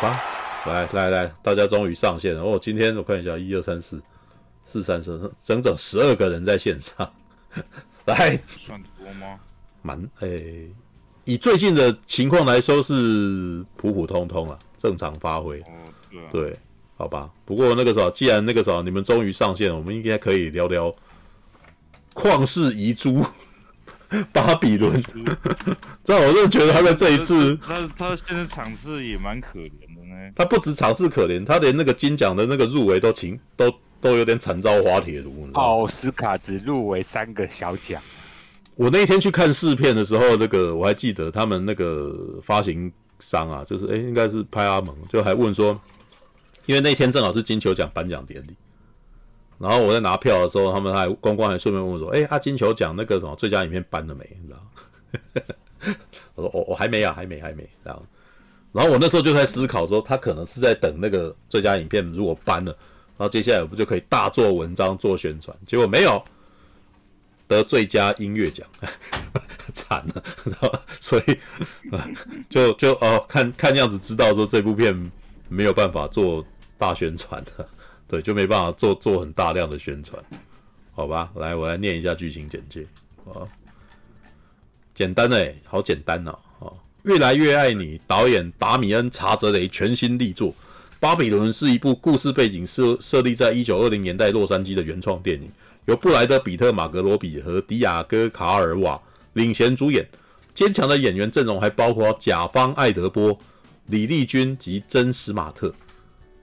[0.00, 0.22] 好吧，
[0.66, 2.56] 来来来，大家终于上线了哦！
[2.62, 4.00] 今天我看一下，一二三四
[4.62, 7.12] 四三四，整整十二个人在线上，
[8.06, 9.40] 来，算多吗？
[9.82, 10.70] 蛮诶，
[11.24, 15.58] 以最近的情况来说是普普通通啊，正常发挥。
[15.62, 15.64] 哦，
[16.12, 16.58] 对啊，对，
[16.96, 17.28] 好吧。
[17.44, 20.94] 不过那个时候，既然那个时候你们终于上线了，我们应该可以聊聊
[22.14, 23.26] 旷世遗珠。
[24.32, 25.02] 巴比伦，
[26.02, 29.70] 这样我就觉得他在这一次，他他现在场次也蛮可怜
[30.34, 35.48] 他不止场次可怜，他连那个金奖的那个入围都请都都有点惨遭滑铁卢。
[35.54, 38.00] 奥斯卡只入围三个小奖。
[38.76, 45.80] 我那一天去看试片的时候，那个我还记得他们那个发行商啊，就是哎，应该是派阿蒙，就还问说，
[46.66, 48.56] 因为那天正好是金球奖颁奖典礼。
[49.58, 55.54] 然后我在拿票的时候，他们还公关还顺便问我说：“哎，阿金球奖那个什么最佳影片颁了没？”你知道？
[56.36, 58.06] 我说：“我我还没啊，还没，还没。”然后，
[58.78, 62.70] 然后我那时候就在思考说，他可能是在等那个最佳影片如果颁了，
[63.16, 65.56] 然后接下来我不就可以大做文章做宣传？
[65.66, 66.22] 结果没有
[67.48, 68.64] 得最佳音乐奖，
[69.74, 70.80] 惨了，知道吧？
[71.00, 71.36] 所以
[72.48, 75.10] 就就哦，看看样子知道说这部片
[75.48, 77.66] 没有办法做大宣传了。
[78.06, 80.22] 对，就没办法做做很大量的宣传，
[80.94, 81.32] 好吧？
[81.34, 82.86] 来，我来念一下剧情简介
[83.26, 83.42] 啊，
[84.94, 86.38] 简单哎，好简单哦！
[87.04, 90.48] 越来越爱你，导演达米恩·查泽雷全新力作
[91.00, 95.48] 《巴比伦》是一部故事背景设设立在一九二零年代洛杉矶的原创电影，
[95.86, 99.00] 由布莱德·彼特·马格罗比和迪亚哥·卡尔瓦
[99.34, 100.06] 领衔主演，
[100.54, 103.38] 坚强的演员阵容还包括甲方艾德波、
[103.86, 105.72] 李丽君及珍·史马特。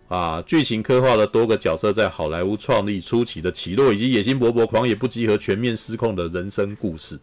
[0.08, 7.20] 啊，剧情刻画了多个角色在好莱坞创立初期的起落，以及野心勃勃、狂野不羁和全面失控的人生故事。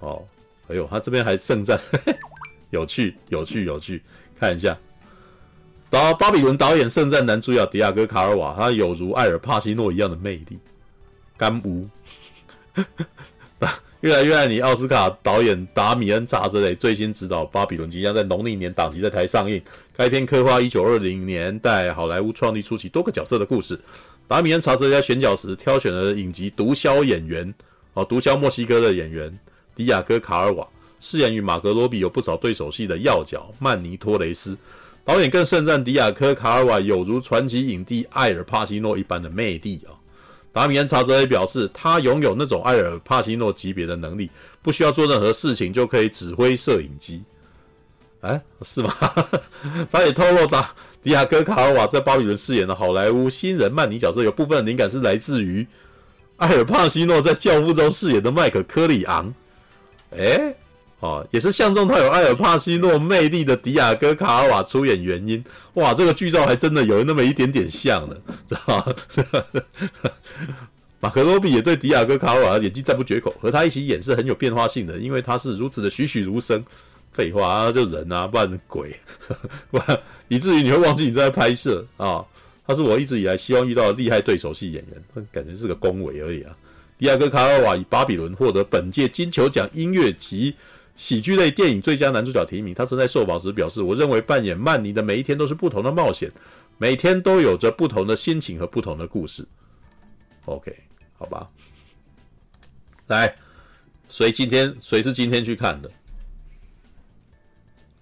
[0.00, 0.22] 哦，
[0.68, 1.78] 哎呦，他这边还盛赞，
[2.70, 4.02] 有趣，有趣，有趣，
[4.38, 4.76] 看一下。
[5.90, 10.58] 导巴比伦导演盛赞男主角迪亚哥·卡尔瓦，他有如艾尔帕西诺一样的魅力，
[11.36, 11.88] 干污。
[14.00, 19.60] 越来越爱你，奥斯卡导演达米恩·查泽雷最新执导《巴比伦》，即将在农历年档期在台上映。
[19.96, 23.76] 该片刻画1920年代好莱坞创立初期多个角色的故事。
[24.28, 27.52] 达米恩·查泽雷在选角时挑选了影集毒枭演员，
[27.94, 29.36] 哦，毒枭墨西哥的演员
[29.78, 30.66] 迪亚哥·卡尔瓦，
[30.98, 34.56] 饰演与马格罗比有不少对手戏的要角曼尼托雷斯。
[35.04, 39.94] 导演更盛赞迪亚哥·卡尔瓦有如传奇影帝艾尔帕西诺一般的魅力啊。
[40.52, 44.28] 达米安·查泽雷表示，他拥有那种艾尔·帕西诺级别的能力，
[44.60, 47.22] 不需要做任何事情就可以指挥摄影机。
[48.22, 48.92] 哎，是吗？
[49.92, 55.64] 他也透露，达迪亚哥·卡尔瓦在巴比伦饰演的好莱坞新人曼尼角色，有部分灵感是来自于
[56.38, 59.32] 艾尔·帕西诺在《教父》中饰演的麦克·科里昂。
[60.16, 60.54] 哎。
[61.00, 65.44] 哦，也是相中他有艾尔帕西诺魅力的迪亚哥卡瓦出演原因。
[65.74, 68.16] 哇，这个剧照还真的有那么一点点像呢，
[68.50, 68.94] 知道吗？
[70.98, 76.64] 马克罗比也对迪亚哥卡瓦的演技赞不绝口，和他一起演是很有变化性的，因为他是如此的栩栩如生。
[77.12, 78.96] 废话啊，就人啊，不然鬼，
[79.70, 82.24] 不然以至于你会忘记你在拍摄啊。
[82.66, 86.56] 他是我一直以来希望遇到的厉害对手戏演员，感觉是个恭维而已啊。
[86.98, 90.54] 迪亚哥卡尔瓦以《巴比伦》获得本届金球奖音乐及
[90.96, 96.28] 喜剧类电影最佳男主角提名，他曾在受访时表示：“我认为扮演曼尼的每一天都是不同的冒险，
[96.76, 99.46] 每天都有着不同的心情和不同的故事。”
[100.46, 100.76] OK，
[101.16, 101.48] 好吧。
[103.06, 103.32] 来，
[104.08, 105.88] 谁今天谁是今天去看的？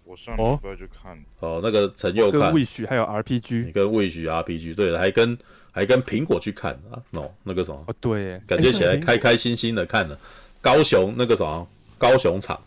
[0.04, 5.36] 我上礼拜就看哦，那个陈佑看，跟魏许还有 RPG，你跟魏许 RPG，对了，还跟
[5.76, 7.84] 还跟苹果去看啊？No，那个什么？
[7.86, 10.18] 哦，对，感觉起来开开心心的看了。
[10.60, 11.68] 高雄那个什么？
[11.98, 12.58] 高雄场。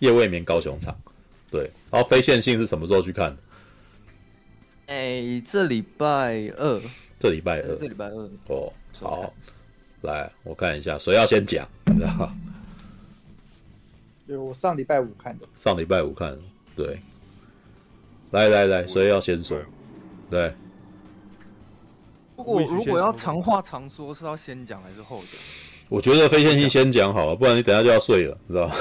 [0.00, 0.94] 夜未眠高雄场，
[1.50, 3.34] 对，然后非线性是什么时候去看？
[4.88, 6.82] 哎、欸，这礼拜二，
[7.18, 8.30] 这礼拜二，这礼拜二。
[8.48, 8.70] 哦，
[9.00, 9.32] 好，
[10.02, 11.66] 来我看一下，谁要先讲？
[11.86, 12.30] 你知道？
[14.26, 15.46] 对，我上礼拜五看的。
[15.56, 16.38] 上礼拜五看，
[16.76, 17.00] 对。
[18.32, 19.58] 来来来，谁要先说？
[20.28, 20.52] 对。
[22.36, 25.40] 如果如果要长话长说，是要先讲还是后讲？
[25.88, 28.74] 我觉得非线性先讲好了，不然你等下就要睡了，知道吗？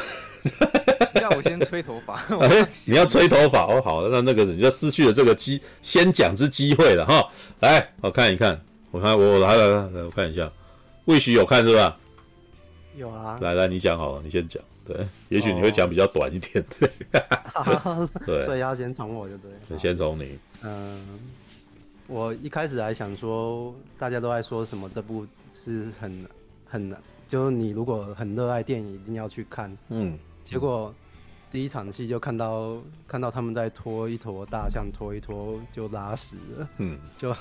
[1.21, 2.15] 要我先吹头发？
[2.41, 7.27] 哎、欸，你要吹头发哦，好，那那个你就失去了这个机先讲之机会了哈。
[7.61, 8.59] 来，我看一看，
[8.91, 10.51] 我看我来来来来，我看一下，
[11.05, 11.97] 魏许有看是吧？
[12.97, 13.39] 有啊。
[13.41, 14.61] 来来，你讲好了，你先讲。
[14.87, 14.95] 对，
[15.29, 16.63] 也许你会讲比较短一点。
[16.79, 16.89] 对，
[18.23, 19.49] 对，所以要先从我就对。
[19.67, 20.37] 对，先从你。
[20.61, 21.01] 嗯，
[22.07, 26.25] 我一开始还想说，大家都在说什么这部是很
[26.65, 29.75] 很难，就是你如果很热爱电影，一定要去看。
[29.89, 30.17] 嗯。
[30.43, 30.93] 结果
[31.51, 37.35] 第一场戏就看到看到他们在拖一坨大象，拖一拖就拉屎了，嗯，就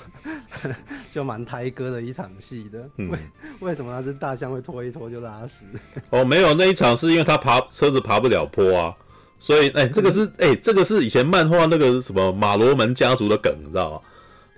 [1.11, 2.89] 就蛮胎哥的一场戏的。
[2.97, 3.19] 嗯、为
[3.59, 5.65] 为什么那只大象会拖一拖就拉屎？
[6.09, 8.95] 哦，没有，那一场是因为他爬车子爬不了坡啊，
[9.39, 14.01] 所以哎、欸，这个是哎、欸，这个是以前漫画那个什么马罗门家族的梗，你知道吗？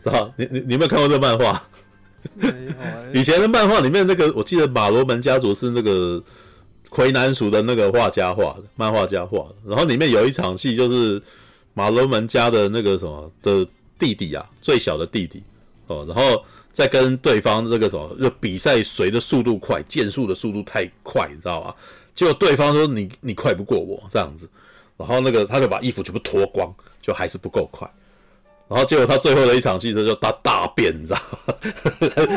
[0.10, 1.62] 知道你你你有没有看过这漫画？
[2.36, 3.12] 没有、欸。
[3.14, 6.24] 以前的漫画里面那个，我记得马罗门家族是那个。
[6.90, 9.56] 魁南鼠的那个画家画的，漫画家画的。
[9.68, 11.22] 然后里面有一场戏，就是
[11.74, 13.68] 马罗门家的那个什么的
[14.00, 15.44] 弟弟啊，最小的弟弟
[15.88, 21.76] 哦，然后再跟对方这个什么，就比赛谁的速度快，剑术的速度太快，你知道吧？
[22.16, 24.50] 结果对方说你你快不过我这样子，
[24.96, 27.86] 然后那个他就把衣服全部脱光，就还是不够快。
[28.70, 31.54] 然后结果他最后的一场戏，就大大便，你知道吗？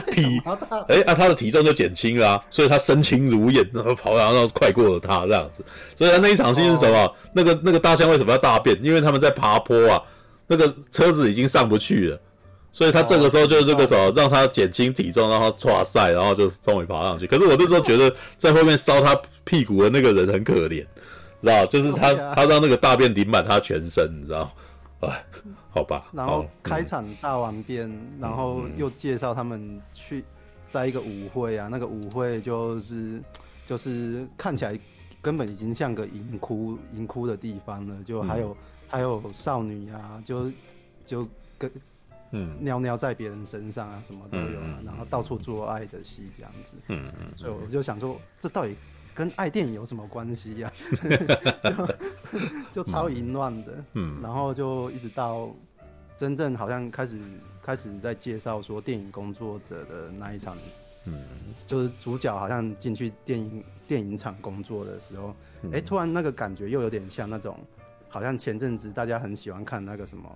[0.12, 0.40] 体
[0.88, 5.64] 哎、欸、啊，他的体重就减轻了啊，所以他身轻如燕，然后跑然后快过了他这样子。
[5.96, 6.96] 所以他那一场戏是什么？
[6.96, 8.78] 哦、那个那个大象为什么要大便？
[8.80, 10.00] 因为他们在爬坡啊，
[10.46, 12.20] 那个车子已经上不去了，
[12.70, 17.26] 所以他这个时候就这个时候让他减轻体重，让他唰赛，然后就终于爬上去。
[17.26, 20.86] 可是我那时候觉得在后面烧他屁股的那个人很可怜，
[21.42, 21.66] 知道？
[21.66, 24.48] 就是他他让那个大便顶满他全身，你知道？
[25.00, 25.24] 哎。
[25.72, 30.24] 好吧，然后开场大完变，嗯、然后又介绍他们去
[30.68, 33.22] 在一个舞会啊，嗯、那个舞会就是
[33.66, 34.78] 就是看起来
[35.22, 38.56] 根本已经像个淫窟淫窟的地方了，就还有、嗯、
[38.88, 40.50] 还有少女啊，就
[41.06, 41.26] 就
[41.56, 41.70] 跟
[42.32, 42.56] 嗯。
[42.60, 48.74] 尿尿在别人身上啊，什么都有啊，嗯、然后到处做爱的戏这样子，嗯嗯，所以我就想说，这到底
[49.14, 50.72] 跟爱电影有什么关系呀、
[51.62, 51.68] 啊？
[52.72, 55.50] 就， 就超淫乱的，嗯，然后就一直到
[56.16, 57.18] 真正好像开始
[57.62, 60.56] 开始在介绍说电影工作者的那一场，
[61.06, 61.22] 嗯，
[61.66, 65.34] 就是主角好像进去电影电影厂工作的时候，
[65.72, 67.58] 哎、突然那个感觉又有点像那种，
[68.08, 70.30] 好像前阵子大家很喜欢看那个什么，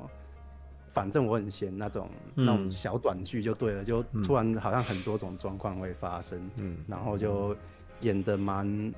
[0.92, 7.56] 反正我很闲那种、嗯、那种小短剧就对了，就突然好像很多种状况会发生，嗯，然后就。
[8.04, 8.92] 演的蛮，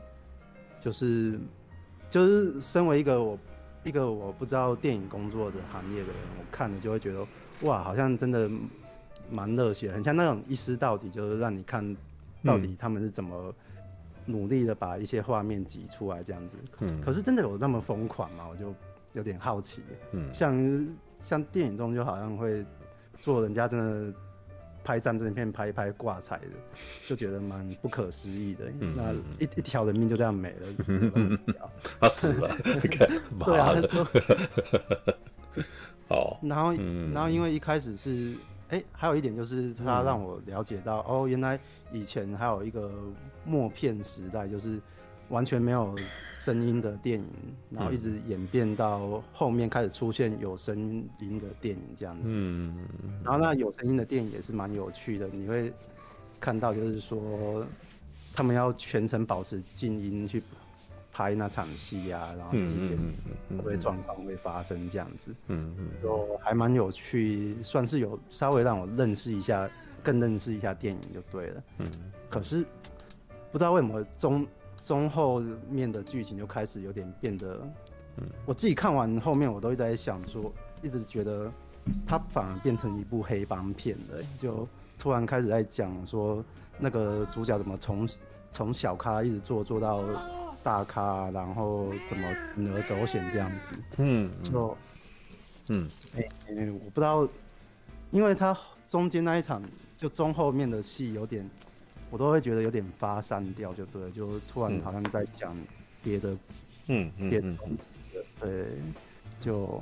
[0.81, 1.39] 就是
[2.11, 3.39] 就是身为一个我
[3.85, 7.25] 一个我不知道电影工作的行业的人，我看了就会觉得
[7.63, 8.51] 哇，好像真的
[9.31, 11.97] 蛮热血，很像那种一尸到底，就是让你看
[12.43, 13.55] 到底他们是怎么
[14.27, 16.59] 努力的把一些画面挤出来这样子。
[16.81, 18.47] 嗯，可是真的有那么疯狂吗？
[18.51, 18.75] 我就
[19.15, 19.81] 有点好奇。
[20.11, 20.89] 嗯，像
[21.23, 22.65] 像电影中就好像会
[23.21, 24.13] 做人家真的。
[24.87, 26.53] 拍战争片拍一拍挂彩的，
[27.05, 28.67] 就觉得蛮不可思议的。
[28.79, 29.13] 嗯、那
[29.45, 31.37] 一一条人命就这样没了，嗯、
[31.99, 32.57] 他死了。
[33.45, 34.07] 对啊，就
[36.07, 36.39] 哦。
[36.41, 38.37] 然后，嗯、然后因为一开始是，
[38.69, 41.59] 哎、欸，还有一点就是他让我了解到，嗯、哦，原来
[41.91, 42.89] 以前还有一个
[43.45, 44.79] 默片时代，就是
[45.29, 45.95] 完全没有。
[46.39, 47.27] 声音的电影，
[47.71, 50.79] 然后一直演变到后面开始出现有声
[51.19, 52.35] 音的电影这样子。
[52.37, 52.87] 嗯，
[53.25, 55.73] 然后那有声音的电影也是蛮有趣的，你会
[56.39, 57.67] 看到就是说
[58.33, 60.41] 他们要全程保持静音去
[61.11, 62.77] 拍那场戏啊，然后也是
[63.65, 65.35] 会状况会发生这样子。
[65.49, 69.69] 嗯嗯，就还蛮有趣，算是有稍微让我认识一下，
[70.01, 71.63] 更认识一下电影就对了。
[71.81, 71.91] 嗯，
[72.29, 72.65] 可是
[73.51, 74.47] 不知道为什么中。
[74.87, 77.61] 中后面的剧情就开始有点变得，
[78.19, 81.51] 嗯，我自己看完后面，我都一直在想说，一直觉得
[82.07, 84.67] 它反而变成一部黑帮片了，就
[84.97, 86.45] 突然开始在讲说
[86.79, 88.09] 那个主角怎么从
[88.53, 90.05] 从小咖一直做做到
[90.63, 94.77] 大咖，然后怎么铤而走险这样子，嗯，就，
[95.71, 97.29] 嗯，哎、欸，我不知道，
[98.13, 99.61] 因为他中间那一场
[99.97, 101.51] 就中后面的戏有点。
[102.11, 105.57] 我都会觉得有点发散掉，就对，就突然好像在讲
[106.03, 106.31] 别的，
[106.87, 108.67] 嗯嗯，别的东西，对，
[109.41, 109.81] 就，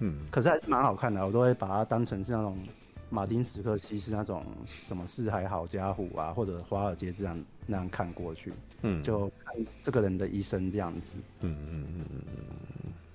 [0.00, 2.56] 嗯，可是还是蛮好看的，我都会把它当成是那种
[3.08, 12.20] 马丁史克西是那种什么四海好家伙啊，或者华尔街这样那样看过去，嗯，就看这个人的一生这样子，嗯嗯嗯嗯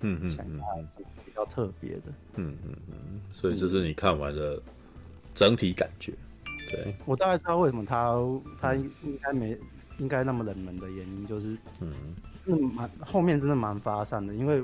[0.01, 0.87] 嗯嗯嗯，
[1.25, 2.03] 比较特别的，
[2.35, 4.61] 嗯嗯嗯，所以这是你看完的
[5.33, 6.13] 整体感觉。
[6.75, 8.15] 对，我大概知道为什么他
[8.59, 8.91] 他应
[9.21, 9.57] 该没
[9.97, 11.57] 应该那么冷门的原因，就是
[12.45, 14.33] 嗯，蛮后面真的蛮发散的。
[14.35, 14.63] 因为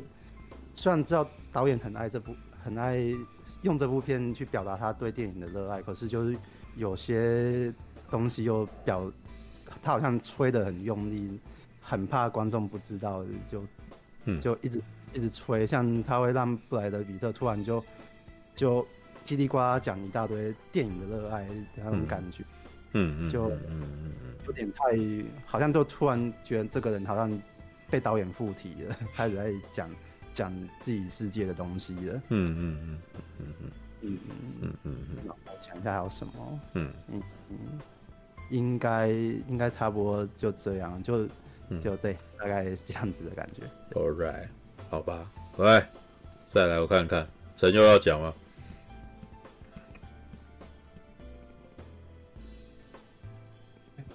[0.75, 2.99] 虽然知道导演很爱这部，很爱
[3.61, 6.37] 用这部片去表达他对电影的热爱，可是就是
[6.75, 7.73] 有些
[8.09, 9.09] 东西又表
[9.81, 11.39] 他好像吹得很用力，
[11.81, 13.63] 很怕观众不知道，就
[14.39, 17.83] 就一直一直吹，像他会让布莱德比特突然就
[18.53, 18.85] 就。
[19.31, 22.43] 叽里呱啦讲一大堆电影的热爱的那种感觉，
[22.91, 23.49] 嗯嗯，就
[24.45, 24.97] 有点太，
[25.45, 27.41] 好像就突然觉得这个人好像
[27.89, 29.89] 被导演附体了，开始在讲
[30.33, 32.21] 讲自己世界的东西了。
[32.27, 33.47] 嗯嗯嗯嗯嗯
[34.01, 36.59] 嗯嗯嗯嗯嗯，我想一下还有什么？
[36.73, 37.57] 嗯嗯嗯，
[38.49, 41.25] 应该应该差不多就这样，就
[41.81, 43.63] 就对，大概是这样子的感觉。
[43.97, 44.47] All right，
[44.89, 45.87] 好吧，来，
[46.49, 48.33] 再来我看看，陈又要讲吗？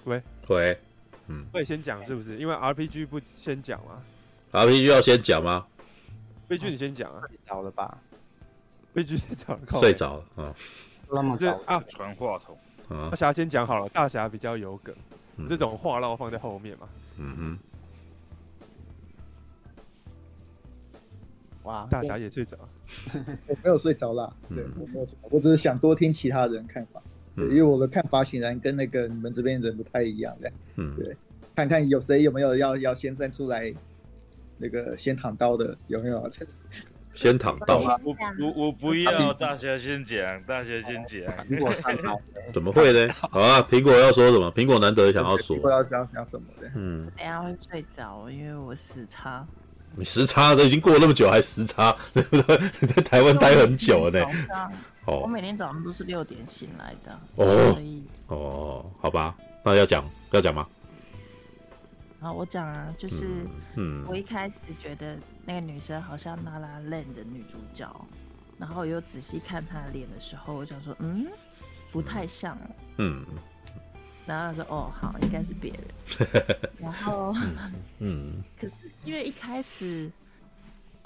[0.07, 0.79] 喂喂，
[1.27, 2.37] 嗯，会先讲是不是？
[2.37, 4.01] 因为 RPG 不先讲吗
[4.53, 5.67] ？RPG 要先讲吗？
[6.47, 7.21] 悲剧你先讲啊。
[7.27, 7.97] 睡着了吧？
[8.93, 10.55] 悲剧睡着了，睡着了啊。
[11.11, 11.83] 那么早啊？
[11.89, 12.57] 传话筒。
[12.87, 14.95] 啊，大侠先讲好了，大侠比较有梗，
[15.35, 16.87] 嗯、这种话唠放在后面嘛。
[17.17, 17.59] 嗯哼。
[21.63, 22.57] 哇，大侠也睡着。
[23.45, 27.01] 我没有睡着啦，对，我没有睡，我只是想多听其他人看法。
[27.37, 30.51] 对，因为我的看法显然跟那个你们这边人不太一样的。
[30.75, 31.15] 嗯，对，
[31.55, 33.73] 看看有谁有没有要要先站出来，
[34.57, 36.29] 那个先躺刀的有没有？
[37.13, 37.77] 先躺刀。
[38.03, 41.47] 我我我不要，大侠先讲，大侠先讲。
[41.47, 42.19] 苹果躺刀。
[42.53, 43.11] 怎么会呢？
[43.13, 44.51] 好啊，苹果要说什么？
[44.53, 45.57] 苹果难得想要说。
[45.57, 46.69] 苹果要讲讲什么的？
[46.75, 47.09] 嗯。
[47.17, 49.43] 等下会睡着，因为我时差。
[49.95, 52.59] 你时差都已经过了那么久，还时差，对不对？
[52.81, 54.27] 你在台湾待很久了呢。
[55.07, 57.19] 哦，我每天早上都是六点醒来的。
[57.35, 57.77] 哦，
[58.27, 60.67] 哦，好吧，那要讲要讲吗？
[62.19, 63.45] 好，我讲啊，就是，
[63.75, 67.89] 嗯，我一开始觉得那个女生好像《La La Land》的女主角，
[68.57, 71.27] 然后我又仔细看她的脸的时候，我想说，嗯，
[71.91, 72.57] 不太像。
[72.97, 73.25] 嗯。
[74.25, 75.81] 然后他说：“哦，好，应该是别人。
[76.77, 77.33] ”然后，
[77.99, 80.11] 嗯， 可是因为一开始，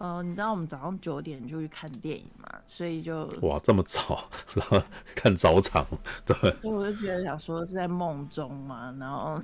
[0.02, 4.82] 呃，你知道我们早上九点就去看电影嘛，所以就哇这么早， 然后
[5.14, 5.86] 看早场，
[6.26, 9.40] 对，所以我就觉得想说是在梦中嘛，然后，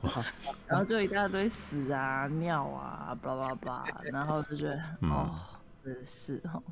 [0.68, 5.34] 然后就一大堆屎啊、尿啊，巴拉巴拉，然后就觉得、嗯、哦，
[5.84, 6.62] 真是哦，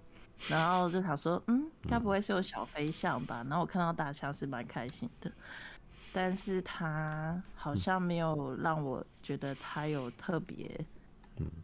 [0.49, 3.45] 然后就想说，嗯，该不会是有小飞象吧？
[3.49, 5.29] 然后我看到大象是蛮开心的。
[6.13, 10.71] 但是他好像没有让我觉得他有特别，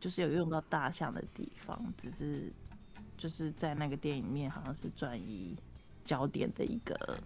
[0.00, 2.52] 就是有用到大象的地方，只是
[3.16, 5.56] 就是在那个电影里面好像是转移
[6.04, 7.18] 焦点的一个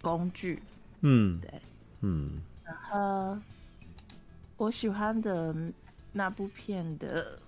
[0.00, 0.62] 工具。
[1.00, 1.62] 嗯，对，
[2.00, 2.40] 嗯。
[2.64, 3.38] 然后
[4.56, 5.54] 我喜欢的
[6.12, 7.38] 那部片的，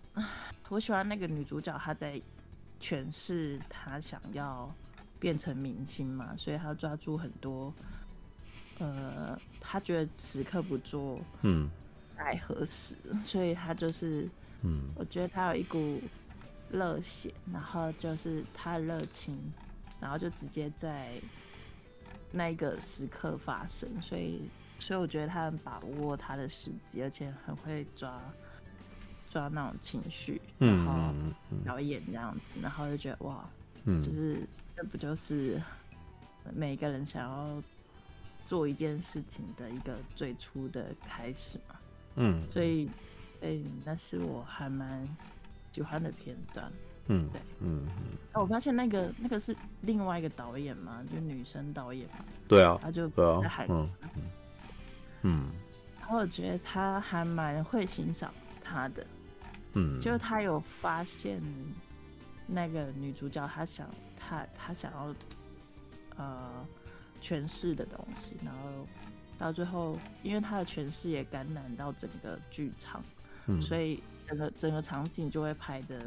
[0.68, 2.20] 我喜欢那个女主角，她在
[2.80, 4.72] 诠释她想要
[5.20, 7.72] 变成明星嘛，所以她抓住很多。
[8.78, 11.70] 呃，她觉得此刻不做，嗯，
[12.16, 12.96] 待何时？
[13.24, 14.28] 所以他就是，
[14.62, 16.00] 嗯，我觉得他有一股
[16.70, 19.38] 热血，然后就是他的热情，
[20.00, 21.10] 然后就直接在
[22.30, 23.88] 那个时刻发生。
[24.00, 24.42] 所以，
[24.78, 28.20] 所以我觉得他很把握他的时机，而且很会抓
[29.30, 31.14] 抓那种情绪，然后
[31.64, 33.48] 表演这样子，然后就觉得哇，
[33.84, 35.60] 嗯，就是这不就是
[36.54, 37.62] 每个人想要。
[38.48, 41.74] 做一件事情的一个最初的开始嘛，
[42.16, 42.86] 嗯，所以，
[43.40, 45.08] 哎、欸，那是我还蛮
[45.72, 46.70] 喜欢的片段，
[47.08, 47.86] 嗯，对，嗯，
[48.32, 53.08] 那、啊、我发现那个那个是另外一个导演嘛，就女生导演嘛，对啊，他就
[53.40, 53.90] 在海嗯，
[55.22, 55.50] 嗯，
[56.00, 59.06] 然后我觉得他还蛮会欣赏他的，
[59.74, 61.40] 嗯，就是他有发现
[62.46, 63.88] 那个女主角，她想，
[64.18, 65.14] 她她想要，
[66.16, 66.66] 呃。
[67.24, 68.84] 诠释的东西，然后
[69.42, 73.02] 到最后，因为他的诠释也感染到整个剧场，
[73.48, 76.00] 嗯，所以整个整个场景就会拍的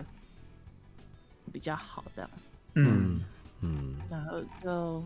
[1.51, 2.29] 比较好的，
[2.75, 3.21] 嗯
[3.59, 5.03] 嗯，然后就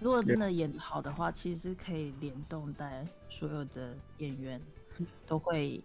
[0.00, 4.60] 如果真的演好的话，其实可以联动在所有的演员
[5.26, 5.82] 都会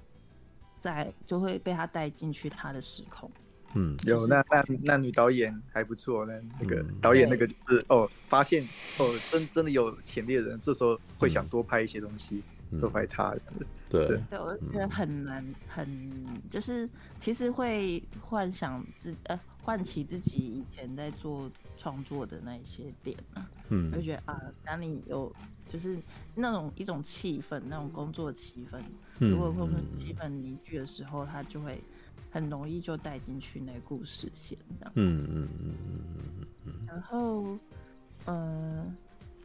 [0.78, 3.32] 在就会被他带进去他的时空。
[3.74, 13.68] 嗯，有那那那女导演还不错，那那个导演那个就是、嗯、哦，发现哦，真真的有潜力的人，这时候会想多拍一些东西，嗯、多拍他这样子。
[13.90, 14.08] 对。
[14.30, 15.88] 对，我觉得很难，很
[16.50, 25.34] 就是其实会幻想自呃唤起自己以前在做创作的那一些点啊，嗯，就觉得啊，当你有
[25.72, 25.98] 就是
[26.36, 28.82] 那种一种气氛，那种工作气氛，
[29.20, 31.82] 嗯、如果工作气氛凝聚的时候，他就会。
[32.32, 34.92] 很容易就带进去那个故事线，这样。
[34.96, 36.74] 嗯嗯嗯嗯嗯。
[36.88, 37.58] 然后，
[38.26, 38.86] 呃，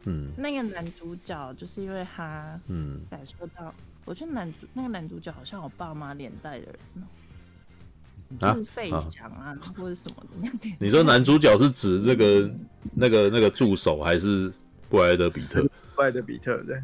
[0.05, 3.73] 嗯，那个男主角就是因为他，嗯，感受到，
[4.05, 10.75] 我觉得男主那个男主角好像我爸妈连带的人，啊，就是费翔啊，啊或者什么的那点。
[10.79, 12.49] 你说男主角是指这个
[12.93, 14.51] 那个那个助手，还是
[14.89, 15.61] 布莱德比特？
[15.95, 16.81] 布莱德比特对。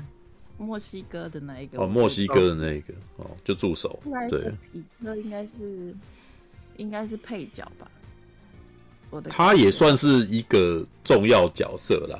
[0.57, 3.99] 墨西哥的那一个哦，墨西哥的那一个哦，就助手。
[4.29, 5.95] 对，彼特应该是
[6.77, 7.89] 应该是配角吧？
[9.09, 12.19] 我的他也算是一个重要角色啦。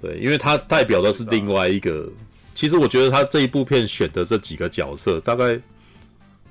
[0.00, 2.08] 对，因为他代表的是另外一个。
[2.54, 5.58] 其实我觉得他这一部片选的这几个角色，大概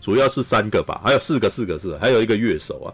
[0.01, 2.89] 主要是三个吧，还有四个，四个是还有一个乐手啊。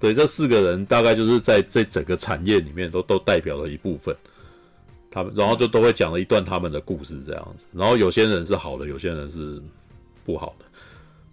[0.00, 4.16] 对，这四个人大概就是在这整个产业里面都都代表了一部分。
[5.10, 7.66] 他们然后就都会讲了一段他们的故事这样子。
[7.72, 9.60] 然后有些人是好的，有些人是
[10.24, 10.64] 不好的。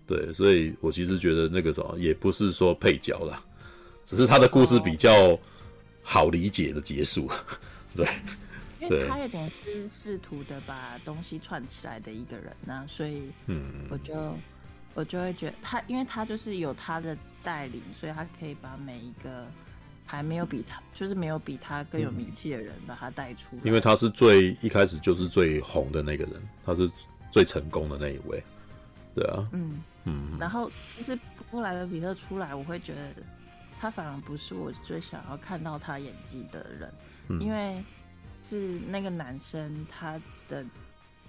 [0.07, 3.43] 对，所以我其实觉得那个什么也不是说配角啦，
[4.05, 5.37] 只是他的故事比较
[6.01, 7.29] 好理解的结束。
[7.95, 8.07] 对。
[8.79, 14.13] 因为他有点是试图的把东西串起来的一个人呐、啊，所以，嗯，我就
[14.93, 19.47] 我就会觉得他，因为他就是有他的带领，所以他可以把每一个
[20.07, 23.61] 还没有比他，就是没有比他更有名气的人把他带出来。
[23.63, 26.89] 因为他是最一开始就是最红的那个人，他是
[27.31, 28.41] 最成功的那一位，
[29.13, 30.37] 对啊，嗯嗯。
[30.39, 31.15] 然后其实
[31.51, 33.01] 布莱德比特出来，我会觉得
[33.79, 36.91] 他反而不是我最想要看到他演技的人，
[37.27, 37.83] 嗯、因为。
[38.43, 40.63] 是那个男生，他的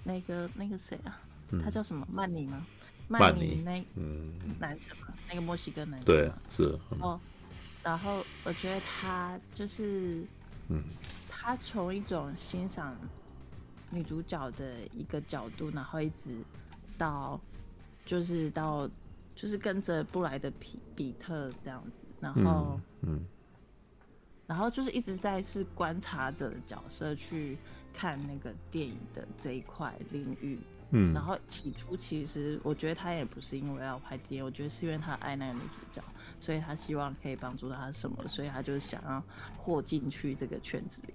[0.05, 1.19] 那个那个谁啊？
[1.49, 2.07] 嗯、他叫什么？
[2.09, 2.65] 曼尼吗？
[3.09, 6.05] 曼尼那嗯男生嘛，那个墨西哥男生。
[6.05, 6.79] 对，是。
[6.91, 7.38] 嗯、哦，然
[7.97, 10.25] 后我觉得他就是，
[10.69, 10.83] 嗯，
[11.29, 12.95] 他从一种欣赏
[13.89, 16.37] 女主角的一个角度，然后一直
[16.97, 17.39] 到
[18.05, 18.89] 就是到
[19.35, 23.15] 就是跟着布莱德皮比特这样子，然后嗯。
[23.15, 23.25] 嗯
[24.49, 27.55] 然后就是一直在是观察者的角色去
[27.93, 30.57] 看那个电影的这一块领域，
[30.91, 36.03] 嗯，然后起初其实我觉得他也不是因为要拍电影，我觉得是因为他爱那个女主角，
[36.39, 39.23] 所以他希望可以帮助他什么，所以他就想要
[39.57, 41.13] 混进去这个圈子里。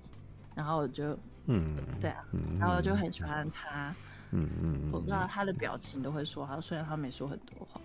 [0.54, 2.24] 然后我就，嗯，对啊，
[2.58, 3.94] 然后我就很喜欢他，
[4.30, 7.80] 嗯嗯，我不知道他的表情都会说他，虽然他没说很多话，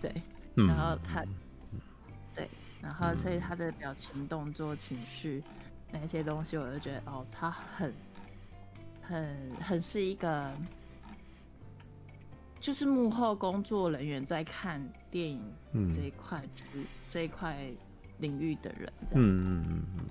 [0.00, 0.12] 对，
[0.54, 1.24] 然后他。
[2.34, 2.48] 对
[2.80, 5.40] 然后，所以他的表情、动作、情绪
[5.92, 7.94] 那些东西，我就觉得哦，他很、
[9.00, 10.50] 很、很是一个，
[12.62, 15.42] 就是幕后工作人员在看电影
[15.92, 16.40] 这一块，
[16.74, 17.66] 嗯、这一块
[18.18, 18.92] 领域的人。
[19.10, 20.04] 嗯嗯嗯嗯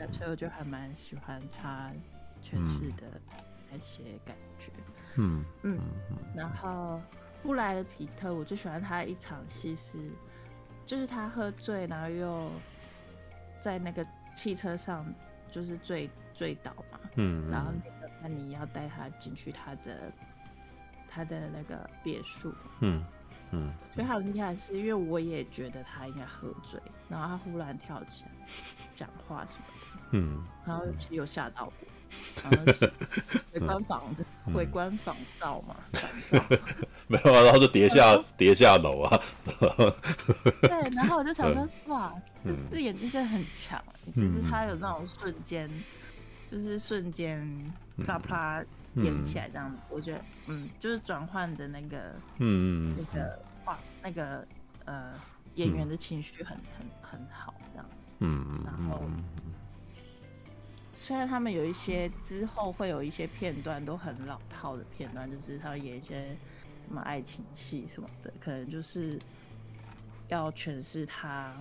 [0.00, 0.12] 嗯。
[0.12, 1.92] 所以我就还蛮喜欢他
[2.42, 3.20] 诠释的
[3.70, 4.72] 那些感觉。
[5.18, 5.78] 嗯嗯。
[6.34, 7.00] 然后
[7.44, 9.96] 布莱德皮特，我最喜欢他的一场戏是。
[10.84, 12.50] 就是他喝醉，然后又
[13.60, 14.04] 在那个
[14.34, 15.06] 汽车上，
[15.48, 16.98] 就是醉醉倒嘛。
[17.14, 17.48] 嗯。
[17.48, 20.12] 然后那个曼尼要带他进去他的
[21.14, 22.52] 他的那个别墅。
[22.80, 23.04] 嗯
[23.52, 23.72] 嗯。
[23.94, 28.30] 所以他很厉害，是因为我也觉得他应该喝醉，然后他忽然跳起来
[28.94, 30.00] 讲话什么的。
[30.12, 30.44] 嗯。
[30.66, 31.72] 然后其实有吓到我。
[32.44, 32.72] 然后
[33.52, 35.74] 回关房的回关房照嘛。
[37.08, 39.20] 没有啊，然后就跌下跌下楼啊。
[40.60, 43.82] 对，然后我就想说，哇，这这演技真的很强，
[44.14, 45.68] 就是他有那种瞬间，
[46.48, 47.48] 就是瞬间
[48.06, 48.62] 啪啪
[48.96, 49.78] 演起来这样子。
[49.88, 54.46] 我觉得，嗯，就是转换的那个，嗯那个画那个
[54.84, 55.14] 呃
[55.54, 57.86] 演员的情绪很很很好这样。
[58.20, 59.02] 嗯，然后。
[60.96, 66.36] 虽然他们有一些之后会有一些片段都很老套的片段，就是他演一些
[66.86, 69.18] 什么爱情戏什么的，可能就是
[70.28, 71.52] 要诠释他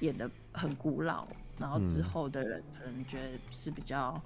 [0.00, 4.18] 演的很古老，然后之后的人可能觉得是比较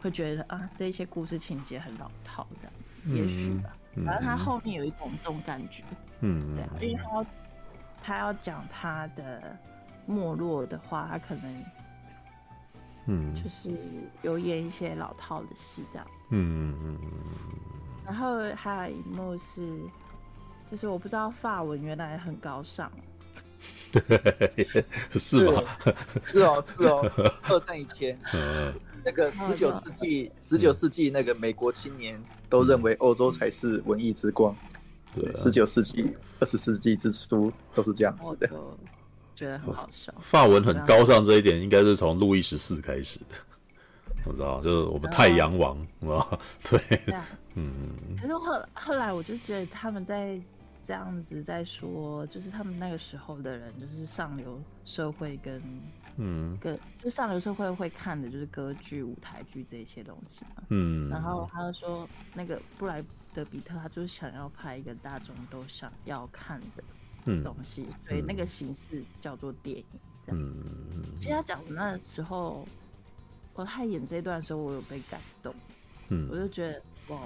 [0.00, 3.76] 会觉得啊，这些故事情节很老套这样子，嗯、也许吧。
[4.06, 5.82] 反正他后面有一种这种感觉，
[6.20, 7.26] 嗯，对啊，因为他要
[8.02, 9.56] 他要讲他的
[10.06, 11.64] 没落的话，他可能。
[13.06, 13.74] 嗯，就是
[14.22, 16.06] 有演一些老套的戏这样。
[16.28, 17.10] 嗯嗯嗯。
[18.04, 19.80] 然后还有一幕是，
[20.70, 22.92] 就是我不知道法文原来很高尚。
[25.18, 25.62] 是吗？
[26.22, 27.10] 是哦，是哦。
[27.48, 28.16] 二战以前，
[29.04, 34.54] 那个十九世纪，十九世纪那个美国青年都认为欧洲才是文艺之光。
[35.14, 38.48] 对，十九世纪、二十世纪之初都是这样子的。
[39.34, 40.12] 觉得很好笑。
[40.20, 43.36] 法文很高尚这一点，应该是从路易十四开始的。
[44.26, 46.78] 我知道，就是我们太阳王，啊，对，
[47.54, 47.72] 嗯。
[48.20, 50.38] 可是后后来，我就觉得他们在
[50.86, 55.62] 这样子在说，就是他们那个时候的人，就是上流社会跟
[56.16, 60.62] 嗯，跟就上流社会会看的就是歌剧、舞台剧这些东西嘛。
[60.68, 61.08] 嗯。
[61.08, 66.82] 然后他就说，那个布莱德比特，他就是想要拍一个大众都想要看的。
[67.44, 69.84] 东西，所以那个形式叫做电影。
[70.28, 70.64] 嗯，
[71.18, 72.66] 其实他讲的那时候，
[73.52, 75.54] 我他演这段的时候，我有被感动。
[76.08, 77.20] 嗯，我就觉得，哇，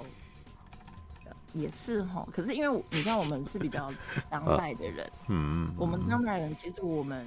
[1.53, 2.27] 也是哈。
[2.31, 3.89] 可是因为你看，我们是比较
[4.29, 7.25] 当 代的人，嗯嗯，我们当代人其实我们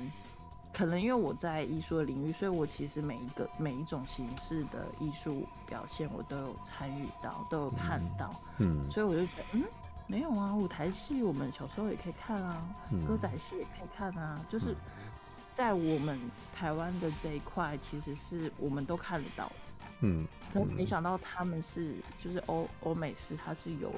[0.79, 9.65] 可能因为我在艺术的领域，所以我其实每一个每一种形式的艺术表现，我都有参与到，都有看到，嗯，所以我就觉得，嗯，
[10.07, 12.65] 没有啊，舞台戏我们小时候也可以看啊，
[13.09, 14.73] 歌仔戏也可以看啊，就是
[15.53, 16.17] 在我们
[16.55, 19.51] 台湾的这一块，其实是我们都看得到。
[19.99, 23.93] 嗯，可没想到他们是，就是欧欧美式，它是有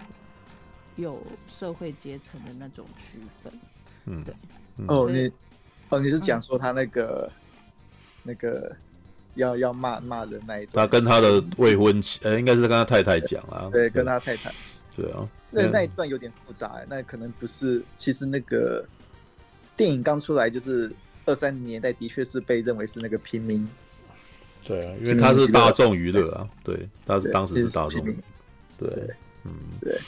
[0.97, 3.53] 有社会阶层的那种区分。
[4.07, 4.35] 嗯，对。
[4.89, 5.31] 哦，你
[5.91, 7.33] 哦，你是讲说他那个、嗯、
[8.23, 8.75] 那个
[9.35, 10.87] 要要骂骂人那一段？
[10.87, 13.69] 他跟他的未婚妻，呃，应该是跟他太太讲啊。
[13.73, 14.53] 对，对跟他太太。
[14.97, 15.29] 对啊。
[15.51, 17.83] 那那一段有点复杂，那可能不是。
[17.99, 18.87] 其实那个
[19.77, 20.93] 电影刚出来，就是
[21.27, 23.69] 二三十年代，的确是被认为是那个平民。
[24.63, 28.05] 对啊，因为他是大众娱乐啊，对，他是当时是大众，
[28.79, 29.11] 对，
[29.45, 29.99] 嗯，对，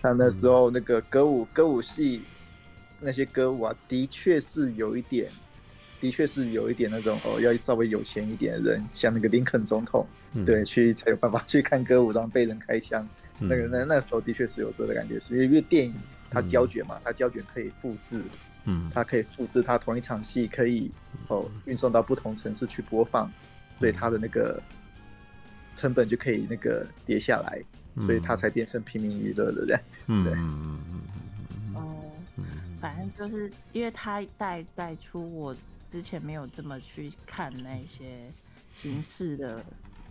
[0.00, 2.22] 他那时候那个歌舞歌舞戏
[3.02, 5.28] 那些歌舞啊，的确是有一点，
[6.00, 10.06] 的确是有一点那种哦，要稍微有钱一点的人，像那个林肯总统，
[10.46, 13.06] 对，去才有办法去看歌舞，然后被人开枪，
[13.38, 15.94] 那个那那时候的确是有这个感觉，所以因为电影
[16.30, 18.22] 它胶卷嘛，它胶卷可以复制，
[18.64, 20.90] 嗯，它可以复制，它同一场戏可以
[21.28, 23.30] 哦运送到不同城市去播放。
[23.78, 24.62] 所以它的那个
[25.74, 27.60] 成本就可以那个跌下来，
[27.96, 29.76] 嗯、所以它才变成平民娱乐，对不对？
[30.06, 30.32] 嗯，对。
[30.34, 30.78] 哦，
[32.82, 35.54] 反正就是因为他带带出我
[35.90, 38.28] 之前没有这么去看那些
[38.74, 39.64] 形式的，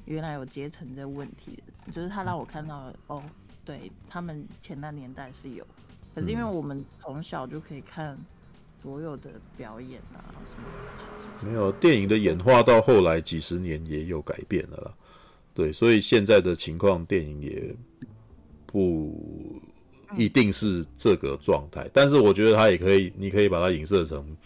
[0.06, 3.22] 原来有阶层这问题的，就是他让我看到哦，
[3.66, 5.68] 对他们前那年代是有，
[6.16, 8.18] 可是因为我们从小就可以看
[8.82, 10.68] 所有的表演啊什么
[11.42, 11.46] 的。
[11.46, 14.94] 没有电影的演化到后来几十年也有改变了啦，
[15.54, 17.76] 对，所以现在的情况电影也
[18.66, 19.60] 不
[20.16, 24.38] 一定是这个状态，但是我觉得他也可以，你可以把它影射成，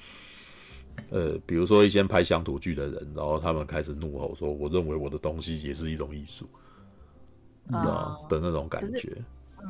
[1.09, 6.47] 呃，比如说一些拍乡土剧的人，然后他们开始怒吼说：“我认为我的东西也是一种艺术，
[7.71, 9.09] 啊的那种感觉。”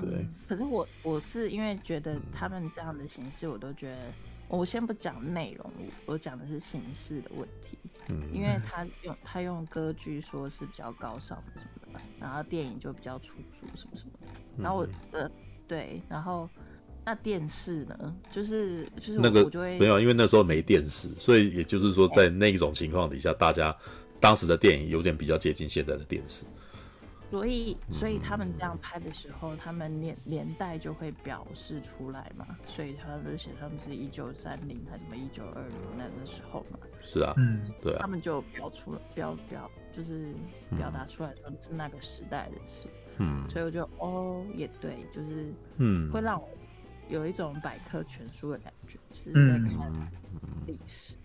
[0.01, 3.97] 对、嗯，可是我我是因为觉得他们这样的形式，我都觉得。
[4.47, 5.71] 我先不讲内容，
[6.05, 7.79] 我讲的是形式的问题。
[8.09, 14.27] 嗯，因为他用他用歌剧说是比较高尚的什么的，然后电影就比较粗俗什么什么的。
[14.55, 15.27] 然后我呃
[15.67, 16.49] 对，然后
[17.03, 23.75] 那电视呢，就是就是那个我就会没有，因为那时候没电视，所以也就是说在那一种情况底下，大家
[24.19, 26.45] 当时的电影有点比较接近现在的电视。
[27.31, 32.45] 所以，所以他们这样拍的时候，他们年年代就会表示出来嘛。
[32.65, 36.77] 所以他们写他们是一九三零还是什么一九二零那个时候嘛。
[37.01, 37.97] 是啊，嗯，对啊。
[37.99, 40.33] 他们就表出了表表，就是
[40.77, 42.87] 表达出来说是那个时代的事。
[42.87, 43.04] 嗯。
[43.49, 46.47] 所以我觉得哦，也对，就是嗯，会让我
[47.09, 50.11] 有一种百科全书的感觉，就是在看
[50.65, 51.15] 历史。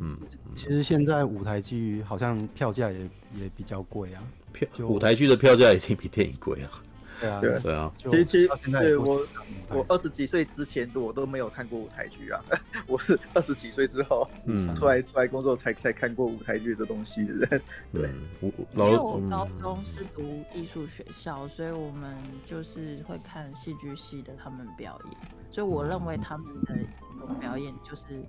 [0.00, 0.18] 嗯，
[0.54, 3.00] 其实现在舞台剧好像票价也
[3.34, 4.22] 也比较贵啊。
[4.52, 6.82] 票舞台剧的票价已经比电影贵啊。
[7.20, 7.92] 对啊，对对啊。
[7.98, 9.26] 其实其实对我
[9.70, 12.40] 我二十几岁之前我都没有看过舞台剧啊。
[12.86, 17.62] 我是二十几岁之后，嗯，出来出来工作才才看过舞台剧这东西的人。
[17.92, 25.16] 对，因为我高中是读艺术学校，所以我们就是会看戏剧系的他们表演，
[25.50, 26.76] 所以我认为他们的
[27.40, 28.24] 表演就是。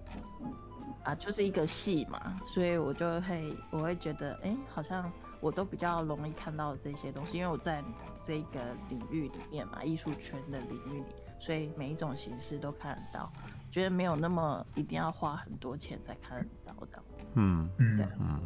[1.03, 5.11] 啊，就是一个戏嘛，所以我就会，我会觉得，哎、欸，好像
[5.45, 7.83] 我都比较容易看到这些东西，因为我在
[8.23, 11.05] 这个领域里面嘛，艺术圈的领域里，
[11.39, 13.31] 所以每一种形式都看得到，
[13.69, 17.31] 觉得没有那么一定要花很多钱才看得到这样子。
[17.35, 18.41] 嗯嗯，对，嗯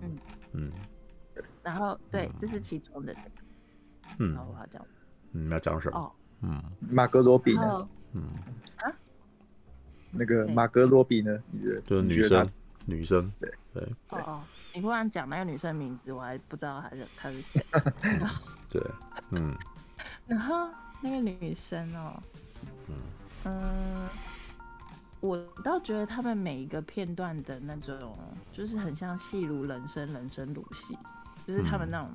[0.00, 0.18] 嗯
[0.52, 0.72] 嗯，
[1.64, 3.12] 然后对，这是其中的。
[4.20, 4.80] 嗯，然后我要讲，
[5.32, 5.98] 你要讲什么？
[5.98, 6.12] 哦，
[6.42, 7.88] 嗯，马格罗比呢？
[8.12, 8.22] 嗯
[8.76, 8.94] 啊。
[10.12, 11.36] 那个马格罗比呢？
[11.50, 11.80] 你觉得？
[11.80, 12.48] 就是女生，
[12.86, 13.32] 女生。
[13.40, 13.82] 对对。
[14.10, 14.42] 哦哦，
[14.74, 17.64] 你忽然讲那个女生名字，我还不知道她是她是谁。
[18.68, 18.82] 对，
[19.30, 19.56] 嗯。
[20.26, 20.68] 然后
[21.00, 22.22] 那个女生哦，
[22.88, 22.96] 嗯
[23.44, 24.08] 嗯，
[25.20, 28.18] 我倒觉得他们每一个片段的那种，
[28.52, 30.98] 就是很像戏如人生，人生如戏，
[31.46, 32.10] 就是他们那种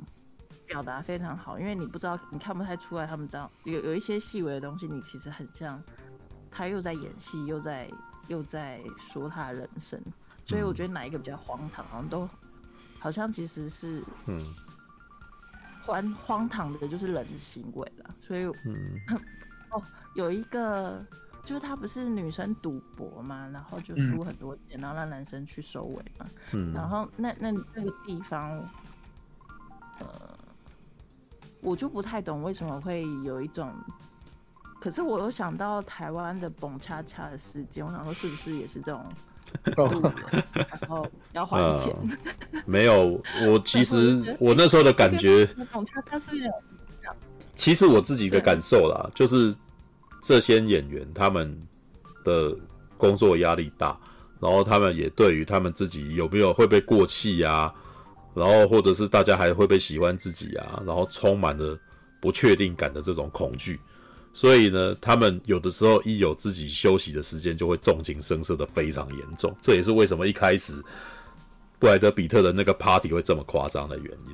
[0.65, 5.81] 表达非常好，因为你不知道，你看不太出来，他们当有有一些细微的东西，你其实很像。
[6.51, 7.87] 他又在演戏，又在
[8.27, 10.01] 又在说他的人生，
[10.47, 12.27] 所以我觉得哪一个比较荒唐，好像都
[12.99, 14.53] 好像其实是嗯，
[15.85, 18.15] 荒荒唐的，就是人的行为了。
[18.21, 18.99] 所以嗯，
[19.71, 19.81] 哦，
[20.15, 21.05] 有一个
[21.45, 28.57] 就是他不是女生赌博嘛，然后就输很多钱，然后让男生去收尾嘛，嗯，然后那那那个地方，
[29.99, 30.37] 呃，
[31.61, 33.73] 我就不太懂为什么会有一种，
[34.79, 39.03] 可是我有想到台湾的蹦恰恰的事件，我想说是不是也是这种，
[39.75, 41.95] 然后要还钱、
[42.51, 42.61] 呃？
[42.65, 45.47] 没有，我其实我那时候的感觉，
[47.55, 49.55] 其实我自己的感受啦，就是
[50.21, 51.55] 这些演员他们
[52.23, 52.55] 的
[52.97, 53.97] 工作压力大，
[54.39, 57.73] 然后他们也对于他们自己有没有会被过气呀？
[58.35, 60.81] 然后，或者是大家还会不会喜欢自己啊？
[60.85, 61.77] 然后充满了
[62.21, 63.79] 不确定感的这种恐惧，
[64.39, 69.53] 所以呢，他们有的时候一有自己休息的时间，就会纵情声色的非常严重。
[69.61, 70.81] 这也是为什么一开始
[71.77, 74.31] 布莱德比特的那个 party 会这么夸张的原因，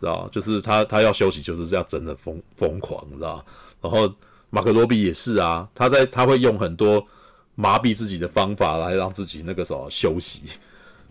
[0.00, 0.28] 知道？
[0.32, 3.44] 就是他他要休息，就是这样真的疯疯狂，知道？
[3.80, 4.12] 然后
[4.50, 7.06] 马克罗比也是啊，他在他会用很多
[7.54, 10.42] 麻痹自己的方法来让自己那个时候休息，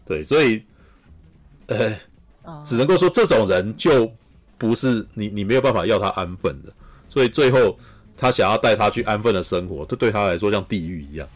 [0.06, 0.62] 对，所以。
[1.68, 1.98] 呃，
[2.66, 4.12] 只能够说这种人就
[4.58, 6.74] 不是你，你没有办法要他安分的，
[7.08, 7.80] 所以最后
[8.24, 11.28] 他想要带他去安分的生活，这对他来说像地狱一样，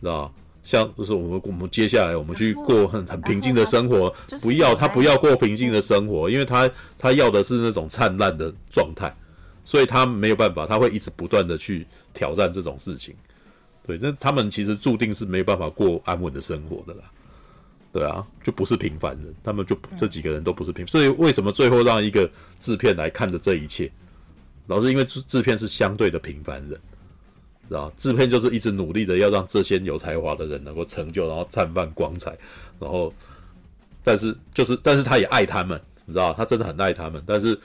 [0.00, 0.32] 知道
[0.64, 9.14] 像就是我们我们接下来我们去过很很平静的生活，不要他不要过平静的生活，因为他他要的是那种灿烂的状态，
[9.66, 13.14] 所以他没有办法，他会一直不断的去挑战这种事情，
[13.86, 17.04] 对，那他们其实注定是没有办法过安稳的生活的啦。
[17.92, 23.92] 对啊，就不是平凡人，他们就这几个人都不是平凡，所以为什么最后让一个制片来看着这一切？
[24.68, 26.80] 老师因为制制片是相对的平凡人，
[27.68, 32.30] 知道制片就是一直努力的要让这些有才华的人能够成就，然后灿烂光彩，
[32.78, 33.12] 然后，
[34.04, 37.58] 但是就是，但是他也爱他们，你知道，他真的很爱他们，但是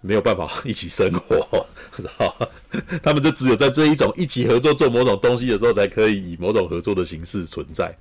[0.00, 2.48] 没有办法 一起生活，知道，
[3.02, 7.96] 他们就只有在这一种一起合作做某种东西的时候，才可以以某种合作的形式存在，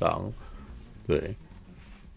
[0.00, 0.18] 啊。
[1.04, 1.34] 对，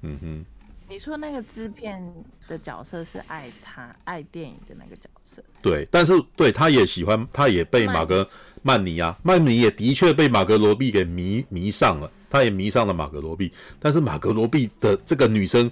[0.04, 0.46] 嗯哼，
[0.88, 2.02] 你说那个制片
[2.48, 8.28] 的角色是爱他爱电影的那个角色，对，但是对他也喜欢，他也被马格
[8.62, 15.70] 曼尼啊，曼尼也的确被马格罗碧给迷迷上了，他也迷上了马格罗碧，但是马格罗碧的这个女生，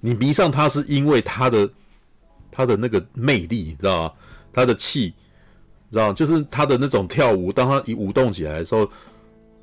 [0.00, 1.70] 你迷上她是因为她的
[2.50, 4.12] 她的那个魅力，你知道吗？
[4.52, 5.14] 她的气，
[5.88, 6.12] 你知道吗？
[6.12, 8.90] 就是她的那种跳舞，当她一舞动起来的时候。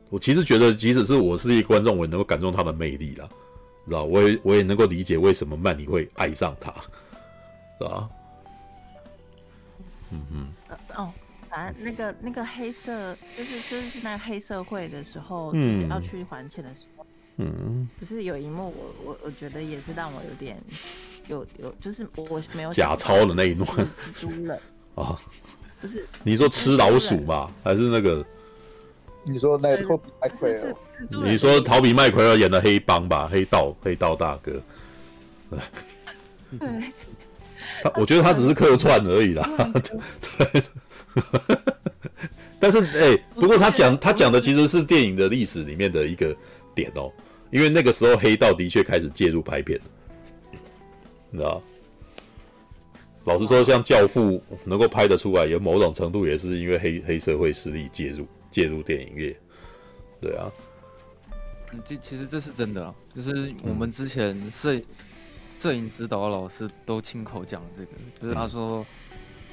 [0.09, 3.27] 我其实觉得，即使是我是一个观众，我也能够感受她的魅力啦，
[3.87, 4.03] 知道？
[4.03, 6.71] 我也我也能够理解为什么曼妮会爱上他，
[7.79, 8.09] 是吧？
[10.11, 10.47] 嗯嗯。
[10.67, 11.13] 呃哦，
[11.49, 17.05] 反正那个那个黑色，就是就是那个黑社会的时候，就是要去还钱的时候，
[17.37, 20.61] 嗯，不是有一幕我我我觉得也是让我有点
[21.27, 23.85] 有有，就是我没有假钞的那一幕，蜘
[24.21, 24.59] 蛛人
[24.95, 25.19] 啊，
[25.79, 26.05] 不是？
[26.23, 28.25] 你说吃老鼠吧，还是那个？
[29.29, 30.75] 你说那托比麦奎尔？
[31.25, 34.61] 你说陶比麦奎尔演的黑帮吧，黑道黑道大哥。
[36.59, 36.69] 对，
[37.81, 39.47] 他我觉得他只是客串而已啦。
[40.37, 40.63] 对，
[42.59, 46.35] 但是哎、欸，不过他讲他讲的其实是电影的历史里面的一个
[46.73, 47.11] 点哦，
[47.51, 49.79] 因为那个时候黑道的确开始介入拍片，
[51.29, 51.61] 你知道？
[53.25, 54.21] 老实说，像《教父》
[54.63, 58.25] 能够拍得出来，有某种程度也是因为黑黑社会势力介入。
[58.57, 59.39] 介入电影业，
[60.19, 60.49] 对啊，
[61.85, 64.81] 这其实这是真的啊，就是我们之前摄
[65.59, 68.83] 摄影指导老师都亲口讲这个，就是他说，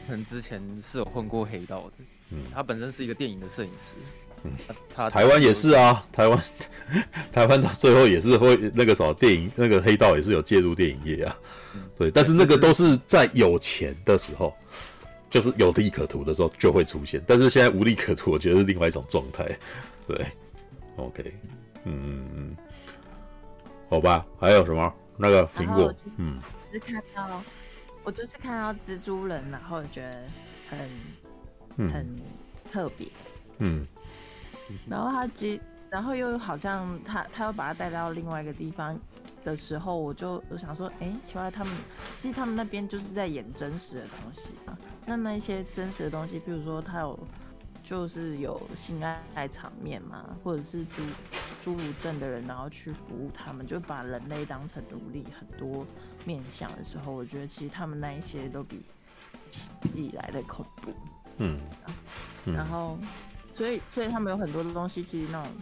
[0.06, 0.58] 可能之前
[0.90, 1.92] 是有混过黑道的，
[2.30, 3.96] 嗯，他本身是一个电影的摄影师，
[4.44, 4.50] 嗯，
[4.94, 6.44] 他台湾也是啊，台湾
[7.30, 11.36] 台湾到最后也是会那个什么电影那个黑道也是有介入电影业啊，
[11.94, 14.56] 对，但是那个都是在有钱的时候。
[15.34, 19.44] 就是有利可图的时候就会出现，但是现在无利可图，我觉得是另外一种状态。
[20.06, 20.24] 对
[20.94, 21.34] ，OK，
[21.82, 22.56] 嗯嗯嗯，
[23.90, 24.94] 好吧，还有什么？
[25.16, 26.38] 那个苹果，嗯，
[26.72, 27.42] 是看到
[28.04, 30.22] 我就是看到蜘蛛人，然后觉得
[30.70, 30.78] 很、
[31.78, 32.06] 嗯、很
[32.70, 33.08] 特别，
[33.58, 33.84] 嗯，
[34.88, 38.96] 然后他接，然后又好像他他又把他带到另外一个地方。
[39.44, 41.74] 的时候，我就我想说，哎、欸，奇怪，他们
[42.16, 44.72] 其实他们那边就是在演真实的东西啊。
[45.06, 47.18] 那那一些真实的东西，比如说他有
[47.82, 51.00] 就是有性爱爱场面嘛，或者是侏
[51.64, 55.86] 侏儒症的人，然后去服务他们，就把人类当成奴隶，很多
[56.24, 58.82] 面向的时候，我觉得其实他们那一些都比
[59.94, 60.92] 以来的恐怖。
[61.38, 61.60] 嗯，
[62.46, 62.98] 然后
[63.56, 65.52] 所以所以他们有很多的东西，其实那种。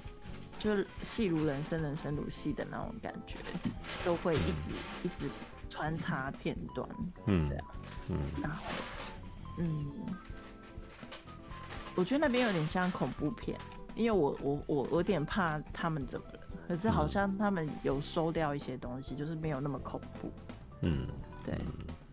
[0.59, 3.37] 就是戏如人生，人生如戏的那种感觉，
[4.05, 4.70] 都会一直
[5.02, 5.28] 一直
[5.68, 6.88] 穿插片段，
[7.26, 7.66] 嗯，这样，
[8.11, 8.64] 嗯，然后，
[9.59, 9.91] 嗯，
[11.95, 13.59] 我觉得那边有点像恐怖片，
[13.95, 20.33] 因为我我我我有点怕他们怎么了，可是好像他们有收掉一些东西，就是没有那么恐怖，
[20.81, 21.07] 嗯，
[21.45, 21.59] 对，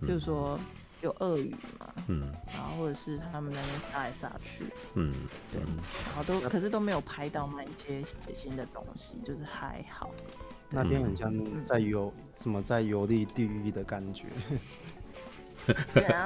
[0.07, 0.59] 就是说
[1.01, 5.13] 有鳄鱼嘛，嗯，然后或者是他们在那边杀来杀去，嗯，
[5.51, 5.61] 对，
[6.07, 10.11] 然后都可是都没有拍到那一些血腥的东西，就是还好。
[10.71, 14.27] 那边很像在游、嗯、什么在游历地狱的感觉。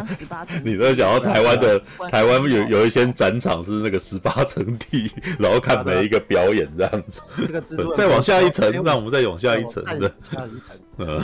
[0.08, 1.80] 十八层，你都讲到台湾的
[2.10, 7.22] 台湾有有一些展场是那个十八层地狱， 然后看每一个表演这样子。
[7.38, 7.62] 这个
[7.96, 10.14] 再往下一层，让我们再往下一层的。
[10.32, 10.78] 下一层。
[10.98, 11.24] 嗯。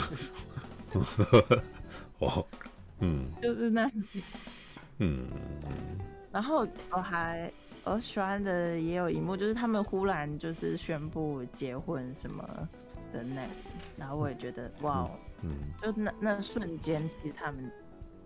[2.20, 2.46] 哦，
[3.00, 3.32] 嗯。
[3.42, 3.90] 就是那。
[5.00, 5.28] 嗯。
[6.32, 7.52] 然后我还
[7.84, 12.44] 我喜欢的也有一幕，就是他们忽然就是宣布结婚什么
[13.12, 13.42] 的那，
[13.98, 15.10] 然后我也觉得哇，
[15.42, 15.52] 嗯，
[15.82, 17.72] 就那那瞬间，其实他们。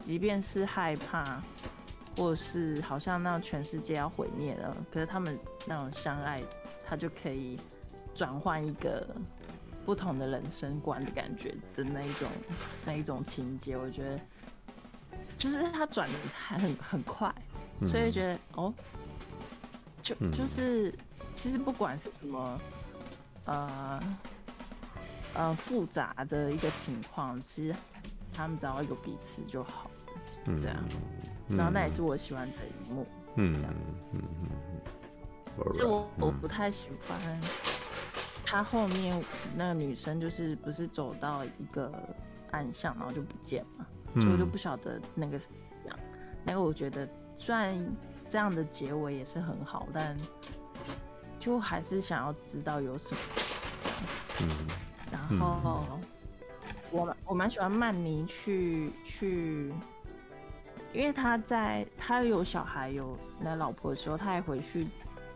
[0.04, 1.42] 即便是害怕，
[2.18, 6.38] 或是好像那全世界要毁灭了，可是他们那种相爱，
[6.86, 7.58] 他就可以
[8.14, 9.08] 转换一个
[9.86, 12.30] 不同的人生观的感觉的那一种
[12.86, 14.20] 那一种情节，我觉得
[15.38, 17.34] 就是他转的还很很快，
[17.86, 18.74] 所以觉得哦，
[20.02, 20.94] 就就是
[21.34, 22.62] 其实不管是什么
[23.46, 24.04] 呃
[25.34, 27.74] 呃复杂的一个情况，其实
[28.34, 29.90] 他们只要有彼此就好。
[30.46, 30.84] 嗯，对啊，
[31.50, 33.08] 然后那也是我喜欢的一幕。
[33.36, 33.76] 嗯嗯
[34.14, 34.22] 嗯
[35.58, 37.42] 嗯，是我我不太喜欢
[38.46, 39.20] 他后面
[39.56, 41.92] 那个女生，就是不是走到一个
[42.52, 46.00] 暗巷，然后就不见嘛，所以我就不晓得那个是怎样。
[46.44, 47.76] 那个我觉得虽然
[48.30, 50.16] 这样的结尾也是很好，但
[51.40, 53.22] 就还是想要知道有什么。
[54.42, 54.48] 嗯，
[55.12, 56.00] 然后
[56.92, 59.74] 我我蛮喜欢曼妮去去。
[60.94, 64.88] 因为他在他有小孩有那老婆的时候，他还回去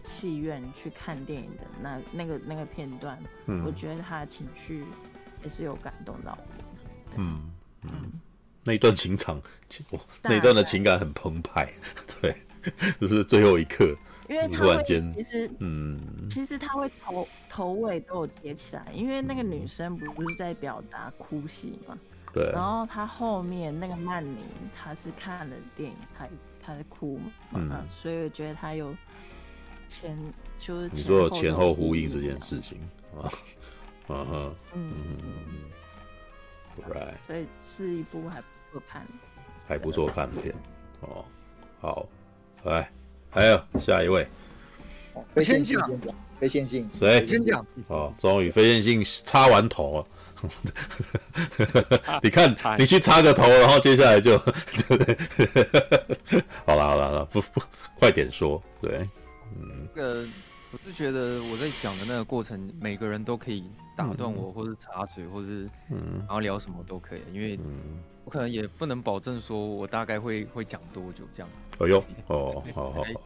[0.08, 4.86] 戏院去看电影的那那个那个片段，嗯，我觉得他的情绪
[5.44, 7.18] 也是有感动到我。
[7.18, 8.12] 嗯嗯，
[8.64, 9.42] 那一段情场，
[10.22, 11.68] 那一段的情感很澎湃，
[12.22, 12.36] 对，
[13.02, 13.96] 就是最后一刻，
[14.30, 21.98] 因为突然间，其实嗯，其实他会头头尾都有接起来，因为那个女生不是在表达哭戏嘛。
[22.38, 24.38] 对，然后他后面那个曼宁，
[24.76, 26.28] 他是看了电影，他
[26.64, 28.94] 他在哭嘛，嗯，啊，所以我觉得他有
[29.88, 30.16] 前
[30.60, 32.80] 就是前你说有前后呼应这件事情
[33.20, 33.26] 啊，
[34.08, 34.94] 啊哈，嗯
[36.88, 39.06] ，right，所以是一部还不错看，
[39.68, 40.54] 还不错看的片，
[41.02, 41.26] 哦，
[41.80, 42.08] 好，
[42.66, 42.92] 来，
[43.32, 44.28] 还有下一位，
[45.34, 45.80] 飞线性，
[46.36, 47.26] 飞线性，谁？
[47.26, 47.66] 先讲？
[47.88, 50.08] 哦，终于飞线性插完头了。
[52.22, 54.38] 你看，你去插个头，然后接下来就，
[54.88, 54.98] 对
[56.28, 57.62] 对好了好了好了，不不，
[58.00, 59.08] 快点说，对，
[59.56, 60.28] 嗯，这个
[60.72, 63.64] 我是觉得我在讲的那个过程，每个人都可以
[63.96, 67.60] 打断我，或者插嘴，或是嗯，然后聊什么都可以，因为
[68.24, 71.84] 我可能也不能保证说我大概会会讲多久这样子。
[71.84, 73.22] 哎呦，哦，好好好，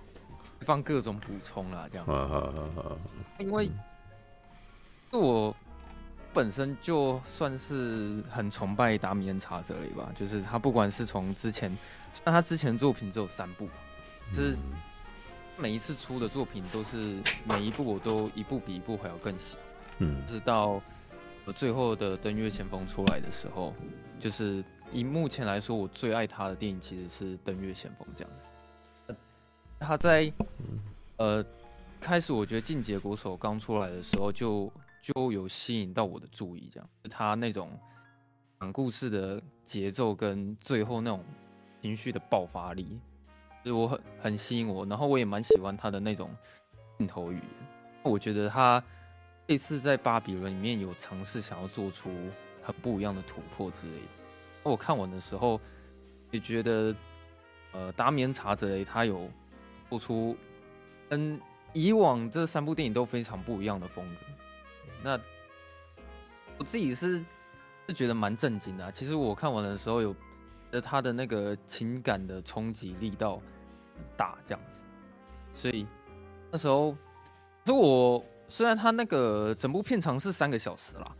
[0.65, 2.97] 放各种补充啦，这样，好好好好，
[3.39, 3.69] 因为
[5.11, 5.55] 我。
[6.33, 11.77] 本身就算是很崇拜达米恩·查泽雷吧，就是他不管是从之前，
[12.23, 13.67] 那他之前作品只有三部，
[14.31, 14.57] 就是
[15.59, 19.63] 每一次出的作品都是每一部我都一部比一部还要更喜欢，
[19.99, 20.81] 嗯，直到
[21.43, 23.73] 我最后的《登月先锋》出来的时候，
[24.17, 24.63] 就是
[24.93, 29.15] 以目前来说，我最爱他的电影其实是《登月先锋》这样子。
[29.79, 30.31] 他在
[31.17, 31.43] 呃
[31.99, 34.71] 开始，我觉得《进击国手》刚出来的时候就。
[35.01, 37.71] 就有吸引到我的注意，这样，他那种
[38.59, 41.23] 讲故事的节奏跟最后那种
[41.81, 42.99] 情绪的爆发力，
[43.63, 46.29] 就是我很很吸引我，然后我也蛮喜欢他的那种
[46.99, 47.45] 镜头语言。
[48.03, 48.83] 我觉得他
[49.47, 52.11] 这次在巴比伦里面有尝试想要做出
[52.61, 54.07] 很不一样的突破之类的。
[54.63, 55.59] 我看完的时候
[56.29, 56.95] 也觉得，
[57.71, 59.27] 呃，达米恩查泽雷他有
[59.89, 60.37] 做出
[61.09, 61.41] 跟
[61.73, 64.21] 以往这三部电影都非常不一样的风格。
[65.03, 65.19] 那
[66.57, 67.25] 我自己是
[67.87, 68.91] 是觉得蛮震惊的啊。
[68.91, 70.15] 其实我看完的时候，有
[70.71, 73.37] 呃他的那个情感的冲击力道
[73.95, 74.83] 很大，这样子。
[75.53, 75.87] 所以
[76.51, 76.95] 那时候，
[77.63, 81.15] 其实我虽然他那个整部片长是三个小时啦，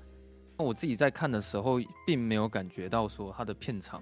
[0.58, 4.02] 那我自己在看的时候，并没有感觉到说他的片长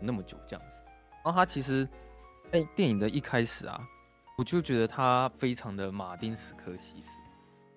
[0.00, 0.82] 那么久这样子。
[1.22, 1.86] 然后他其实
[2.50, 3.78] 在电影的一开始啊，
[4.38, 7.20] 我就觉得他非常的马丁史科西斯，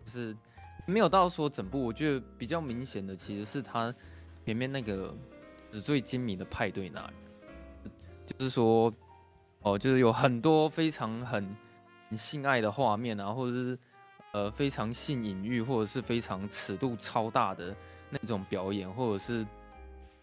[0.06, 0.36] 就是。
[0.86, 3.94] 没有到说整部，我觉得比较明显的其实是他
[4.46, 5.16] 前面那个
[5.72, 7.14] 纸醉金迷的派对那里，
[8.28, 8.94] 就是说，
[9.62, 11.56] 哦，就是有很多非常很
[12.12, 13.80] 性爱的画面啊，或者是
[14.32, 17.76] 呃非常性隐喻，或者是非常尺度超大的
[18.10, 19.46] 那种表演，或者是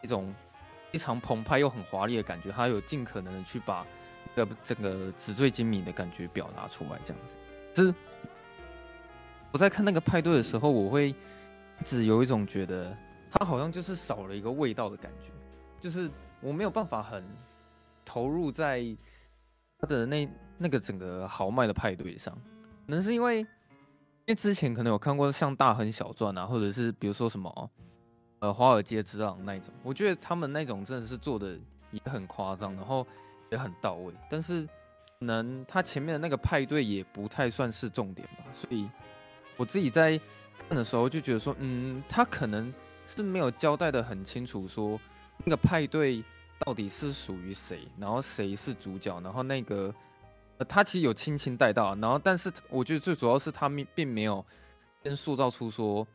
[0.01, 0.33] 一种
[0.93, 3.85] 非常澎湃又很华丽的感觉，他有尽可能的去把
[4.35, 7.37] 这个这个纸醉金迷的感觉表达出来，这样子。
[7.75, 7.95] 就是
[9.53, 12.97] 我在看那个派对的时候，我会一直有一种觉得，
[13.31, 15.31] 它好像就是少了一个味道的感觉，
[15.81, 17.23] 就是我没有办法很
[18.05, 18.83] 投入在
[19.79, 20.29] 他的那
[20.59, 22.35] 那个整个豪迈的派对上，
[22.87, 23.47] 可能是因为因
[24.29, 27.71] 为之前可能有看过像大亨小传啊，或者是比如说什么。
[28.41, 31.57] 呃，华尔街之狼那一种，我觉得他们那种真的是做的
[31.93, 33.07] 也很夸张，然后
[33.53, 34.13] 也很到位。
[34.29, 34.67] 但是，
[35.21, 38.43] 可能他前面的那个派对也不太算是重点吧。
[38.53, 38.91] 所以，
[39.57, 40.21] 我自己在
[40.69, 42.73] 看的时候就觉得说，嗯，他可能
[43.07, 45.01] 是没有交代的很清楚，说
[45.45, 46.23] 那个派对
[46.59, 49.95] 到底是属于谁，然后谁是主角，然后那个
[50.59, 54.45] 呃，他其实有轻轻带到，然后但是我觉得最主要是他们并没有
[55.03, 56.07] 先塑造出说。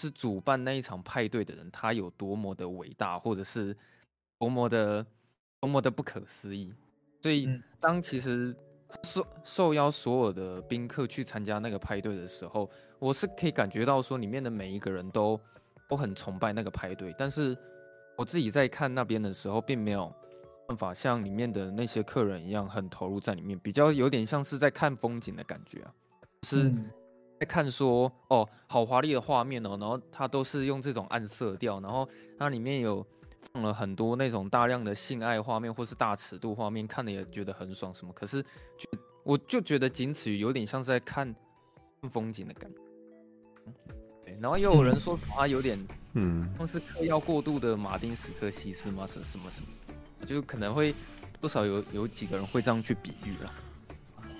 [0.00, 3.76] 是主办那一场派对的人，他有多么的伟大，或者是
[4.38, 5.04] 多么的
[5.60, 6.72] 多么的不可思议。
[7.20, 7.48] 所以，
[7.80, 8.54] 当其实
[9.02, 12.68] 受受邀所有的宾客去参加那个派对的时候，
[12.98, 15.38] 我是可以感觉到说，里面的每一个人都
[15.88, 17.14] 都很崇拜那个派对。
[17.18, 17.56] 但是，
[18.16, 20.12] 我自己在看那边的时候，并没有
[20.66, 25.92] 办法像里面的那些客人一样很投入在里面，比较有点像是在看风景的感觉啊，
[26.42, 26.72] 是。
[27.40, 33.17] 在看说哦，好华丽的画面哦，然后它都是用这种暗色调，然后它里面有放
[33.62, 38.12] 了很多那种大量的性爱画面或是大尺度画面，看的也觉得很爽什么。
[38.12, 38.88] 可是就
[39.22, 41.34] 我就觉得仅此于有点像是在看
[42.10, 42.78] 风景的感觉。
[44.24, 45.78] 对，然后又有人说他有点
[46.14, 49.06] 嗯，像是嗑药过度的马丁史克西斯吗？
[49.06, 50.94] 什什么什么，就可能会
[51.40, 53.52] 不少有有几个人会这样去比喻了。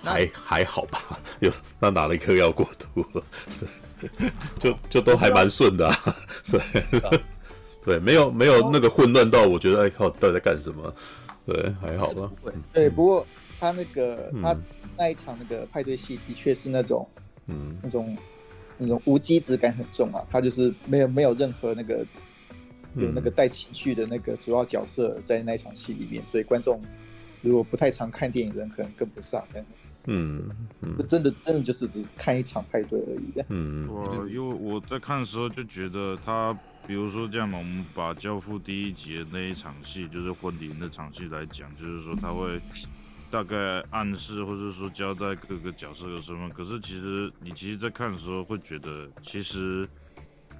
[0.01, 3.23] 还还好吧，有那哪里嗑药过度了，
[4.57, 6.15] 就就都还蛮顺的啊，
[6.49, 6.61] 对
[7.89, 10.93] 对，没有没有那个混乱到我觉得哎靠，到底在干什么？
[11.43, 12.31] 对，还好吧。
[12.71, 13.25] 对，不过
[13.59, 14.55] 他那个他
[14.95, 17.07] 那一场那个派对戏的确是那种
[17.47, 18.15] 嗯那种
[18.77, 22.05] 那种无机质感很重啊，他就是没有没有任何那个
[22.95, 26.79] 有那个带情绪的那个主要角色在那一场戏里面，所以观众
[27.41, 29.43] 如果不太常看电影的人可能跟不上。
[30.11, 30.49] 嗯，
[30.81, 33.45] 嗯，真的真的就是只看一场派对而已的。
[33.49, 36.51] 嗯，我因为我在看的时候就觉得他，
[36.87, 42.59] 比如说这样嘛，我们把《教父》第一集的那一场戏，就是婚礼那场戏来讲，就是说他会
[43.29, 46.49] 大概暗示或者说交代各个角色的身份。
[46.49, 49.87] 可是其实你其实，在看的时候会觉得，其实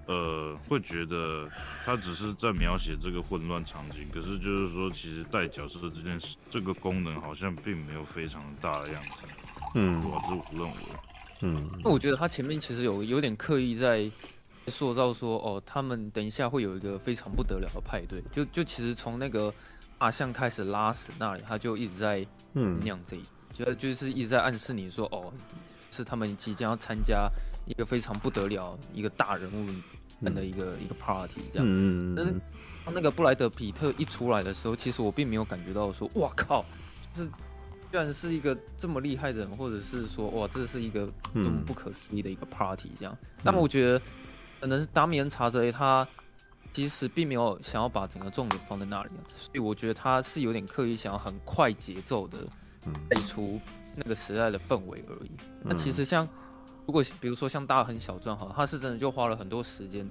[0.06, 1.50] 呃，会觉得
[1.84, 4.08] 他只是在描写这个混乱场景。
[4.14, 9.10] 可是就是说，其实带角色的这件事，这个功能好像并没有非常大的样子。
[9.76, 10.76] 嗯，我是不认为。
[11.41, 14.09] 嗯，那我觉得他前面其实有有点刻意在
[14.67, 18.22] 塑造说，哦，他们等一下会有一个非常不得了的派对。
[18.32, 19.53] 就就其实从那个
[19.99, 25.32] 阿象开始拉屎那里，他就一直在嗯酿这一，就就是一直在暗示你说，哦，
[25.91, 27.32] 是他们即将要参加
[27.65, 29.65] 一个非常不得了一个大人物
[30.20, 31.65] 们的一个、嗯、一个 party 这样。
[31.65, 32.34] 嗯，但是
[32.84, 36.65] 当那个布莱德皮特一出来的时候，其实我并没有感觉到说，哇靠，
[37.13, 37.30] 就是。
[37.92, 43.18] 居然是一个这么厉害的人，或者是说，哇，这是一个多么不可思议的一个 party 这样。
[43.44, 44.02] 那、嗯、么我觉得，
[44.62, 46.08] 可能是达米恩查泽他
[46.72, 52.38] 其实并没有想要把整个重点放在那里，所以我觉得他是有点刻意想要很快节奏的
[53.10, 53.60] 带出
[53.96, 55.32] 那个时代的氛围而已。
[55.62, 56.28] 嗯、那其实像
[56.86, 60.08] 如果比如说像大亨小传哈，他是真的就花了很多时间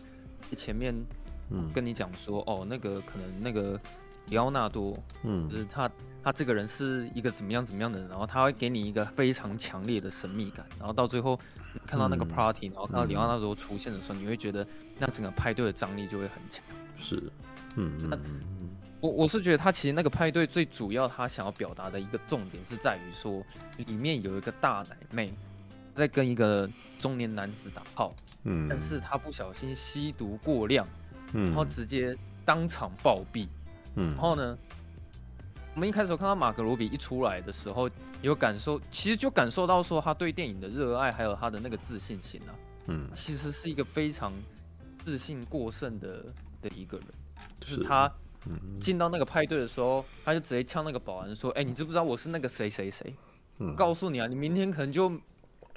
[0.57, 0.93] 前面
[1.73, 3.81] 跟你讲说，哦，那个可能那个
[4.27, 5.89] 里奥纳多，嗯，就是他。
[6.23, 11.39] 他这个人是一个怎么样怎么样的人，然后他会给你一个非常强烈的神秘感，然后到最后
[11.87, 14.67] 看到那个 party，、嗯、然后看到里奥纳多出现的时候，嗯、你会觉得
[14.99, 16.63] 那整个派对的张力就会很强。
[16.99, 17.23] 是，
[17.77, 18.21] 嗯嗯，
[19.01, 23.43] 我我是觉得他其实那个派对最主要他想要表达的一个重点是在于说，
[23.87, 25.33] 里面有一个大奶妹
[25.95, 28.13] 在跟一个中年男子打炮，
[28.45, 30.87] 嗯，但是他不小心吸毒过量，
[31.33, 33.47] 嗯，然后直接当场暴毙，
[33.95, 34.59] 嗯，然后呢？
[35.75, 37.89] 我们一开始看到马格罗比一出来的时候，
[38.21, 42.53] 有感受，其实就感受到说他对电影的热爱，还有他的那个自信心啊。
[42.87, 44.33] 嗯，其实是一个非常
[45.05, 46.25] 自信过剩的
[46.63, 47.07] 的一个人，
[47.61, 48.13] 就是他
[48.81, 53.15] 进到那个派对的时候，他就直接呛那个保安说：“哎，你知不知道我是那个谁谁谁？
[53.59, 55.13] 我告诉你啊，你明天可能就。”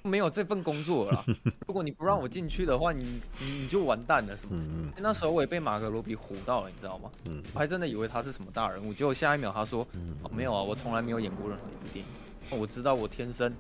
[0.04, 1.26] 没有这份工作了。
[1.68, 4.56] 如果你不让我进去的话，你你你就完蛋了，什么？
[4.56, 7.10] 嗯、那时候我也被马格罗比唬到了，你知道吗？
[7.30, 12.60] 嗯、我还真的以为他是什么大人物，结果下一秒他说：“嗯哦、没有啊，我从来没有演过任何一部电影。
[12.60, 13.54] 我知道我天生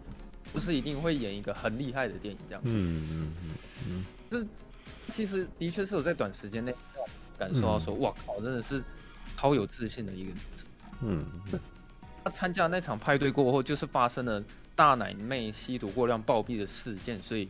[0.52, 2.70] 不是一定会演一个很厉害的电影这样子。
[2.70, 3.56] 嗯”嗯嗯
[3.88, 4.46] 嗯，这
[5.12, 6.74] 其实的确是我在短时间内
[7.38, 8.84] 感受到说：“哇靠，真的是
[9.38, 10.66] 超有自信的一个女生。
[11.02, 11.26] 嗯，
[12.24, 14.44] 她参加那场派对过后，就是发生了
[14.76, 17.50] 大奶妹吸毒过量暴毙的事件，所以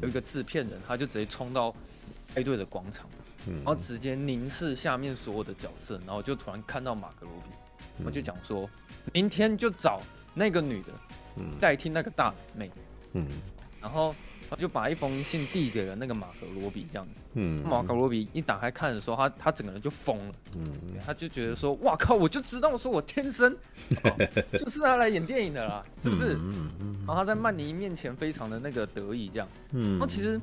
[0.00, 1.74] 有一个制片人，他就直接冲到
[2.34, 3.06] 派对的广场，
[3.46, 7.50] 然后直接凝视下面所有的角色，然后就突然看到马格罗比，
[7.98, 8.68] 然后就讲说，
[9.12, 10.00] 明天就找
[10.34, 10.92] 那个女的
[11.60, 12.70] 代替那个大奶妹，
[13.12, 13.26] 嗯，
[13.80, 14.14] 然后。
[14.54, 17.22] 他就把一封信递给了那个马格罗比，这样子。
[17.32, 20.34] 嗯，马格罗比一打开看的时候，他他整个人就疯了。
[20.58, 20.66] 嗯，
[21.06, 22.14] 他就觉得说：“哇靠！
[22.14, 23.50] 我就知道，说我天生、
[24.04, 26.96] 哦、就是他来演电影的啦，是不是？”嗯嗯。
[26.98, 29.48] 然后他在曼尼面前非常的那个得意，这样。
[29.70, 29.98] 嗯。
[29.98, 30.38] 那其实，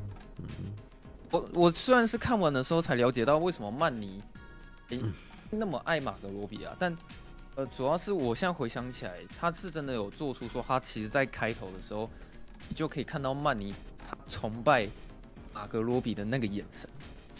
[1.30, 4.24] 我我虽然是看完的时候才了解到为什么曼尼
[4.90, 5.00] 诶
[5.52, 6.98] 那么爱马格罗比啊，但
[7.54, 12.10] 呃，主要是我现在回想起来，他是真的有做出说他其实在开头的时候，
[12.68, 13.72] 你就可以看到曼妮。
[14.10, 14.88] 他崇拜
[15.54, 16.90] 马格罗比的那个眼神，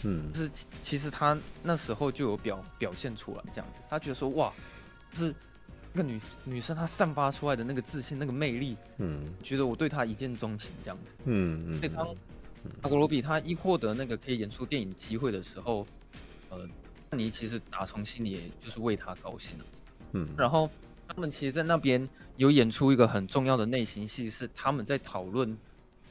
[0.04, 0.50] 嗯，就是
[0.80, 4.52] 其实他那时候就有表表现出来这样子，他觉得说哇，
[5.12, 5.34] 就是
[5.92, 11.78] 那个女女生她散发出来的那个自信、那个魅力，嗯，觉得我对她一见钟情这样子，嗯嗯。
[11.80, 12.06] 所以当
[12.80, 15.84] 马格罗比他一获得那个可以演出电影机会的时候，
[16.50, 16.58] 呃，
[17.10, 19.64] 曼妮其实打从心里也就是为他高兴了，
[20.12, 20.28] 嗯。
[20.36, 20.70] 然后
[21.08, 25.58] 他们其实，在那边有演出一个很重要的内心戏，是他们在讨论。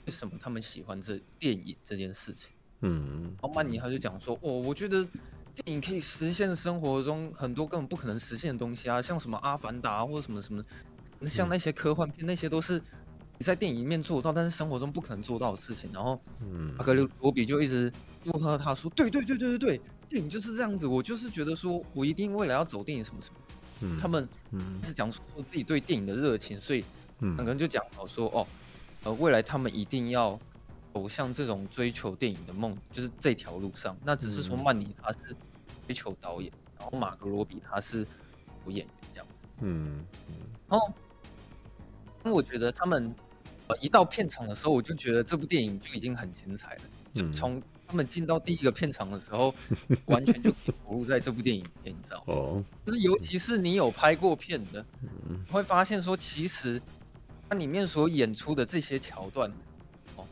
[0.06, 2.50] 为什么他们喜欢这电影这件事情？
[2.82, 5.06] 嗯，然后曼尼他就讲说，哦，我觉得
[5.54, 10.64] 电影可以实现生活中很多根本不可能实现的东西啊，像什么《阿凡达》或者什么什么，
[11.28, 12.82] 像那些科幻片，那些都是
[13.38, 15.90] 你在电影里面做到，但是生活中不可能做到的事情。
[15.92, 17.92] 然后，嗯，阿格里罗比就一直
[18.22, 20.88] 附和他说，对对对对对对，电影就是这样子。
[20.88, 23.36] 我就是觉得说我一定未来要走电影什么什么。
[23.82, 24.26] 嗯，他们
[24.82, 26.86] 是讲说自己对电影的热情，所以
[27.20, 28.48] 两个人就讲好说，哦。
[29.04, 30.38] 呃，未来他们一定要
[30.94, 33.96] 走向这种追求电影的梦，就是这条路上。
[34.04, 35.36] 那只是说曼尼他是
[35.88, 38.06] 追求导演，然后马格罗比他是
[38.68, 39.28] 演员这样。
[39.62, 40.34] 嗯嗯。
[40.68, 40.94] 然后，
[42.24, 43.14] 那我觉得他们
[43.68, 46.82] 呃一到片场的时候，我就觉得这部电影就已经很精彩了。
[47.14, 49.56] 就从他们进到第一个片场的时候，
[50.08, 52.24] 完全就投入在这部电影里面，你知道吗？
[52.28, 52.64] 哦。
[52.86, 54.86] 就是尤其是你有拍过片的，
[55.50, 56.82] 会发现说其实。
[57.50, 59.52] 他里面所演出的这些桥段，
[60.16, 60.26] 哦，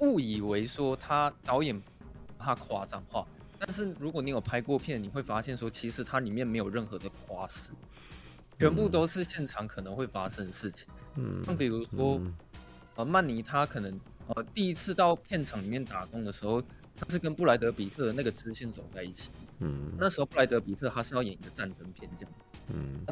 [0.00, 1.78] 误以为说他导演
[2.38, 3.26] 怕夸张化，
[3.58, 7.70] 但是如果你有拍过片，你会发现说其实它里面没有任何的夸饰，
[8.58, 10.88] 全部都是现场可能会发生的事情。
[11.16, 12.18] 嗯，像比如说，
[12.96, 16.62] 呃，曼尼他可能呃第一次到片场里面打工的时候，
[16.96, 19.28] 他是跟布莱德比特的那个支线走在一起。
[19.58, 22.32] 嗯，那时候布莱德比特他是要演一个战争片这样。
[22.68, 23.06] 嗯。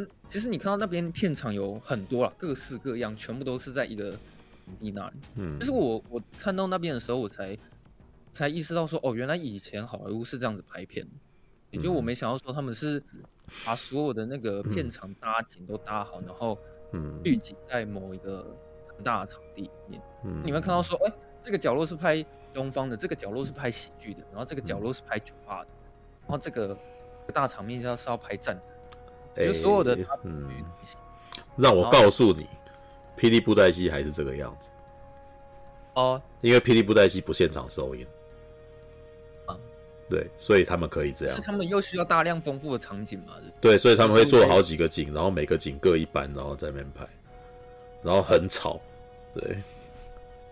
[0.00, 4.12] 嗯，其实你看到那边片场有很多啊，各式各样，全部都是在一个
[4.80, 5.16] 地那里。
[5.36, 7.56] 嗯，其实我我看到那边的时候，我才
[8.32, 11.06] 才意识到说，哦，原来以前好莱坞是这样子拍片，
[11.70, 13.02] 也就我没想到说他们是
[13.64, 16.58] 把所有的那个片场搭景都搭好，然后
[16.92, 18.46] 嗯，聚集在某一个
[18.94, 20.02] 很大的场地里面。
[20.24, 25.68] 嗯，你们看到说，哎，这个角落是拍东方的，这个角落是拍喜剧的，然后这个角落是拍酒吧的，
[26.22, 26.76] 然后这个
[27.32, 28.70] 大场面就是要拍战争。
[29.46, 30.48] 就所有的、欸、嗯，
[31.56, 32.46] 让我告诉你，
[33.16, 34.68] 霹雳布袋戏还是这个样子
[35.94, 38.06] 哦，因为霹雳布袋戏不现场收音，
[39.46, 39.56] 啊，
[40.08, 41.34] 对，所以他们可以这样。
[41.34, 43.34] 是他们又需要大量丰富的场景嘛？
[43.60, 47.06] 对，所以他们会做好几个景，然后每个景各一班，然后在那边拍，
[48.02, 48.80] 然后很吵，
[49.34, 49.58] 对，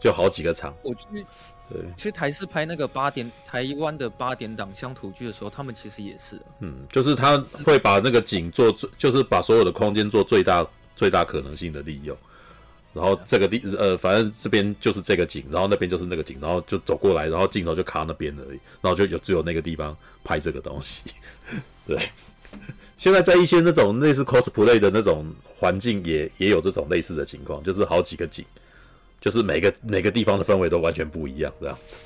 [0.01, 0.75] 就好几个场。
[0.83, 1.27] 我去。
[1.69, 10.65] 对，去台视拍那个八点台湾的八点档乡土剧的时候，他们其实也是，嗯，就是他会把那个景做最，就是把所有的空间做最大
[10.95, 12.17] 最大可能性的利用，
[12.93, 21.03] 然后这个地呃，反正这边就是这个景，然后那边就是那个景，然后就走过来，然后镜头就卡那边而已，然后就有只有那个地方拍这个东西。
[21.85, 21.99] 对，
[22.97, 25.27] 现在在一些那种类似 cosplay 的那种
[25.59, 28.45] 环境也也有这种类似的情况，就是好几个景。
[29.21, 31.99] 就是每个每个地方的氛围都完全不一样，这样子。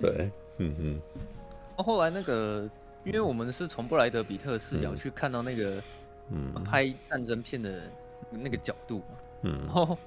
[0.00, 1.00] 对，嗯嗯。
[1.76, 2.68] 后来那个，
[3.04, 5.82] 因为我们是从布莱德比特视角去看到那个，
[6.30, 7.82] 嗯，拍战争片的
[8.30, 9.58] 那个角度嘛，嗯。
[9.66, 9.98] 然后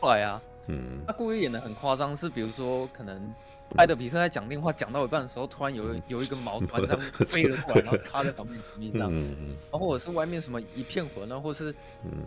[0.00, 3.34] 后来啊，嗯，他故意演的很夸张，是比如说可能。
[3.68, 11.74] 布莱德比特在讲电话讲到一半的时候，突然有有一个毛 团这样飞了过来，然后插在旁边上，然后或者是外面什么一片火，然后或是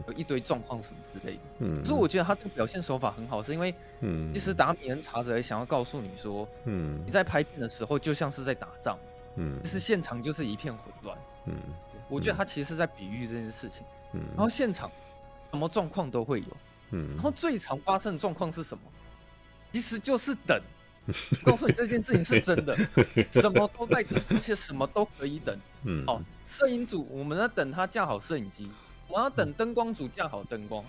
[0.07, 1.41] 有一堆状况什么之类的。
[1.59, 8.99] 嗯，所以我觉得他这个表现手法很好，是因为嗯，其实达米恩查泽想要告诉你说，嗯，你在拍片的时候就像是在打仗，
[9.37, 11.55] 嗯，就是现场就是一片混乱，嗯，
[12.09, 13.83] 我觉得他其实是在比喻这件事情，
[14.13, 14.91] 嗯，然后现场
[15.51, 16.57] 什么状况都会有，
[16.91, 18.83] 嗯，然后最常发生的状况是什么？
[19.71, 20.61] 其实就是等。
[21.43, 22.78] 告诉你这件事情是真的，
[23.32, 25.57] 什么都在等，而且什么都可以等。
[25.84, 28.70] 嗯，好，摄影组我们要等他架好摄影机，
[29.07, 30.84] 我要等灯光组架好灯光，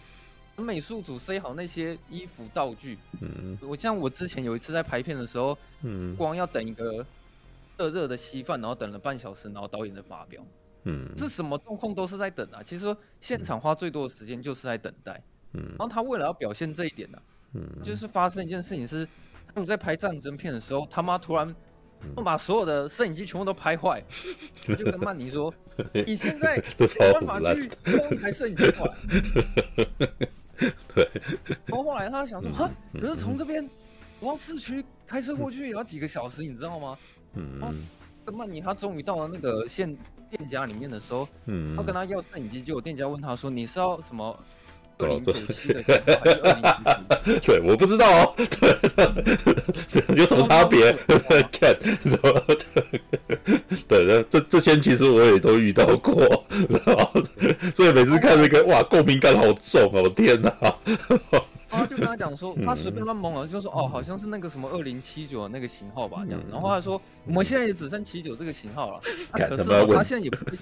[0.57, 2.99] 美术组塞好那些衣服道具。
[3.21, 7.05] 嗯，我像我之前有一次在拍片的时候，嗯，光要等一个
[7.79, 10.45] 热热的稀饭，然后等了半小时，然后导演的发表。
[10.85, 12.63] 嗯，这什么状况都是在等啊。
[12.63, 15.23] 其实说现场花最多的时间就是在等待。
[15.53, 17.23] 嗯，然后他为了要表现这一点呢、啊，
[17.55, 19.07] 嗯，就是发生一件事情是，
[19.55, 21.55] 他们在拍战争片的时候，他妈突然
[22.25, 24.03] 把所有的摄影机全部都拍坏，
[24.79, 25.53] 就跟曼尼说
[26.07, 28.95] ：“你现在 有办法去偷一台摄影机过来。
[30.95, 31.09] ”对。
[31.67, 33.69] 然后后来他想说：“哈，可是从这边
[34.21, 36.99] 往市区开车过去也要几个小时，你知道吗？”
[37.35, 37.61] 嗯。
[38.25, 39.97] 跟曼尼他终于到了那个现
[40.29, 44.39] 店家里面的时候，嗯，他跟他要摄影机，结果店家问他说：“你是要什么？”
[45.01, 45.83] 二零九七的，
[47.43, 48.35] 对，我不知道哦，
[49.93, 50.93] 对， 有什么差别？
[51.53, 51.75] 看
[52.05, 52.43] 什么？
[53.89, 56.45] 对，这这些其实我也都遇到过，
[56.85, 57.13] 然后
[57.75, 60.53] 所以每次看这个，哇，共鸣感好重哦，天哪！
[61.71, 66.43] 然后就跟他讲说，他随便乱蒙了，就说哦，好像是那个什么二零七九的那个型号吧，这样。
[66.51, 69.01] 然后他说，我们现在也只剩七九这个型号了，
[69.33, 70.59] 可是他现在也不会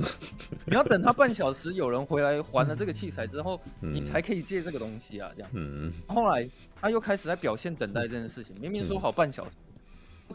[0.64, 5.50] 你要等他半小时，有人回来还了这个器材之后，你才可以借这个东西啊，这样。
[5.52, 5.92] 嗯。
[6.06, 6.48] 后来
[6.80, 9.56] 他又开始在表现等待这件事情，明明说好半小时，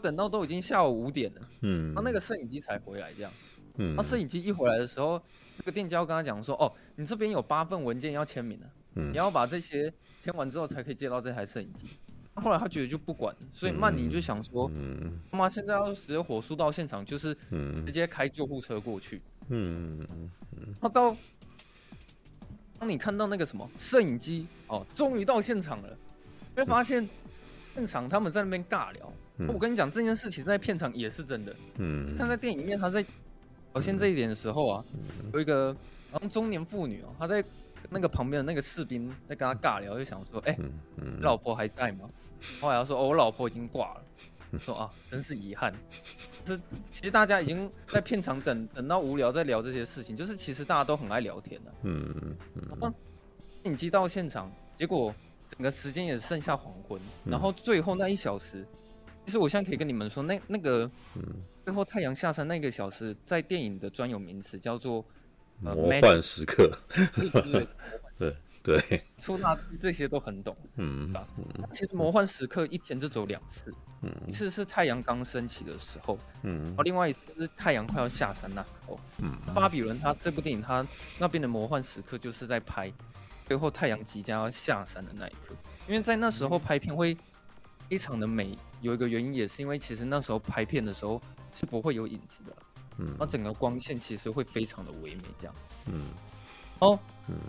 [0.02, 3.32] 等到都已经下午五点了，嗯，他那个摄影机才回来，这样。
[3.76, 3.96] 嗯。
[3.96, 5.20] 他摄影机一回来的时候，
[5.56, 8.60] 那个店家跟他讲说，哦，你这边有八份文件要签名
[8.94, 9.02] 的。
[9.02, 11.86] 你要把这些签完之后才可以借到这台摄影机。
[12.34, 14.70] 后来他觉得就不管，所以曼宁就想说，
[15.30, 19.20] 他妈现在要直接火速到现场，就是直接开救护车过去。
[19.50, 20.74] 嗯嗯嗯。
[20.80, 21.14] 他到，
[22.78, 25.98] 当你看到那个什么摄影机哦，终于到现场了，
[26.56, 27.06] 会发现
[27.74, 29.12] 现场他们在那边尬聊。
[29.52, 31.54] 我跟你讲这件事情在片场也是真的。
[31.76, 32.16] 嗯。
[32.16, 33.04] 看在电影里面他在
[33.74, 34.84] 表现这一点的时候啊，
[35.34, 35.76] 有一个
[36.30, 37.44] 中年妇女哦，她在。
[37.90, 42.08] 那个旁边的那个士兵在跟他尬聊，就想说：“哎、欸，嗯嗯、老婆还在吗？”
[42.60, 44.04] 后来他说：“哦，我老婆已经挂了。”
[44.58, 45.74] 说：“啊，真是遗憾。”
[46.44, 46.60] 是，
[46.90, 50.16] 其实大家已经在片场等等到无聊，在聊这些事情。
[50.16, 51.76] 就是其实大家都很爱聊天的、啊。
[51.82, 52.14] 嗯
[52.56, 52.66] 嗯。
[52.68, 52.92] 然后
[53.64, 55.14] 影机到现场，结果
[55.48, 57.00] 整个时间也剩下黄昏。
[57.24, 58.66] 然后最后那一小时，
[59.24, 60.90] 其实我现在可以跟你们说，那那个
[61.64, 65.04] 最后太阳下山那个小时，在电影的专有名词叫做。
[65.62, 66.70] 魔幻时刻，
[68.18, 71.12] 对 对，出纳这些都很懂，嗯，
[71.70, 80.86] 其实魔幻时刻一天就只有两次，嗯，一次是太阳刚升起的时候，嗯，然后另外一次是太阳快要下山那时候，嗯，巴比伦他这部电影他
[81.18, 82.92] 那边的魔幻时刻就是在拍
[83.48, 85.56] 最后太阳即将要下山的那一刻，
[85.88, 87.16] 因为在那时候拍片会
[87.88, 91.20] 非常的美，有一个原因也是因为其实那时候拍片的时候
[91.52, 92.52] 是不会有影子的。
[92.98, 95.54] 嗯，那整个光线其实会非常的唯美，这样。
[95.86, 96.08] 嗯，
[96.78, 96.98] 哦，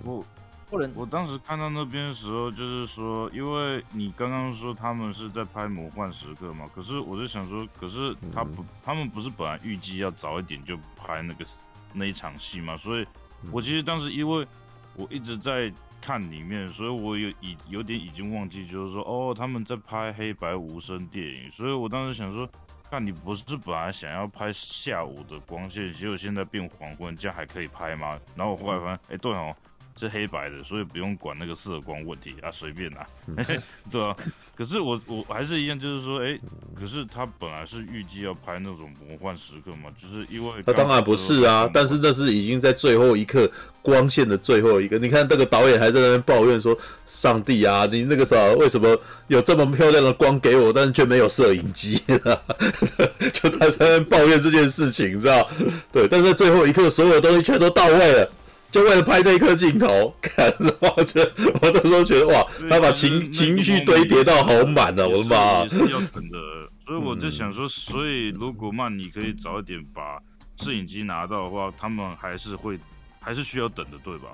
[0.03, 0.25] 我
[0.69, 11.45] 不能，我当时看到那边的时候，就是说，因为你刚刚说他们是在拍魔幻时刻嘛，可是我就想说，可是他不，他们不是本来预计要早一点就拍那个
[11.91, 13.05] 那一场戏嘛，所以
[13.51, 14.47] 我其实当时因为
[14.95, 15.71] 我一直在
[16.01, 22.49] 看里面，所以我有已有点已经忘记，就是说，哦，他们在拍黑白无声电影，所以我当时想说。
[22.93, 28.19] 那你不是本来想要拍下午的光线，结果现在变黄昏，这样还可以拍吗？
[28.35, 29.55] 然后我后来发现，哎、对哦。
[29.99, 33.05] 是黑白的，所以不用管那个色光问题啊，随便拿。
[33.91, 34.15] 对啊，
[34.55, 36.41] 可是我我还是一样，就是说，哎、欸，
[36.73, 43.49] 可是他本来是预计要拍那种魔幻时刻嘛，就是因为他当然不是啊，但是那是已经在最后一刻
[43.81, 44.97] 光线的最后一个。
[44.97, 46.75] 你看那个导演还在那边抱怨说
[47.05, 52.01] ：“上帝啊，你那个时候为什么有这么漂亮的光给我，但是却没有摄影机？”
[53.31, 55.47] 就他在那边抱怨这件事情，知道？
[55.91, 58.31] 对，但是在最后一刻，所有东西全都到位了。
[58.73, 60.51] 就为了拍那一颗镜头， 看，
[60.81, 65.67] 我觉得我那时候觉得哇，他把情情绪堆叠到好满啊，我的妈！
[65.67, 66.37] 是要等的，
[66.83, 70.19] 所以我就想说，所以如果曼你可以早一点把
[70.57, 72.79] 摄影机拿到的话，他们还是会
[73.19, 74.29] 还是需要等的，对吧？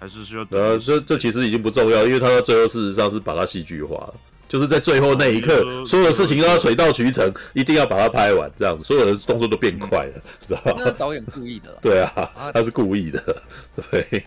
[0.00, 0.58] 还是需要等。
[0.58, 4.14] 呃，这这其实已经不重要，因为他到最后事实上是把它戏剧化了。
[4.52, 10.74] 就是在最后那一刻，所有的事情都要水到渠成，一定要把它拍完，这样子，所有的动作都变快了， 知道吧？
[10.76, 11.78] 那是导演故意的。
[11.80, 13.42] 对啊，他是故意的。
[13.90, 14.22] 对，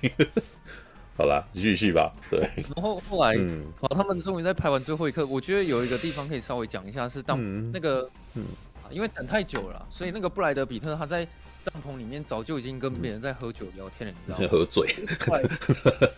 [1.15, 2.11] 好啦，继续吧。
[2.32, 2.39] 对。
[2.76, 3.38] 然后后来，
[3.80, 7.39] 好，他们终于在拍完最后一刻，我觉得有一个地方可以稍微讲一下，是当
[7.71, 8.45] 那个，嗯，
[8.89, 11.28] 因为等太久了，所以那个布莱德比特他在。
[11.66, 14.39] 帐篷里面早就已经跟别人在喝酒聊天了，你知道吗？
[14.39, 14.95] 先喝醉。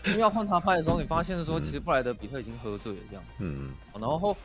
[0.04, 3.38] 因为要换他拍的时候，你发现说，其实布莱德比特已经喝醉了这样子。
[3.38, 3.72] 嗯。
[3.94, 4.36] 然后后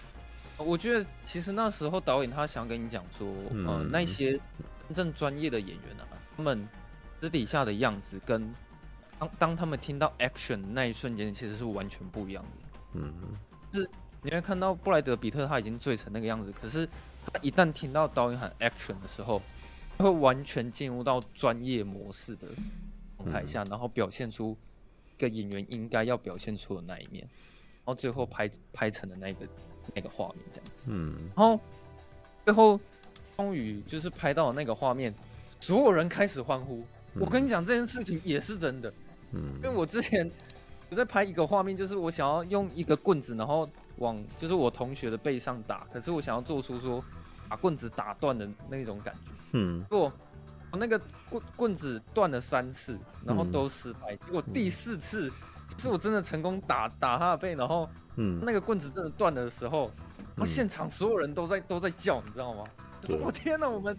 [0.57, 4.39] 我觉得其实那时候导演他想跟你讲说，嗯、呃，那些
[4.87, 6.65] 真正专业的演员啊，他们
[7.19, 8.53] 私底下的样子跟
[9.19, 12.49] 当当他们听到 action 那一瞬间，其实是完全不一样的。
[12.93, 13.13] 嗯，
[13.73, 13.89] 就是
[14.21, 16.87] 你会看到布莱德比特他已经醉成那个样子，可是
[17.25, 19.62] 他一旦听到导演喊 action 的时候，他
[19.97, 22.47] 会完全进入到专业模式的
[23.17, 24.57] 状态下，然后表现出
[25.17, 29.47] 一个演员应该要表现出的那一面，然后最后拍拍成的那个。
[29.93, 31.59] 那个画面这样子，嗯，然后
[32.45, 32.79] 最后
[33.35, 35.13] 终于就是拍到了那个画面，
[35.59, 36.81] 所有人开始欢呼。
[37.15, 38.93] 嗯、我跟你讲，这件事情也是真的，
[39.33, 40.31] 嗯，因为我之前
[40.89, 47.03] 我在拍一个画面，就是我想要用一个棍子，然后往就是我同学的背上打，可是我想要做出说
[47.53, 50.11] 把棍子打断的那种感觉，嗯，不，
[50.71, 50.99] 我那个
[51.29, 55.31] 棍棍子断了三次，然后都失败，结果第四次。
[55.77, 59.89] 是我真的成功打打他的背，然后，嗯，那个棍子真的断了的时候，
[60.35, 62.63] 然后现场所有人都在都在叫，你知道吗？
[63.23, 63.97] 我天哪，我们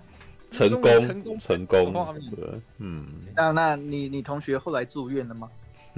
[0.53, 3.07] 成功成功成功画面，对，嗯。
[3.35, 5.49] 那那你你同学后来住院了吗？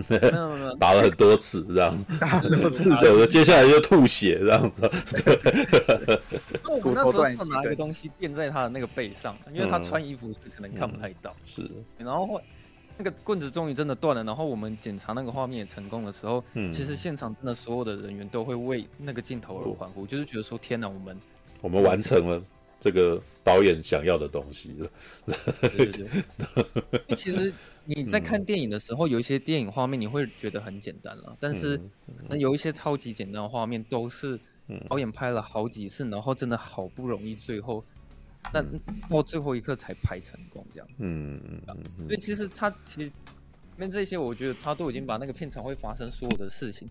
[0.09, 4.91] 没有没有，打了很多次这样，打了很多次，对，接下来就吐血这样子。
[5.23, 6.21] 对，
[6.69, 11.35] 我们那时候拿一个东西垫在他的那个背上，因为他穿衣服所以可能看不太到。
[11.45, 12.41] 是，然后后。
[12.99, 21.15] 那个棍子终于真的断了，然后我们检查那个画面也成功的时候，嗯，其实现场真的所有的人员都会为那个镜头而欢呼，就是觉得说天哪，我们
[21.61, 22.43] 我们完成了
[22.81, 24.89] 这个导演想要的东西了。
[25.77, 26.09] 对对
[27.07, 27.53] 对，其实
[27.87, 31.81] 你在看电影的时候，有一些电影画面你会觉得很简单了，但是
[32.29, 34.39] 那有一些超级简单的画面都是
[34.89, 37.83] 导演拍了好几次，然后真的好不容易最后。
[38.53, 38.63] 那
[39.11, 40.95] 到最后一刻才拍成功，这样子。
[41.01, 41.61] 嗯嗯
[41.99, 42.07] 嗯。
[42.07, 43.11] 所以其实他其实
[43.77, 46.89] 面这些，我觉得他都已经把那个片场会发生所有的事情，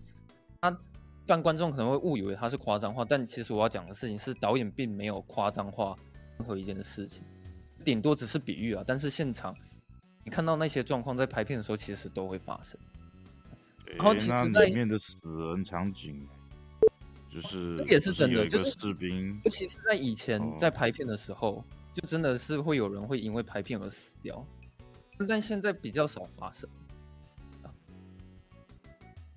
[0.60, 0.78] 他
[1.26, 5.96] 让观众可能会误以为他是夸张化，但其实我要讲的事情是导演并没有夸张化
[6.36, 7.22] 任何一件事情，
[7.82, 8.84] 顶多只是比喻啊。
[8.86, 9.56] 但是现场
[10.26, 12.78] 你看到那些状况在拍片的时候，其实都会发生。
[13.96, 16.28] 然后其实在里面的死人场景。
[17.28, 21.62] 就是这也是真的，就是士兵，尤其实在以前在拍片的时候，
[21.92, 24.42] 就真的是会有人会因为拍片而死掉，
[25.28, 26.66] 但现在比较少发生。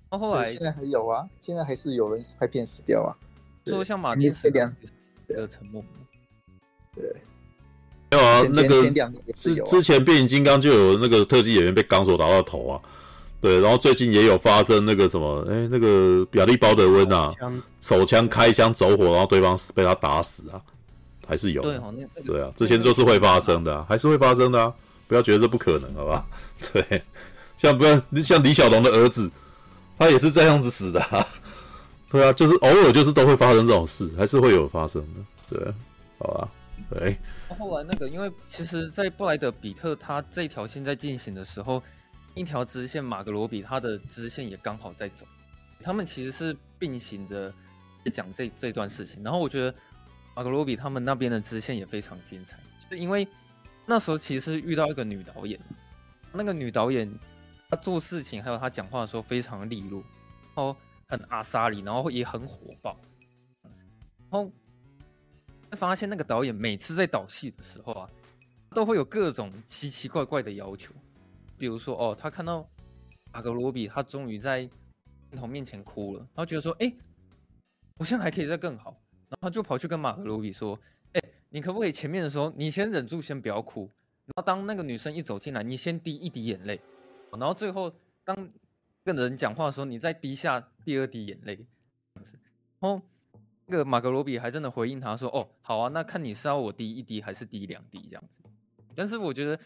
[0.08, 3.12] 然后后来现在还有啊，现在还是有人拍片死掉啊，
[3.66, 4.74] 说像马丁前两
[5.28, 5.84] 的沉默，
[6.94, 7.14] 对，
[8.10, 8.90] 没有啊，那个
[9.34, 12.80] 之之前变形金刚就有那个特技演员被钢索打到头啊。
[13.40, 17.32] 对，然后最近也有发生那个什么，哎，那个亚历鲍德温啊，
[17.80, 20.60] 手枪开枪走火，然后对方被他打死啊，
[21.26, 21.62] 还是有。
[21.62, 21.80] 对，
[22.22, 24.70] 对啊，这些都是会发生的啊，还是会发生的啊，
[25.08, 26.26] 不要觉得这不可能，好吧？
[26.70, 27.02] 对，
[27.56, 29.30] 像不要像李小龙的儿子，
[29.98, 31.26] 他也是这样子死的啊。
[32.10, 35.56] 对啊，就是偶尔就是都会发生这种事，还是会有发生的。
[35.58, 35.72] 对，
[36.18, 36.48] 好吧？
[36.90, 37.16] 对。
[37.54, 41.82] 后来那个，因为其实，在布莱德彼特他这条线在进行的时候。
[42.36, 45.26] 一条支线，马格罗比他的支线也刚好在走，
[45.82, 47.52] 他们其实是并行着
[48.12, 49.20] 讲这这段事情。
[49.24, 49.76] 然后我觉得
[50.36, 52.56] 马格罗比他们那边的支线也非常精彩，
[52.88, 53.26] 就是因为
[53.84, 55.58] 那时候其实遇到一个女导演，
[56.32, 57.12] 那个女导演
[57.68, 60.00] 她做事情还有她讲话的时候非常利落，
[60.54, 60.76] 然后
[61.08, 62.96] 很阿莎里，然后也很火爆，
[63.64, 64.48] 然后
[65.76, 68.10] 发现那个导演每次在导戏的时候啊，
[68.70, 70.92] 都会有各种奇奇怪怪的要求。
[71.56, 72.68] 比如说，哦，他看到
[73.32, 74.62] 马格罗比，他终于在
[75.30, 76.92] 镜头面前哭了，然后觉得说，哎，
[77.98, 78.98] 我现在还可以再更好，
[79.28, 80.78] 然后就跑去跟马格罗比说，
[81.12, 83.90] 哎，你可不可以前面的时候，你先忍住，先不要哭，
[84.26, 86.80] 然后当那个女生一走进来，你先滴一滴眼泪，
[87.32, 87.92] 然后最后
[88.24, 88.48] 当
[89.04, 92.38] 跟人讲话的时候，你再滴下第二滴眼泪，这样子，
[92.80, 93.02] 然后
[93.70, 98.50] 那个马格罗比还真的回应他说，哦，好啊，那看你是要我滴一滴还是滴两滴这样子，
[98.94, 99.58] 但是我觉得。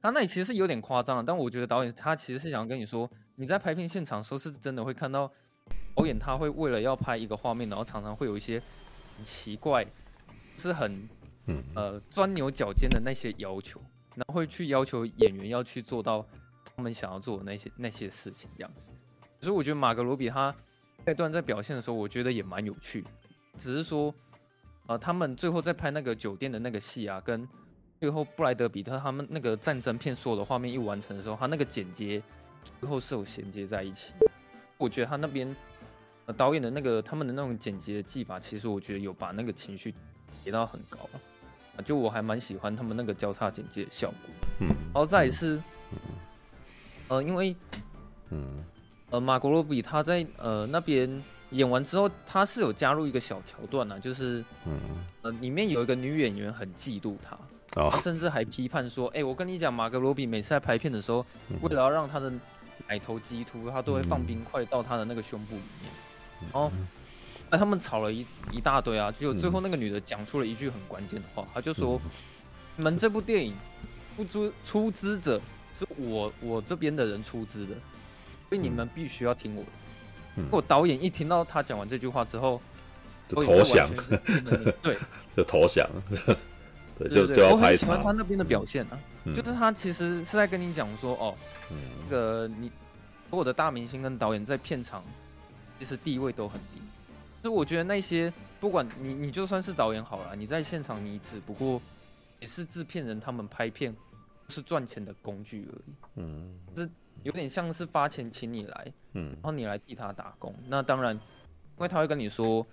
[0.00, 5.30] 他那里其实是有点夸张，但我觉得导演他其实是想要跟你说，你在拍片现场的时候是真的会看到
[5.94, 8.60] 导演他会为了要拍一个画面，然后常常会有一些
[9.16, 9.86] 很奇怪，
[10.56, 11.08] 是很
[11.74, 13.80] 呃钻牛角尖的那些要求，
[14.14, 16.26] 然后会去要求演员要去做到
[16.74, 18.90] 他们想要做的那些那些事情这样子。
[19.40, 20.54] 所以我觉得马格罗比他
[21.06, 23.10] 那段在表现的时候，我觉得也蛮有趣的，
[23.56, 24.14] 只是说
[24.86, 27.48] 呃他们最后在拍那个酒店的那个戏啊，跟。
[27.98, 32.22] 最后，布莱德比特他们那个战争片所有的画面一完成的时候，他那个剪接
[32.78, 34.12] 最后是有衔接在一起。
[34.76, 35.56] 我觉得他那边
[36.26, 39.94] 呃导演的那个他们的那种剪辑的技法，其实我觉得有把那个情绪
[40.44, 41.08] 叠到很高
[41.74, 41.80] 啊。
[41.82, 44.18] 就我还蛮喜欢他们那个交叉剪接的效果。
[44.60, 44.68] 嗯。
[44.68, 45.58] 然后再一次，
[47.08, 47.56] 呃，因为
[48.28, 48.62] 嗯
[49.16, 54.78] 呃马格罗比他在呃那边演完之后，他是有加入一个小桥段呢，就是嗯。
[55.22, 57.36] 呃，里面有一个女演员很嫉妒他，
[57.80, 57.88] 哦。
[57.90, 61.24] 他甚至还批判说：“哎、我跟你讲，马格罗比每次在拍片的时候，
[61.62, 62.30] 为了要让他的
[62.86, 65.90] 奶头激突，他都会放冰块到他的那个胸部里面。”
[66.52, 66.70] 然后
[67.48, 71.98] 那他们吵了一一大堆啊，只有最后那个女的讲出了一句很关键的话，她就说
[72.76, 73.54] ：“你们这部电影
[74.16, 75.40] 出资出资者
[75.74, 77.74] 是我我这边的人出资的，
[78.48, 79.68] 所以你们必须要听我的。”
[80.36, 80.46] 嗯。
[80.50, 82.60] 我导演一听到他讲完这句话之后，
[83.28, 83.88] 就投降，
[84.82, 84.96] 对，
[85.36, 85.88] 就投降，
[86.98, 88.12] 对，就对对就要拍我很喜欢他。
[88.12, 89.34] 那边的表现啊，嗯。
[89.34, 91.34] 就是他其实是在跟你讲说，哦，
[91.70, 91.76] 嗯。
[92.04, 92.70] 那个你
[93.30, 95.02] 所有的大明星跟导演在片场
[95.78, 96.80] 其实地位都很低，
[97.42, 101.82] 就我觉得那些不管你你就算是导演好了，你在现场你只不过
[102.40, 103.94] 也是制片人他们拍片
[104.48, 106.90] 是赚钱的工具而已，嗯，就是
[107.26, 109.30] 有点像是发钱请你来，嗯。
[109.32, 111.20] 然后你来替他打工，那当然，因
[111.78, 112.64] 为他会跟你说，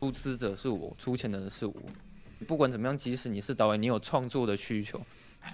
[0.00, 1.74] 出资者是我，出钱的人是我，
[2.46, 5.00] 不管怎么样，即使你是导演，你有创作的需求，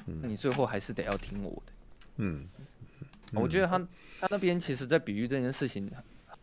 [0.04, 1.72] 那你最后还是得要听我的。
[2.16, 2.46] 嗯，
[3.32, 3.78] 我觉得他
[4.20, 5.90] 他那边其实在比喻这件事情，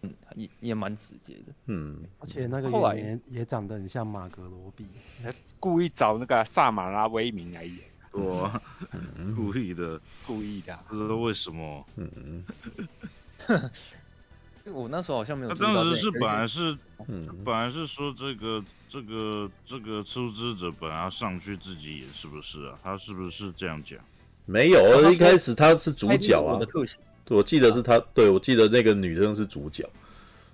[0.02, 1.54] 嗯，也也蛮直接的。
[1.68, 4.88] 嗯，而且那个后来演员也长得很像马格罗比，
[5.60, 7.80] 故意找那个萨马拉威明来演，
[8.12, 8.52] 我
[9.36, 11.86] 故意的，故意的啊，不知道为什么。
[11.98, 12.44] 嗯
[14.72, 15.74] 我那时候好像没有他。
[15.74, 22.78] 当时是本来是嗯本来是说这个这个这个出资者本来要上去自己演，是不是啊？
[22.84, 24.00] 他是不是这样讲？
[24.46, 27.00] 没有，一开始他是主角啊我的，特写，
[27.30, 29.88] 我记得是他，对我记得那个女生是主角，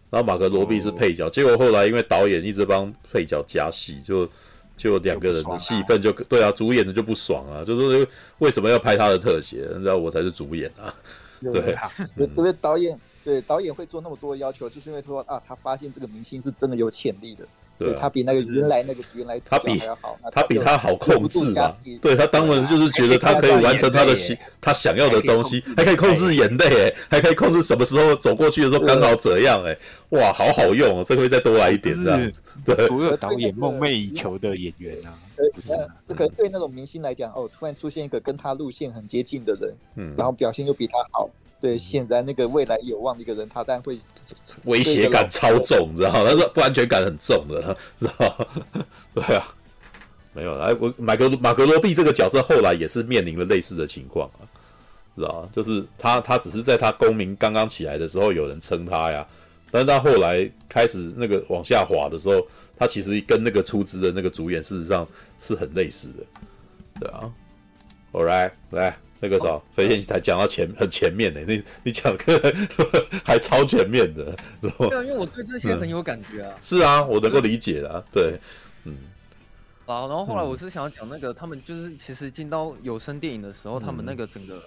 [0.10, 4.30] 然后马格罗比是配角，结果后来因为导演一直帮配角加戏，就
[4.78, 8.07] 就两个人的戏份就对啊，主演的就不爽啊，就说
[8.39, 9.67] 为什么要拍他的特写？
[9.73, 10.93] 你知道我才是主演啊，
[11.41, 11.91] 对，啊。
[12.15, 12.28] 对。
[12.28, 17.47] 对，导演对导演会做那么多的要求，就是因为说啊，他发现这个明星是真的有潜力的，
[17.80, 17.97] 对啊。
[17.99, 21.45] 他比那个原来那个原来他比还要好，他比他好控制嘛。
[21.45, 26.36] 忍不住加戏，对他当然就是觉得他可以完成他的心，他想要的东西，还可以控制。
[26.36, 29.78] 眼泪，哎，还可以控制什么时候走过去的时候刚好怎样，哎，
[30.09, 35.15] 哇，好好用哦，这回再多来一点这样子，对，所有导演梦寐以求的演员啊，
[36.09, 41.30] 可能对那种明星来讲，哦，突然出现一个跟他路线很接近的人，嗯，然后表现又比他好，
[41.62, 43.97] 对，显然那个未来有望的一个人，他当然会
[44.66, 46.24] 威胁感超重，你知道吗？
[46.30, 48.84] 他说不安全感很重的，知道吗？
[49.16, 49.56] 对啊，
[50.34, 54.45] 没有啦，我马格马格罗比这个角色后来也是面临了类似的情况啊，
[55.16, 55.49] 知道吗？
[55.53, 59.26] 就是他他只是在他公民刚刚起来的时候有人称他呀，
[59.72, 62.45] 但是他后来开始那个往下滑的时候，
[62.78, 65.08] 他其实跟那个出资的那个主演事实上
[65.41, 66.24] 是很类似的，
[66.99, 67.32] 对啊。
[68.12, 68.97] All right，来
[69.28, 72.55] 那个啥，飞线才讲到前很前面呢，你你讲个
[73.26, 74.88] 还超前面的，是吧？
[74.89, 76.55] 对啊，因为我对这些很有感觉啊。
[76.61, 78.39] 是啊，我能够理解的、啊，对，
[78.84, 78.95] 嗯。
[79.88, 84.61] 啊，然后后来我是想要讲那个，他们就是其实进到有声电影的时候，嗯他们那个整个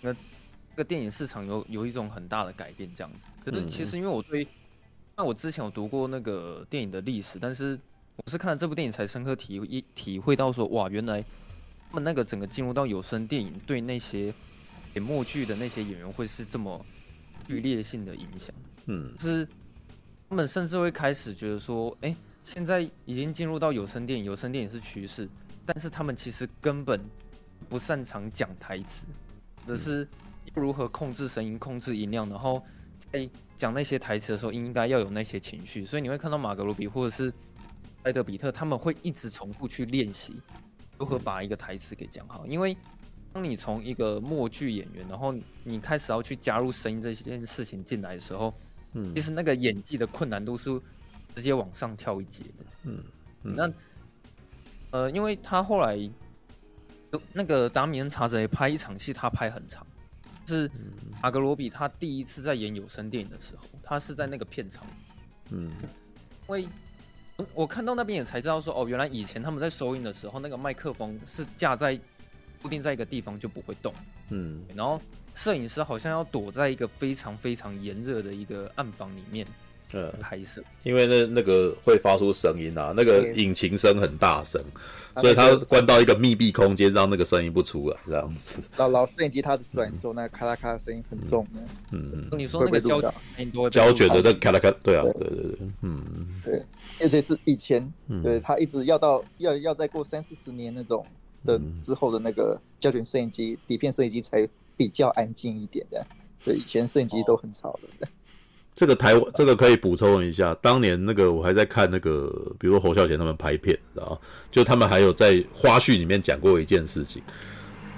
[0.00, 3.26] 那那个电影市场有有一种很大的改变这样子。
[3.44, 4.46] 可是其实因为我对，
[5.16, 7.78] 那我之前有读过那个电影的历史，但是
[8.16, 11.24] 我是看了这部电影才深刻体一体会到说，哇，原来
[11.90, 14.32] 他们那个整个进入到有声电影，对那些
[14.94, 16.80] 演默剧的那些演员会是这么
[17.48, 18.54] 剧烈性的影响。
[18.86, 19.46] 嗯，是
[20.28, 22.14] 他们甚至会开始觉得说，哎、
[22.44, 25.28] 现在已经进入到有声电影，有声电影是趋势，
[25.66, 27.00] 但是他们其实根本
[27.68, 29.04] 不擅长讲台词，
[29.66, 30.06] 只是
[30.54, 32.62] 如何控制声音、控制音量，然后
[33.10, 35.84] 在讲那些台词的时候，应该要有那些情绪。
[35.84, 37.32] 所以你会看到马格罗比或者是
[38.04, 40.34] 艾德比特，他们会一直重复去练习
[41.00, 42.76] 如何把一个台词给讲好，因为
[43.32, 45.34] 当你从一个默剧演员，然后
[45.64, 48.52] 你开始要去加入声音这件事情进来的时候，
[48.92, 49.14] 嗯。
[49.14, 50.70] 其实那个演技的困难度是
[51.34, 52.64] 直接往上跳一截的。
[52.84, 53.02] 嗯
[53.44, 53.54] 嗯。
[53.56, 53.72] 那
[54.90, 59.86] 呃，因为他后来有那个达米恩·查泽雷拍一场戏，他拍很长，
[60.44, 60.70] 是
[61.22, 64.84] 阿格罗比他第一次在演有声电影的时候，他是在那个片场，
[65.48, 65.70] 嗯。
[66.46, 66.68] 因为
[67.54, 71.98] 我看到那边也才知道说，哦，原来以前他们在收音的时候，那个麦克风是架在
[72.62, 73.92] 固定在一个地方就不会动，
[74.30, 74.62] 嗯。
[74.74, 75.00] 然后
[75.34, 79.46] 摄影师好像要躲在一个非常非常炎热的一个暗房里面
[79.92, 80.62] 嗯，拍摄。
[80.82, 88.56] 因为那那个会发出声音啊，那个引擎声很大声，啊所以他关到一个密闭空间，让那个声音不出来，这样子。
[88.76, 91.60] 老老摄影机它转的时候，那咔啦咔的声音很重的，
[91.92, 95.12] 嗯嗯，你说那个胶卷胶卷的那咔啦咔，对啊，对。
[95.12, 96.04] 对对对，嗯。
[96.44, 96.62] 对，
[97.00, 98.22] 而且是以前，嗯。
[98.22, 101.04] 对他一直要到要要再过三四十年那种
[101.44, 106.06] 的嗯之后的那个胶卷摄影机、底片摄影机才比较安静一点的。
[106.44, 108.08] 对，以前摄影机都很吵的。
[108.74, 114.18] 这个台湾这个可以补充一下，当年那个我还在看那个，比如说侯孝贤他们拍片，知道
[114.50, 117.20] 就他们还有在花絮里面讲过一件事情，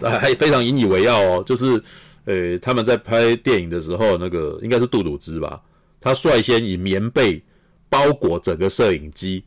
[0.01, 1.81] 还非常引以为傲哦，就是
[2.25, 5.63] 呃他们在拍电影的时候，那个应该是杜鲁兹吧，
[6.01, 7.41] 他率先以棉被
[7.89, 9.45] 包裹整个摄影机，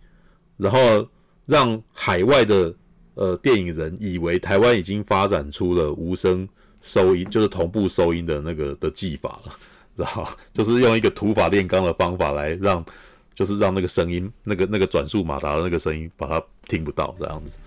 [0.56, 1.06] 然后
[1.46, 2.74] 让海外的
[3.16, 6.48] 呃电影人以为台湾已经发展出了无声
[6.82, 9.52] 收音，就是同步收音的那个的技法了。
[9.96, 12.86] 然后就是用一个土法炼钢的方法来让，
[13.34, 17.58] 就是让那个声音，那个那个转速马达的那个声音，把它听不到这样子。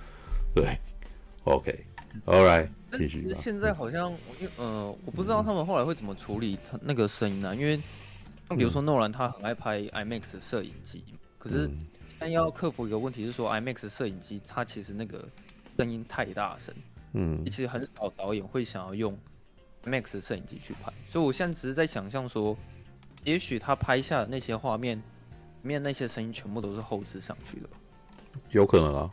[0.55, 0.79] 对
[1.45, 3.33] ，OK，All right，继续。
[3.35, 4.11] 现在好像，
[4.41, 7.55] 因为呃，我不知道他们后来会怎么处理他那个声音呢？
[7.55, 7.81] 因为
[8.49, 11.05] 像比如说诺兰他很爱拍 IMAX 摄影机，
[11.39, 11.71] 可是
[12.19, 15.25] 但要克服一个问题是说 IMAX 摄影机它其实那个
[15.79, 16.75] 声音太大声，
[17.13, 19.17] 嗯，其实很少导演会想要用。
[19.89, 22.57] Max 摄影机去拍，所以我现在只是在想象说，
[23.25, 25.03] 也许他拍下的那些画面，里
[25.63, 27.69] 面那些声音全部都是后置上去的，
[28.51, 29.11] 有可能啊，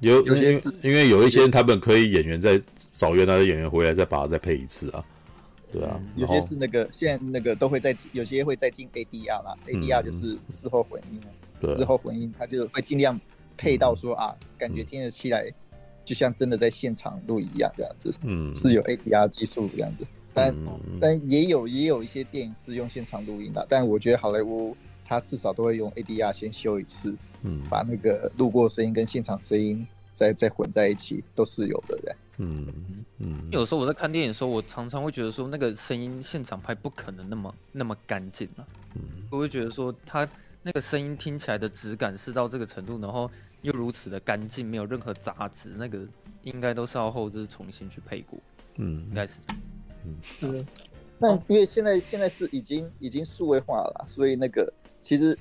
[0.00, 0.52] 有有些
[0.82, 2.60] 因为有一些他们可以演员再
[2.94, 5.04] 找原来的演员回来再把它再配一次啊，
[5.72, 11.20] 对啊，有些是那个现在那个都会在有些会再进 ADR 啦，ADR 就是事后混音，
[11.60, 13.18] 对，事后混音他就会尽量
[13.56, 15.52] 配到说啊，感觉听得起来。
[16.04, 32.66] 就像真的在现场录一样，这样子，嗯，是有 ADR 技术这样子，但、嗯、但也有也有一些电影是用现场录音的，但我觉得好莱坞它至少都会用 ADR 先修一次，嗯，把那个录过声音跟现场声音再再混在一起，都是有的，对，嗯
[33.18, 33.48] 嗯。
[33.50, 40.28] 有时候我在看电影的时候，我常常会觉得说，那个声音现场拍不可能那么那么干净了，嗯，我会觉得说，它
[40.62, 43.30] 那个声音听起来的质感是到这个程度，然后。
[43.62, 46.06] 又如此的干净，没有任何杂质，那个
[46.42, 48.38] 应该都是要后置重新去配过，
[48.76, 49.62] 嗯，应该是这样，
[50.06, 50.66] 嗯，是。
[51.18, 55.38] 那因为现在现在是已经已经数位化了，所以那个其实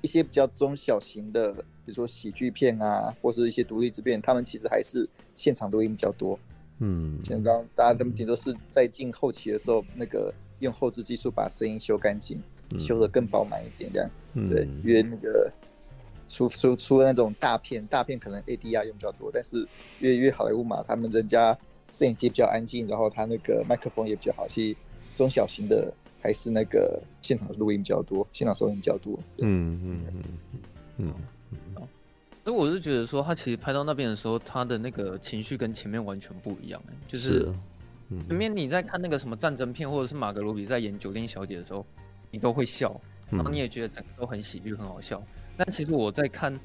[0.00, 5.06] 一些比较中小型的，比如说喜剧片啊，或是一些独立制片，他们其实还是
[5.36, 6.38] 现场录音比较多，
[6.78, 12.42] 嗯，现在大家他们顶多是在进后期的时候，那个用后置技术把声音修干净，
[12.78, 15.52] 修得更饱满一点，这样，嗯、对，因为那个。
[16.28, 19.66] 除除除了那种大片，大片可能 ADR 用比较多，但是
[20.00, 21.56] 越越好莱坞嘛，他们人家
[21.90, 24.76] 摄影机比较安静，然后他那个麦克风也比较好，所以
[25.14, 29.18] 中小型的还是那个现场录音比较多，现场收音比较多。
[29.38, 30.24] 嗯嗯嗯。
[30.98, 31.14] 嗯。
[31.76, 31.88] 嗯。
[32.44, 37.46] 所以我是觉得说，他其实拍到那边的时候，他的那个情绪跟前面完全不一样，就是
[38.26, 41.84] 前面你在看那个什么战争片，或者是马格罗比在演酒店小姐的时候，
[42.30, 42.98] 你都会笑，
[43.30, 45.22] 然后你也觉得整个都很喜剧，很好笑。
[45.58, 46.56] 但其实我在看，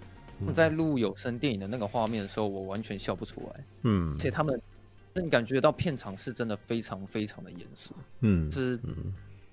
[0.53, 3.65] 在录有声电影的那个画面的时候，我完全笑不出来。
[3.81, 4.61] 嗯，而且他们，
[5.15, 7.95] 让你感觉到片场是真的非常非常的严肃。
[8.19, 8.79] 嗯，是，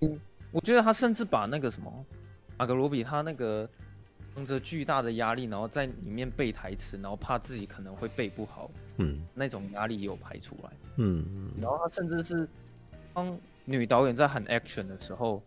[0.00, 0.20] 嗯，
[0.52, 2.04] 我觉得他甚至把那个什么，
[2.58, 3.66] 马格罗比他那个
[4.34, 10.70] 扛着巨大的压力，然后在里面背台词，然后怕自己可能会背不好，嗯，那种压力也有排出来。
[10.96, 12.46] 嗯嗯，然后他甚至是
[13.14, 15.42] 当女导演在喊 action 的时候，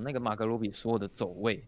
[0.00, 1.62] 那个马格罗比所有的走位，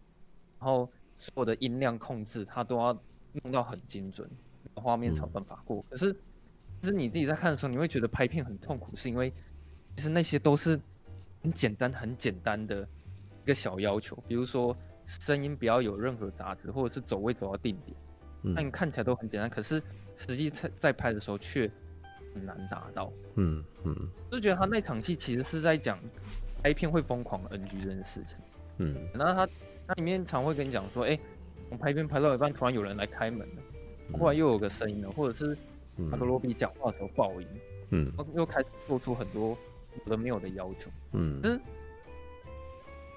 [0.59, 0.91] 然后。
[1.21, 2.99] 所有的音量控制，它都要
[3.43, 4.27] 弄到很精准，
[4.75, 5.81] 画面才有办法过。
[5.81, 6.13] 嗯、可是，
[6.81, 9.31] 其实你自己在看的时候，你会觉得拍片很痛苦，是因为
[9.95, 10.81] 其实那些都是
[11.43, 12.89] 很简单、很简单的
[13.45, 17.95] 一个小要求，比如说声音不要有任何杂质，或者是走位走到定点。
[18.41, 19.83] 那、嗯、你看起来都很简单，可是
[20.17, 21.71] 实际在在拍的时候却
[22.33, 23.13] 很难达到。
[23.35, 23.95] 嗯嗯，
[24.33, 25.99] 就觉得他那场戏其实是在讲
[26.63, 28.39] 拍片会疯狂 NG 这件事情。
[28.79, 29.53] 嗯，然后他。
[29.91, 31.21] 它里面常会跟你讲说，哎、欸，
[31.69, 33.63] 我拍片拍到一半，突然有人来开门了，
[34.13, 35.59] 忽然又有个声音了，或者是
[35.97, 37.49] 马格罗比讲话的时候爆音，
[37.89, 39.59] 嗯，又开始做出很多
[40.05, 41.61] 有的没有的要求，嗯，其实，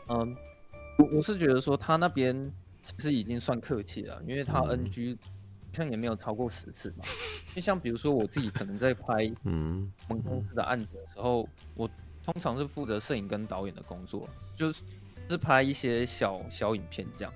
[0.07, 0.35] 嗯，
[0.97, 2.51] 我我是觉得说他那边
[2.83, 7.05] 其实已经算客气了，因为他 NG 好像也没有超过十次嘛，
[7.53, 9.93] 就像比如说我自己可能在拍嗯。
[10.07, 11.87] 我们公司的案子的时候，我
[12.25, 14.81] 通常是负责摄影跟导演的工作，就是。
[15.29, 17.33] 是拍一些小小影片这样，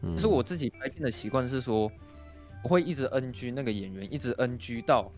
[0.00, 1.90] 可是我自己拍片的习惯是说，
[2.62, 5.10] 我会一直 NG 那个演员，一直 NG 到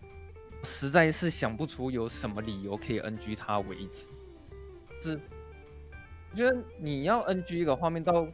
[0.63, 4.09] 实在是想不出有什么理由可以 NG 他为止。
[4.99, 5.19] 是，
[6.31, 8.27] 我觉得你要 NG 一个画面到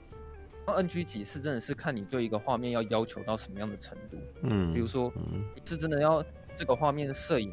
[0.67, 4.17] 要 NG 几次，真的是看你对一个画面要要求到什么样的程度。
[4.43, 5.11] 嗯，比如说
[5.53, 6.23] 你是真的要
[6.55, 7.51] 这个画面摄影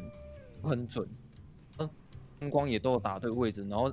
[0.63, 1.05] 很准，
[1.79, 1.89] 嗯，
[2.39, 3.91] 灯光也都有打对位置，然后。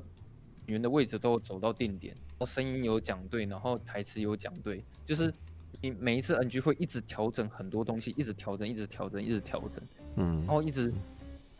[0.66, 5.32] 演员的位置都走到定点，然后声音有讲对，然后台词有讲对，就是
[5.80, 9.82] 你每一次 NG 会一直调整很多东西，一直调整，一直调整，一直调整，
[10.16, 10.92] 嗯，然后一直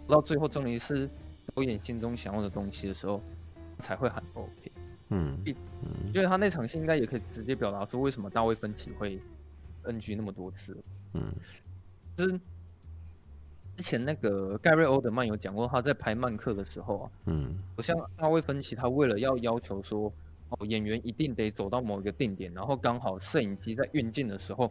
[0.08, 1.08] 到最后终于是
[1.54, 3.20] 导演心中想要的东西的时候，
[3.78, 4.72] 才会喊 OK。
[5.10, 5.38] 嗯
[6.06, 9.20] 我觉得他那场戏应该也可以直接表达出为什么大卫芬奇会
[9.82, 10.76] NG 那么多次。
[11.12, 11.22] 嗯，
[12.16, 12.40] 就是
[13.76, 20.12] 之前那个盖瑞欧德曼有讲过，他在拍曼克的时候啊，嗯我像大卫芬奇，他为了要要求说，
[20.50, 24.70] 哦，演员一定得走到某一个定点，然后刚好摄影机在运镜的时候，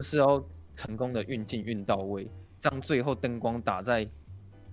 [0.00, 0.42] 是要
[0.74, 2.26] 成功的运镜运到位，
[2.60, 4.10] 这样最后灯光打在这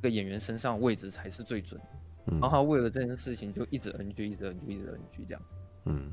[0.03, 1.81] 个演员身上位置才是最准。
[2.27, 5.41] 嗯，然后他为了这件事情就一直 NG，一直 NG，一直 NG 这样。
[5.85, 6.11] 嗯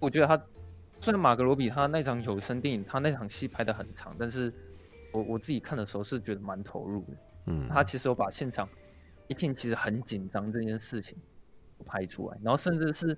[0.00, 0.36] 我觉得他
[1.00, 4.52] 虽然马格罗比他那场有声电影，他那场戏拍的很长，但是
[5.12, 7.12] 我我自己看的时候是觉得蛮投入的。
[7.46, 8.68] 嗯，他其实有把现场
[9.28, 11.16] 一片其实很紧张这件事情
[11.84, 13.16] 拍出来，然后甚至是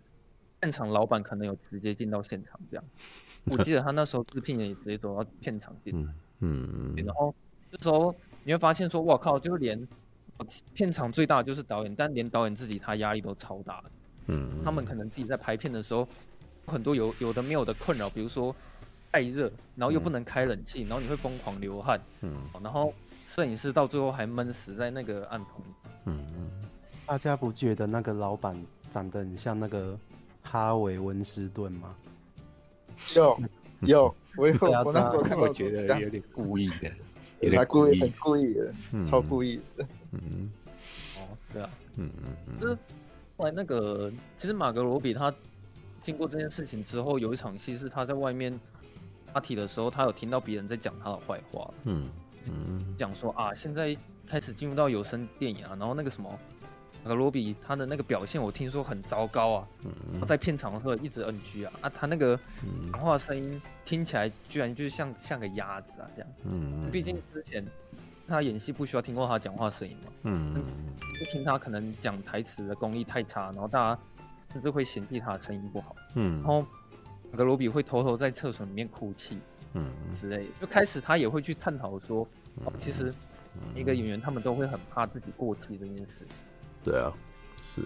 [0.63, 2.85] 现场老板可能有直接进到现场这样。
[3.45, 7.35] 我记得他那时候制片人也直接走到片场进来， 嗯嗯然后
[7.71, 9.87] 这时候你会发现说，哇靠，就连
[10.73, 13.91] 片场最大的就是导演，但连导演自己他压力都超大的。
[14.29, 16.09] 嗯，他们可能自己在拍片的时候，
[16.67, 18.57] 很多有有的没有的困扰，比如说
[19.15, 22.93] 太热，然后又不能开冷气，然后你会疯狂流汗，嗯然后
[23.25, 25.63] 摄影师到最后还闷死在那个暗棚。
[26.07, 26.27] 嗯
[27.07, 28.61] 大家不觉得那个老板
[28.91, 29.97] 长得很像那个
[30.43, 31.95] 哈维温斯顿吗？
[33.15, 33.41] 有
[33.87, 36.91] 有，我有对啊我那时候看我觉得有点故意的，
[37.39, 38.13] 有他点故意故意很。
[38.19, 39.87] 故意的，嗯超故意的。
[40.11, 40.51] 嗯
[41.19, 42.11] 哦，对啊，嗯
[42.49, 42.77] 嗯就是
[43.37, 45.33] 后来那个，其实马格罗比他
[46.01, 48.59] 经过这件事情之后，有一场戏是他在外面
[49.35, 52.09] party 的时候，他有听到别人在讲他的坏话，嗯
[52.49, 52.95] 嗯。
[52.97, 56.39] 讲说啊，现在开始进入到有声电影啊，然后那个什么
[57.03, 59.69] 那个罗比他的那个表现，我听说很糟糕啊，
[60.21, 67.67] 他在片场的时候一直 NG 啊，啊，他那个嗯讲话声音听起来居然就像像个鸭子啊这样，嗯毕竟之前
[68.29, 70.13] 他演戏不需要听过他讲话声音嘛。
[70.23, 70.65] 嗯。
[71.19, 74.01] 就听他可能讲台词的功力太差，然后大家
[74.53, 76.35] 甚至会嫌弃他的声音不好，嗯。
[76.39, 76.67] 然后
[77.35, 79.41] 马格罗比会偷偷在厕所里面哭泣
[79.73, 80.51] 嗯之类的。
[80.61, 82.25] 就开始他也会去探讨说，
[82.65, 83.13] 哦，其实
[83.75, 86.29] 一个演员他们都会很怕自己过气这件事情。
[86.85, 87.13] 对啊，
[87.61, 87.83] 是。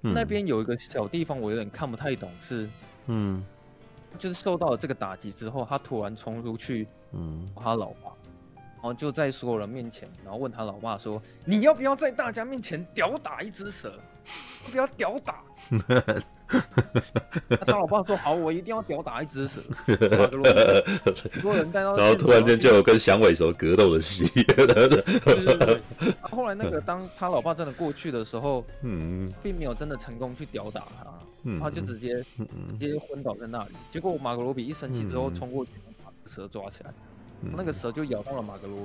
[0.00, 2.68] 那边有一个小地方我有点看不太懂，是
[3.06, 3.44] 嗯
[4.18, 8.10] 就是受到了这个打击之后，他突然冲出去嗯找他老爸，
[8.56, 13.96] 然后就在所有人面前，然后问他老爸说：“你要不要在大家面前屌打一只蛇？
[14.64, 15.44] 要不要屌打？”
[17.48, 19.60] 那他老爸说：“好，我一定要屌打一只蛇。
[21.32, 24.26] ”很多人带到，然后突然间就有跟响尾蛇格斗的戏。
[26.22, 31.06] 后来那个当他老爸真的过去的时候，嗯并没有真的成功去屌打他，
[31.44, 33.70] 嗯他就直接嗯直接昏倒在那里。
[33.90, 35.70] 结果马格罗比一生气之后嗯冲过去
[36.04, 36.92] 把蛇抓起来，
[37.42, 38.80] 嗯那个蛇就咬到了马格罗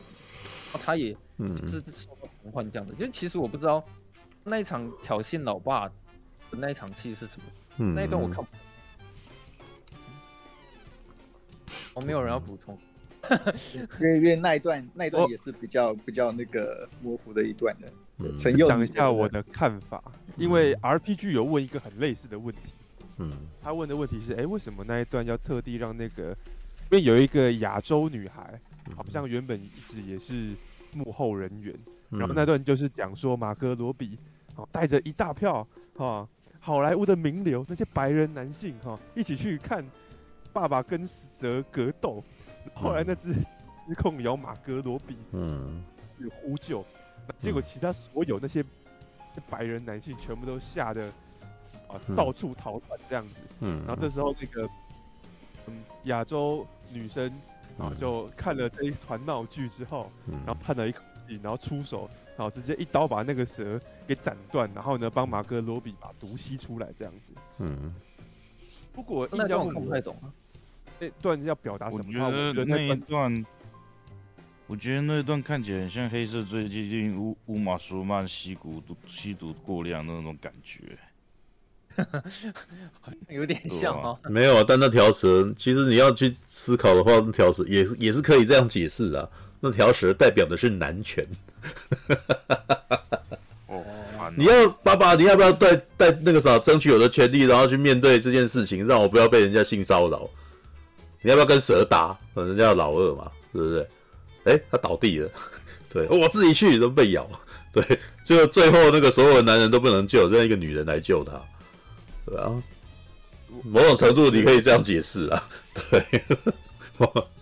[0.74, 1.12] 比，他也
[1.56, 2.94] 就是受到同患这样的。
[2.94, 3.84] 因为其实我不知道
[4.44, 5.92] 那一场挑衅老爸的
[6.52, 7.44] 那一场戏是什么，
[7.78, 8.50] 嗯那一段我看不。
[11.94, 12.78] 我、哦、没有人要补充，
[13.74, 17.92] 因为因为那一段那一段也是比较比较那个模糊的一段的。
[18.20, 18.38] 嗯。
[18.38, 20.04] 陈佑讲一下我的看法，
[20.38, 22.72] 因为 RPG 有问一个很类似的问题，
[23.18, 23.32] 嗯。
[23.62, 26.36] 他问的问题是：哎、为什么那一段要特地让那个？
[26.90, 28.60] 因为有一个亚洲女孩，
[28.96, 30.54] 好像原本一直也是
[30.94, 31.76] 幕后人员，
[32.12, 32.20] 嗯。
[32.20, 34.18] 然后那段就是讲说马格罗比，
[34.56, 36.30] 哦，带着一大票哈
[36.68, 39.86] 好莱坞的名流，那些白人男性哈，一起去看
[40.52, 42.22] 爸爸跟蛇格斗，
[42.76, 45.82] 后来那只失控咬马格罗比，嗯。
[46.18, 46.84] 去呼救，
[47.38, 48.62] 结果其他所有那些
[49.50, 51.06] 白人男性全部都吓得
[51.88, 52.16] 啊嗯。
[52.18, 54.68] 到处逃窜这样子，嗯，然后这时候那个
[55.68, 55.74] 嗯
[56.04, 57.30] 亚洲女生
[57.78, 60.34] 啊嗯就看了这一团闹剧之后，嗯。
[60.46, 67.34] 然后叹了一口气，然后出手，然后直接一刀把那个蛇给斩断，然后呢帮马哥罗比把毒吸出来这样子。
[67.58, 67.94] 嗯
[68.96, 70.32] 如果硬那段我要问我看不太懂啊。
[71.00, 73.46] 这段要表达什么我得那一觉得那段段，
[74.66, 80.98] 我觉得那一段看起来很像黑色最接近乌乌马苏曼吸毒吸毒过量的那种感觉。
[83.30, 84.20] 有点像哦。
[84.30, 89.30] 没有啊，但那条蛇其实你要去思考的话，那条蛇也也是可以这样解释的啊。
[89.60, 91.24] 那条蛇代表的是男权。
[94.36, 100.30] 你要爸爸，你要不要带带那个啥，争取我的权利，然后去面对这件事情，让我不要被人家性骚扰？
[101.22, 102.18] 你要不要跟蛇打？
[102.36, 103.88] 人家老二嘛，对不对？
[104.44, 105.30] 哎，他倒地了，
[105.92, 107.28] 对，我自己去都被咬，
[107.74, 111.32] 对，就最后那个所有的男人都不能救，让一个女人来救他，
[112.26, 112.52] 对啊，
[113.64, 115.44] 某种程度你可以这样解释啊，
[115.90, 116.06] 对，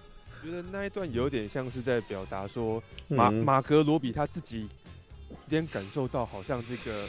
[0.55, 4.67] 得那一段有点像是在表达说马、嗯马格罗比他自己
[5.47, 7.05] 今天感受到好像这个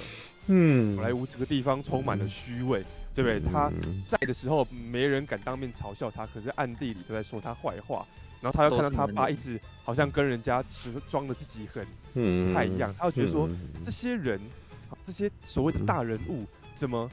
[0.49, 3.41] 嗯，好莱坞这个地方充满了虚伪，对不对？
[3.41, 3.71] 他
[4.07, 8.07] 在的时候没人敢当面嘲笑他，可是暗地里都在说他坏话。
[8.43, 10.63] 然后他又看到他爸一直好像跟人家
[11.09, 13.49] 装的自己很不太一样，他又觉得说
[13.83, 14.39] 这些人，
[15.05, 16.45] 这些所谓的大人物
[16.77, 17.11] 怎么，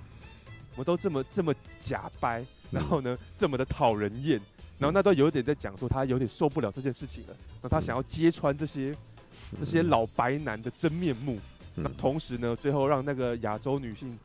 [0.72, 4.40] 怎么都这么这么假掰，然后呢这么的讨人厌，
[4.78, 8.96] 然后那都有点在讲说他有点受不了这件事情了，那他想要揭穿这些
[9.60, 11.40] 这些老白男的真面目。
[11.76, 14.16] 那同时呢，最后让那个亚洲女性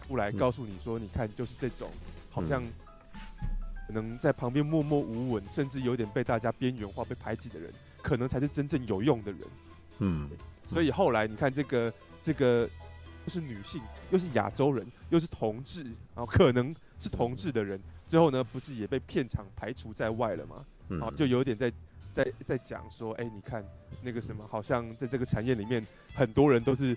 [0.00, 1.88] 出来告诉你说：“你看，就是这种
[2.30, 2.60] 好像
[3.86, 7.72] 可能在旁边默默无闻，甚至有点被大家边缘化、被排挤的人，
[8.02, 9.40] 可能才是真正有用的人。”
[10.00, 10.28] 嗯，
[10.66, 12.68] 所以后来你看，这个这个
[13.26, 13.80] 又是女性，
[14.10, 15.84] 又是亚洲人，又是同志，
[16.14, 20.64] 然后可能是同志的人，最后呢，不是也被片场排除在外了吗？
[20.88, 21.72] 嗯、好就有点在。
[22.10, 23.64] 在在讲说，哎、欸，你看
[24.02, 26.96] 那个什么，好像在这个产业里面，很多人都是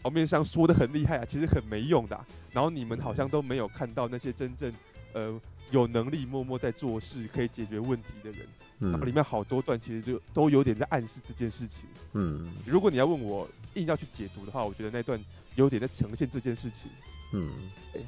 [0.00, 2.26] 表面上说的很厉害啊，其实很没用的、啊。
[2.52, 4.72] 然后你们好像都没有看到那些真正
[5.12, 5.38] 呃
[5.72, 8.46] 有能力默默在做事、可以解决问题的人。
[8.78, 8.92] 嗯。
[8.92, 11.80] 然后里面好多段其实就都有点在暗示这件事情。
[12.12, 12.50] 嗯。
[12.64, 15.22] 如果你要问我硬要去解读的话，我觉得那段
[15.56, 16.90] 有点在呈现这件事情。
[17.32, 17.52] 嗯。
[17.92, 18.02] 对。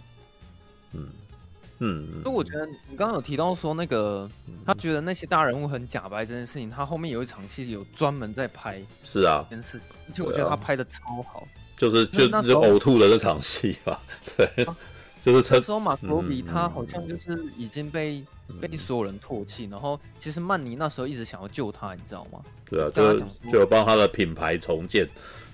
[0.93, 1.09] 嗯。
[1.87, 4.29] 嗯，所以我觉得你刚刚有提到说那个，
[4.65, 9.79] 他觉得那些大人物很假白这件事情，他后面有一场戏有专门在拍，是啊，件事，
[10.09, 11.47] 而且我觉得他拍的超好，
[11.77, 14.01] 就是就那就呕吐的那场戏吧，
[14.35, 14.75] 对，啊、
[15.21, 22.41] 就是那时候马格罗比他好像就是已经被、嗯、被所有人唾弃，然后其实曼妮那时候一直想要救他，你知道吗？
[22.71, 23.21] 对啊，就
[23.51, 25.07] 就帮他的品牌重建，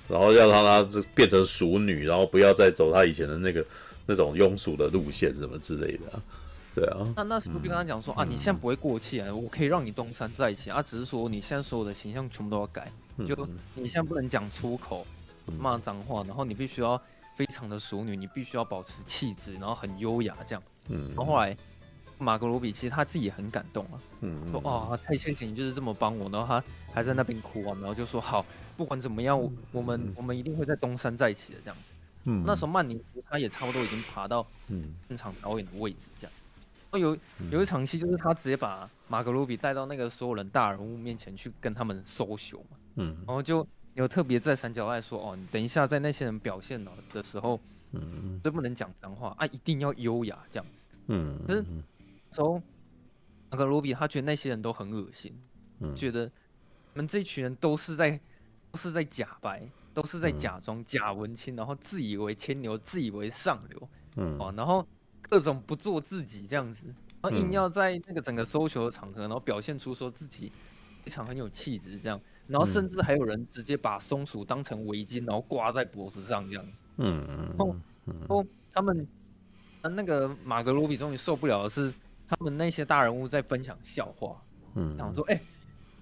[0.06, 3.66] 然后要让他变成熟女，然后不要再走他以前的那个。
[4.10, 6.22] 那种庸俗的路线什么之类的、啊，
[6.74, 7.14] 对啊。
[7.14, 15.06] 那那时候就跟他讲说、嗯、啊，你现在不会过气啊，我可以让你东山再起啊，只是说你现在所有的形象全部都要改，嗯、就你现在不能讲粗口、
[15.60, 17.00] 骂脏话，然后你必须要
[17.36, 20.62] 非常的淑女，你必须要保持气质，然后很优雅这样。
[20.88, 21.06] 嗯。
[21.10, 21.56] 然后后来
[22.18, 28.44] 马格罗比其实他自己也很感动啊，嗯，说啊太谢谢你就是这么帮我，然后他还在那边哭啊，然后就说好，
[28.76, 31.92] 不管怎么样，我我们我们一定会在东山再起的这样子。
[32.30, 34.94] 嗯，那时候曼妮他也差不多已经爬到嗯。
[35.08, 36.32] 现场导演的位置，这样。
[36.92, 37.16] 哦，有
[37.50, 47.60] 有一场戏就是他直接把马格鲁比带到那个所有人大人物面前去跟他们 social 嘛，嗯，然后就有特别在三角爱说哦，你等一下在那些人表现了的时候，
[47.92, 51.64] 嗯，都不能讲脏话啊，一定要优雅这样子，嗯，可是
[52.30, 52.60] 从
[53.50, 55.32] 马格鲁比他觉得那些人都很恶心，
[55.80, 56.30] 嗯，觉得
[56.94, 58.18] 我们这群人都是在
[58.72, 59.62] 都是在假白。
[59.92, 64.86] 都是在假装假文青，然后自以为牵牛，自以为上流，嗯，哦，然后
[65.20, 66.86] 各种不做自己这样子，
[67.20, 70.52] 然后硬要在那个整个 social 的场合，然后表现出说自己
[71.04, 77.54] 非常很有气质这样，然后甚至还有人直接把松鼠当成围巾，然后挂在脖子上这样子，嗯嗯，
[78.06, 79.06] 然后他们
[79.82, 81.92] 那个马格罗比终于受不了的是，
[82.28, 84.40] 他们那些大人物在分享笑话，
[84.74, 85.40] 嗯，然后说哎。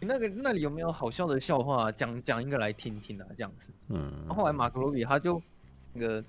[0.01, 1.91] 那个那里有没有好笑的笑话？
[1.93, 3.73] 讲讲一个来听听啊，这样子。
[3.89, 4.12] 嗯。
[4.27, 5.43] 然后后来马格罗比他就
[5.93, 6.25] 那个，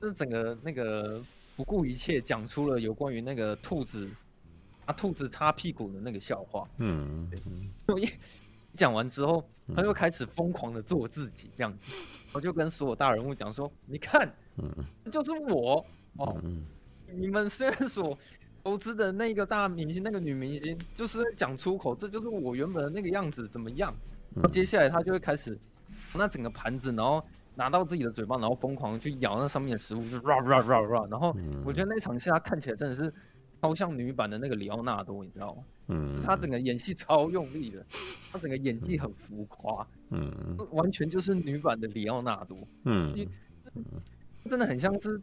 [0.00, 1.22] 这整个那个
[1.56, 4.08] 不顾一切讲出了有关于那个兔子，
[4.86, 6.68] 啊兔子擦屁股的那个笑话。
[6.78, 7.30] 嗯。
[7.86, 8.02] 对。
[8.02, 8.08] 一
[8.76, 11.94] 讲完之后，他就开始疯狂的做自己，这样子。
[12.32, 14.68] 我就跟所有大人物讲说：“你看，嗯，
[15.12, 15.86] 就是我
[16.16, 16.42] 哦。
[17.06, 18.18] 你们虽然说。”
[18.64, 23.94] 投资的那个大明星，那个女明星，就是讲出口，这就是我原本的那个样子，怎么样？
[24.50, 25.56] 接下来他就会开始
[26.14, 27.22] 那整个盘子，然后
[27.54, 31.10] 拿到自己的嘴巴，然后疯狂去咬那上面的食物，就 rah rah rah rah。
[31.10, 33.12] 然后我觉得那场戏他看起来真的是
[33.60, 35.62] 超像女版的那个里奥纳多，你知道吗？
[35.88, 37.84] 嗯，他整个演戏超用力的，
[38.32, 43.14] 他整个演技很浮夸，嗯，完全就是女版的里奥纳多，嗯，
[44.48, 45.20] 真的很像是。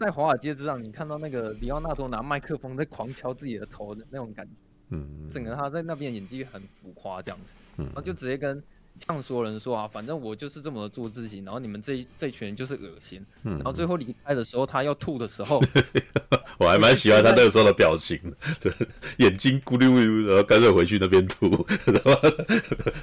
[0.00, 4.52] 在华尔街之上，你看到那个里奥纳多拿麦克风在狂敲自己的头的那种感觉，
[4.90, 8.62] 嗯，整个他在那边演技很浮夸这样子，嗯，然后就直接跟
[8.98, 15.62] 这样说人说啊，反正我就是这么做自己，然后你们这这群人就是恶心，嗯，然后最后离开的时候，他要吐的时候，
[16.58, 18.18] 我还蛮喜欢他那个时候的表情，
[18.60, 18.72] 对，
[19.18, 21.48] 眼睛咕噜噜，然后干脆回去那边吐，
[21.86, 22.10] 然后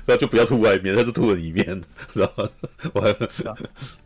[0.06, 1.66] 然后就不要吐外面，他是吐了里面，
[2.14, 2.50] 然后
[2.94, 3.16] 我还，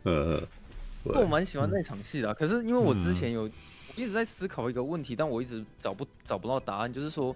[0.04, 0.42] 嗯。
[1.04, 3.46] 我蛮喜欢那场戏的，可是因为我之前有
[3.94, 7.34] 一直在思考一个问题，但我一直找不找不到答案，就是说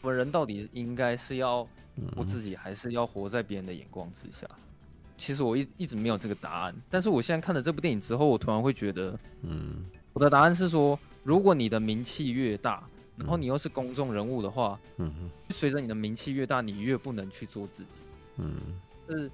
[0.00, 1.66] 我们人到底应该是要
[2.14, 4.46] 我自己，还是要活在别人的眼光之下？
[5.16, 17.98] 其实我一一直没有这个答案，但是我现在看了这部电影之后，我突然会觉得，嗯，我的答案是说，如果你的名气越大，然后你又是公众人物的话，嗯哼，随着你的名气越大，你越不能去做自己，
[18.36, 18.54] 嗯，
[19.08, 19.30] 是。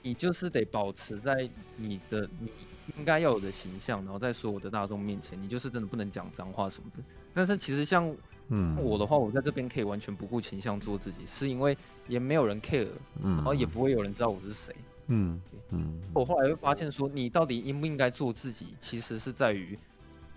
[0.00, 1.46] 你就是得保持在
[1.76, 2.50] 你的你
[2.96, 7.02] 应该要有的形象，然后在所有的大众面前，你就是真的不能讲脏话什么的。
[7.34, 8.14] 但是其实像
[8.48, 12.88] 嗯我的话，我在这边可以完全不顾形象做自己，是因为也没有人 care，
[13.22, 14.74] 然后也不会有人知道我是谁。
[15.08, 15.40] 嗯
[15.70, 19.78] 嗯，我后来会发现说，你到底应不应该做自己，其实是在于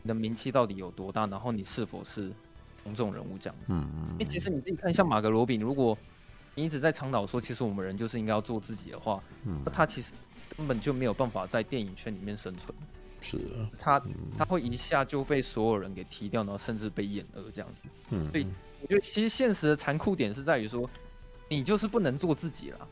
[0.01, 2.31] 你的名气到底有多大，然后你是否是
[2.83, 3.65] 公众人物这样子。
[3.69, 4.07] 嗯嗯。
[4.11, 5.97] 因为其实你自己看，像马格罗比，如果
[6.55, 10.13] 你一直在倡导说，其实我们人就是应该要做自己的话，嗯，那他其实
[10.61, 12.77] 根本就没有办法在电影圈里面生存。
[13.19, 13.65] 是啊。
[13.79, 14.01] 他
[14.37, 17.89] 他会一下就被所有人给踢掉，然后甚至被厌恶这样子。
[18.11, 18.29] 嗯。
[18.29, 18.45] 所以
[18.83, 20.87] 我觉得，其实现实的残酷点是在于说，
[21.49, 22.87] 你就是不能做自己了。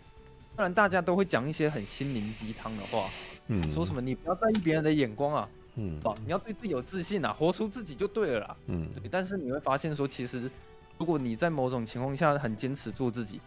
[0.55, 3.07] 当然，大家都会讲一些很心灵鸡汤的话，
[3.49, 9.03] 嗯，说什么你不要在意别人的眼光啊，嗯，啊，你要对自己有自信啊，活出自己就对了啦，嗯，对。
[9.11, 10.49] 但是你会发现说，其实
[10.97, 13.39] 如果你在某种情况下很坚持做自己，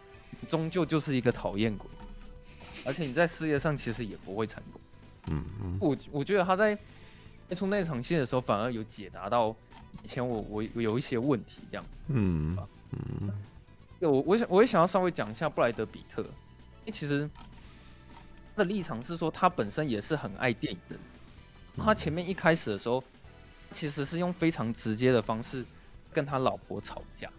[0.47, 1.87] 终究就是一个讨厌鬼，
[2.85, 4.81] 而且你在事业上其实也不会成功。
[5.27, 5.77] 嗯嗯。
[5.79, 6.77] 我我觉得他在
[7.47, 9.55] 拍出那场戏的时候，反而有解答到
[10.03, 12.01] 以前我我我有一些问题这样子。
[12.09, 12.57] 嗯
[12.91, 13.31] 嗯。
[13.99, 16.21] 我我想我也想要稍微讲一下布莱德比特。
[16.21, 17.29] 因为其实
[18.53, 20.95] 他的立场是说，他本身也是很爱电影的。
[21.77, 23.01] 他前面一开始的时候，
[23.71, 25.65] 其实是用非常直接的方式
[26.11, 27.29] 跟他老婆吵架。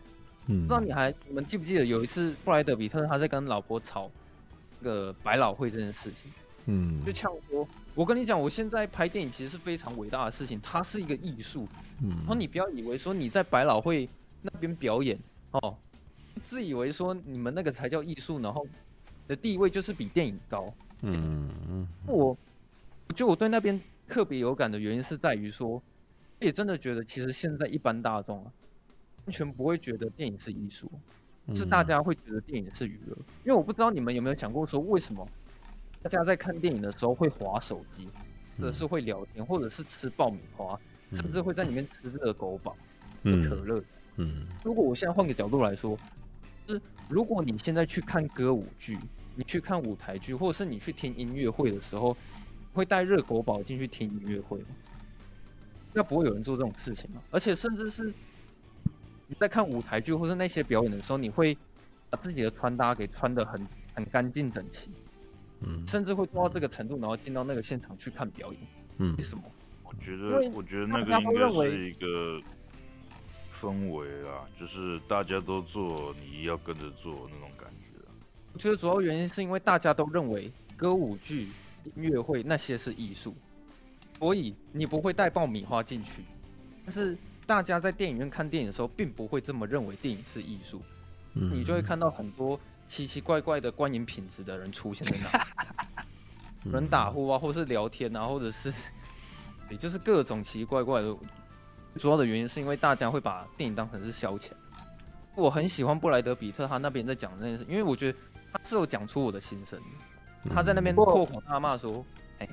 [0.47, 4.24] 嗯，不知道你还你们记不记得有一次布莱德比特他在跟老婆吵那
[4.85, 6.31] 个百老汇这件事情？
[6.67, 7.67] 嗯，就呛说
[7.97, 11.67] ：“我跟你讲，我现在拍电影其实是非常伟大的事情，它是一个艺术。
[12.03, 14.09] 嗯，然后你不要以为说你在百老汇
[14.43, 15.19] 那边表演
[15.51, 15.77] 哦，
[16.43, 18.65] 自以为说你们那个才叫艺术，然后。”
[19.27, 20.71] 的地位就是比电影高。
[21.01, 22.37] 嗯嗯，我，
[23.17, 25.83] 就我对那边特别有感的原因是在于说，
[26.41, 28.53] 也真的觉得其实现在一般大众啊，
[29.25, 30.93] 完全不会觉得电影是艺术，
[31.53, 33.17] 是大家会觉得电影是娱乐。
[33.45, 35.27] 因为我不知道你们有没有想过说，为什么
[36.01, 38.09] 大家在看电影的时候会划手机，
[38.59, 40.79] 或者是会聊天，或者是吃爆米花，
[41.11, 42.77] 甚至会在里面吃热狗堡、
[43.25, 43.83] 喝可乐。
[44.17, 45.99] 嗯，如果我现在换个角度来说。
[46.67, 46.81] 是，
[47.11, 48.99] 如果你现在去看歌舞剧，
[49.35, 52.17] 你去看舞台剧，或者是你去听音乐会的时候，
[52.73, 54.69] 会带热狗堡进去听音乐会吗？
[55.93, 57.21] 那不会有人做这种事情吗？
[57.31, 58.11] 而且甚至是
[59.27, 61.57] 你在看舞台剧或是那些表演的时候，你会
[62.11, 64.91] 把自己的穿搭给穿得很很干净整齐，
[65.61, 68.61] 嗯，甚至会做到这个程度，然后进到那个现场去看表演，
[68.99, 69.43] 嗯，为什么？
[69.85, 72.41] 我觉得，我觉得那个应该是一个。
[73.61, 77.99] 氛围啊，就是大家都做，你要跟着做那种感觉。
[78.53, 81.49] 我觉得主要原因是因为大家都认为歌舞剧、
[81.85, 83.35] 音乐会那些是艺术，
[84.19, 86.25] 所以你不会带爆米花进去。
[86.85, 87.17] 但是
[87.47, 90.81] 大家在电影院看电影的时候，并不会这么认为电影是艺术，
[91.35, 95.17] 嗯，你就会看到很多奇奇怪怪的观影品质的人出现在
[96.65, 98.73] 那， 人打呼啊，或是聊天啊，或者是，
[99.69, 101.17] 也就是各种奇奇怪怪的。
[101.99, 104.51] 主要的原因是因为大家会把电影当成是消遣。
[105.37, 108.19] 我很喜欢布莱德比特他那边在讲这件事，因为我觉得
[108.53, 109.81] 他是有讲出我的心声。
[110.51, 112.05] 他在那边破口大骂说
[112.41, 112.49] ：“哎，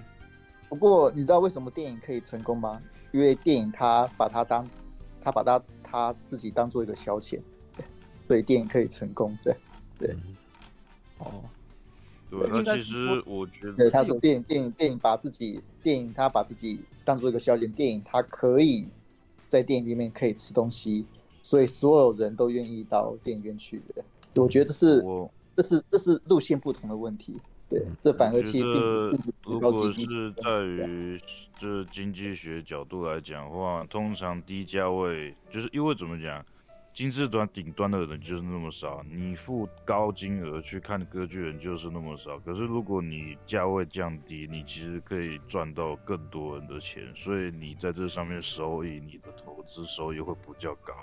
[0.70, 2.80] 不过你知道为什么电影可以成功吗？
[3.12, 4.66] 因为电影他把它当，
[5.22, 7.40] 他把他他自己当做一个消遣，
[8.28, 9.38] 所以电影可以成功。
[9.44, 9.56] 对，
[9.98, 10.16] 对，
[11.20, 11.44] 哦，
[12.30, 18.88] 对，那其实我觉得他是电影，电影，电影把自己，电影他把自己当做一个消遣，电影他可以。
[19.52, 21.06] 在电影里面可以吃东西，
[21.42, 24.42] 所以所有人都愿意到电影院去的。
[24.42, 25.04] 我觉得这是，
[25.58, 27.36] 这是这是路线不同的问题。
[27.72, 31.18] 对，这反而其实如果是在于
[31.58, 36.46] 这经济学角度来讲的话，通常低价位就是因为怎么讲？
[36.94, 42.38] 金字塔顶端的人就是那么少，你付高金额去看歌剧人就是那么少。
[42.40, 50.94] 可是如果你价位降低，你其实可以赚到更多人的钱，所以你在这上面收益，你的投资收益会比较高。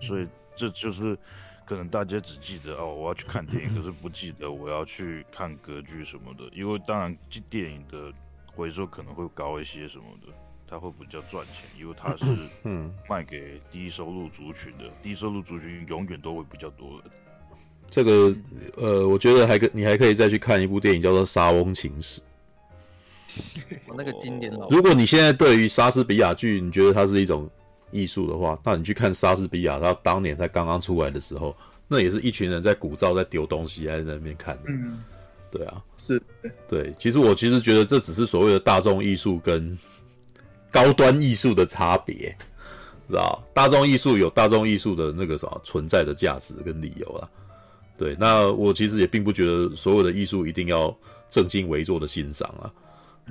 [0.00, 1.18] 所以这就是
[1.64, 7.16] 可能大家只记得哦，我要去看电影，可是不记得我要去看歌剧什么的，因为当然
[7.48, 8.12] 电影的
[8.46, 10.32] 回收可能会高一些什么的。
[10.74, 12.24] 它会比较赚钱，因为它是
[12.64, 17.10] 嗯卖给低收入族群的，低收入族群永远都会比较多的。
[17.88, 18.34] 这个
[18.78, 22.22] 呃，我觉得还可你还可以再去看一部电影，叫做《莎翁情史》。
[23.86, 24.66] 我那个经典老。
[24.70, 27.50] 如果你现在对于莎士比亚剧，你觉得它是一种
[27.92, 31.56] 艺术的话，那你去看莎士比亚，他当年在刚刚出来的时候，
[31.86, 34.62] 那也是一群人在鼓噪，在丢东西，还在那边看的。
[34.66, 35.04] 嗯，
[35.50, 36.20] 对啊，是，
[36.68, 36.92] 对。
[36.98, 39.78] 其实我其实觉得这只是所谓的大众艺术跟。
[40.72, 42.34] 高端艺术的差别，
[43.06, 43.44] 知道？
[43.52, 47.28] 大众艺术有大众艺术的那个什么存在的价值跟理由啦，
[47.98, 50.96] 对，那我其实也并不觉得所有的艺术一定要
[51.28, 52.72] 正襟危坐的欣赏啊。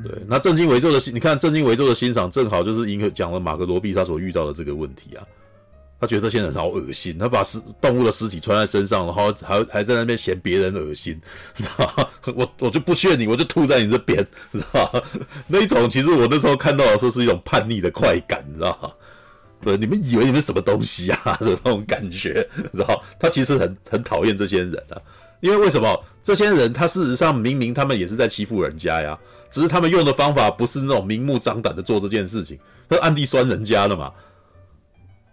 [0.04, 5.24] 对，那正襟危坐的欣，你看正襟危坐的欣赏，正好就是迎合讲了马格罗毕他所遇到的这个问题啊。
[6.00, 11.22] 他觉得这些人好恶心，他把尸动物的尸体穿在身上，然后还还在那边嫌别人恶心，
[11.54, 12.08] 知道吗？
[12.36, 15.02] 我我就不劝你，我就吐在你这边，知道吗？
[15.46, 18.92] 那一种其实我那时候看到的时候是一种叛逆的快感，你知道吗？
[19.64, 23.00] 对，你们以为你们什么东西啊 的那种感觉，然后？
[23.20, 24.98] 他其实很很讨厌这些人啊，
[25.40, 26.04] 因为为什么？
[26.24, 29.16] 这些人他事实上明明他们也是在欺负人家呀，
[29.52, 32.58] 只是他们用的方法不是那种明目张胆的做这件事情，
[32.90, 34.12] 他暗地酸人家的嘛。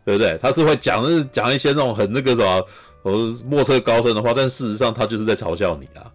[0.04, 0.38] 对不对？
[0.40, 2.66] 他是会讲讲一些那种很那个什么，
[3.02, 6.10] 呃，莫测高深的话，但事实上他就是在嘲笑你啊。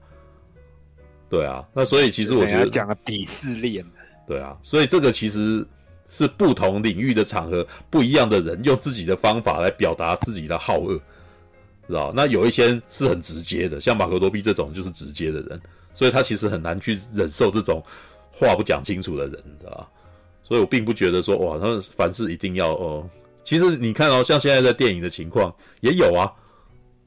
[1.30, 3.86] 对啊，那所以其实我觉得讲个鄙视链。
[4.28, 5.64] 对啊，所以这个其实
[6.10, 11.00] 是不同领域的场合，不一样的人用自己的方法来表达自己的好恶，
[11.88, 12.12] 知道？
[12.16, 15.62] 那有一些是很直接的，像马格罗毕这种就是直接的人，
[15.94, 17.84] 所以他其实很难去忍受这种
[18.32, 19.90] 话不讲清楚的人，知道？
[20.44, 23.08] 所以我并不觉得说哇，他凡事一定要哦。
[23.44, 26.32] 其实你看哦，像现在在电影的情况也有啊。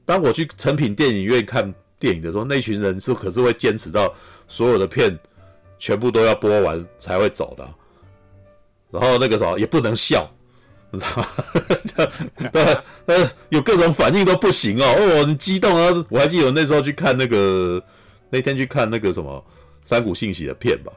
[0.05, 4.13] 当我去诚品电影院看电影的时候，那群人是可是会坚持到
[4.47, 5.17] 所有的片
[5.77, 7.67] 全部都要播完才会走的。
[8.89, 10.29] 然后那个时候也不能笑，
[10.91, 11.27] 你知道吗？
[12.53, 12.63] 对，
[13.07, 14.85] 呃， 有各种反应都不行哦。
[14.97, 16.05] 哦，你激动啊！
[16.09, 17.83] 我还记得我那时候去看那个
[18.29, 19.43] 那天去看那个什么
[19.83, 20.91] 三谷信息的片吧。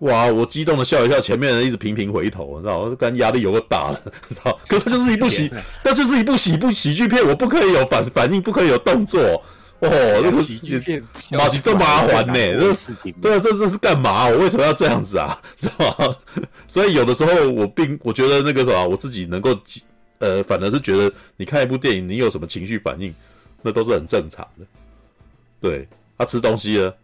[0.00, 0.24] 哇！
[0.26, 2.96] 我激动的笑一笑，前面人一直频频回头，你知道吗？
[2.98, 4.58] 跟压力有个大了， 知道？
[4.66, 5.50] 可是它就是一部喜，
[5.84, 9.20] 那就是一部喜部喜剧片，我不可以有反反应，不可以有动作。
[9.80, 9.88] 哦，
[10.22, 11.02] 那个喜剧片，
[11.32, 12.34] 麻烦这麻烦呢？
[12.34, 12.74] 这
[13.20, 14.26] 对啊，这这是干嘛？
[14.26, 15.38] 我为什么要这样子啊？
[15.58, 16.16] 知道吗？
[16.66, 19.54] 所以有的时候我并我觉得那个什么，我自己能够
[20.18, 23.14] 呃，反而是觉得你看一部电影，你有什么情绪反应，
[23.60, 24.66] 那都是很正常的。
[25.60, 25.86] 对，
[26.20, 26.94] 他吃东西了。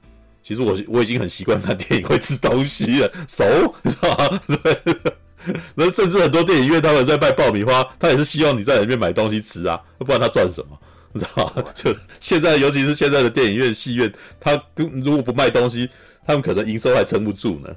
[0.43, 3.44] 其实我我已经很习惯看电影会吃东西了，熟，
[3.82, 4.40] 你知道吗？
[4.62, 5.12] 对，
[5.74, 10.78] 那甚至很多电影院他们在卖爆米花，他也是希望你在里面买东西吃啊，不然他赚什么？
[11.12, 11.64] 你知道吗？
[11.74, 15.88] 就现在，尤其是现在的电影院、戏院，他如果不卖东西，
[16.24, 17.74] 他们可能营收还撑不住呢，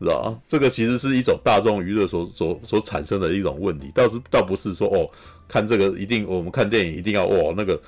[0.00, 0.38] 知道吗？
[0.48, 5.10] 这个其实是一种大众娱乐所所所产生的一种问题，倒是倒不是说哦，
[5.46, 7.78] 看这个一定我们看电影一定要哦那个。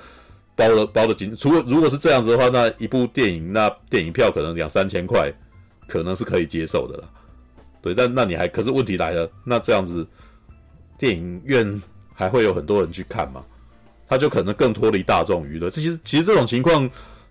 [0.61, 5.33] 包了包的紧，除果如果是这样子的话，那一部电影那电影票可能两三千块，
[5.87, 7.09] 可能是可以接受的了。
[7.81, 10.05] 对，但那你还可是问题来了，那这样子
[10.99, 11.81] 电影院
[12.13, 13.43] 还会有很多人去看吗？
[14.07, 15.67] 他就可能更脱离大众娱乐。
[15.71, 16.87] 其实其实这种情况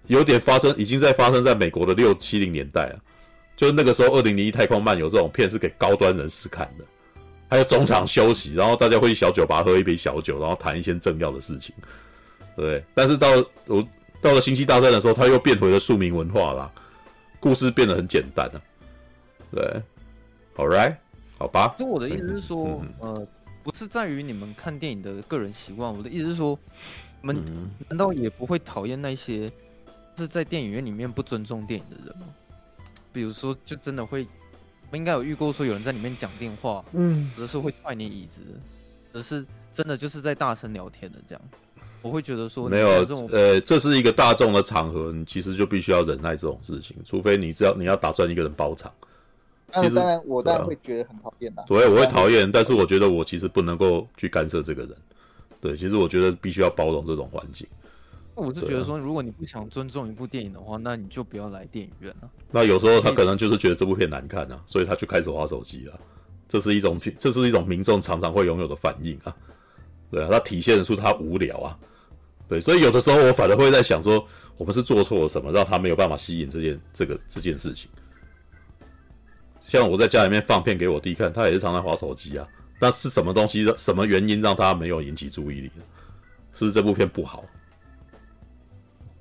[0.09, 2.97] 有点发生，已经在发生在美国的六七零年代啊，
[3.57, 6.85] 就那个时候《二零零一太空漫游》这种片是给高端人士看的，
[7.49, 11.73] 还有中场休息，然后大家会去小酒吧喝一杯小酒，然后谈一些正要的事情。
[12.57, 13.29] 对，但是到
[13.67, 13.87] 我
[14.21, 16.71] 到了星际大战的时候，他又变回了庶民文化啦，
[17.39, 18.63] 故事变得很简单了。
[19.51, 19.83] 对
[20.57, 20.97] ，All right，
[21.39, 21.75] 好吧。
[21.79, 23.29] 就我的意思是说，嗯、呃，
[23.63, 26.59] 不是在于你们看电影的个人习惯，我的意思是说，
[27.23, 27.45] 你们
[27.89, 29.49] 难道也不会讨厌那些
[30.17, 32.27] 是在电影院里面不尊重电影的人吗？
[33.13, 34.27] 比如说，就真的会，
[34.91, 38.43] 我应该有遇过说有人在里面讲电话，嗯，或者是会踹你椅子，
[39.13, 41.43] 而是真的就是在大声聊天的这样。
[42.03, 42.89] 我会觉得说没有，
[43.31, 48.93] 呃，这是一个大众的场合，你其实就必须要忍耐这种事情，除非你只要你要打算一个人包场。
[49.73, 51.65] 其实当然，我当然会觉得很讨厌的。
[51.69, 54.97] 对，我会讨厌，但是我觉得我其实不能够去干涉这个人。
[55.61, 57.67] 对，其实我觉得必须要包容这种环境。
[58.35, 62.31] 我是觉得说，如果你不想尊重一部电影的话，那你就不要来电影院了。
[62.51, 66.01] 那有时候他可能就是觉得这部片难看啊，所以他就开始滑手机了。
[66.49, 69.37] 这是一种，这是一种民众常常会拥有的反应啊。
[70.11, 71.79] 对啊，他体现出他无聊啊。
[72.51, 77.89] 对，所以有的时候我反而会在想说，我们是做错了什么，让他没有办法吸引这件这个这件事情。
[79.69, 82.45] 像我在家里面放片给我弟看，他也是常常划手机啊。
[82.81, 85.71] 那是什么东西，什么原因让他没有引起注意力？
[86.53, 87.45] 是不是这部片不好？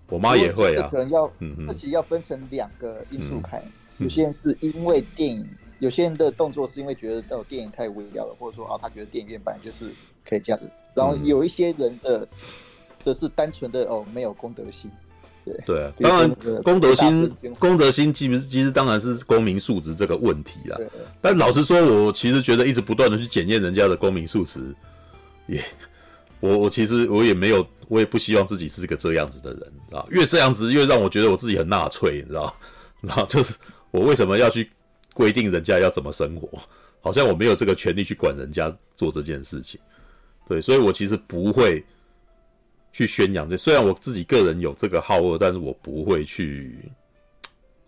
[0.08, 0.90] 我妈也会啊。
[0.92, 3.62] 可能要，嗯嗯，其实要分成两个因素看。
[4.00, 5.48] 嗯、有些人是因为电影，
[5.78, 9.92] 有些人的动作是因为觉得哦电影太无聊了，或者说啊他觉得电影院本来就是
[10.28, 10.68] 可以这样子。
[10.96, 12.28] 然后有一些人的。
[13.02, 14.92] 这是单纯的哦，没有公德心，
[15.46, 20.78] 对对啊，当然公德心，公德心其实其实当然是公民素质这个问题啦。
[21.22, 24.60] 但老实说，我其实觉得一直不断的去检验人家的公民素质，
[25.48, 25.64] 也
[26.42, 30.06] 我我其实我也没有，我也不希望自己是个这样子的人啊。
[30.10, 32.54] 越这样子越让我觉得我自己很纳粹，你知道？
[33.00, 33.54] 然后就是
[33.92, 34.70] 我为什么要去
[35.14, 36.50] 规定人家要怎么生活？
[37.00, 39.80] 好像我没有这个权利去管人家做这件事情。
[40.50, 41.82] 对，所以我其实不会。
[42.92, 43.56] 去宣扬这。
[43.56, 46.78] 虽然我自己个人有这个好恶，但是我不会去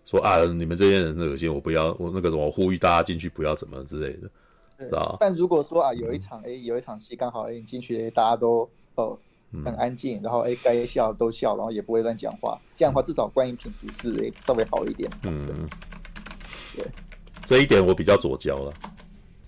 [0.04, 4.30] 说啊，你们这些人恶心，我不要，我那个什么，我呼吁大家进去不要怎么之类的，
[4.78, 5.16] 是吧？
[5.20, 9.18] 但如果说啊，有一场哎、欸，有一场戏刚好哎、进去大家都哦
[9.64, 15.10] 很安静，然后哎该笑都笑，然后也不会乱讲话，这样的话至少观影品质是哎、欸、稍微好一点。
[15.24, 15.68] 嗯，
[16.76, 16.86] 对，
[17.44, 18.72] 这一点我比较左交了。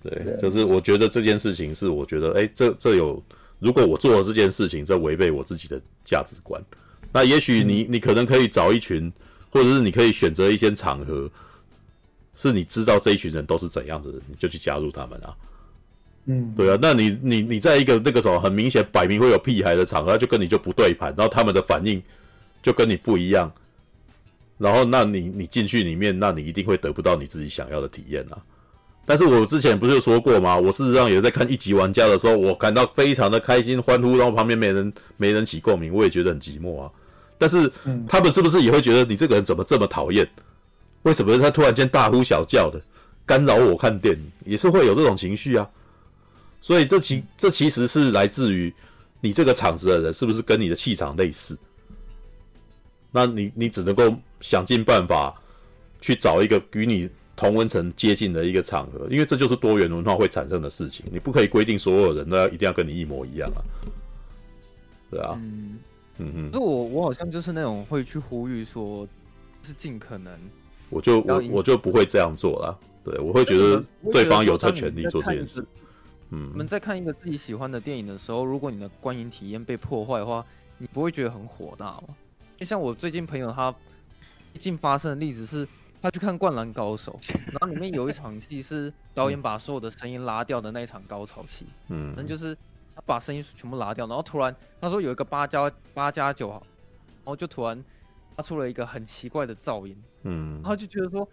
[0.03, 3.19] 对，就是我觉得这件事情是，我觉得，哎，这这有，
[3.65, 6.63] 如果我做了这件事情，这违背我自己的价值观，
[7.11, 9.11] 那也许你你可能可以找一群，
[9.49, 11.27] 或者是你可以选择一些场合，
[12.35, 15.35] 是你知道这一群人都是怎样的人，你就去加入他们啊。
[16.27, 21.99] 嗯，对啊，那你你你在一个那个什么很明显摆明会有屁孩的场合，就跟你就不对盘，然后他们的反应
[22.61, 23.51] 就跟你不一样，
[24.59, 28.37] 然后那你你进去里面，那你一定会得不到你自己想要的体验啊。
[29.07, 30.57] 但是我之前不是有说过吗？
[30.57, 36.89] 我事实上也在看一级玩家的时候，我感到非常的开心欢呼，然后旁边没人没人起共鸣，我也觉得很寂寞啊。
[37.37, 37.71] 但是
[38.07, 40.27] 他们是不是也会觉得你这个人怎么这么讨厌？
[41.03, 42.81] 为什么他突然间大呼小叫的
[43.27, 44.31] 干扰我看电影？
[44.43, 45.69] 也是会有这种情绪啊。
[46.59, 48.73] 所以这其这其实是来自于
[49.21, 51.55] 你这个场子的人是不是跟你的气场类似？
[53.11, 55.31] 那你你只能够想尽办法
[56.01, 57.07] 去找一个与你。
[57.35, 61.05] 同温层接近的一个场合，因为这就是多元文化会产生的事情。
[61.11, 63.59] 你不可以规定所有人都要一定要跟你一模一样啊，
[65.11, 65.77] 对啊，嗯
[66.17, 66.45] 嗯嗯。
[66.47, 69.05] 可是我我好像就是那种会去呼吁说，
[69.61, 70.33] 是尽可能，
[70.89, 72.79] 我就我我就不会这样做了。
[73.03, 73.83] 对，我会觉得
[74.13, 75.61] 对方有他权利做这件事。
[76.29, 80.45] 嗯，我们在看一个自己喜欢的电影的时候，如果你的观影体验被破坏的话，
[80.77, 82.03] 你不会觉得很火大吗？
[82.61, 83.75] 像我最近朋友他
[84.53, 85.67] 最近发生的例子是。
[86.05, 87.19] 他去看《灌篮高手》，
[87.49, 92.55] 然后里面有一场戏是导演把所有的声音拉掉的那一场高潮戏，嗯，那就是
[92.93, 96.61] 他把声音全部拉掉，然后突然他说有一个八加八加九，然
[97.25, 97.83] 后就突然
[98.35, 101.27] 发出了一个很奇怪的噪音，嗯，然后就觉得说，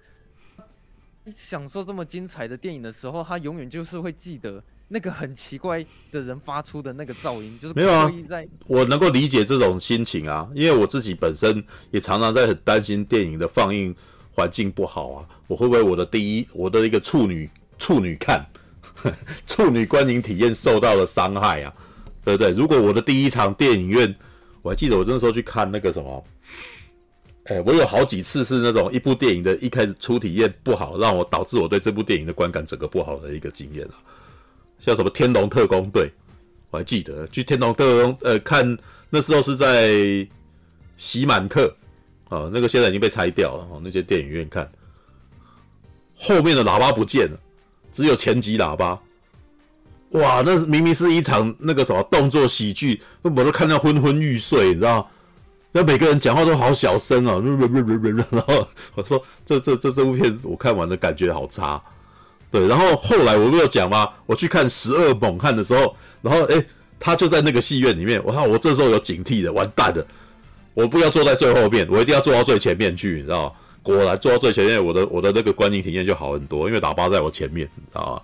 [1.27, 8.11] 享受这么精彩的电影的时候，他永远就是会记得那个很奇怪的人发出的那个噪音，就是没有啊，
[8.66, 13.94] 我能够理解这种心情啊，因为我自己本身也常常在很担心电影的放映。
[14.34, 17.48] 环境不好啊，我会不会我的第一，我的一个处女
[17.78, 18.44] 处女看，
[19.46, 21.72] 处女观影体验受到了伤害啊，
[22.24, 22.50] 对不对？
[22.50, 24.14] 如果我的第一场电影院，
[24.62, 26.24] 我还记得我那时候去看那个什么，
[27.44, 33.94] 哎，我有好几次是那种一部电影的一开始初体验不好，让我导致我对这部电影的观感整个不好的一个经验啊，
[34.80, 36.04] 像什么《天龙特工队》，
[36.70, 38.78] 我还记得去《天龙特工》呃看
[39.10, 40.26] 那时候是在
[40.96, 41.76] 喜满客。
[42.32, 43.66] 啊，那个现在已经被拆掉了。
[43.70, 44.66] 哦，那些电影院看，
[46.16, 47.38] 后面的喇叭不见了，
[47.92, 48.98] 只有前级喇叭。
[50.12, 55.10] 哇，那是明明是一场那个什么动作喜剧，我都看到昏昏欲睡，你知道？
[55.72, 61.82] 那每个人讲话都好小声啊，然后我说这这这这部片子我看完的感觉好差。
[62.50, 64.09] 对，然后后来我不有讲吗？
[64.26, 66.62] 我去看《十二猛汉》的时候，然后诶，
[67.00, 70.06] 他就在那个戏院里面，我看我这时候有警惕的，完蛋了。
[70.74, 73.53] 我不要坐在最后面，我一定要坐到最前面去，你知道吗？
[73.82, 78.23] 果然坐到最前面，我的我的那个观影体验就好很多，因为喇叭在我前面，你知道吗？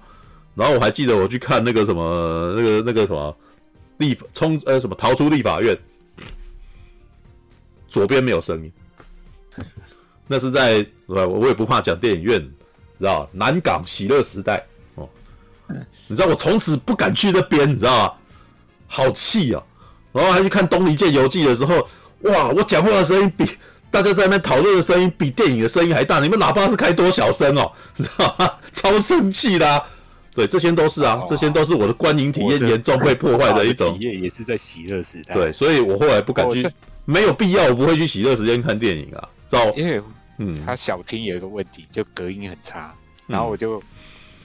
[0.55, 3.37] 然后我还记得我去看那个什么，那 个那个什么
[3.99, 5.77] 立冲呃什么逃出立法院，
[7.89, 8.73] 左边没有声音，
[10.27, 12.49] 那是在我我也不怕讲电影院，你
[13.01, 13.29] 知道吗？
[13.33, 14.65] 南港喜乐时代
[14.95, 15.09] 哦，
[16.07, 18.13] 你知道我从此不敢去那边，你知道吗？
[18.87, 19.63] 好气啊！
[20.13, 21.87] 然后还去看《东离剑游记》的时候。
[22.23, 22.49] 哇！
[22.49, 23.49] 我讲话的声音比
[23.91, 27.71] 大家在那边讨论的声音比电影的声音还大，你们喇叭是开多小声哦？
[27.97, 28.51] 你 知道吗？
[28.73, 29.83] 超生气的啊！
[30.35, 33.99] 对，这些都是啊，这些都是我的观影体验严重被破坏的一种。
[33.99, 35.35] 体验也是在喜乐时代。
[35.35, 36.69] 对，所以我后来不敢去，
[37.05, 39.29] 没有必要，我不会去喜乐时间看电影啊。
[39.49, 40.01] 照，因为
[40.39, 42.95] 嗯，他小厅有一个问题，就隔音很差，
[43.27, 43.83] 然后我就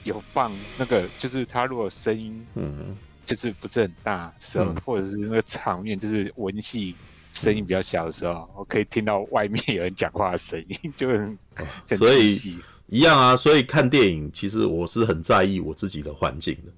[0.04, 2.95] 有放那个，就是他如果声音嗯，
[3.26, 6.95] 就是不是很大时候，或者是那个场面就是文戏。
[7.34, 11.38] 声音比较小的时候，我可以听到外面有人讲话的声音， 就很，
[11.98, 12.40] 所以
[12.88, 13.36] 一样啊。
[13.36, 16.72] 所以看电影，其实我是很在意我自己的环境的。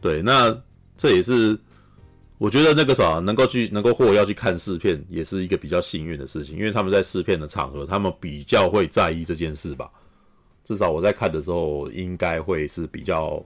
[0.00, 0.56] 对，那
[0.96, 1.58] 这也是
[2.38, 9.90] 我觉得那个啥，能够去能够或要去看试片，也是一个比较幸运的事情，因为他们在试片的场合，他们比较会在意这件事吧。
[10.64, 13.44] 至少我在看的时候，应该会是比较。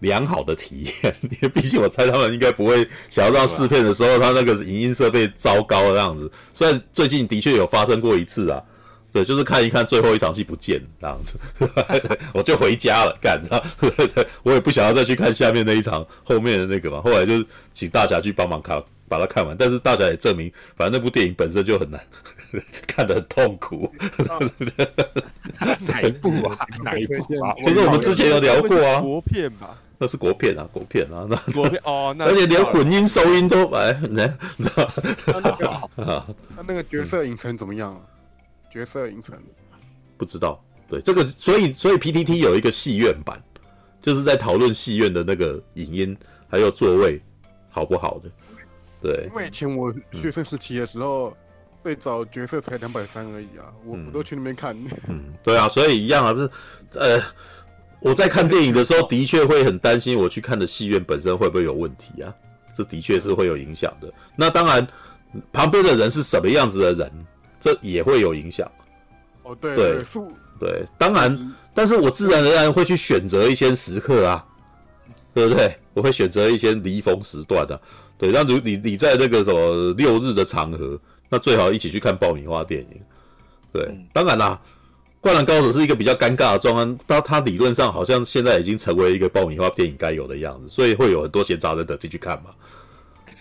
[0.00, 6.30] 良好的体验， 因为毕竟我猜他们应该不会想要让试片的时候，他那个影音设备糟糕的样子。
[6.52, 8.62] 虽然最近的确有发生过一次啊，
[9.12, 11.38] 对，就是看一看最后一场戏不见这样子，
[12.32, 13.40] 我就回家了，干，
[14.42, 17.00] 我也不想要再去看下面那一场后面的那个嘛。
[17.02, 17.44] 后来就
[17.74, 19.56] 请大侠去帮忙看把它看完。
[19.58, 22.00] 但是大家也证明，反正那部电影本身就很难，
[22.86, 23.92] 看得很痛苦。
[25.86, 26.66] 哪一部啊？
[26.84, 27.14] 哪一部
[27.44, 27.52] 啊？
[27.64, 29.76] 就是我们之前有聊过啊，国片吧？
[30.02, 35.90] 那是国片啊，国片啊，那国片哦，那 而且连混音收音都哎，你知道？
[36.56, 38.02] 那那个角色影城怎么样？
[38.72, 39.36] 角色影城
[40.16, 40.58] 不知道。
[40.88, 43.38] 对这个，所以所以 PTT 有一个戏院版，
[44.00, 46.16] 就是在讨论戏院的那个影音
[46.48, 47.20] 还有座位
[47.68, 48.30] 好不好的。
[49.02, 51.36] 对，因为以前我学生时期的时候，
[51.82, 54.74] 最早角色才两百三而已啊，我我都去那边看。
[55.08, 56.50] 嗯，对啊，所以一样啊，不是
[56.94, 57.22] 呃，
[58.00, 62.34] 我在看电影的时候， 的确会很担心我去看的戏院本身会不会有问题啊，
[62.74, 64.12] 这的确是会有影响的。
[64.36, 64.86] 那当然，
[65.52, 67.26] 旁边的人是什么样子的人，
[67.58, 68.70] 这也会有影响。
[69.42, 69.96] 哦，对对。
[69.96, 70.04] 对
[70.60, 74.44] 对，当然，但是我自然而然会去选择一些时刻啊，
[75.32, 75.74] 对不对？
[75.94, 77.80] 我会选择一些离峰时段的、啊，
[78.18, 78.30] 对。
[78.30, 81.00] 那如你你在那个什么六日的场合，
[81.30, 83.00] 那最好一起去看爆米花电影。
[83.72, 84.60] 对，当然啦，
[85.20, 92.50] 《灌篮高手》是一个比较尴尬的状况，它它理论上好像现在已经成为一个爆米花电影该有的样子，所以会有很多闲杂人等进去看嘛。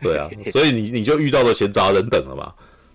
[0.02, 2.52] 对啊， 所以你你就遇到了闲杂人等了嘛。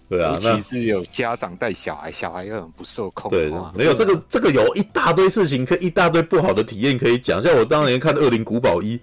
[0.06, 3.30] 对啊，尤其是有家长带小孩，小孩又很不受控。
[3.30, 7.42] 对，没有这个，这个有一大堆事情，可以一大堆不好的体验可以讲。
[7.42, 8.98] 像我当年看《恶灵古堡一》，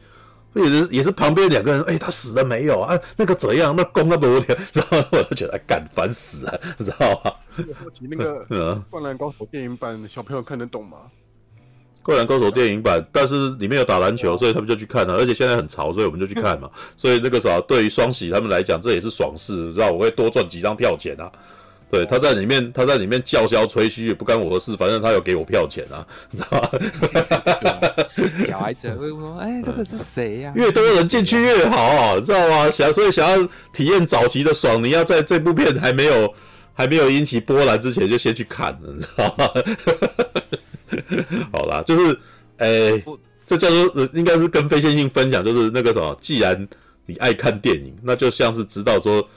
[0.54, 3.00] 也是也是旁边两个人，哎，他死了没有啊？
[3.16, 3.74] 那个怎样？
[3.76, 7.32] 那公那么无聊，然后我就觉得干烦死了，你知道吗？
[8.10, 8.46] 那个
[8.90, 10.98] 《灌篮高手》电影版，小朋友看得懂吗？
[12.04, 15.14] 《灌篮高手》电影版，但是里面有打篮球，所以他们就去看了。
[15.14, 16.70] 而且现在很潮，所以我们就去看嘛。
[16.98, 21.32] 所以那个啥，对于双喜他们来讲，这也是爽事，知道我会多赚几张票钱啊。
[21.92, 26.70] 对，他在里面，他在里面叫嚣吹嘘也不干我的事，反正他有给我票钱啊，你知道吗？
[28.48, 32.72] 小孩子会说：“哎，这个是谁呀？” 越多人进去越好，知道吗？
[32.72, 36.34] 想所以想要体验早期的爽，你要在这部片还没有
[36.74, 39.50] 还没有引起波澜之前，就先去看了，你知道吗？
[41.52, 42.18] 好啦，就是，
[42.58, 43.04] 诶、欸，
[43.46, 46.68] 这叫做应该是跟非线性分享，就是那个什么，既然
[47.06, 49.28] 你爱看电影，那就像是知道说，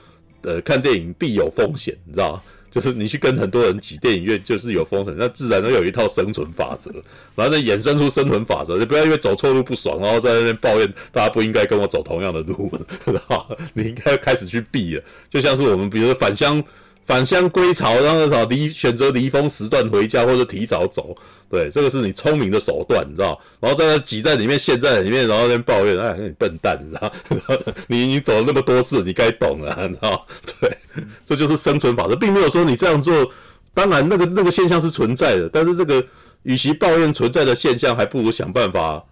[0.44, 2.42] 呃，看电影必有风险，你知道吗？
[2.70, 6.90] 就是你去跟很多人挤电影院，就是有风险，那自然都有一套生存法则，
[7.36, 12.70] 然后呢衍生出生存法则，你不要因为走错路不爽，然后在那边抱怨大家不应该跟我走同样的路，
[13.04, 13.56] 知道？
[13.74, 16.62] 你应该开始去避了，就像是我们比如说返乡。
[17.06, 21.14] 返乡归巢，然后找离选择离峰时段回家，或者提早走，
[21.50, 23.40] 对，这个是你聪明的手段，你知道？
[23.60, 27.12] 然后在那挤在里面，陷在里面，然后在那抱怨，哎，你笨蛋，你知道？
[27.86, 30.26] 你你走了那么多次，你该懂了，你知道？
[30.60, 30.76] 对，
[31.24, 33.30] 这就是生存法则，并没有说你这样做，
[33.72, 36.04] 当然那个那个现象是存在的，但是这个
[36.42, 39.02] 与其抱怨存在的现象，还不如想办法。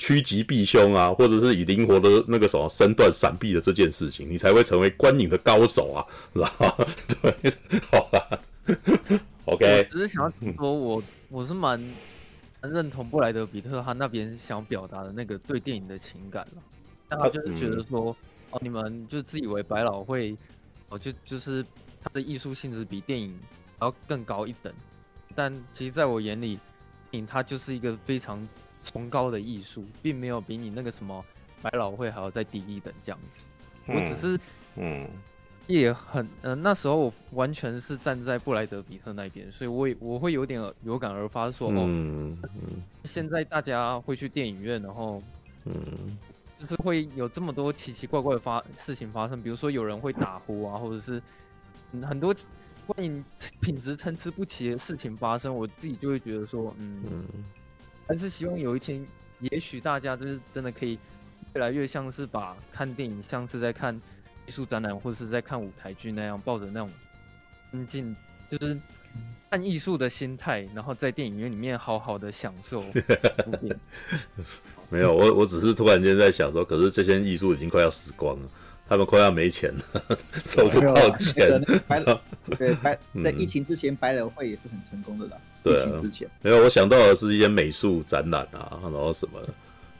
[0.00, 6.76] 趋吉避凶啊，或者是以灵活的那个什么身段闪避的这件事情，你才会成为观影的高手啊，是吧？
[7.20, 7.52] 对，
[7.90, 8.38] 好吧。
[9.46, 11.82] OK，我只是想要说我，我我是蛮
[12.62, 16.62] 认同布莱德比特他那边想表达的那个对电影的情感了。
[17.08, 18.16] 但他就是觉得说，嗯、
[18.52, 20.36] 哦，你们就自以为百老汇，
[20.88, 21.64] 哦，就就是
[22.02, 23.38] 他的艺术性质比电影
[23.78, 24.72] 还要更高一等，
[25.34, 26.58] 但其实在我眼里，
[27.10, 28.46] 电影它就是一个非常。
[28.84, 31.22] 崇高的艺术，并没有比你那个什么
[31.60, 33.42] 百老汇还要再低一等这样子。
[33.86, 34.40] 嗯、我只是，
[34.76, 35.06] 嗯，
[35.68, 42.36] 也很，嗯、呃，那时候我完全是站在布莱德比特那边，所以我也我会有点有感而发说，哦，
[43.04, 45.22] 现在大家会去电影院，然后，
[45.64, 45.72] 嗯，
[46.58, 51.22] 就是会有这么多奇奇怪怪的发事情发生，比如说有人会打呼啊，或者是
[52.02, 52.34] 很多
[52.86, 53.24] 观影
[53.60, 57.02] 品质参差不齐的事情发生，我自己就会觉得说，嗯。
[57.10, 57.24] 嗯
[58.10, 59.06] 但是希望有一天，
[59.40, 60.98] 也许大家就是真的可以
[61.54, 64.00] 越来越像是把看电影像是在看
[64.48, 66.90] 艺术展览或者是在看舞台剧那样，抱着那种
[67.72, 68.16] 安静
[68.50, 68.80] 就是
[69.50, 72.82] 看艺术的心态，然后在电影院里面好好的享受。
[74.88, 78.48] 没有，我我只是突然间在想说，可是这些艺术已经快要死光了。
[78.88, 79.82] 他们快要没钱了，
[80.48, 81.62] 筹不到钱。
[81.86, 82.18] 白老
[82.56, 85.36] 对白 在疫情之前，白人会也是很成功的啦。
[85.62, 89.48] 对、啊，疫情之前没有，我想到的是一些美术展览啊，然后什么的。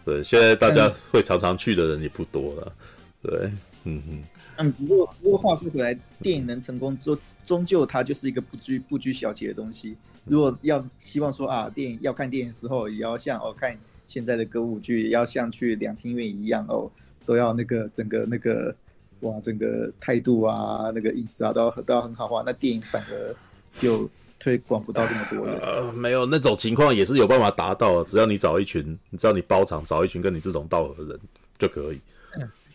[0.07, 2.73] 对，现在大家会常常去的人也不多了。
[3.21, 3.53] 对，
[3.85, 4.25] 嗯嗯
[4.59, 4.71] 嗯。
[4.73, 9.97] 不过不过话说回来，电影能成功，终终究它就是一个不拘不拘小节的东西。
[10.25, 13.77] 如果要希望说啊，电影要看电影的时候，也要像哦看
[14.07, 16.91] 现在的歌舞剧，要像去两厅院一样哦。
[17.25, 18.75] 都要那个整个那个
[19.21, 22.43] 哇，整个态度啊，那个意思啊，都要都要很好话。
[22.47, 23.37] 那电影反而
[23.79, 24.09] 就
[24.39, 25.59] 推广不到这么多了。
[25.61, 31.21] 呃，没有那种情况也是有办法达到的，只要你找一群，你知道你包场找一群跟你志同道合的人
[31.59, 32.01] 就可以。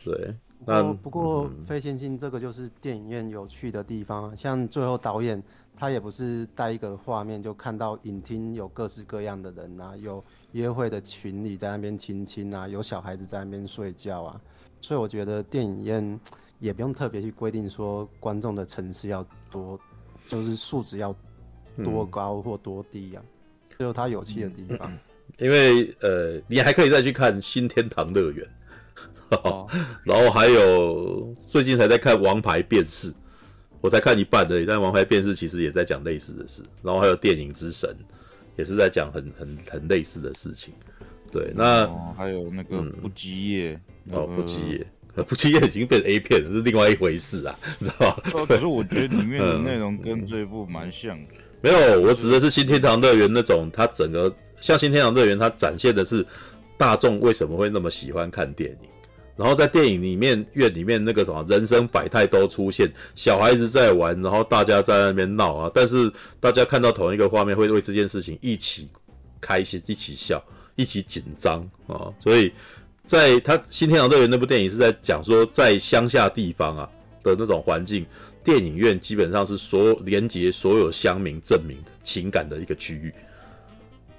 [0.03, 0.35] 对，
[0.65, 5.41] 那不过非线性这个就是电影院有趣的地方啊，像最后导演
[5.75, 14.41] 他也不是带一个画面就看到影厅有各式各样的人啊，有约会的情侣在那边亲亲啊，有小孩子在那边睡觉啊，
[14.81, 16.19] 所以我觉得电影院
[16.59, 19.79] 也不用特别去规定说观众的层次要多，
[20.27, 21.13] 就是素质要
[21.83, 23.23] 多高或多低啊，
[23.77, 24.91] 只有它有趣的地方。
[25.39, 28.47] 因为呃，你还可以再去看新天堂乐园。
[29.29, 29.67] 哦，
[30.03, 33.11] 然后还有最近才在看《王牌变式》，
[33.81, 34.65] 我才看一半而已。
[34.65, 36.61] 但《王牌变式》其实也在讲类似的事。
[36.81, 37.89] 然后还有《电影之神》，
[38.57, 40.73] 也是在讲很很很类似的事情。
[41.31, 43.73] 对，那、哦、还有那个《不羁夜》
[44.15, 44.87] 哦，《不羁夜》
[45.23, 48.45] 《不羁夜》已经变成 A 片了，是另外一回事啊，你 知道吧？
[48.47, 51.29] 可是我觉得里面的内容跟这一部蛮像的。
[51.61, 54.31] 没有，我指的是新天堂乐园那种，它整个
[54.61, 56.23] 像新天堂乐园，它展现的是
[56.77, 58.77] 大众为什么会那么喜欢看电影。
[59.35, 65.71] 然后在电影里面，院里面那个什么人生百态都出现，小孩子在玩，然后大家在那边闹啊。
[65.73, 68.87] 但是大家看到同一个画面，会为这件事情一起
[69.41, 70.39] 开心、一起笑、
[70.75, 72.13] 一起紧张啊。
[72.19, 72.51] 所以，
[73.07, 76.87] 在他《新天堂乐园》那部电影是在讲说，在乡下地方啊
[77.23, 78.05] 的那种环境，
[78.43, 83.11] 电影院基本上是所有连接所有乡民、镇民的情感的一个区域。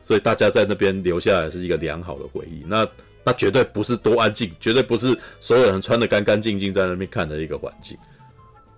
[0.02, 2.64] 所以大家在那边留下来是一个良好的回忆。
[2.66, 2.84] 那。
[3.24, 7.96] 那绝对不是多安静，绝对不是所有人穿的干干净净在那边看的一个环境，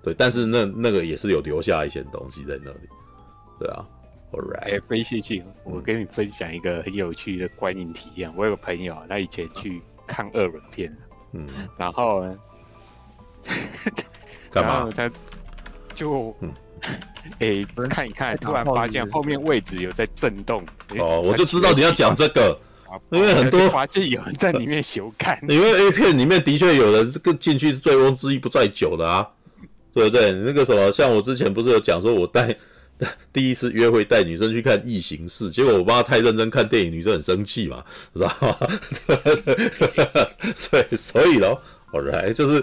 [0.03, 0.15] 对。
[0.15, 2.89] 但是那那个也是有留下一些东西在那里，
[3.59, 3.85] 对啊。
[4.33, 8.33] All right，哎，飞信信，我跟你分享一个很有趣的观影体验。
[8.37, 10.95] 我有个朋友，他以前去看二轮片，
[11.33, 12.39] 嗯，然后呢，
[14.51, 14.73] 干嘛？
[14.75, 15.11] 然后他
[15.95, 16.53] 就，嗯，
[17.39, 20.63] 哎，看一看，突然发现后面位置有在震动。
[20.99, 22.59] 哦，我就知道你要讲这个。
[23.11, 29.27] 因为很多滑稽有人在里面修看， 因为 A 片里面的确有人这个进去是醉翁之意不在酒的啊，
[29.95, 30.31] 对不对？
[30.33, 32.55] 那个什么，像我之前不是有讲说，我带
[33.33, 38.57] 第一次约会带女生去看异形四，结果我妈太认真看电影，女生很生气嘛，知道吗？
[40.55, 42.63] 所以所以咯，后来就是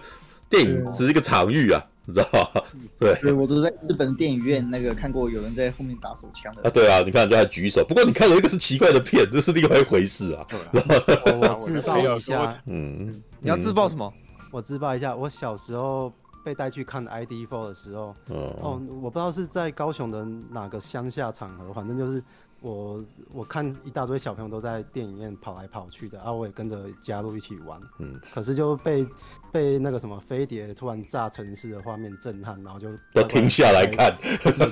[0.49, 1.83] 电影只是一个场域啊。
[2.05, 2.61] 你知道吗？
[2.99, 6.69] 对，对我都在日本电影院那个看过有人在后面打手枪的啊。
[6.69, 7.83] 对啊，你看，就还举手。
[7.85, 10.45] 不过你看有一个是奇怪的片，这是另外一回事啊。
[10.73, 14.13] 我自爆一下，嗯，你要自爆什么？
[14.51, 16.11] 我自爆一下，我小时候
[16.43, 22.23] 被带去看 ID4 的时候，哦，我不知道是在高雄的哪个乡下场合，反正就是。
[22.63, 23.03] 我
[23.33, 29.05] 我看一大堆小朋友都在电影院跑来跑去的，然后我也跟着加入一起玩，嗯，可是就被
[29.53, 34.17] 被那个什么飞碟突然炸城市的画面震撼，然后就都停下来看，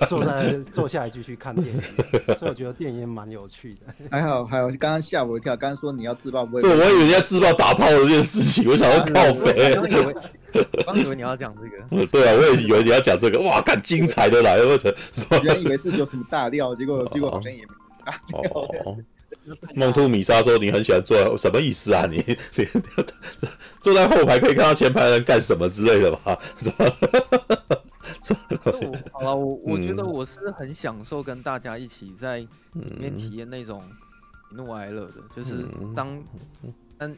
[0.09, 1.81] 坐在 坐下来继续看电影，
[2.39, 3.81] 所以我觉得电影蛮有趣的。
[4.09, 10.15] 还好还好，刚刚吓我一跳，刚刚说你要自爆不会，对，我以为你要自爆打炮的这件事情，我想要靠北，我刚以为
[10.83, 17.67] 刚以为你要讲这个，对啊，我也以为你要讲这个，哇，看精彩的来了，我原以为是有什么大料，结果结果好像也没。
[18.33, 18.97] 哦，
[19.75, 22.05] 梦兔米莎说你很喜欢坐，什么意思啊？
[22.05, 22.65] 你你
[23.79, 26.37] 坐在后排可以看到前排人干什么之类的吧？
[29.11, 32.47] 好了，我我觉得我是很享受跟大家一起在里
[32.99, 33.81] 面体验那种
[34.49, 36.23] 喜怒哀乐的，就是当
[36.97, 37.09] 当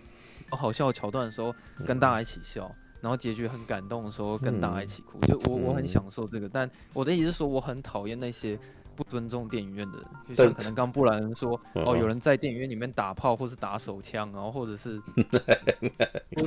[0.52, 1.54] 有好笑的桥段的时候，
[1.86, 6.48] 跟大家一起笑，然后结局很感动的时候，跟大家一起哭，就我我很享受这个。
[6.48, 8.58] 但我的意思是说，我很讨厌那些。
[8.96, 15.02] 不尊重电影院的人，就像可能刚布兰说，哦，有人在电影院里面打炮，或是打手枪，然后或者是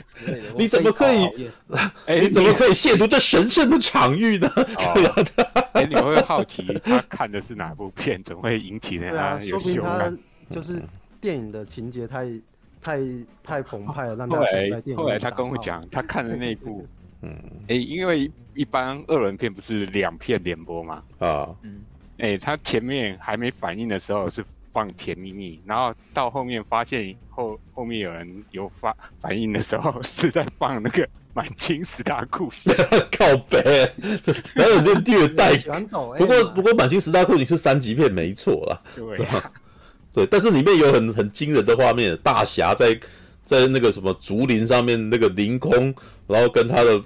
[0.07, 0.49] 之类的。
[0.57, 1.51] 你怎么可以？
[2.07, 4.49] 哎， 你怎么可以亵渎这神圣的场域呢？
[5.75, 10.17] 哎，你会好奇他看的是哪部片，怎么会引起他有羞感？
[10.49, 10.81] 就是
[11.21, 12.31] 电影的情节太
[12.81, 13.01] 太
[13.43, 14.97] 太澎湃了，让他在电影。
[14.97, 16.87] 后来他跟我讲，他看的那部，
[17.23, 17.35] 嗯，
[17.69, 21.03] 哎，因为一般二轮片不是两片联播嘛？
[21.19, 21.81] 啊，嗯。
[22.19, 31.03] 哎、欸，他前面还没反应的时候是放《甜蜜蜜》，然后到后面发现后后面有人有发反应的时候是在放那个
[31.35, 32.73] 《满清十大酷刑》。
[33.13, 33.91] 靠北，
[34.23, 35.55] 这还有点虐待。
[36.19, 38.81] 不过不过，《满清十大酷刑》是三级片，没错啦。
[38.95, 39.53] 对、啊，
[40.15, 42.99] 对，但是里面有很很惊人的画面，大侠在
[43.45, 45.95] 在那个什么竹林上面那个凌空，
[46.27, 47.03] 然后跟他的。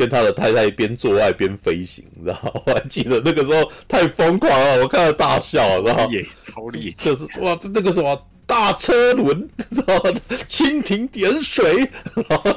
[0.00, 2.62] 跟他的太太边做爱边飞行，你知道吗？
[2.64, 6.08] 我还记得那个时候太疯狂了，我看了大笑，然后
[6.40, 10.10] 超厉害，就是哇，这那个什么大车轮， 知道吗？
[10.48, 11.86] 蜻蜓点水，
[12.28, 12.56] 然 后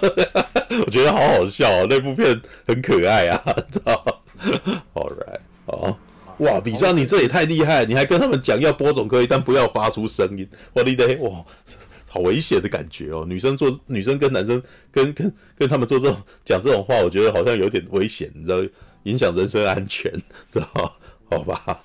[0.85, 4.13] 我觉得好好笑哦，那部片很可爱啊，知道吗
[4.93, 5.97] ？All right，哦，
[6.37, 11.43] 哇，比莎你这也太厉害，你还跟他们讲要播种可以，但不要发出声音，我的天，哇！
[12.14, 13.26] 好危险的感觉哦。
[13.27, 14.61] 女生做女生跟男生
[14.91, 16.15] 跟跟跟他们做这种
[16.45, 18.64] 讲这种话，我觉得好像有点危险，你知道，
[19.03, 20.11] 影响人身安全，
[20.53, 20.95] 知道？
[21.31, 21.84] 好吧。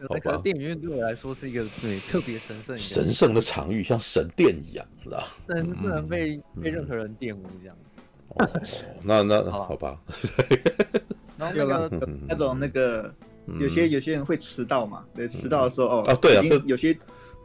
[0.00, 5.28] 那个电影院对我来说是一个对特别神圣、神圣的场域，像神殿一样，是吧？
[5.46, 7.76] 但不能被被任何人玷污，这样。
[8.30, 8.50] 哦，
[9.02, 10.00] 那那好吧。
[11.36, 11.90] 然后那个
[12.28, 13.12] 那种那个，
[13.60, 15.04] 有些有些人会迟到嘛？
[15.14, 16.04] 对，迟到的时候哦。
[16.08, 16.96] 啊，对啊，有些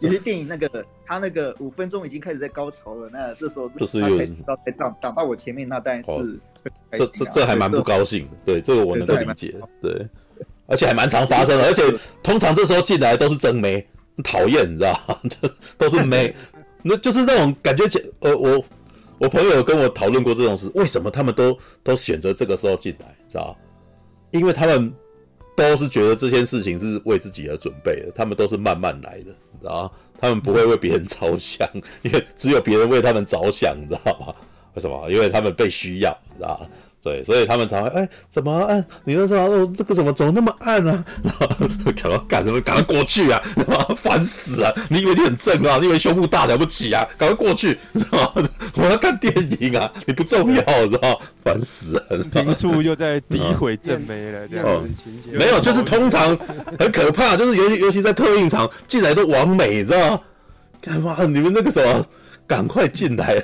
[0.03, 6.39] 有些电影那个他那个五分钟已经开始在高潮了，那这时候他才迟到，才挡挡到我前面，那当然是
[6.91, 8.37] 这这这还蛮不高兴的。
[8.45, 9.55] 对，这个我能够理解。
[9.81, 10.07] 对。
[10.65, 11.83] 而且还蛮常发生的， 而且
[12.23, 13.85] 通常这时候进来都是真妹，
[14.23, 15.17] 讨厌，你知道吗？
[15.77, 16.33] 都是妹，
[16.81, 17.83] 那就是那种感觉。
[18.21, 18.63] 呃，我
[19.19, 23.55] 我朋友跟我讨论过这种事，为什么他们都都选择这个时候进来，知道？
[24.31, 24.91] 因为他们
[25.55, 29.91] 都是觉得这些事情是为自己而准备的，他们都是慢慢来的，你知道？
[30.19, 31.67] 他们不会为别人着想，
[32.01, 34.33] 因为只有别人为他们着想，你知道吗？
[34.73, 35.09] 为什么？
[35.11, 36.65] 因为他们被需要，你知道？
[37.03, 38.83] 对，所以他们常会哎，怎么按？
[39.03, 41.03] 你那时候哦，这个怎么怎么那么暗啊？
[41.21, 41.47] 然后
[41.93, 42.61] 赶快赶什么？
[42.61, 43.43] 赶快过去啊！
[43.97, 44.71] 烦死啊！
[44.89, 45.77] 你以为你很正啊？
[45.81, 47.05] 你以为胸部大了不起啊？
[47.17, 48.49] 赶快过去，知道吗？
[48.75, 49.91] 我要看电影啊！
[50.05, 51.17] 你不重要，知道吗？
[51.43, 52.23] 烦死了！
[52.31, 54.89] 平处又在诋毁正妹了，这样
[55.29, 56.37] 没有，就是通常
[56.79, 60.19] 很可怕，就是尤其尤其在特映场进来都完美，你知道吗？
[60.81, 61.17] 干嘛？
[61.25, 62.05] 你们那个什么，
[62.47, 63.43] 赶快进来！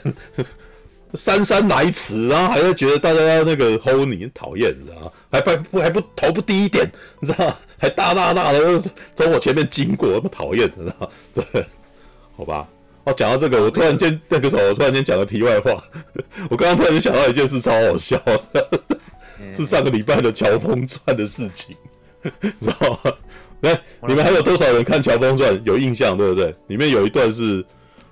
[1.14, 5.12] 姗姗来迟，然后还会觉得大家要那个 hold 你，讨厌，你知道吗？
[5.32, 6.88] 还不不还不头不低一点，
[7.20, 7.56] 你知道吗？
[7.80, 8.82] 还大大大的
[9.16, 11.08] 从我前面经过，不讨厌，你知道吗？
[11.34, 11.66] 对，
[12.38, 12.68] 好吧。
[13.06, 15.82] 哦，讲到这个，我突然间那个时候，我突然间讲个题外话。
[16.48, 18.22] 我刚刚突然间想到一件事，超好笑
[18.54, 18.70] 的，
[19.56, 21.76] 是上个礼拜的《乔峰传》的事情，
[22.22, 23.12] 知道吗？
[23.62, 26.54] 来，你们还有多少人看《乔峰传》有印象，对不对？
[26.68, 27.66] 里面有一段是。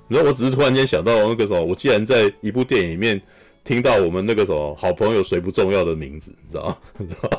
[0.07, 3.21] 你知道，我只是突然间想到那个什么，我既然在一部电影里面
[3.63, 6.77] 听到我们那个什么好朋友谁不重要的名字，你知道吗？
[6.97, 7.29] 你知道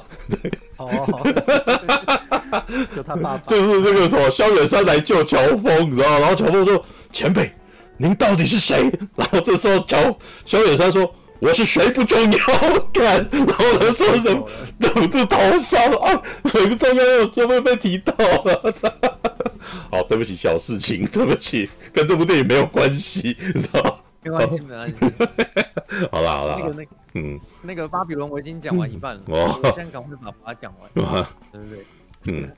[0.84, 1.24] 哦，
[2.94, 6.18] 就他爸爸，就是那个什么萧远山来救乔峰，你知道吗？
[6.20, 7.50] 然后乔峰说：“前辈，
[7.96, 12.38] 您到底是谁？” 然后这时候乔萧远山说：“我是谁不重要，
[12.92, 14.24] 干。”然后他说忍
[14.78, 18.14] 忍不住逃烧啊，谁不重要就会被提到
[18.44, 18.74] 了。
[19.90, 23.94] 好，对不起，小事情，对不起，跟这部电影没有关系，你知道吗？
[24.22, 24.96] 没关系，没关系。
[26.12, 30.90] 好啦，好啦，那个，那个，嗯，那个巴比伦我已经讲完一半了，哦，我现在赶快把把它讲完，
[31.52, 31.84] 对不对？
[32.24, 32.50] 嗯，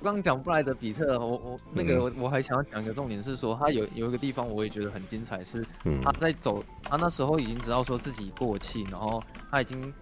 [0.00, 5.64] 我刚刚讲布莱德比特，我我那个我我还想要讲一个重点是说，他有有一个地方我也觉得很精彩，是
[6.02, 9.92] 他在走，他那时候已经知道说自己过气，然后他已经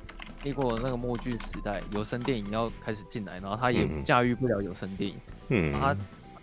[0.43, 5.17] 经过了那个默剧时代，有声电影要开始进来，然后他也驾驭不了有声电影，
[5.49, 5.97] 嗯，他。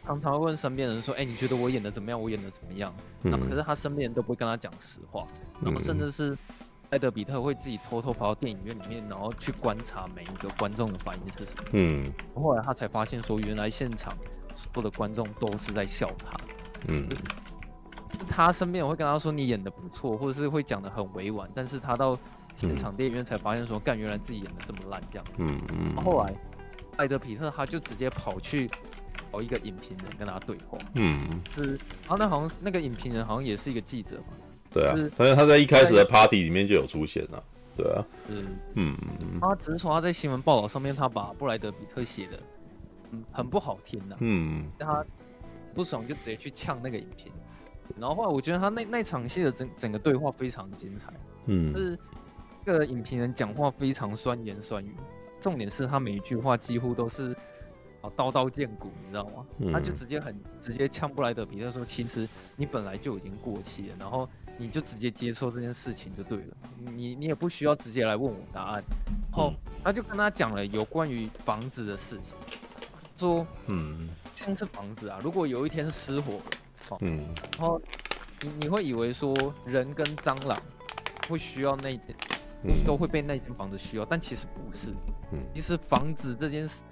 [0.10, 2.20] 常常会问身边人说：“哎、欸，你觉得我演的怎么样？
[2.20, 2.92] 我演的怎么样？”
[3.22, 5.28] 那么可是他身边人都不会跟他讲实话，
[5.60, 6.36] 那么甚至是
[6.90, 11.64] 艾德比特会自己偷偷跑到电影院里面，然后去观察每一个观众的反应是什么。
[11.74, 14.12] 嗯，后来他才发现说，原来现场
[14.56, 16.36] 所有的观众都是在笑他。
[16.88, 17.08] 嗯，
[18.28, 22.18] 他身边我会跟他说：“你演的不错”，或者是会讲的很委婉，但是他到
[22.56, 25.26] 现场电影院才发现说：“干，原来自己演的这么烂。”这样。
[25.38, 25.96] 嗯嗯。
[26.04, 26.34] 后来
[26.98, 28.68] 艾德比特他就直接跑去。
[29.32, 31.20] 找一个影评人跟他对话，嗯，
[31.54, 31.64] 是，
[32.02, 34.34] 然后那好像那个影评人好像也是一个记者嘛，
[34.72, 37.44] 对啊，反正他在一开始的 party 里面就有出现了，
[37.78, 38.98] 对啊，是，嗯，
[39.40, 42.40] 他只是说他在新闻报道上面他把布莱德比特写的，
[43.12, 45.06] 嗯，很不好听呐，嗯，他
[45.74, 47.32] 不爽就直接去呛那个影评，
[47.98, 51.14] 然后后来我觉得他那那场戏的整整个对话非常精彩，
[51.46, 51.98] 嗯，是
[52.66, 54.96] 这个影评人讲话非常酸言酸语，
[55.40, 57.36] 重点是他每一句话几乎都是。
[58.02, 59.46] 啊，刀刀见骨，你知道吗？
[59.58, 68.84] 嗯、他就直接很直接呛布莱德比特说：“其实你本来就已经过期了，然后你就直接接受这件事情就对了，你你也不需要直接来问我答案。”
[69.30, 69.54] 然后
[69.84, 72.34] 他就跟他讲了有关于房子的事情，
[73.18, 76.36] 说：“嗯，像这房子啊，如果有一天失火
[76.92, 77.26] 了，嗯，
[77.58, 77.82] 然后
[78.42, 79.36] 你你会以为说
[79.66, 80.58] 人跟蟑螂
[81.28, 82.16] 会需要那间，
[82.86, 84.94] 都会被那间房子需要，但其实不是，
[85.54, 86.84] 其实房子这件事。”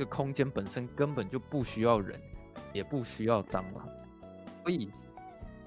[0.00, 2.18] 这个空间本身根本就不需要人，
[2.72, 3.86] 也不需要蟑螂，
[4.62, 4.90] 所以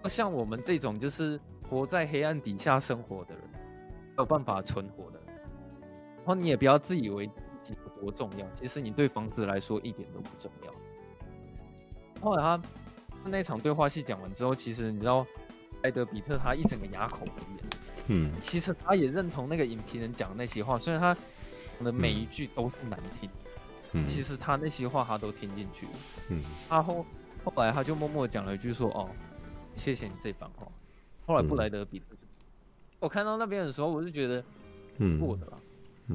[0.05, 1.39] 像我们这种就是
[1.69, 5.35] 活在黑暗底下生活的人，没有办法存活的人，
[6.15, 7.27] 然后你也不要自以为
[7.61, 10.73] 自己有多重要，其实你对房子来说一点都不重要。
[12.19, 12.60] 后来他
[13.26, 15.23] 那场对话戏讲完之后，其实你知道
[15.84, 17.65] 艾德比特他一整个哑口无言，
[18.07, 21.14] 嗯，其实他也认同那个影评人讲的那些话，虽然他
[21.77, 23.30] 讲的每一句都是难听。
[24.07, 25.86] 其实他那些话他都听进去，
[26.30, 27.06] 嗯，他后
[27.44, 29.10] 后来他就默默讲了一句说：“哦，
[29.76, 30.68] 谢谢你这番话。”
[31.26, 32.06] 后来布莱德彼特，
[32.99, 34.44] 我看到那边的时候，我就觉得，
[34.98, 35.57] 嗯，过的了，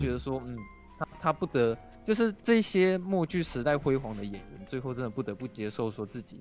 [0.00, 0.58] 觉得说，嗯，
[0.98, 1.76] 他他不得，
[2.06, 6.38] 就是这些默剧时代辉煌的演员，最后真的不得不接受说自己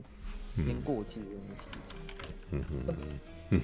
[0.55, 1.69] 年过气的东西。
[2.51, 3.19] 嗯嗯
[3.51, 3.61] 嗯，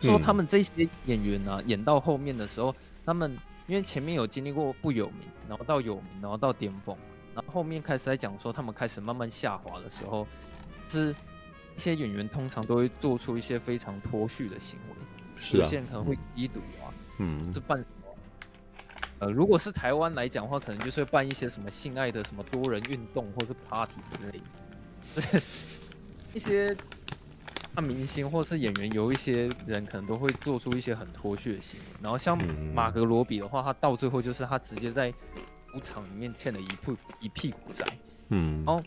[0.00, 2.74] 说他们这些演员啊，演到后面的时候，
[3.04, 6.96] 他们因为前面有经历过不有名，然后到有名，然后到巅峰，
[7.34, 10.26] 然后后面开始在讲说他们开始慢慢下滑的时候，
[10.88, 11.14] 是。
[11.74, 14.96] 一些演员通常都会做出一些非常脱序的行为，
[15.38, 18.08] 是啊，有些人可能会吸毒啊，嗯，这办什么？
[19.18, 24.40] 呃，如果是台湾来讲的话，可能就是会办一些什么性爱的什么多人运动或是 party 之类
[25.14, 25.42] 的。
[26.32, 26.74] 一些
[27.76, 31.86] 大明星或是演员，有一些人可能都会做出一些很脱序的行为。
[32.02, 32.36] 然后像
[32.74, 35.12] 马格罗比的话，他到最后就是他直接在
[35.70, 37.84] 赌场里面欠了一屁一屁股债，
[38.30, 38.82] 嗯，然后。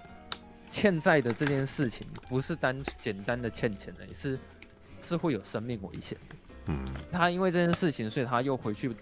[0.71, 4.37] 欠债的这件事情不是单简单的欠钱的，也是
[5.01, 6.35] 是会有生命危险的。
[6.67, 8.95] 嗯，他因为这件事情，所以他又回去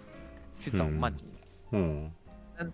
[0.57, 1.25] 去找曼尼。
[1.71, 2.09] 嗯，
[2.57, 2.71] 但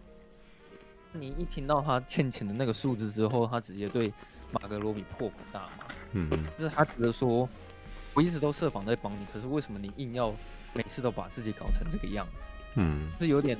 [1.11, 4.14] 你一听到他欠钱的那个数字之后，他直接对
[4.53, 5.85] 马格罗比破口大骂。
[6.13, 7.49] 嗯，就是他觉得说，
[8.13, 10.34] 我一直都设防在帮你，可是为什么你硬要
[10.73, 12.31] 每次都把自己搞成这个样子？
[12.75, 13.57] 嗯，是有点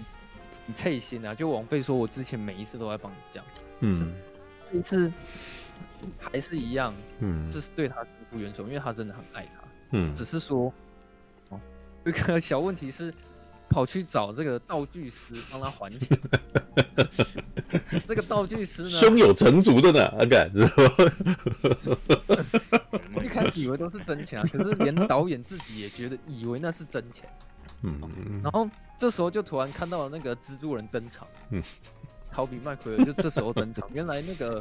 [0.66, 1.36] 你脆心啊。
[1.36, 3.46] 就王菲说，我之前每一次都在帮你这样。
[3.82, 4.14] 嗯。
[4.72, 5.12] 一次
[6.20, 10.74] 还是一样，嗯，这是对他不援手，因为他真的很爱他，嗯，只是说，
[11.50, 11.60] 哦，
[12.06, 13.14] 有一个小问题是，
[13.74, 16.08] 跑去找这个道具师帮他还钱，
[18.08, 20.70] 这个道具师呢，胸有成竹的呢，阿敢，知道
[23.24, 27.28] 一开始以为都是真钱啊，可是连导演自己也觉得以为那是真钱，
[27.82, 28.00] 嗯，
[28.44, 28.70] 然后
[29.00, 31.64] 这时候就突然看到了那个蜘蛛人登场，嗯。
[32.36, 34.60] 逃比麦奎尔就这时候登场，原来那个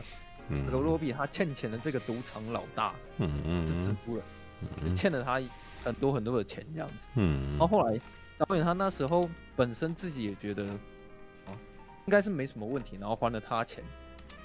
[0.71, 4.21] 格罗比他欠钱的这个赌场老大，嗯嗯，是蜘蛛
[4.85, 5.41] 人，欠了他
[5.83, 7.99] 很多很多的钱这样子，嗯，然后后来
[8.47, 10.65] 导演他那时候本身自己也觉得，
[11.47, 11.57] 哦，
[12.07, 13.83] 应该是没什么问题，然后还了他钱。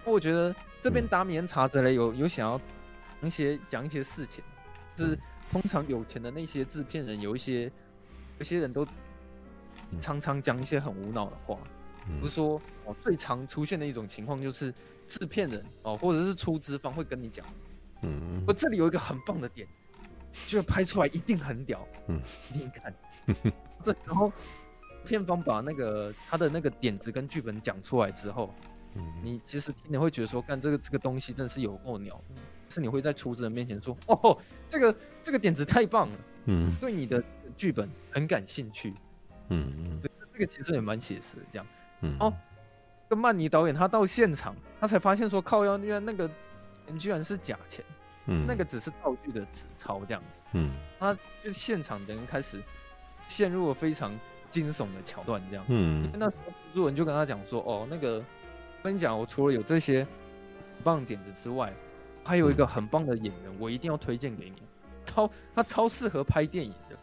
[0.04, 2.60] 我觉得这边达米恩查泽雷有有想要
[3.22, 4.44] 一些讲一些事情，
[4.96, 5.18] 是
[5.52, 7.72] 通常有钱的那些制片人有一些
[8.38, 8.88] 有些人都
[10.00, 11.58] 常常讲一些很无脑的话。
[12.22, 14.74] 不是说哦，最常出现的一种情况就是
[15.10, 17.46] 制片人哦，或者是出资方会跟你讲，
[18.02, 19.68] 嗯，我这里有一个很棒的点，
[20.48, 22.22] 就拍出来一定很屌，嗯，
[22.54, 22.96] 你看，
[23.84, 24.32] 这时候
[25.06, 28.54] 片方把那个他的那个点子跟剧本讲出来之后，
[28.96, 32.20] 嗯，你其实听你会觉得说，干这个这个东西真是有够鸟，
[32.70, 34.38] 是你会在出资人面前说，哦，
[34.68, 37.24] 这个这个点子太棒了，嗯，对你的
[37.56, 38.94] 剧本很感兴趣，
[39.50, 41.68] 嗯嗯，对，这个其实也蛮写实的，这样。
[42.02, 42.34] 嗯、哦，
[43.10, 46.30] 这个曼尼导演他到现场，他才发现说靠腰，原来那个
[46.86, 47.84] 钱居然是假钱，
[48.26, 52.62] 嗯，那个只是道具的纸钞这样子，嗯，他就现场的人开始
[53.28, 54.18] 陷入了非常
[54.50, 58.24] 惊悚的桥段这样，嗯，那时候蜘蛛人就跟他讲说，哦，那个
[58.82, 61.74] 跟你讲，我除了有这些很棒点子之外，
[62.24, 64.62] 还有一个很棒的演员，我一定要推荐给你，
[65.06, 66.98] 超他超适合拍电影的，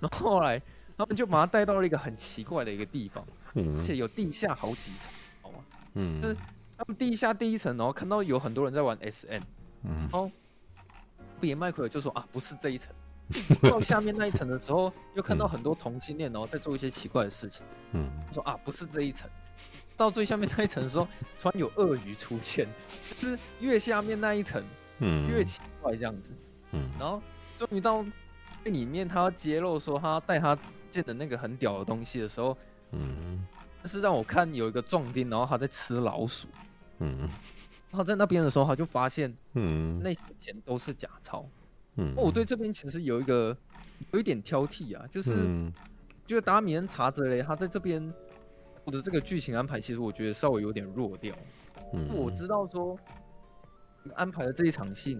[0.00, 0.60] 然后后来
[0.96, 3.24] 他们就把他带到了一个很奇怪的一个地方。
[3.54, 5.12] 而且有地下好几层，
[5.42, 5.58] 好吗？
[5.92, 6.34] 嗯，就是
[6.78, 9.42] 他们地下第一层，然后看到有很多人在玩 SM，
[9.82, 10.30] 嗯，然后
[11.38, 12.94] 比麦奎尔就说啊，不是这一层。
[13.62, 19.28] 到下面那一层的时候，又看到很多同性恋，然后在做一些奇怪的事情，嗯，说啊，不是这一层。
[19.96, 21.06] 到最下面那一层的时候，
[21.38, 22.66] 突然有鳄鱼出现，
[23.20, 24.62] 就是越下面那一层，
[24.98, 26.30] 嗯，越奇怪这样子，
[26.72, 27.22] 嗯，然后
[27.56, 28.04] 终于到
[28.64, 30.58] 里面，他揭露说他带他
[30.90, 32.56] 见的那个很屌的东西的时候。
[32.94, 33.46] 嗯，
[33.80, 36.46] 但是让我看有一个壮丁，然后他在吃老鼠。
[36.98, 37.28] 嗯，
[37.90, 41.48] 他在那边的时候，他就发现，嗯，那些钱都是假钞。
[41.96, 43.56] 嗯，我对这边其实有一个
[44.12, 45.32] 有一点挑剔啊，就是，
[46.26, 48.12] 就是达米恩查泽雷他在这边
[48.84, 51.34] 我的这个剧情安排，其实我觉得稍微有点弱掉。
[51.92, 52.98] 嗯，我知道说
[54.14, 55.18] 安排的这一场戏，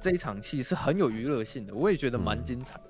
[0.00, 2.80] 这一场戏是很有娱乐性的，我也觉得蛮精彩。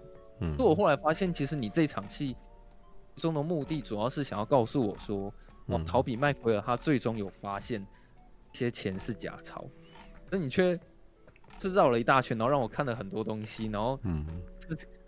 [0.41, 2.37] 嗯，可我后来发现，其实你这一场戏。
[3.17, 5.31] 中的目的主要是想要告诉我说，
[5.67, 9.67] 哦，逃比麦奎尔他最终有发现一些钱是假钞，
[10.31, 10.79] 那你却
[11.69, 14.25] 是绕了一大圈，然后让我看了很多东西，然后嗯，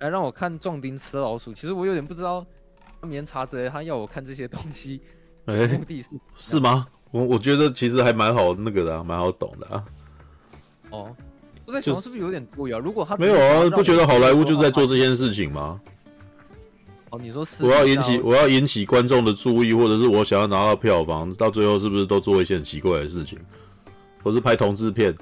[0.00, 1.54] 来让我看壮丁吃老鼠。
[1.54, 2.44] 其实我有点不知道，
[3.00, 5.00] 棉茶贼他要我看这些东西，
[5.46, 6.86] 哎，目的是是吗？
[7.10, 9.84] 我我觉得其实还蛮好那个的，蛮好懂的啊。
[10.90, 11.16] 哦，
[11.66, 12.78] 我在想是不是有点多啊？
[12.78, 15.80] 如果他没有啊，不觉得好莱坞就在做这件事情吗？
[17.10, 23.38] 哦，你说是我要引起我要引起观众的注意，或者是我想要拿到票房，到最后是不是都做一些很奇怪的事情？
[24.22, 25.14] 或是拍同志片，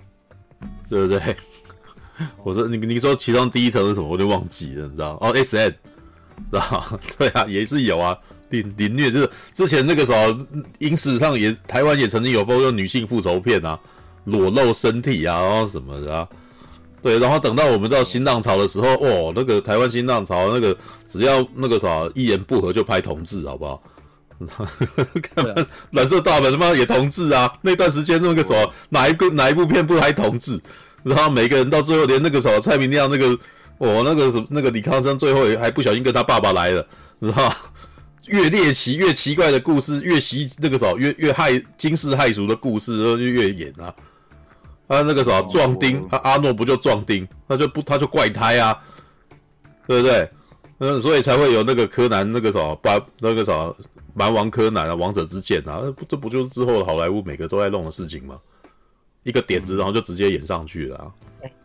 [0.88, 1.36] 对不对？
[2.44, 4.06] 我说你你说其中第一层是什么？
[4.08, 5.16] 我就忘记了，你知道？
[5.20, 5.70] 哦，S N，
[6.50, 6.98] 知 道？
[7.18, 8.16] 对啊，也是有啊，
[8.50, 10.36] 凌凌虐就是之前那个时候
[10.80, 13.78] 影史上也台湾也曾经有播过女性复仇片啊，
[14.24, 16.28] 裸露身体啊，然后什么的啊。
[17.02, 20.76] 对，然后等到我们到新浪潮的时候，哦，那个台湾新浪潮那个
[21.08, 23.82] 只要那个啥一言不合就拍同志，好不好？
[25.22, 25.44] 看
[25.90, 27.52] 蓝 色大门他妈也同志啊！
[27.62, 30.60] 那段时间那个什么哪一个哪一部片不拍同志？
[31.02, 33.26] 然后每个人到最后，连那个什么蔡明亮那个，
[33.78, 36.86] 哦，那个什么那个李康生，最后也还不小心跟他爸爸来了，
[37.18, 37.50] 然后？
[38.26, 43.92] 越猎奇越奇怪的故事，越袭那个什么越越害惊世骇俗的故事，然后就越演啊。
[44.86, 48.78] 啊那个什么壮丁，他阿诺不就壮丁，他就不他就怪胎啊，
[49.88, 50.28] 对不对？
[50.78, 53.74] 嗯，所以才会有那个柯南那个什么把那个什么
[54.20, 58.38] 蛮王柯南啊，王者之剑啊，这不就是之后好莱坞每个都在弄的事情吗？
[59.22, 61.14] 一个点子，然后就直接演上去了，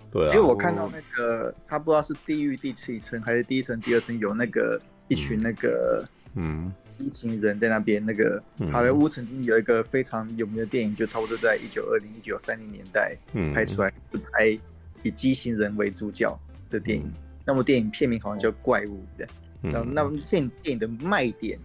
[0.09, 0.33] 对啊。
[0.33, 4.79] 因为我看到那个，他不知道是地狱第七层还是第一层、第二层，有那个
[5.09, 8.05] 一群那个嗯一群人在那边。
[8.05, 8.41] 那个
[8.71, 13.17] 好莱坞曾经有一个非常有名的电影，就差不多在一九二零、一九三零年代
[13.53, 14.57] 拍出来，是拍
[15.03, 17.11] 以畸形人为主角的电影。
[17.45, 19.27] 那么电影片名好像叫《怪物》的。
[19.61, 21.59] 然后那部电影电影的卖点，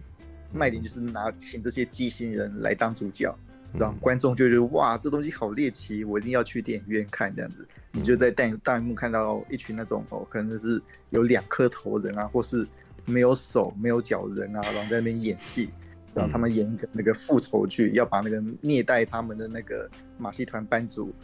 [0.53, 3.35] 卖点就是拿请这些畸形人来当主角。
[3.73, 7.65] 让观众就觉得哇，这东西好猎奇，我一定要去电影院看这样子。
[7.93, 12.67] 你就在弹弹幕看到一群那种哦，可能是有两颗头人啊，或是
[13.05, 15.69] 没有手没有脚人啊，然后在那边演戏，
[16.13, 21.15] 然后他们演一个那个复仇剧，要把那个虐待他们的那个马戏团班主，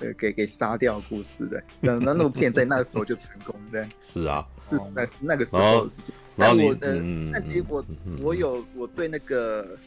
[0.00, 1.64] 呃，给给杀掉故事的。
[1.80, 3.88] 那那部片在那个时候就成功的。
[4.02, 6.14] 是啊，是那那个时候的事情。
[6.36, 7.84] 但我的，但其实我
[8.20, 9.78] 我有我对那个。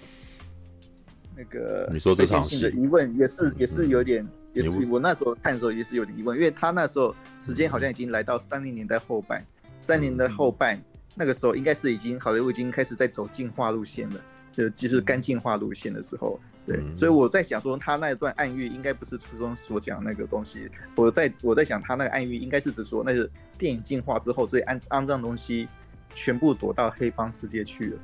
[1.40, 9.46] 那个你说这场戏的疑问也是也是有点，也是我那时候看的时候也是有点疑问，因为他那时候时间好像已经来到三零年代后半，
[9.80, 10.82] 三零年代后半
[11.14, 14.20] 那个时候应该是已经好莱坞已经开始在走进化路线了，
[14.52, 23.28] 就就是干净化路线的时候，对，所以我在想说他那段暗喻应该不是初中所讲那个东西，我在我在想他那个暗喻应该是指说那个
[23.58, 25.66] 电影进化之后这些肮肮脏东西
[26.14, 28.00] 全部躲到黑帮世界去了。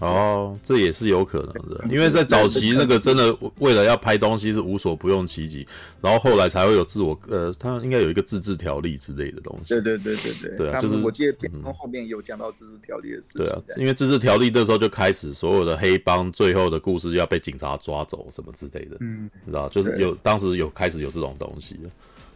[0.00, 5.66] 哦，这也是有可能的，因为在早期那个真的为了要拍东西是无所不用其极，
[6.00, 9.68] 然后后来才会有自我呃，他应该有一个自治条例之类的东西。
[9.68, 13.44] 对对对对对，对啊，就是我记得片中后面有讲到自治条例的事情。
[13.44, 21.90] 对啊，因为自治条例那时候就开始所有的黑帮最后的故事要被警察抓走什么之类的，嗯，你知道，就是有当时有开始有这种东西的，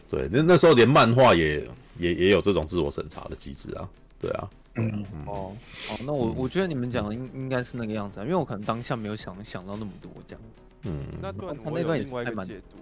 [0.09, 1.69] 对，那那时候连漫画也
[1.99, 3.87] 也也有这种自我审查的机制啊，
[4.19, 4.49] 对啊。
[4.75, 5.55] 嗯哦
[5.89, 10.41] 哦，那我我觉得你们讲的应应该是那个样子啊，因为我可能当下没有想想到那么多这样。
[10.83, 12.77] 嗯，那段他那段也另外一个解读，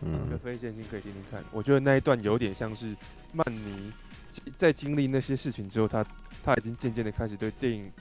[0.00, 1.44] 嗯，可非线性可以听听看。
[1.52, 2.96] 我觉得那一段有点像是
[3.32, 3.92] 曼尼
[4.56, 6.04] 在经历那些事情之后，他
[6.44, 7.92] 他已经渐渐的开始对电影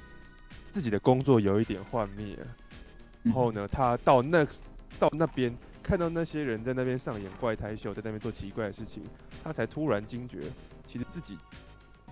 [0.71, 2.47] 自己的工作有一点幻灭了。
[3.21, 4.47] 然后呢，他到那
[4.97, 9.03] 到那边看到那些人在那边上演怪胎秀，在那边做奇怪的事情，
[9.43, 10.51] 他才突然惊觉，
[10.87, 11.37] 其实自己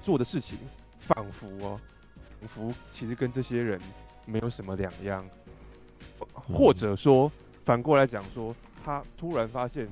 [0.01, 0.59] 做的事情。
[1.03, 1.79] 仿佛哦，
[2.21, 3.79] 仿佛其实跟这些人
[4.25, 5.25] 没有什么两样，
[6.33, 7.29] 或者说
[7.63, 9.87] 反过来讲说，他突然发现，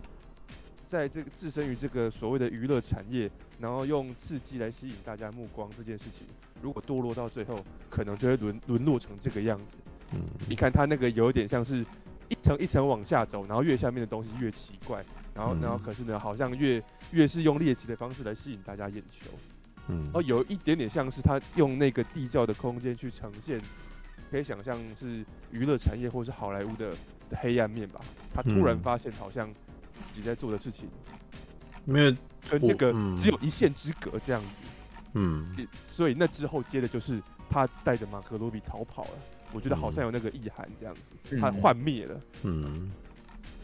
[0.87, 3.29] 在这个置身于这个所谓的娱乐产业，
[3.59, 6.25] 然后用刺激来吸引大家目光这件事情，
[6.61, 7.59] 如果堕落到最后，
[7.89, 9.75] 可能就会沦沦落成这个样子。
[10.13, 11.85] 嗯，你看他那个有点像是
[12.29, 15.03] 一层一层往下走，然后越下面的东西越奇怪，
[15.35, 16.81] 然后然后可是呢，好像越
[17.11, 19.27] 越是用猎奇的方式来吸引大家眼球。
[19.87, 23.59] 嗯，哦，有一点点像是他用那个地窖的空间去呈现，
[24.29, 26.91] 可以想象是娱乐产业或是好莱坞的
[27.29, 28.01] 的黑暗面吧。
[28.33, 29.51] 他突然发现，好像
[29.93, 30.87] 自己在做的事情，
[31.85, 32.15] 因为
[32.49, 34.63] 跟这个只有一线之隔这样子。
[35.13, 35.45] 嗯，
[35.85, 39.11] 所以那之后接的就是他带着马克罗比逃跑了。
[39.53, 42.21] 我觉得好像有那个意涵这样子，他幻灭了。
[42.43, 42.89] 嗯，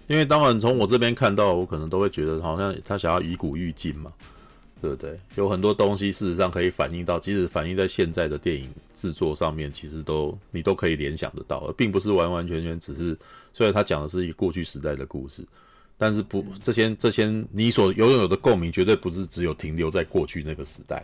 [0.07, 4.11] 因为当然从我这边看到，我可能都会觉得好像他想要以古喻今嘛。
[4.81, 5.19] 对不对？
[5.35, 13.17] 有很多东西事实上可以反映到，即使反映在现在的电影制作上面，其实都你都可以联想得到，而并不是完完全全只是。
[13.53, 15.43] 虽然他讲的是一个过去时代的故事，
[15.97, 21.03] 但是不这些这些你所拥有的共鸣，绝对不是只有停留在过去那个时代。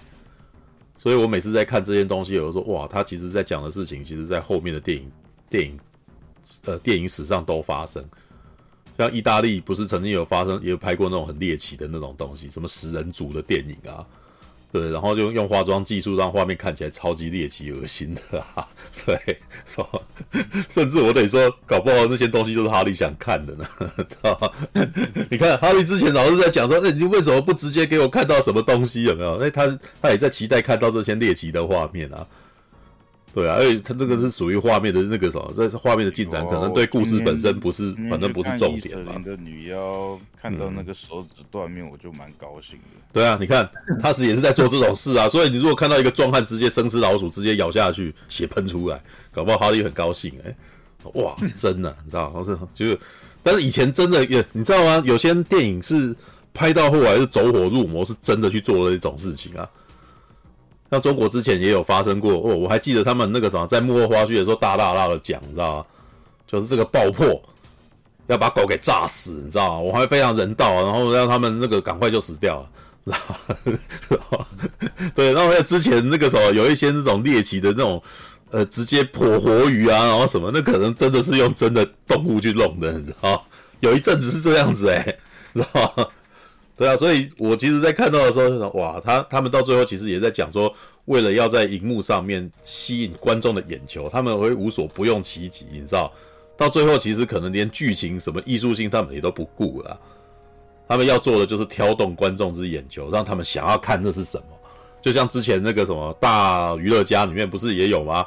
[0.96, 5.12] 所以我每次在看这些东西，有时候说哇，他其实在讲的事情，其实在后面的电影
[5.50, 5.80] 电影
[6.66, 8.06] 呃电影史上都发生。
[8.98, 14.06] 像意大利不是曾经有发生，也有拍过那种很猎奇的那种东西，什么食人族的电影啊，
[14.72, 18.68] 对，然后就用化妆技术让画面看起来超级猎奇、恶心的啊，
[19.06, 20.04] 对，说，
[20.70, 23.66] 甚至我得说，搞不好那些东西就是哈利想看的呢，
[23.98, 24.50] 知道吗？
[25.30, 29.04] 你看哈利之前老是在讲说，哎，你为什么不直接给我看到什么东西？
[29.04, 29.38] 有没有？
[29.40, 32.26] 哎，他他也在期待看到这些猎奇的画面啊。
[33.34, 39.18] 对啊，而且它这个是属于画面的那个什么，这是画面的进展，可能对故事本身不是，反正不是重点嘛。
[39.26, 43.02] 的女妖看到那个手指断面，我就蛮高兴的。
[43.12, 43.68] 对啊，你看
[44.00, 49.02] 他是也是在做这种事啊，所以你如果看到一个壮汉直接生吃老鼠，直接咬下去，血喷出来，
[49.32, 50.56] 搞不好哈利很高兴哎、
[51.04, 53.00] 欸，哇，真的，你知道，是就是，
[53.42, 55.02] 但是以前真的也，你知道吗？
[55.06, 56.16] 有些电影是
[56.54, 59.68] 拍到后来是走火入魔，是真的去做了一种事情啊。
[60.94, 65.86] 像中国之前也有发生过哦，我还记得他们那个什么，在幕后花絮的时候大大大的讲，你知道吗？
[66.46, 67.42] 就是这个爆破
[68.28, 69.80] 要把狗给炸死，你知道吗？
[69.80, 72.70] 我还非常人道，然后让他们那个赶快就死掉了，
[73.06, 74.46] 知道吗？
[75.16, 78.00] 对，然后在之前那个时候有一些那种猎奇的那种，
[78.52, 83.44] 呃，直接破活鱼啊，然后什么，那可能真的是用真的动物去弄的，你知道？
[83.80, 85.18] 有一阵子是这样子哎、
[85.56, 86.06] 知道吗？
[86.76, 90.74] 对啊，所以我其实，在看到的时候哇，他他们到最后其实也在讲说，
[91.06, 96.12] 为了要在荧幕上面吸引观众的眼球，他们会无所不用其极，你知道？
[96.58, 100.00] 到最后，其实可能连剧情什么艺术性，他们也都不顾了。
[100.88, 104.46] 他们要做的就是挑动观众之眼球，让他们想要看这是什么。
[105.02, 108.26] 就像之前那个什么大娱乐家里面不是也有吗？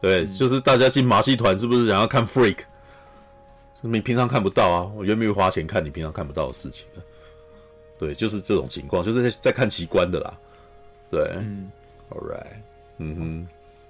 [0.00, 2.58] 对，就是大家进马戏团是不是想要看 freak？
[3.82, 6.84] 你平常看不到啊，我愿不愿意花钱看你平常看不到的事情？
[8.00, 10.32] 对，就是这种情况，就是在在看奇观的啦。
[11.10, 11.70] 对，嗯
[12.08, 12.56] ，All right，
[12.96, 13.48] 嗯哼，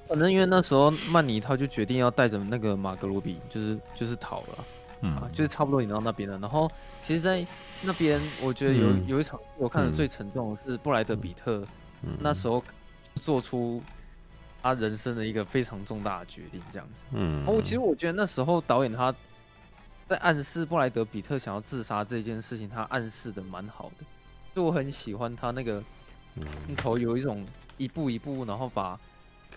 [0.09, 4.65] 反正因为那时候曼尼他就决定要带着那个马格罗比，就是就是逃了，
[5.03, 6.37] 嗯，啊，就是差不多引到那边了。
[6.39, 6.69] 然后
[7.01, 7.47] 其实，在
[7.83, 11.63] 那边我觉得有、嗯、有一场我看的最沉重的是布莱德比特，
[12.03, 12.65] 嗯、那时候
[13.23, 13.81] 做出
[14.61, 17.03] 他人生的一个非常重大的决定，这样子。
[17.13, 19.15] 嗯，哦其实我觉得那时候导演他。
[20.11, 24.05] 在暗示布莱德比特想要自杀这件事情，他暗示的蛮好的，
[24.53, 25.81] 就我很喜欢他那个
[26.67, 27.47] 镜头，有一种
[27.77, 29.01] 一步一步，然后把布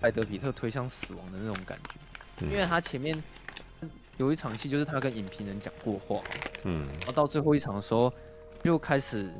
[0.02, 1.76] 莱德比特推向死亡的那种感
[2.38, 2.46] 觉。
[2.46, 3.20] 因为他前面
[4.18, 6.22] 有一场戏，就是他跟影评人讲过话，
[6.66, 8.14] 嗯，然后到最后一场的时候，
[8.64, 9.34] 就开始，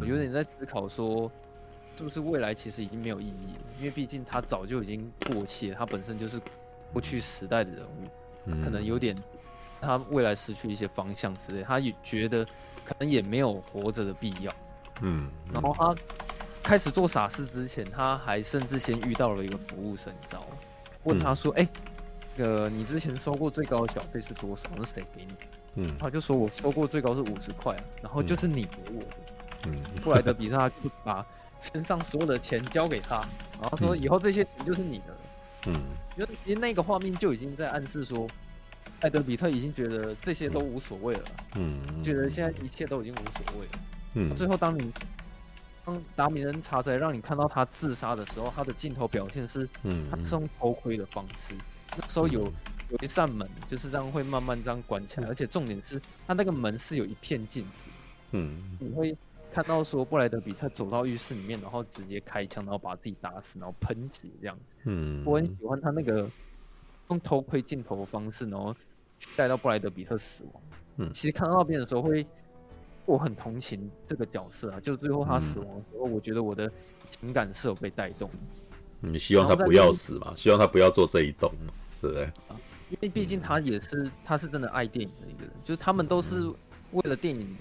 [0.00, 1.30] 我有点在思考说，
[1.94, 3.62] 是不是未来其实已经没有意义了？
[3.78, 6.40] 因为毕竟他早就已经过气了，他本身就是
[6.92, 9.14] 过去时代的人物，可能有点。
[9.80, 12.44] 他未来失去一些方向之类，他也觉得
[12.84, 14.52] 可能也没有活着的必要。
[15.02, 15.94] 嗯，然后他
[16.62, 20.56] 开始做傻事之前，他还甚至先遇到了一个服务生，你知道吗？
[21.04, 21.68] 问他说：“哎、嗯，
[22.36, 24.68] 那、欸、个你之前收过最高的小费是多少？
[24.84, 25.32] 是谁给你？”
[25.76, 29.16] 嗯，他就说：“我收过最高是五十块，然后就是你给我的。”
[29.68, 31.24] 嗯，布莱德比特就把
[31.60, 33.16] 身上所有的钱交给他，
[33.60, 35.16] 然后说：“以后这些钱就是你的。”
[35.68, 35.74] 嗯，
[36.16, 38.26] 因为其实那个画面就已经在暗示说。
[39.00, 41.24] 艾德比特已经觉得这些都无所谓了，
[41.56, 43.72] 嗯，觉得现在一切都已经无所谓了，
[44.14, 44.34] 嗯。
[44.34, 44.92] 最后，当你
[45.84, 51.54] 当达米恩查泽让你看到他自杀的时候，他的镜头表现是，嗯，他是用偷窥的方式。
[51.96, 52.42] 那时候有
[52.90, 57.88] 有一扇门，就是这样会慢慢这样关起来，而且重点是，他那个门是有一片镜子，
[58.32, 59.16] 嗯，你会
[59.52, 66.28] 看到说布莱德比特走到浴室里面，然后直接开枪，然后把自己打死，然后喷血这样，嗯，我很喜欢他那个
[67.08, 68.74] 用偷窥镜头的方式，然后。
[69.34, 70.62] 带到布莱德比特死亡，
[70.98, 72.24] 嗯，其实看到那边的时候会，
[73.04, 76.70] 我很同情这个角色啊，就最后他死亡的时候，我觉得我的
[77.10, 78.30] 情感是有被带动。
[79.00, 80.32] 你希望他不要死嘛？
[80.36, 81.72] 希望他不要做这一动嘛？
[82.00, 82.30] 对不对？
[82.90, 86.46] 因为毕竟他也是，他是真的爱电影的一个人，就是他们都是
[86.92, 87.56] 为了电影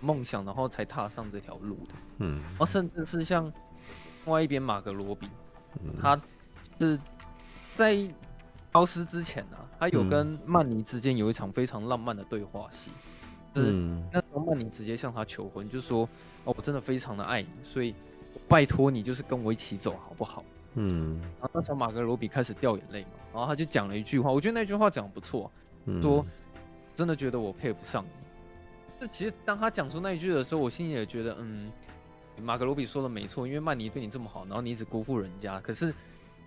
[0.00, 1.94] 梦想，然后才踏上这条路的。
[2.18, 3.52] 嗯，然后甚至是像
[4.24, 5.26] 另外一边马格罗比，
[6.00, 6.16] 他
[6.78, 6.96] 是
[7.74, 8.08] 在。
[8.72, 12.90] 消失之前呢、啊，他有跟曼尼之间有一场非常浪漫的对话戏，
[13.54, 16.08] 嗯、是那时候曼尼直接向他求婚，就说
[16.44, 17.94] ：“哦，我真的非常的爱你，所以
[18.48, 20.42] 拜托你就是跟我一起走好不好？”
[20.74, 25.50] 嗯，然后那时候马格罗比开始掉眼泪嘛，然后他就讲了一句话，我觉得那句话讲得不错，
[26.00, 26.24] 说
[26.96, 28.26] ：“真的觉得我配不上你。”
[28.98, 31.70] 这其实当他讲出那一句的时候，我心里也觉得，嗯，
[32.40, 35.94] 马格罗比说的没错，因为曼尼对你这么好，然后你一直辜负人家，可是。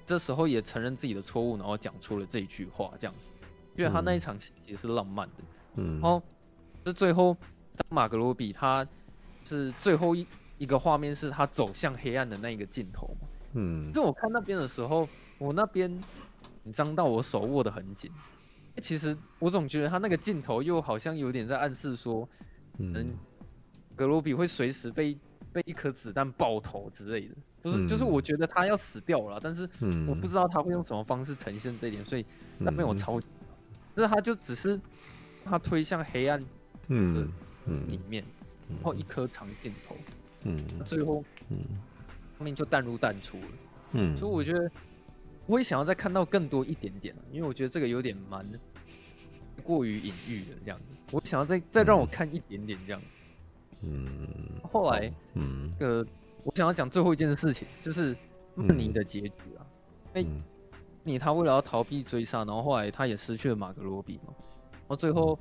[0.06, 3.30] 这时候也承认自己的错误，然后讲出了这一句话，这样子，
[3.76, 5.44] 因为他那一场戏其实是浪漫的。
[5.76, 6.22] 嗯，然后
[6.86, 7.36] 是最后，
[7.76, 8.88] 当马格罗比他
[9.44, 10.28] 是最后一
[10.60, 13.28] 一个画面，是他走向黑暗的那一个镜头嘛。
[13.54, 15.90] 嗯，这我看那边的时候，我那边
[16.64, 18.12] 紧张到我手握得很紧。
[18.82, 22.28] 其实我总觉得他那个镜头又好像有点在暗示说，
[22.78, 23.18] 嗯，
[23.96, 25.18] 格罗比会随时被
[25.56, 29.62] 被一颗子弹爆头之类的，不是，就是我觉得他要死掉了，但是
[30.06, 32.26] 我不知道他会用什么方式呈现这一点，所以
[32.58, 33.28] 那边有超级，
[33.96, 34.78] 但是他就只是
[35.46, 36.38] 他推向黑暗
[36.90, 37.26] 的
[37.88, 38.22] 里面，
[38.68, 39.96] 然后一颗长箭头，
[40.44, 41.58] 嗯，最后嗯，
[42.38, 43.48] 后面就淡入淡出了，
[43.94, 44.70] 嗯，所以我觉得
[45.46, 48.46] 我也想要再看到更多一点点，因为我觉得这个有点蛮
[49.64, 53.02] 过于隐喻的这样子，我想要再再让我看一点点这样。
[53.88, 54.28] 嗯，
[54.64, 56.04] 后来，嗯，呃，
[56.44, 58.18] 我想要讲最后一件事情，就是
[58.56, 59.62] 曼尼的结局啊。
[60.16, 60.42] 哎、嗯，
[61.04, 64.34] 你他为了要逃避追杀，然后后来他也失去了马格罗比嘛。
[64.72, 65.38] 然后最后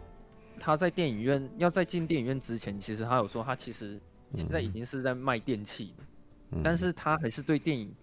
[0.60, 3.98] 他在电影院要在进电影院之前，其实他有说他其实
[4.34, 6.04] 现在已经是在卖电器了，
[6.52, 7.94] 嗯、但是他还是对电影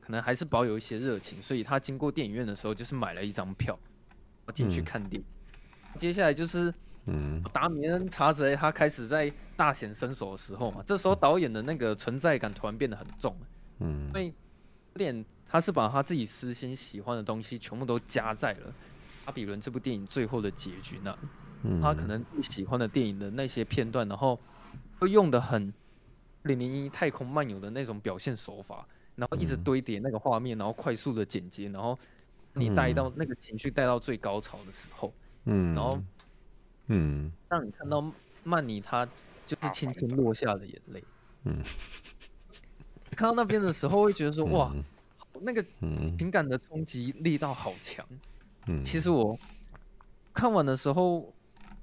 [0.00, 3.76] 可能还是保有一些热情，所以他经过电影院的时候就是买了一张票
[4.54, 5.26] 进去看电影。
[5.94, 6.72] 嗯、接下来就是。
[7.12, 13.36] 嗯，达米恩·查泽他开始在大显身手的时候嘛，这时候导演的那个存在感突然变得很重，
[13.80, 18.68] 嗯，因为有点他是把他自己私心喜欢的东西全部都加在了
[19.24, 21.18] 《巴比伦》这部电影最后的结局那里，
[21.64, 24.38] 嗯，他可能喜欢的电影的那些片段，然后
[25.00, 25.72] 会用的很
[26.44, 31.98] 《零零一太空漫游》的那种表现手法，然后一直堆叠那个画面，然后快速的剪接，然后
[32.54, 35.12] 你带到那个情绪带到最高潮的时候，
[35.46, 36.00] 嗯，然后。
[36.92, 38.12] 嗯，让你看到
[38.42, 39.06] 曼妮她
[39.46, 41.02] 就是轻轻落下的眼泪。
[41.44, 41.62] 嗯，
[43.12, 44.74] 看到那边的时候会觉得说， 哇，
[45.40, 45.64] 那个
[46.18, 48.04] 情感的冲击力道好强。
[48.66, 49.38] 嗯，其实我
[50.34, 51.32] 看完的时候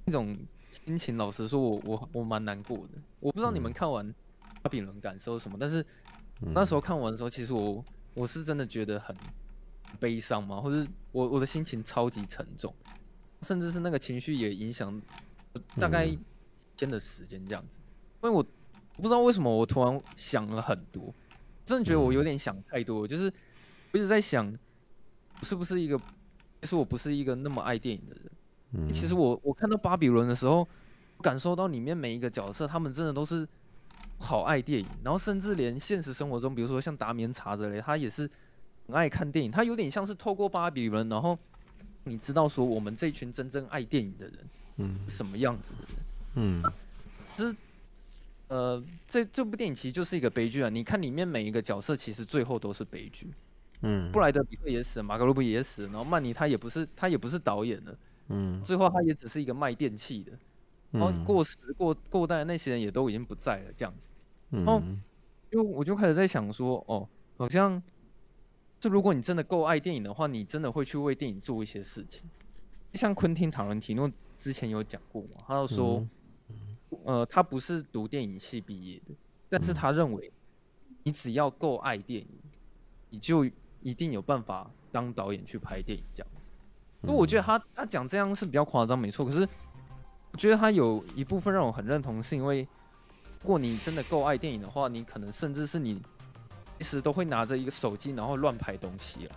[0.04, 0.36] 那种
[0.70, 2.90] 心情，老实说我，我我我蛮难过的。
[3.18, 4.14] 我不知道你们看完
[4.62, 5.84] 巴比伦感受什么，但是
[6.54, 7.82] 那时候看完的时候，其实我
[8.12, 9.16] 我是真的觉得很
[9.98, 12.74] 悲伤嘛，或者我我的心情超级沉重。
[13.42, 15.00] 甚至是那个情绪也影响
[15.78, 16.18] 大概一
[16.76, 17.78] 天的时间这样子，
[18.22, 18.42] 因为我
[18.96, 21.14] 不知道为什么我突然想了很多，
[21.64, 23.32] 真的觉得我有点想太多，就是
[23.92, 24.52] 我一直在想
[25.42, 25.96] 是不是一个，
[26.60, 28.92] 其实我不是一个那么爱电影的人。
[28.92, 30.66] 其实我我看到巴比伦的时候，
[31.20, 33.48] 感受到里面每一个角色，他们真的都是
[34.18, 38.28] 好爱电影，然后甚至连现实生活中，比如说像达米恩查之类，他也是
[38.86, 41.38] 很爱看电影，他有点像是透过巴比伦，然后。
[42.08, 44.34] 你知道说我们这群真正爱电影的人，
[44.78, 45.96] 嗯，什么样子的人，
[46.36, 46.62] 嗯，
[47.36, 47.56] 就是，
[48.48, 50.68] 呃，这这部电影其实就是一个悲剧啊！
[50.68, 53.32] 你看里面每一个角色，其实最后都是悲剧，
[53.82, 57.98] 嗯，布莱德比特也死了，马格罗布也死了，然后曼尼他也不是他也不是导演了，
[58.28, 60.32] 嗯，最后他也只是一个卖电器的，
[60.90, 64.08] 然后过时过过代的那些人也都已经不在了，这样子，
[64.50, 64.82] 然后，
[65.50, 67.82] 因为我就开始在想说，哦，好像。
[68.80, 72.22] 就如果你真的够爱电影的话，你真的会去为电影做一些事情。
[72.94, 76.06] 像昆汀·塔伦提诺之前有讲过嘛，他就说，
[77.04, 79.14] 呃，他不是读电影系毕业的，
[79.48, 80.32] 但是他认为，
[81.02, 82.28] 你只要够爱电影，
[83.10, 83.44] 你就
[83.82, 86.50] 一定有办法当导演去拍电影这样子。
[87.00, 89.26] 不过我觉得他他讲这样是比较夸张，没错。
[89.26, 89.46] 可是
[90.32, 92.66] 我觉得他有一部分让我很认同，是因为
[93.42, 96.00] 如果你真的够爱电影的话，你可能甚至是你。
[96.78, 99.36] 其实都会拿着一个手机，然后乱拍东西啊。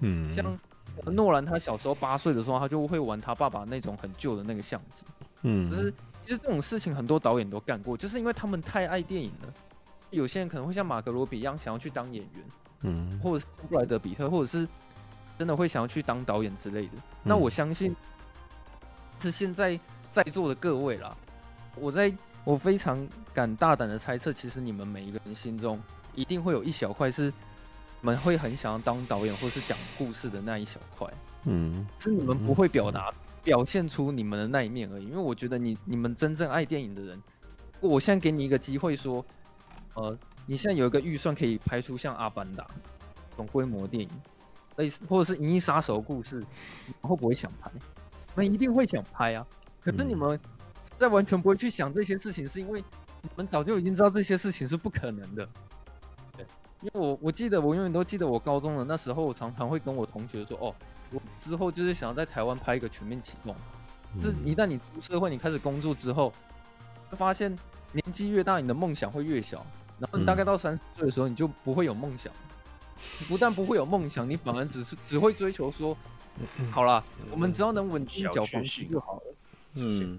[0.00, 0.58] 嗯，像
[1.04, 5.04] 诺兰他小时候八岁的时候，他就会玩他爸爸那种很旧的那个相机。
[5.42, 5.90] 嗯，就是
[6.22, 9.52] 其实这种事情很多导演都干过，就是因为他们太爱电影了。
[10.10, 12.44] 有些人可能会像马格罗比一样想要去当演员，
[12.80, 14.66] 嗯，或者是布莱德比特，或者是
[15.38, 16.94] 真的会想要去当导演之类的。
[17.22, 17.94] 那我相信
[19.20, 19.78] 是现在
[20.10, 21.16] 在座的各位啦，
[21.76, 22.12] 我在
[22.42, 25.80] 我非常敢大胆的猜测，其实你们每一个人心中。
[26.20, 27.32] 一定会有一小块是，
[28.02, 31.10] 你们会很想要当导演或是讲故事的那一小块，
[31.44, 33.10] 嗯，是你们不会表达、
[33.42, 35.06] 表现出你们的那一面而已。
[35.06, 37.22] 因为我觉得你、你们真正爱电影的人，
[37.80, 39.24] 我现在给你一个机会说，
[39.94, 42.64] 呃，你现在有一个预算可以拍出像《阿凡达》
[43.30, 44.10] 这种规模电影，
[44.76, 47.70] 类似或者是《银翼杀手》故事，你们会不会想拍？
[48.34, 49.46] 那一定会想拍啊！
[49.80, 50.38] 可是你们
[50.98, 52.84] 在完全不会去想这些事情，是因为
[53.22, 55.48] 你们早就已经知道这些事情是不可能的。
[56.82, 60.74] 因为我我记得我永远都记得我高中的那时候，我常常会跟我同学说，哦，
[61.10, 63.54] 我之后就是想要在台湾拍一个全面启动。
[64.20, 66.32] 这一旦你出社会，你开始工作之后，
[67.10, 67.56] 会发现
[67.92, 69.64] 年纪越大，你的梦想会越小。
[69.98, 72.32] 然后你大概到三十岁的时候，你就不会有梦想。
[73.18, 75.96] 你不但不会有梦想，你反而只是只会追求说，
[76.70, 79.22] 好啦，我们只要能稳定缴房租就好了。
[79.74, 80.18] 嗯，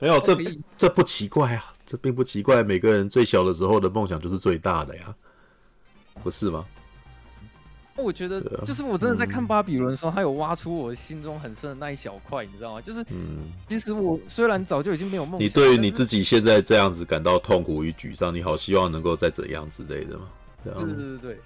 [0.00, 0.36] 没有，这
[0.76, 2.62] 这不奇怪啊，这并不奇怪。
[2.62, 5.14] 每个人最小的时候的梦想就是最大的呀。
[6.22, 6.64] 不是吗？
[7.94, 12.80] 我觉得，就是我真的在看巴比伦的时候，他有挖出我心中很深的那一小块，你知道吗？
[12.80, 20.24] 就是，嗯，其实我虽然早就已经没有梦想，你对于你自己现在这样子感到痛苦与沮丧，你好希望能够再怎样之类的吗？
[20.64, 21.40] 对对对对。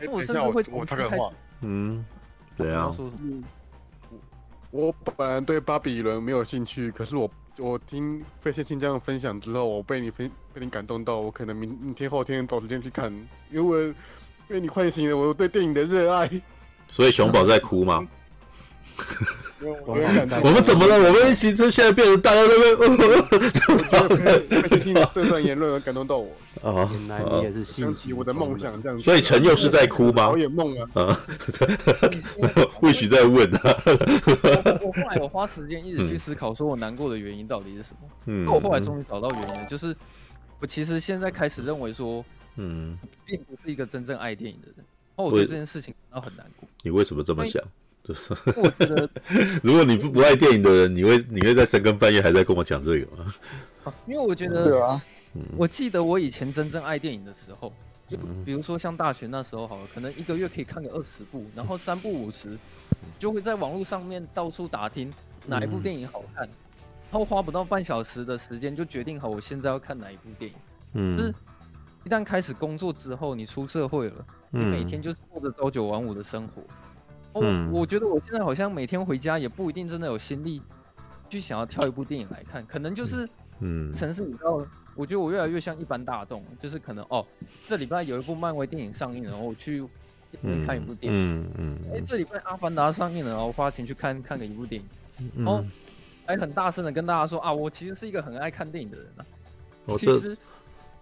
[0.00, 1.32] 哎，我甚至会我插个话，
[1.62, 2.04] 嗯，
[2.56, 2.94] 对啊。
[4.70, 13.12] 我本来对巴比伦没有兴趣，可是我我听费先生这样分享之后，我被你分被你感动到，我可能明明天后天找时间去看，
[13.50, 13.94] 因为。
[14.48, 16.30] 被你唤醒了我对电影的热爱，
[16.88, 18.06] 所以熊宝在哭吗？
[19.84, 20.96] 我们怎么了？
[20.96, 22.76] 我们行程现在变成大家都被
[24.48, 26.30] 被最近这段言论而感动到我
[26.62, 26.88] 啊！
[26.92, 30.30] 原来你也是想起我的梦想这样子，所以陈又是在哭吗？
[30.30, 30.88] 我也梦啊！
[30.94, 31.18] 啊，
[32.74, 33.60] 或许在问啊。
[34.82, 38.08] 我后来我花时间一直去思考，说我难过的原因到底是什么？
[38.26, 39.96] 嗯，那我后来终于找到原因了，就是
[40.60, 42.24] 我其实现在开始认为说。
[42.58, 44.76] 嗯，并不是一个真正爱电影的人，
[45.16, 46.66] 哦，我觉得这件事情然后很难过。
[46.82, 47.62] 你为什么这么想？
[48.06, 48.32] 就是。
[48.56, 49.10] 我觉得，
[49.64, 53.34] 如果你不不爱电影的人，你会你会在深更半夜还在跟我讲这个吗？
[54.06, 55.02] 因为我觉得，对啊，
[55.56, 57.72] 我记得我以前真正爱电影的时候，
[58.06, 62.56] 就比如说像大学那时候好了，可能一个月可以看个二十部，然后三部五十
[63.18, 65.12] 就会在网络上面到处打听
[65.46, 66.48] 哪一部电影好看，
[67.10, 70.56] 然后花不到半小时的时间就决定好我现在要看哪一部电影，
[70.94, 71.34] 嗯，是。
[72.04, 76.62] 一旦开始工作之后，你出社会了，你每天就是过着朝九晚五的生活。
[77.40, 80.62] 哦，我觉得我现在好像每天回家也不一定真的有心力
[81.28, 83.28] 去想要挑一部电影来看，可能就是，
[83.60, 87.26] 嗯，城市你知道，我觉得我越来越像一般大众，就是可能哦，
[87.66, 89.86] 这礼拜有一部漫威电影上映，然后我去
[90.66, 94.82] 看一部电影，嗯嗯，哎，这礼拜阿凡达上映了，然后花钱去看看个一部电
[95.18, 95.64] 影，然后
[96.26, 99.24] 还很大声的跟大家说啊，我其实是一个很爱看电影的人啊，
[99.98, 100.36] 其实。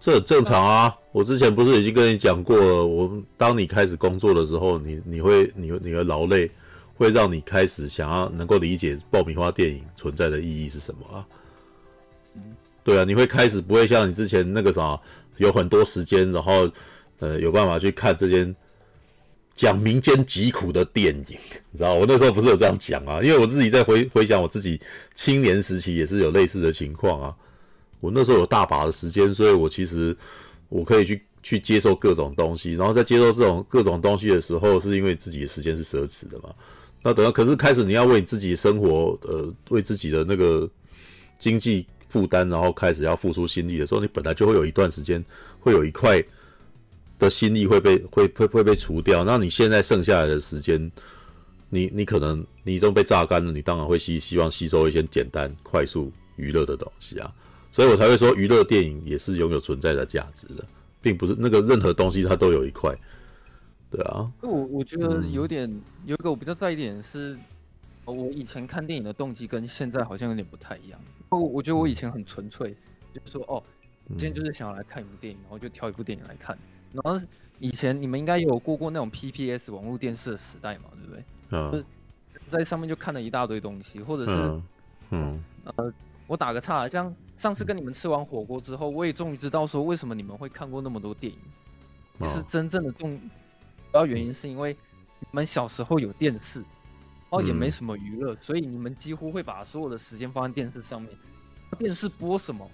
[0.05, 0.95] 这很正常啊！
[1.11, 2.85] 我之前不是已经跟你讲过了？
[2.85, 6.47] 我当你开始工作的时候，你你会你你的劳累
[6.95, 11.25] 会让你开始想要能够理解爆米花电影存在的意义是什么啊？
[12.83, 14.95] 对啊，你会开始不会像你之前那个啥，
[15.37, 16.69] 有很多时间，然后
[17.17, 18.53] 呃有办法去看这些
[19.55, 21.39] 讲民间疾苦的电影，
[21.71, 21.95] 你知道？
[21.95, 23.23] 我那时候不是有这样讲啊？
[23.23, 24.79] 因为我自己在回回想我自己
[25.15, 27.35] 青年时期也是有类似的情况啊。
[28.05, 30.15] 我那时候有大把的时间，所以我其实
[30.69, 36.53] 我可以去去接受各种东西，然后在接受这种各种东西的时候，是因为自己的时间是奢侈的嘛。
[37.01, 40.69] 那等到可是开始你要为你自己生活，呃，为自己的那个
[41.37, 45.23] 经济负担，然后开始要付出心力的时候，你本来就会有一段时间，
[45.59, 46.23] 会有一块
[47.19, 49.23] 的心力会被会会会被除掉。
[49.23, 50.91] 那你现在剩下来的时间，
[51.69, 57.31] 你你可能你都被榨干了，你当然会希希望吸收一些简单快速娱乐的东西啊。
[57.75, 60.63] 所以我才会说，娱乐电影也是拥有存在的价值的，
[61.01, 62.95] 并不是那个任何东西它都有一块，
[63.91, 64.31] 对啊。
[64.39, 67.37] 我我觉得有点、嗯、有一个我比较在意点是，
[68.05, 70.97] 我以前看电影的动机跟现在好像有点不太一样。
[71.27, 72.73] 我我觉得我以前很纯粹，
[73.13, 73.61] 就是说哦，
[74.07, 76.57] 今天就是想要来看一部电影，然后就挑一部电影来看。
[76.93, 77.21] 然后
[77.59, 81.23] 以前你们应该有过过那种 PPS 网络电视的时代嘛，对不对？
[81.49, 81.71] 嗯。
[81.71, 81.85] 就是
[82.47, 84.63] 在上面就看了一大堆东西，或者是嗯，
[85.11, 85.43] 嗯
[85.75, 85.93] 呃。
[86.27, 91.39] 我打个岔，像上次跟你们吃完火锅之后，我也终于知道说为什么你们会看过那么多电影。
[92.19, 93.21] 其实真正的重主
[93.93, 94.75] 要原因是因为
[95.19, 96.63] 你们小时候有电视，
[97.29, 101.11] 哦，也没什么娱乐，所以你们几乎会把所有的时间放在电视上面。
[101.77, 102.65] 电视播什么，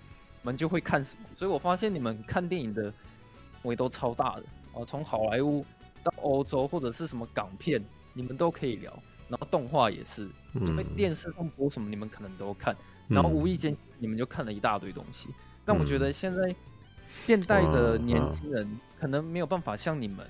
[0.41, 1.26] 你们就会看什么。
[1.36, 5.65] 所以我发现你们看电影的范围都超大的哦，从好莱坞
[6.03, 7.84] 到欧洲或者是什么港片，
[8.14, 8.91] 你们都可以聊。
[9.28, 12.76] 然后动画也是，因为电视上播什么，你们可能都看。
[13.12, 15.34] 然后无意间你们就看了一大堆东西，嗯、
[15.66, 16.56] 但我觉得现在
[17.28, 18.68] 现代的年轻人
[19.00, 20.26] 可能没有办法像你们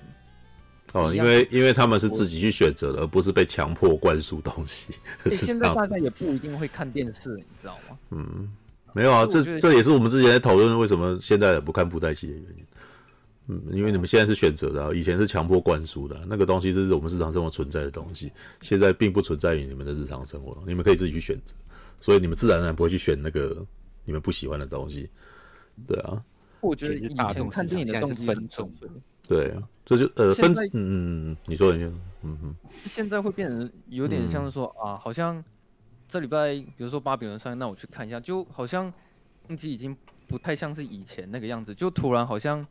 [0.92, 4.92] 哦，因为因为他们是自己去选择的，而不是被强迫灌输东西。
[5.32, 7.96] 现在大家也不一定会看电视，你知道吗？
[8.10, 8.52] 嗯，
[8.92, 12.66] 没有啊，这这也是我们之前在讨论为什么现在不看布袋戏的原因。
[13.48, 18.30] 嗯，因为你们现在是选择的，啊，以前是强迫灌输的，那个东西是我们日常生活存在的东西，
[18.60, 21.54] 现在并不存在于你们的日常生活，你们可以自己去选择。
[22.02, 23.64] 所以你们自然而然不会去选那个
[24.04, 25.08] 你们不喜欢的东西，
[25.86, 26.22] 对啊。
[26.60, 28.72] 我觉得以前看电影的动机分众，
[29.26, 29.54] 对，
[29.84, 31.86] 这就呃分嗯嗯，你说一下，
[32.22, 32.56] 嗯哼。
[32.84, 35.42] 现在会变成有点像是说啊，好像
[36.08, 38.92] 这礼拜比如说巴比伦上，那我去看一下，就好像
[39.46, 39.96] 动机已经
[40.26, 42.66] 不太像是以前那个样子，就突然好像有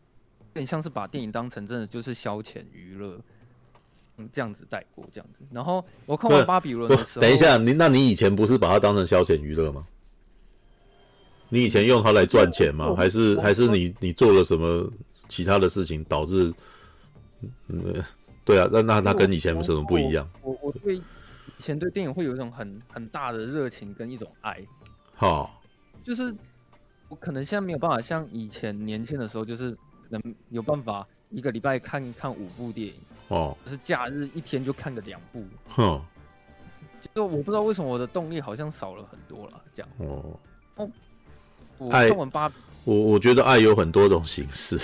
[0.54, 3.18] 点像是把电影当成真的就是消遣娱乐。
[4.32, 9.84] 这样子带过这样子，然后我看完巴比伦的时候，等一下，你那你以前不是把它当成消遣娱乐吗？
[11.50, 12.96] 你以前用它来赚钱吗？
[12.96, 14.90] 还是还是你你做了什么
[15.28, 16.54] 其他的事情导致，
[17.68, 18.04] 嗯，
[18.46, 20.30] 对啊，那那它跟以前有什么不一样？
[20.42, 21.02] 我我，我对以
[21.58, 24.60] 前对电影会有一种很很大的热情跟一种爱。
[25.14, 25.50] 好、哦，
[26.04, 26.34] 就是
[27.10, 29.78] 我可能现在没有办法像以前年轻的时候，就是可
[30.12, 32.94] 能有办法一个礼拜看看五部电影
[33.32, 35.44] 哦，就是假日一天就看个两部。
[35.70, 36.06] 哼、哦，
[37.16, 40.40] 就我不知道为什么我的动力好像少了很多了，这样哦。
[40.76, 40.90] 哦，
[41.78, 42.52] 我看完八，
[42.84, 44.78] 我我觉得爱有很多种形式。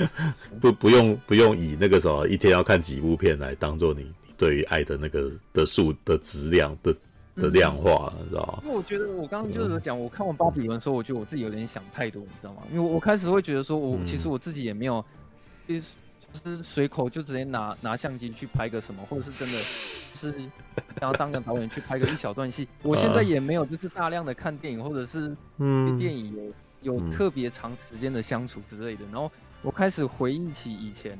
[0.58, 6.96] 不不用不用以那个什么一天要看几部片来当做你对于爱的那个的数的质量的
[7.36, 8.60] 的量化，知道吗？
[8.64, 12.62] 因为我觉得我刚刚就是讲，我看完巴比伦的时候，我觉得我自己有点想太多，你知道吗？
[12.72, 15.04] 因为我我开始会觉得说，我其实我自己也没有，
[15.68, 15.82] 就是
[16.62, 22.66] 随口就直接拿拿相机去拍个什么，或者是真的是想要当个导演去拍个一小段戏。
[22.82, 25.28] 我现在也没有就是大量的看电影，或者是
[25.58, 26.52] 对电影
[26.82, 29.30] 有有特别长时间的相处之类的，然后。
[29.62, 31.18] 我开始回忆起以前，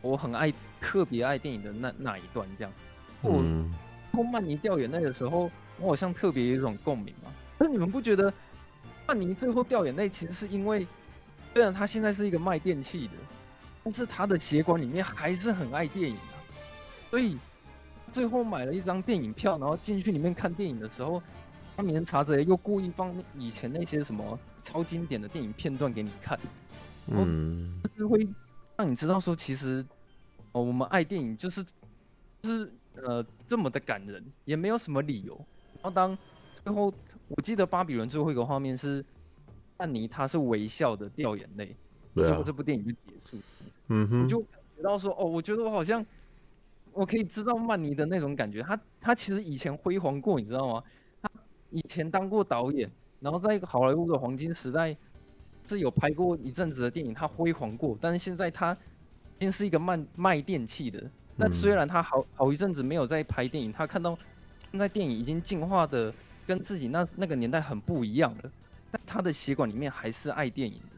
[0.00, 0.50] 我很爱、
[0.80, 2.72] 特别爱电影的那那一段，这样。
[3.20, 3.42] 我
[4.12, 7.30] 看曼尼掉眼泪的时候，我好像特别有一种共鸣嘛。
[7.58, 8.32] 那你们不觉得
[9.06, 10.86] 曼尼最后掉眼泪，其实是因为
[11.52, 13.12] 虽然他现在是一个卖电器的，
[13.86, 16.34] 但是他的血管里面还是很爱电影啊。
[17.08, 17.38] 所以
[18.10, 21.22] 最后买了一张电影票，然后进去里面看电影的时候，
[21.76, 26.36] 他连查着又故意放以前那些什么超经典的电影片段给你看。
[27.06, 28.26] 嗯，就是会
[28.76, 29.86] 让你知道说，其实
[30.50, 31.64] 哦，我们爱电影就是
[32.42, 35.36] 就是呃这么的感人，也没有什么理由。
[35.74, 36.18] 然后当
[36.64, 36.92] 最后，
[37.28, 39.04] 我记得巴比伦最后一个画面是
[39.76, 41.76] 安妮她是微笑的掉眼泪，
[42.16, 43.38] 最后这部电影就结束。
[43.88, 46.04] 嗯哼，我就感觉到说，哦，我觉得我好像
[46.92, 48.62] 我可以知道曼尼的那种感觉。
[48.62, 50.82] 他他其实以前辉煌过，你知道吗？
[51.22, 51.30] 他
[51.70, 52.90] 以前当过导演，
[53.20, 54.96] 然后在一个好莱坞的黄金时代。
[55.68, 61.02] 是有拍过一阵子的电影，他辉煌过，但是现在他已经是一个卖卖电器的。
[61.34, 64.16] 那虽然他好好一阵子没有在拍电影，他看到
[64.70, 66.14] 现在电影已经进化的
[66.46, 68.52] 跟自己那那个年代很不一样了，
[68.92, 70.95] 但他的血管里面还是爱电影的。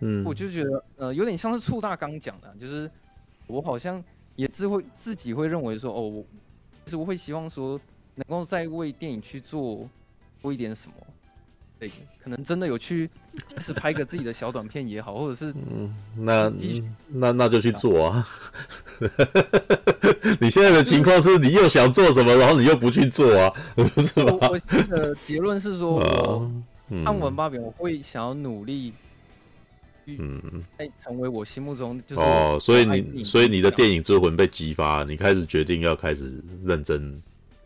[0.00, 2.90] 嗯，我就觉得呃有点像是醋大刚讲的，就是
[3.46, 4.02] 我好像
[4.34, 6.24] 也自会自己会认为说哦，我
[6.84, 7.80] 其实我会希望说
[8.14, 9.88] 能够再为电影去做
[10.42, 10.94] 多一点什么。
[11.78, 11.90] 对，
[12.24, 13.10] 可能真的有去，
[13.58, 16.50] 是拍个自己的小短片也好，或者是嗯，那
[17.08, 18.26] 那那就去做啊。
[20.40, 23.52] 你现在的情况是你又想做什么，然后你又不去做啊，
[23.98, 24.48] 是吧？
[24.48, 24.58] 我我
[24.88, 26.50] 的结论是说，我
[27.04, 28.94] 看完八点，我会想要努力，
[30.06, 37.20] 嗯，哎，成为我心目中就是哦，所以你所以你的电影之魂被激发，你开始决定要开始认真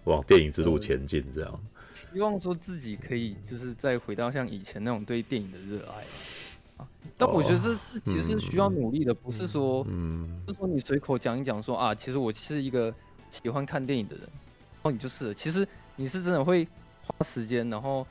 [0.04, 1.60] 往电影之路前进，这样。
[1.92, 6.88] 希望说自己可以就是再回到像以前那种对电影的热爱啊，
[7.18, 7.74] 但我觉得这
[8.06, 12.94] 其实是需要努力的，不是说，嗯，是说你随口讲一讲说啊，其实我是一个
[13.30, 16.66] 喜欢看电影的人，然后你就是，其实你是真的会
[17.02, 18.06] 花时间，然后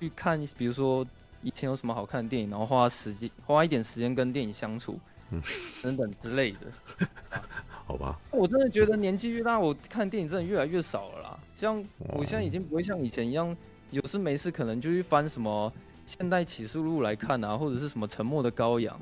[0.00, 1.06] 去看，比如说
[1.42, 4.98] 以前有什么好看的电影，然后花时间花一点时间跟电影相处，
[5.30, 5.42] 嗯，
[5.82, 7.06] 等等之类的，
[7.84, 8.18] 好吧？
[8.30, 11.38] 我真的觉得年纪越大，我看电影真的越来越少了啦。
[11.54, 13.56] 像我现在已经不会像以前一样，
[13.90, 15.70] 有事没事可能就去翻什么
[16.06, 18.98] 《现代启示录》来看啊，或者是什么《沉默的羔羊》，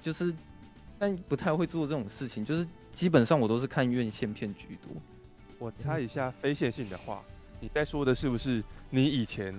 [0.00, 0.34] 就是，
[0.98, 2.44] 但不太会做这种事情。
[2.44, 4.90] 就是基本上我都是看院线片居多。
[5.58, 7.22] 我猜一下非线性的话，
[7.60, 9.54] 你在说的是不是你以前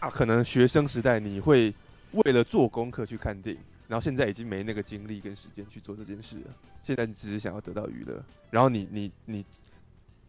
[0.00, 1.72] 啊，可能学生时代你会
[2.12, 6.54] 为了做功课去看电影，然后现在已经没那个精力跟时间去做这件事了。
[6.82, 9.44] 现在你只是想要得到娱乐，然后你你你。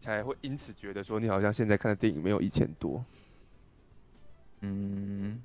[0.04, 3.06] 才会因此觉得说，你好像现在看的电影没有以前多。
[4.62, 5.40] 嗯，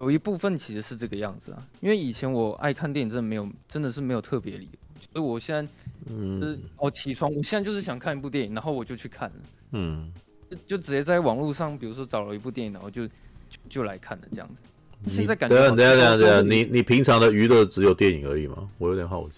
[0.00, 4.78] 有一部分其实是这个样子啊，因为以前我爱看电影，真的没有，真的是没有特别理由。
[5.12, 5.72] 所以我现在，
[6.08, 9.36] 嗯，就是哦，起床，我现在就是想看一部电影，然后我就去看了。
[9.70, 10.12] 嗯，
[10.50, 13.12] 就就直接在网络上，比如说找了一部电影，然后就就，
[13.68, 14.54] 就来看了这样子。
[15.06, 18.68] 现在感觉，等下等下等下，你你平常的娱乐只有电影而已吗？
[18.78, 19.34] 我有点好奇。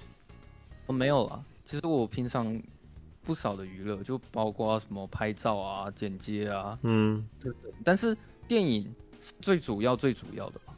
[0.86, 2.60] 我没有啦，其实我平常。
[3.24, 7.24] 不少的娱乐，就包括什么拍照啊、剪接啊，嗯，
[7.84, 8.16] 但是
[8.48, 10.74] 电影是最主要、最主要的吧。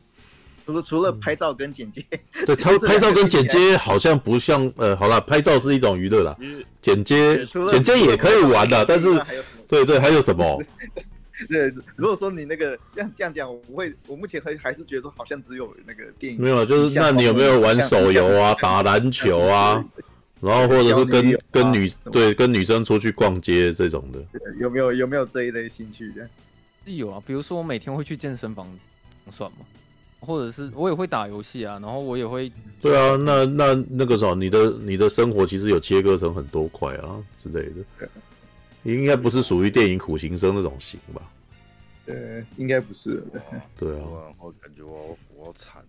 [0.67, 6.37] 除了除了拍照跟剪接，嗯、对， 超拍照跟剪接好像不像，呃，好了，拍照是一种娱乐啦，
[6.83, 9.09] 剪接剪接也可以玩的，但是
[9.69, 10.63] 对对，还有什么？
[11.49, 19.85] 对，如果说你那个这样这样讲，我会，我目前还还是觉得说，好像只有那个电影没有，就是那你有没有玩手游啊、打篮球啊？
[20.41, 24.23] 然后或者是跟跟女对跟女生出去逛街这种的，
[24.61, 26.29] 有没有有没有这一类兴趣的？
[26.85, 28.69] 是有啊，比如说我每天会去健身房，
[29.31, 29.59] 算吗？
[30.21, 32.53] 或者是我也会打游戏啊，然后我也会。
[32.81, 38.09] 对啊，那那那个时候，你的你的生活其实有切割成很多块啊之类的，
[38.85, 41.23] 应该不是属于电影苦行僧那种型吧？
[42.07, 42.15] 呃，
[42.57, 43.23] 应该不是。
[43.79, 45.83] 对啊，我感觉我我惨。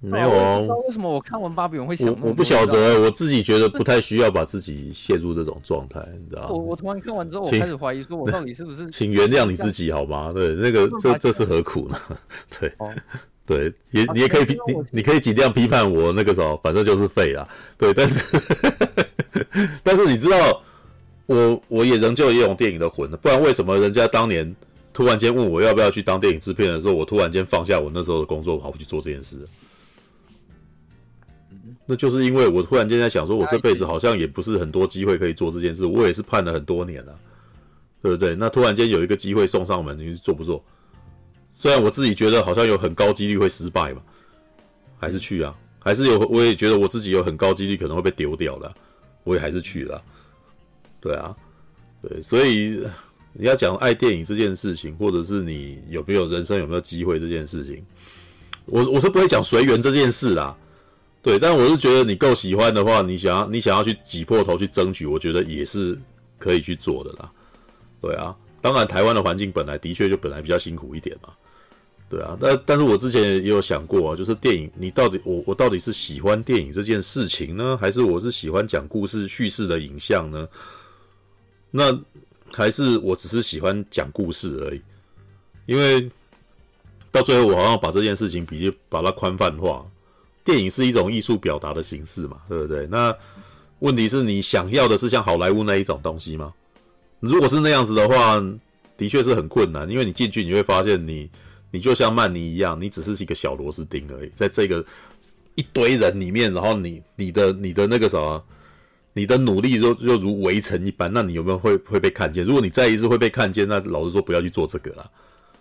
[0.00, 6.48] 没有哦，不知道为什么我看完巴比伦会想我，我不晓得，我自己觉得不太需要把自己陷入这种状态，你知道吗？
[6.50, 8.88] 我我突然看完之后，我开始怀疑，说我到底是不是？
[8.92, 10.32] 请原谅你自己好吗？
[10.36, 12.00] 对，那个这这是何苦呢？
[12.58, 12.72] 对，
[13.44, 14.56] 对，也你也可以你
[14.92, 17.46] 你可以尽量批判我那个时候，反正就是废啊。
[17.76, 18.40] 对，但是
[19.82, 20.62] 但是你知道，
[21.26, 24.54] 我我也仍旧也有电影的魂，不然为什么人家当年
[24.92, 29.38] 突然间问我要不要去当电影制片的时候，我突然间放下我那时候的工作，跑去做这件事？
[31.84, 37.16] 那就是因为我突然间在想，说我这辈子好像也不是很多机会可以做这件事，我也是盼了很多年了，
[38.02, 38.34] 对不对？
[38.34, 40.64] 那突然间有一个机会送上门，你做不做？
[41.52, 44.02] 虽然我自己觉得好像有很高几率会失败吧，
[44.98, 45.54] 还是去啊？
[45.78, 48.74] 还是有，我也觉得我自己有很高几率可能会被丢掉的，
[49.22, 50.02] 我也还是去了。
[51.06, 51.36] 对啊，
[52.02, 52.82] 对，所以
[53.32, 57.80] 你要讲爱电影这件事情，或者是你有没有人生有没有机会这件事情，
[58.64, 60.56] 我我是不会讲随缘这件事啦。
[61.22, 65.96] 对，但我是觉得你够喜欢的话，你想要你想要去挤破头去争取，我觉得也是
[66.38, 67.30] 可以去做的啦。
[68.00, 71.28] 对啊，当然台湾的环境本来的确就本来比较辛苦一点嘛。
[72.08, 80.48] 对啊，但但是我之前也有想过啊，就是电影，你到底我我到底是喜欢电影这件事情呢，还是我是喜欢讲故事叙事的影像呢？
[81.70, 81.98] 那
[82.52, 84.80] 还是我只是喜欢讲故事而已，
[85.66, 86.10] 因为
[87.10, 89.84] 到最后我好像把这件事情比较把它宽泛化。
[90.44, 92.86] 电影是一种艺术表达的形式嘛，对不对？
[92.86, 93.12] 那
[93.80, 96.54] 问题是你想要的是像好莱坞那一种东西吗？
[97.18, 98.40] 如果是那样子的话，
[98.96, 101.28] 的确是很困难，因为你进去你会发现，你
[101.72, 104.84] 你就像曼尼一样，你只是一个小螺丝钉而已，在这个
[105.56, 108.44] 一堆人里面，然后你你的你的那个什么，
[109.16, 112.44] 你的努力就就如围城一般，那你有没有会会被看见？
[112.44, 115.10] 如果你在意是会被看见，那老实说不要去做这个啦。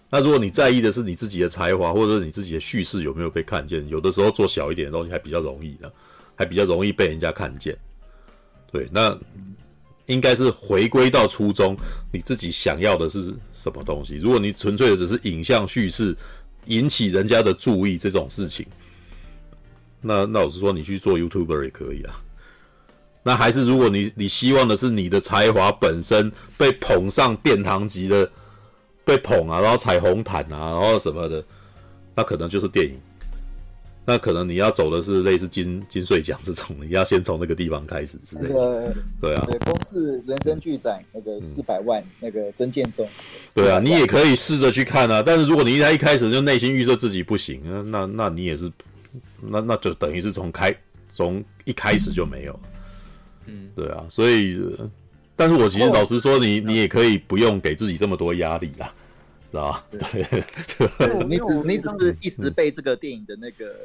[0.09, 5.89] 那如果你在意的是你自己的才华，或者是你自己的叙事有没有被看见，有的时候做小一点的东西还比较容易的，
[6.35, 7.73] 还比较容易被人家看见。
[8.73, 9.17] 对，那
[10.07, 11.77] 应该是回归到初衷，
[12.11, 14.17] 你自己想要的是什么东西？
[14.17, 16.13] 如果你纯粹的只是影像叙事，
[16.65, 18.65] 引起人家的注意这种事情，
[20.01, 22.21] 那那我是说你去做 YouTuber 也可以啊。
[23.25, 28.31] 那还是如果你你希望的是你的才华本身被捧上殿堂级的。
[29.07, 31.45] 被捧啊，然后彩虹毯啊，然后什么的，
[32.15, 32.99] 那可能就是电影。
[34.03, 38.49] 那可能你要走的是类似金金穗奖这种，你要先从那个地方开始之类的。
[38.49, 39.45] 那个、对啊。
[39.47, 43.07] 对，公视人生剧展那个四百万、嗯、那个曾建中。
[43.53, 45.21] 对啊，你也可以试着去看啊。
[45.23, 48.71] 但是如果你一一开始就内心预设自己不行，那那你也是，
[49.39, 50.75] 那那就等于是从开
[51.11, 52.59] 从一开始就没有。
[52.63, 52.69] 嗯，
[53.75, 54.61] 对啊，所以。
[55.37, 58.93] 但是我其实老实说你，你你也可以不用给自己这么多压力啦，
[59.51, 59.85] 知道吧？
[59.91, 60.25] 对，
[61.27, 63.75] 你只你只是一时被这个电影的那个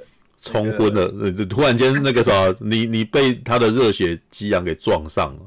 [0.41, 1.09] 冲昏了，
[1.47, 5.41] 突然间那个啥， 你你被他的热血激昂给撞上了。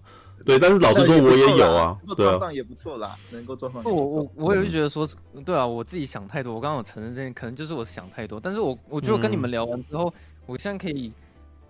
[0.46, 3.82] 对，但是老实说，我也有啊，撞上也不错啦，能够撞上。
[3.86, 5.08] 我我我也会觉得说，
[5.46, 6.54] 对啊，我自己想太多。
[6.54, 8.42] 我刚刚有承认这件，可能就是我想太多。
[8.42, 10.14] 但是我我觉得跟你们聊完之后，
[10.46, 11.14] 我现在可以。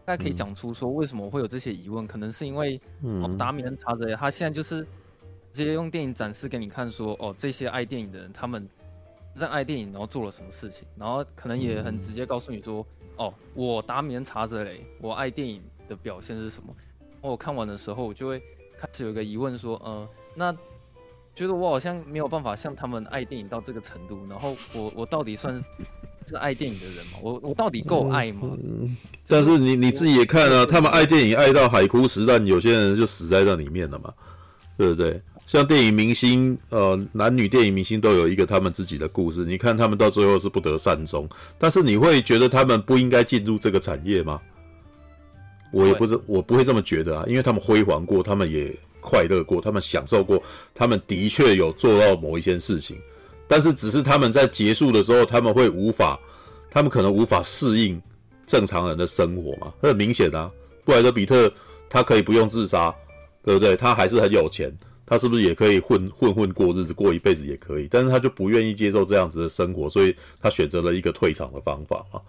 [0.06, 2.06] 大概可以讲出说为什么我会有这些疑问？
[2.06, 2.80] 嗯、可能是因为
[3.22, 4.82] 哦，达米恩查泽雷他现在就是
[5.52, 8.68] 直接用电影展示给你看说，说哦，这些爱电影的人他们
[9.36, 16.76] 在爱电影，然后做了什么事情，然后可能也很直接告诉你说，哦，我达米恩查泽雷，我爱电影的表现是什么？
[17.22, 18.40] 我看完的时候，我就会
[18.78, 20.52] 开始有一个疑问说，呃，那
[21.34, 25.56] 觉得我好像没有办法像他们爱电影到这个程度，然后我我到底算
[26.26, 26.32] 是？
[26.32, 27.20] 是爱电影的人吗？
[27.22, 28.50] 我我到底够爱吗？
[28.64, 28.96] 嗯，
[29.28, 34.14] 但是你你自己也看啊，他们爱电影爱到海枯石烂，有些人就死在那里面了嘛，
[34.78, 35.22] 对不对？
[35.46, 39.46] 像电影明星，呃，男女电影明星都有一个他们自己的故事。
[39.46, 41.28] 你看他们到最后是不得善终，
[41.58, 44.40] 但是你会觉得他们不应该进入这个产业吗？
[45.72, 50.42] 我也不是，我不会这么觉得啊，因为他们辉煌过，他们也快乐过，他们享受过，
[50.74, 52.98] 他们的确有做到某一些事情。
[53.54, 56.20] 但是，只是他们在结束的时候，他们会无法，
[56.72, 58.02] 他们可能无法适应
[58.48, 59.72] 正常人的生活嘛？
[59.80, 60.50] 很明显啊，
[60.84, 61.54] 布莱德彼特
[61.88, 62.92] 他可以不用自杀，
[63.44, 63.76] 对不对？
[63.76, 64.76] 他还是很有钱，
[65.06, 67.88] 他是不是也可以混混混过日子，过一辈子也可以？
[67.92, 72.20] 但是他就不愿意接受这样子的生活，所以他选择了一个退场的方法嘛。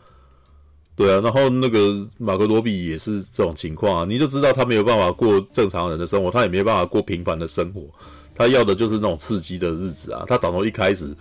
[0.94, 7.88] 对啊，然后那个马格罗比也是这种情况啊，你就知道他没有办法过正常人的生活，他也没办法过平凡的生活。
[8.34, 10.24] 他要的就是那种刺激的日子啊！
[10.26, 11.14] 他打从一开始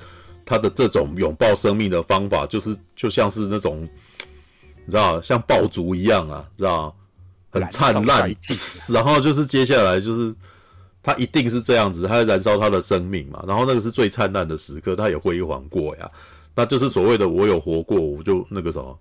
[0.46, 3.88] 他的这种拥抱生命的方法，就是就像是那种，
[4.86, 6.96] 你知道，像爆竹一样啊，知道，
[7.52, 8.36] 很灿烂。
[8.90, 10.34] 然后就是接下来就是
[11.02, 13.44] 他一定是这样子，他在燃烧他的生命嘛。
[13.48, 16.10] 然后那个是最灿烂的时刻，他也辉煌过呀。
[16.56, 19.00] 那就是所谓的我有活过，我就那个什么，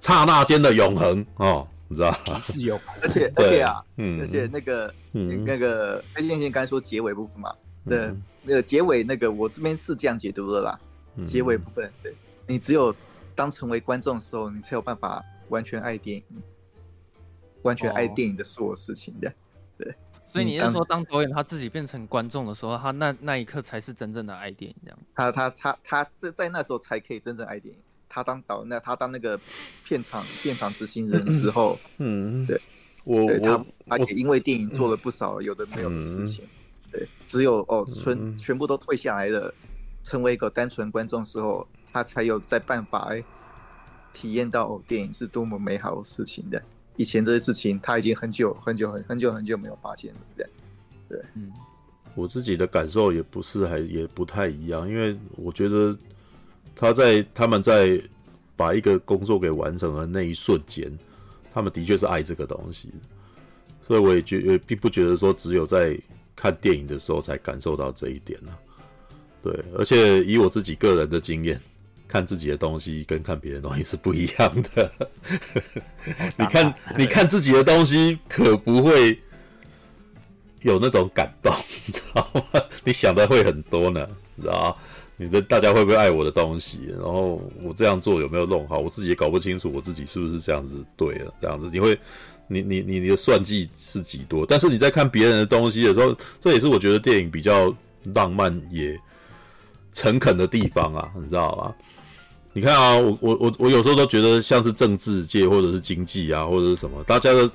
[0.00, 2.12] 刹那间的永恒哦，你知道？
[2.40, 7.54] 是有， 而且而且啊，嗯，而且那个那个飞线性刚才说结尾部分嘛，
[7.88, 8.12] 对。
[8.46, 10.78] 那个结尾，那个我这边是这样解读的啦。
[11.16, 12.14] 嗯、结尾部分，对，
[12.46, 12.94] 你只有
[13.34, 16.42] 当成为观众的时候，你才有办法完全爱电影，
[17.62, 19.30] 完全爱电影的所有事情的。
[19.30, 19.32] 哦、
[19.78, 19.94] 对，
[20.26, 24.98] 所以你是说，当导演他自己变成观众的时候，他那那一刻才是真正的爱电影，这样？
[25.14, 27.80] 他他他他在在那时候才可以真正爱电影。
[28.14, 29.36] 他当导那他当那个
[29.84, 32.60] 片场片场执行人之后，嗯，对，
[33.02, 36.44] 我对他他也因为电影做了不少有的没有的事情。
[36.44, 36.48] 嗯
[36.92, 39.52] 对，只有哦，全全部都退下来了，
[40.04, 43.20] 成为一个单纯观众的时候，他才有在办法哎，
[44.12, 46.62] 体验到哦，电影是多么美好的事情的。
[46.94, 50.46] 以前这些事情他已经很久很久很很久很久没有发现了，对，
[51.08, 51.50] 对，嗯，
[52.14, 55.98] 我自己的感受也不是还也不太一样，因为我觉得
[56.76, 58.00] 他在他们在
[58.56, 60.90] 把一个工作给完成的那一瞬间，
[61.52, 62.88] 他们的确是爱这个东西，
[63.82, 65.98] 所以我也觉也并不觉得说只有在。
[66.36, 68.58] 看电影的时候才感受到这一点呢、啊，
[69.40, 71.58] 对，而且以我自己个人的经验，
[72.08, 74.90] 看自己的东西跟看别人的东西是不一样的。
[76.36, 79.16] 你看，你看自己的东西，可不会
[80.62, 81.54] 有那种感动，
[81.86, 82.60] 你知道吗？
[82.82, 84.04] 你想的会很多呢，
[84.34, 84.76] 你知道吗？
[85.16, 86.80] 你的大家会不会爱我的东西？
[86.90, 88.78] 然后我这样做有没有弄好？
[88.78, 91.32] 我自己也搞不清楚，我自己是不是这样子对了？
[91.40, 91.98] 这样子你会。
[92.46, 94.44] 你你你你的算计是几多？
[94.44, 97.74] 但是你在看别人的东西的时候，这也是我觉得电影比较
[98.12, 99.00] 浪漫也
[99.94, 101.74] 诚恳的地方啊，你知道吧？
[102.52, 107.50] 你看啊，我我我我有时候都觉得像是政治界或者是经济啊，或者是什么，大家的，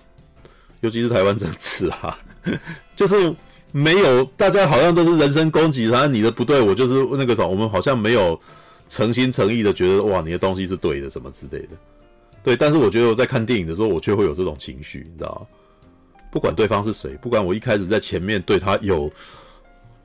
[0.82, 2.18] 尤其是台湾政治啊，
[2.98, 3.32] 就是
[3.72, 8.40] 没有大家好像都是人身攻击，然后你的不对，我就是那个什么，我们好像没有
[8.88, 11.70] 诚心诚意的觉得哇，你的东西是对的，什么之类的。
[12.42, 15.46] 对，但是我觉得我在看电影的时候，我却会有这种情绪，你知道？
[16.32, 19.10] 不管对方是谁，不管我一开始在前面对他有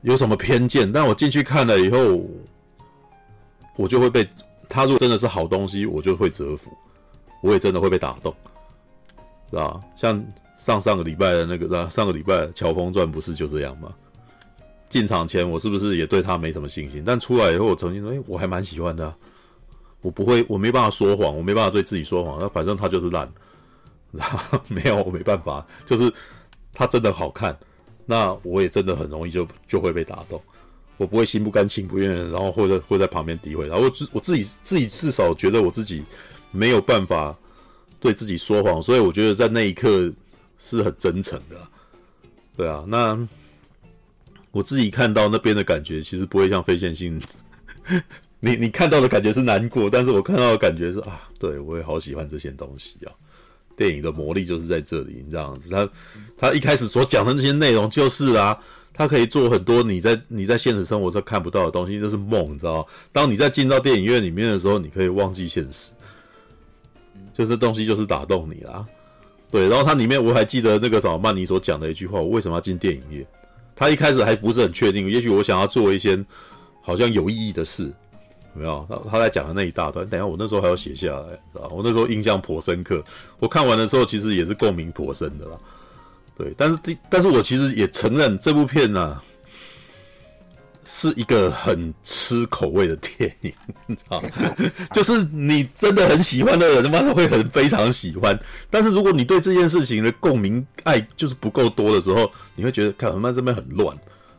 [0.01, 2.21] 有什么偏见，但我进去看了以后，
[3.75, 4.27] 我就会被
[4.69, 6.71] 他如果真的是好东西，我就会折服，
[7.41, 8.35] 我也真的会被打动，
[9.49, 9.79] 是吧？
[9.95, 10.23] 像
[10.65, 11.91] 上上个礼拜的那个，上？
[11.91, 13.93] 上个礼拜《乔峰传》不是就这样吗？
[14.89, 17.03] 进场前我是不是也对他没什么信心？
[17.05, 19.13] 但出来以后，我曾经说，哎，我还蛮喜欢的。
[20.01, 22.39] 我不会，我没办法说谎，我没办法对自己说谎。
[22.39, 23.31] 那反正他就是烂，
[24.11, 26.11] 然后没有，我没办法，就是
[26.73, 27.55] 他真的好看，
[28.07, 30.41] 那我也真的很容易就就会被打动。
[30.97, 33.67] 我不会心不甘情不愿，然后或者会在旁边诋毁。
[33.67, 36.03] 然后我自我自己自己至少觉得我自己
[36.49, 37.35] 没有办法
[37.99, 40.11] 对自己说谎，所以我觉得在那一刻
[40.57, 41.55] 是很真诚的。
[42.57, 43.27] 对啊，那
[44.51, 47.21] 我自己看到那边的感觉，其实不会像非线性。
[48.39, 53.11] 你你看到的感觉是难过，但是我看到的感觉是啊，对我也好喜欢这些东西啊。
[53.75, 55.89] 电影的魔力就是在这里，你这样子，他
[56.37, 58.57] 他一开始所讲的那些内容就是啊，
[58.93, 62.85] 他可以做很多你在你在现实生活中看不到的东西，这是梦，你知道吗？
[63.11, 65.91] 当你在进到电影院里面的时候，你可以忘记现实，
[67.33, 68.85] 就是东西就是打动你啦。
[69.51, 73.25] 对，然后它里面我还记得那个什么曼尼所讲的一句话：我为什么要进电影业？
[73.75, 76.17] 他一开始还不是很确定，也许我想要做一些
[76.81, 77.91] 好像有意义的事。
[78.53, 81.67] 有没有，他他在讲的那一大段，等下我那时候还要写下来，是吧？
[81.71, 83.03] 我那时候印象颇深刻。
[83.37, 85.57] 我看完的时候，其实也是共鸣颇深的啦。
[86.37, 89.21] 对，但是第，但是我其实也承认这部片呢、
[90.87, 93.51] 是一个很吃口味的电影，
[93.87, 94.29] 你知道吗？
[94.93, 98.39] 就是你真的很喜欢的人，他妈会很非常喜欢。
[98.69, 103.97] 但是如果你对这件事情的共鸣爱就是不够多的时候，你会觉得看他妈这边很乱，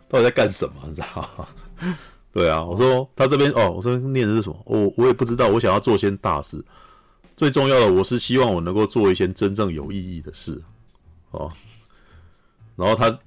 [0.09, 0.75] 到底在干什么？
[0.89, 1.47] 你知道吗？
[2.33, 4.63] 对啊，我说他这边哦，我说念的是什么？
[4.67, 5.49] 我我也不知道。
[5.49, 6.63] 我想要做些大事，
[7.37, 10.63] 最重要的我是希望我能够做一些真正有意义的事
[11.31, 11.51] 哦。
[12.77, 13.19] 然后他，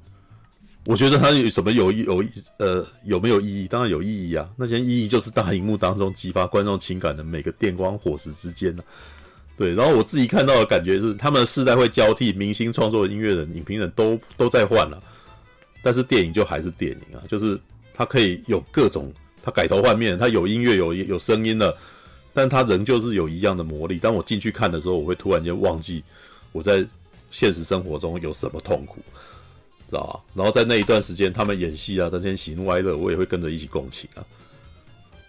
[0.90, 2.26] 我觉得他有什么有意有
[2.58, 3.68] 呃有没有意义？
[3.68, 4.50] 当然有意义啊。
[4.56, 8.82] 那些意义就是大荧幕当中激发观众情感的每个电光火石之间呢、
[9.56, 15.00] 对，然后我自己看到的感觉是，他们世代会交替，明星创作的音乐人、影评人都都在换了，
[15.84, 17.56] 但是电影就还是电影啊，就是。
[17.94, 21.76] 它可以有各种，它改头换面，它有音乐有有声音的，
[22.34, 24.00] 但它仍旧是有一样的魔力。
[24.00, 26.02] 当我进去看的时候，我会突然间忘记
[26.54, 26.82] 我在
[27.30, 29.02] 现实生活中有什么痛苦，
[29.90, 30.20] 知道吧？
[30.36, 34.24] 然后在那一段时间，他们演戏啊，那些喜怒哀乐，我也会跟着一起共情啊。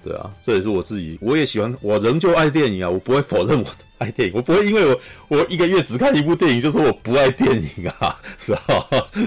[0.02, 3.66] 对啊，这也是我自己，我也喜欢，我仍旧爱电影啊，我不会否认我
[3.98, 8.60] 爱电影，我不会因为我我一个月只看一部电影就说我不爱电影啊， 是吧？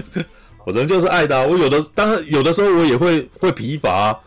[0.66, 4.18] 我仍旧是爱的啊，我有的当然有的时候我也会会疲乏啊，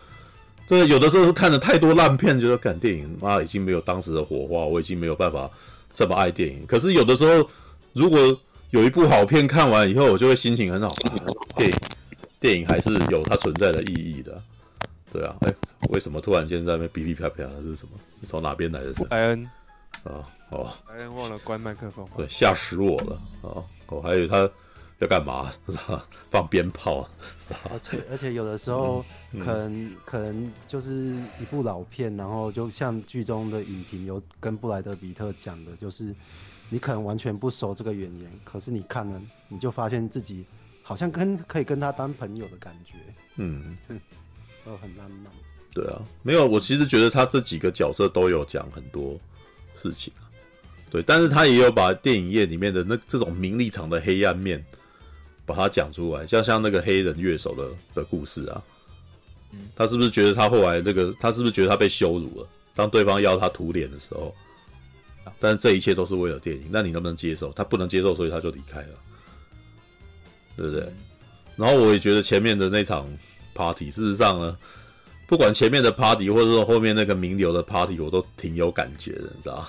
[0.69, 5.49] 对，有的时候是看了太多烂片，觉得看电影妈已经没有当时的火花，我已经没有办法
[5.91, 6.65] 这么爱电影。
[6.65, 7.49] 可是有的时候，
[7.91, 8.19] 如果
[8.71, 10.93] 有一部好片看完以后，我就会心情很好，
[11.55, 11.77] 电影
[12.39, 14.41] 电影还是有它存在的意义的。
[15.11, 15.53] 对啊，哎，
[15.89, 17.51] 为什么突然间在那边哔哔啪啪的？
[17.61, 17.91] 这是什么？
[18.21, 18.93] 是从哪边来的？
[19.09, 19.49] 艾恩
[20.03, 23.63] 啊，哦，艾恩忘了关麦克风，对，吓死我了啊！
[23.87, 24.49] 我还以为他
[24.99, 25.49] 要干嘛？
[26.29, 27.07] 放鞭炮。
[27.69, 29.03] 而且而且有的时候，
[29.39, 36.13] 可能、嗯、可能就是一部老片，然后就像剧中的影评有跟布莱德比特讲的，就是
[36.69, 40.45] 你可能完全不熟这个演员，可是你看了，你就发现自己
[40.83, 42.93] 好像跟可以跟他当朋友的感觉。
[43.37, 43.77] 嗯。
[44.65, 45.31] 都很浪漫。
[45.73, 49.17] 对啊，没有，我其实觉得他这几个角色都有讲很多
[49.75, 50.27] 事情啊。
[50.89, 54.61] 对，但是他也有把电影业里面的那这种名利场的黑暗面，
[55.45, 58.61] 把它讲出来，像像那个黑人乐手的的故事啊。
[59.53, 62.47] 嗯，他是不是觉得他后来那个，他是不是觉得他被羞辱了？
[62.75, 64.35] 当对方要他涂脸的时候，
[65.39, 67.51] 但这一切都是为了电影，那你能不能接受？
[67.53, 68.89] 他不能接受，所以他就离开了，
[70.55, 70.87] 对不对？
[71.55, 73.07] 然后我也觉得前面的那场。
[73.57, 74.55] party，事实上呢，
[75.25, 79.67] 不管前面的 party，或者说后面那个名流的 party，我都挺有感觉的，你知道？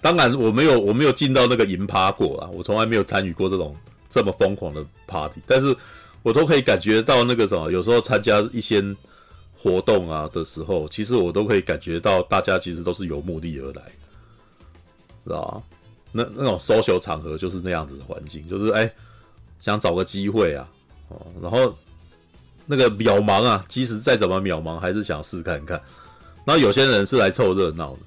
[0.00, 3.76] 当然，我没有我没有进到那个银趴过啊，我从来没有参与过这种
[4.08, 5.76] 这么疯狂的 party，但是
[6.22, 8.80] 我都可以感觉到那个什么，有时候参加一些
[9.52, 13.82] 活动啊的时候，其实我都可以感觉到大家其实都是有目的而来，
[15.24, 15.62] 知道？
[16.12, 18.92] 那那种 social 场合就是那样子的环境，就是哎、
[19.60, 20.68] 想找个机会啊，
[21.08, 21.74] 哦，然后。
[22.64, 25.78] 那个渺茫啊，即使再怎么渺茫，还是想试看看。
[26.44, 27.98] 然后有些人是来凑热闹的，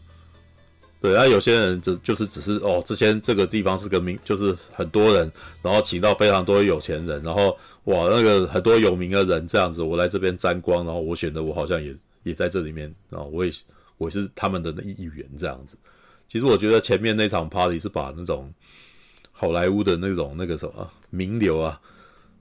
[1.02, 5.30] 对，然后有些人只就是只是哦，之前这个地方是个名，就是很多人，
[5.62, 13.52] 然后请到非常多有钱人，然后哇，那个很多有名的人这样子，我来这边沾光，然后我显得我好像也也在这里面，然后我也
[13.98, 15.76] 我也是他们的那一员这样子。
[16.28, 18.54] 其实我觉得前面那场 party 是把那种
[19.32, 21.80] 好莱坞的那种那个什么名流啊。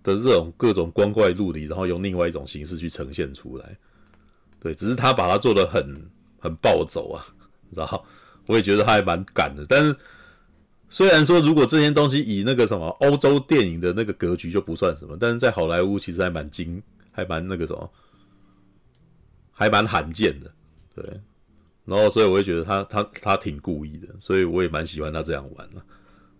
[0.02, 3.74] 的这种各种光怪陆离，然后用另外一种形式去呈现出来，
[4.60, 5.82] 对，只是他把它做的很
[6.38, 7.24] 很暴走啊，
[7.70, 8.04] 然后
[8.44, 9.64] 我也觉得他还蛮敢的。
[9.66, 9.96] 但是
[10.90, 17.90] 虽然说，如果这些东西以那个什么欧洲电影的那个格局就不算什么，但是在好莱坞其实还蛮精，还蛮那个什么，
[19.52, 20.52] 还蛮罕见的，
[20.94, 21.20] 对。
[21.84, 25.82] 然后所以我会觉得他他他挺故意的，所以我也蛮喜欢他这样玩的。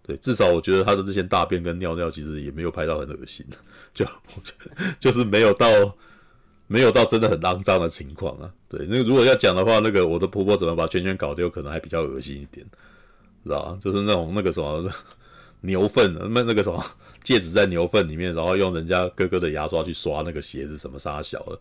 [0.07, 3.45] 对，至少我觉得他的这些大便跟尿尿其实也没有拍到很恶心，
[3.95, 4.07] 就
[5.01, 5.67] 就是没有到
[6.67, 8.53] 没有到真的很肮脏的情况啊。
[8.69, 12.67] 对，那如果要讲的话，那个我的婆婆怎么把圈圈搞丢，可能还比较恶心一点，
[13.45, 13.79] 知道吧？
[13.81, 14.91] 就是那种那个什么
[15.63, 16.85] 牛粪，那那个什么
[17.23, 21.59] 戒指在牛粪里面，然后用人家哥哥的牙刷去刷那个鞋子，什么杀小的，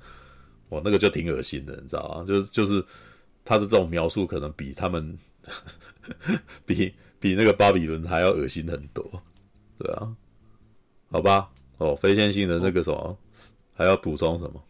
[0.67, 2.25] 哇，那个就挺恶心的，你知道吗？
[2.27, 2.83] 就是就是
[3.45, 5.17] 他的这种描述，可能比他们
[6.65, 6.93] 比。
[7.23, 9.01] 比那个巴比伦还要恶心很多，
[9.77, 10.13] 对啊，
[11.09, 13.17] 好吧，哦，非线性的那个什么，哦、
[13.73, 14.61] 还要补充什么？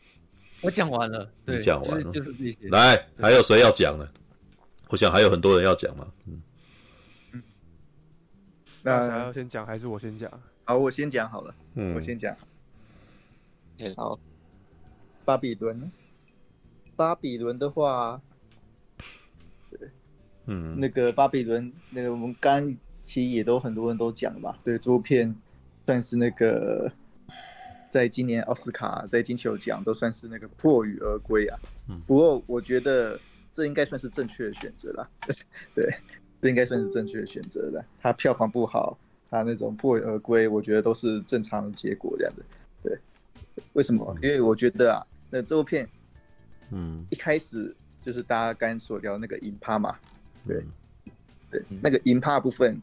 [0.62, 2.70] 我讲完了，对，你讲完了，就是、就是这些。
[2.70, 4.08] 来，还有谁要讲呢？
[4.90, 6.44] 我想还有很多人要讲嘛，嗯，
[7.32, 7.42] 嗯，
[8.84, 10.32] 那想要先讲还是我先讲？
[10.66, 12.38] 好，我先讲好了，嗯，我先讲。
[13.98, 14.20] 好，
[15.26, 15.92] 巴比伦，
[16.96, 18.22] 巴比伦的话。
[20.46, 25.34] 嗯，那个巴比伦，那个我们刚刚其实也都很多人都讲了嘛，对，这部片
[25.86, 26.92] 算是那个
[27.88, 31.60] 在今年奥斯卡在金球奖都算是那个破羽而归啊。
[31.90, 33.20] 嗯，不过我觉得
[33.54, 35.10] 这应该算是正确的选择啦。
[35.76, 35.90] 对，
[36.42, 37.86] 这应该算是正确的选择的。
[38.02, 38.98] 它票房不好，
[39.30, 42.44] 它那种破羽而归，我觉得都是正常的结果这样子。
[42.82, 42.98] 对，
[43.74, 44.18] 为什么？
[44.22, 45.88] 因为我觉得啊，那这部片，
[46.72, 49.98] 嗯，一开始就是大家刚刚所聊的那个银趴嘛。
[50.44, 50.64] 对，
[51.50, 52.82] 对，那个银趴部分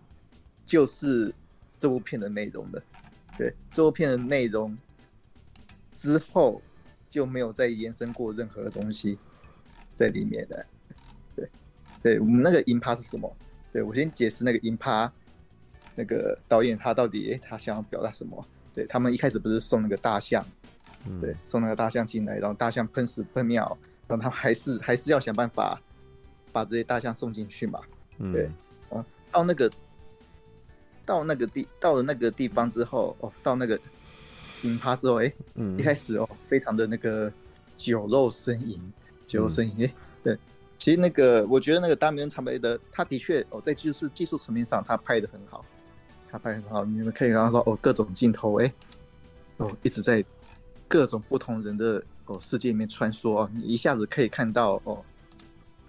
[0.65, 1.35] 就是
[1.77, 2.83] 这部片的内容的。
[3.37, 4.77] 对，这部片的内容
[5.93, 6.61] 之后
[7.09, 9.19] 就没有再延伸过任何东西
[9.93, 10.67] 在里面的。
[11.37, 11.49] 对，
[12.03, 13.37] 对我们那个银趴是什么？
[13.73, 15.11] 对，我先解释那个银趴，
[15.95, 18.47] 那个导演他到底他想要表达什么？
[18.75, 20.45] 对，他们一开始不是送那个大象，
[21.21, 25.81] 对，送那个大象进来，然后大象喷屎喷尿，然后他还是还是要想办法。
[26.53, 27.81] 把这些大象送进去嘛？
[28.19, 28.33] 嗯。
[28.33, 28.51] 对，
[28.91, 29.71] 啊，到那个
[31.05, 33.79] 到那个地到了那个地方之后，哦，到那个
[34.63, 37.33] 银趴之后，哎，嗯，一开始哦，非常的那个
[37.77, 38.81] 酒肉呻吟，
[39.27, 40.39] 酒肉呻吟，哎、嗯，对，
[40.77, 45.65] 其实那个我觉得那个达米恩·查贝德，他的确哦，在就是技术层面上，他拍的很好，
[46.31, 48.73] 他拍得很好，你们可以看到说哦，各种镜头，哎，
[49.57, 50.25] 哦，一直在
[50.87, 55.03] 各种不同人的哦世界里面穿梭哦，你一下子可以看到哦，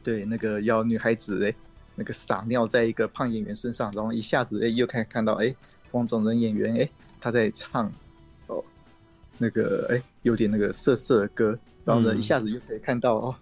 [0.04, 1.54] 对，那个要女孩子哎，
[1.96, 5.56] 那个撒尿在一个胖演员身上，然后一下子哎又可以看到哎，
[5.92, 6.90] 黄种人演员哎
[7.20, 7.92] 他在唱
[8.48, 8.64] 哦，
[9.38, 11.58] 那个哎有点那个色色的歌。
[11.84, 13.36] 然后呢，一下子又可以看到哦，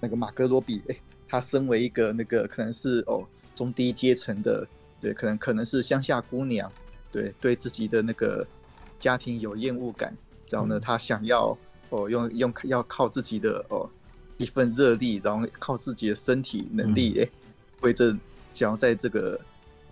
[0.00, 0.96] 那个马格罗比，哎，
[1.26, 4.68] 他身为一个那个可能是哦中低阶层的，
[5.00, 6.70] 对，可能可能是乡下姑娘，
[7.10, 8.46] 对，对自己的那个
[9.00, 10.14] 家庭有厌恶感，
[10.50, 11.56] 然后呢，他想要
[11.88, 13.88] 哦用用要靠自己的哦
[14.38, 17.28] 一份热力，然后靠自己的身体能力，哎，
[17.80, 18.10] 为这
[18.52, 19.40] 想要在这个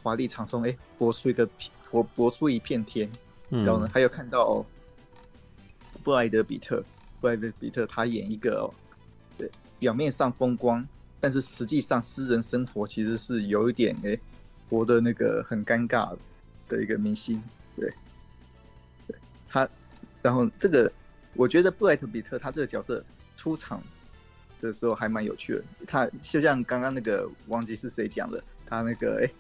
[0.03, 1.49] 华丽场中，哎，搏出一个
[1.91, 3.09] 搏搏出一片天，
[3.49, 4.67] 然后呢，还有看到哦
[6.03, 6.85] 布莱德比特。
[7.21, 8.69] 布莱德比特他演一个哦，
[9.39, 10.87] 对，表面上风光，
[11.21, 14.19] 但是实际上私人生活其实是有一点哎，
[14.69, 16.15] 活的那个很尴尬
[16.69, 17.43] 的一个明星，
[17.77, 17.91] 对，
[19.09, 19.17] 对，
[19.49, 19.67] 他，
[20.21, 20.93] 然后这个
[21.35, 23.03] 我觉得布莱德比特他这个角色
[23.39, 23.83] 出场
[24.67, 29.31] 的时候还蛮有趣的，他就像刚刚那个忘记是谁讲的，他那个哎，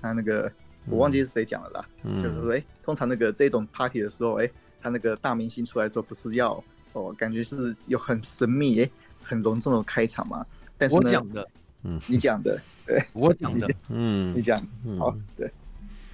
[0.00, 0.50] 他那个
[0.86, 4.50] 我忘记是谁讲的啦，嗯、就是说哎，通常那个这种 party 的时候哎，
[4.80, 6.62] 他那个大明星出来的时候不是要。
[6.94, 8.90] 哦，感觉是有很神秘哎，
[9.22, 10.44] 很隆重的开场嘛。
[10.78, 11.48] 但是呢，我讲的，
[11.84, 14.58] 嗯，你讲的，对，我讲的，嗯，你讲，
[14.98, 15.52] 好，对，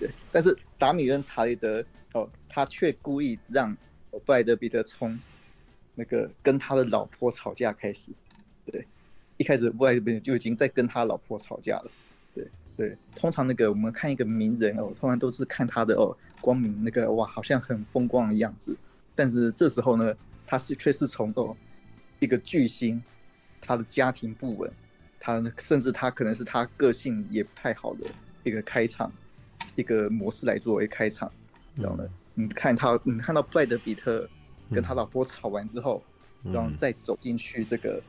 [0.00, 0.10] 对。
[0.32, 3.74] 但是达米跟·查理德，哦，他却故意让
[4.26, 5.18] 布莱德彼得从
[5.94, 8.10] 那个跟他的老婆吵架开始。
[8.64, 8.86] 对，
[9.36, 11.90] 一开始布莱德彼特就已经在跟他老婆吵架了。
[12.34, 12.96] 对，对。
[13.14, 18.76] 通常那个我们看一个名人哦，通常都是看他的哦光明那个哇，好像很风光的样子。
[19.14, 20.14] 但是这时候呢？
[20.46, 21.56] 他是却是从哦
[22.18, 23.02] 一个巨星，
[23.62, 24.70] 他的家庭不稳，
[25.18, 28.00] 他甚至他可能是他个性也不太好的
[28.42, 29.10] 一个开场，
[29.74, 31.32] 一个模式来作为开场，
[31.74, 34.28] 然后呢，你看他，你看到布莱德比特
[34.70, 36.04] 跟他老婆吵完之后，
[36.42, 38.00] 然后再走进去这个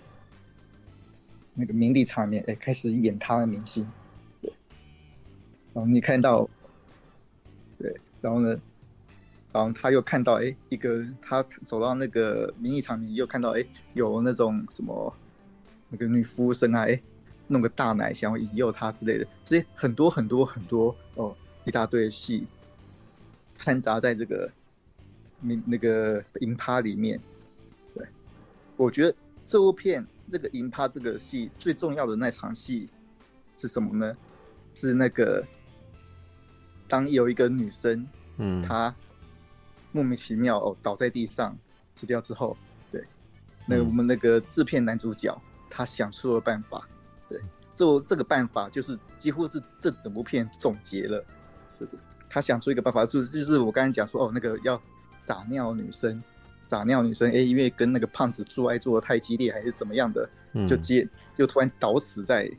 [1.55, 3.87] 那个名利场面，哎，开始演他的明星，
[4.41, 4.53] 对，
[5.73, 6.47] 然后你看到，
[7.79, 8.59] 对，然后呢？
[9.53, 15.15] 然后他又看到，哎，一个他走到那个名利场面，又看到，哎，有那种什么
[15.87, 17.01] 那个女服务生啊，哎，
[17.47, 22.45] 弄个大奶想要引诱他之类的，这些很多很多很多哦，一大堆戏
[23.55, 24.51] 掺杂在这个
[25.39, 27.17] 名那个银趴里面。
[27.93, 28.05] 对，
[28.75, 32.89] 我觉得这部片这个银趴这个戏最重要的那场戏
[33.55, 34.15] 是什么呢？
[34.73, 35.45] 是那个
[36.87, 38.93] 当有一个女生，嗯，她。
[39.91, 41.57] 莫名其妙哦，倒在地上
[41.95, 42.57] 死掉之后，
[42.91, 43.01] 对，
[43.65, 46.85] 那个我们那个制片男主角他想出了办法，
[47.29, 47.39] 对，
[47.73, 51.23] 这这个办法就是几乎是这整部片总结了，
[51.79, 51.97] 是的，
[52.29, 54.81] 他想出一个办法，就是就是我刚才讲说哦，那个要
[55.17, 56.21] 撒尿女生，
[56.67, 60.27] 撒尿女生，哎，因为跟那个胖子做爱做的太激烈还是怎么样的，
[60.67, 62.51] 就接就突然倒死在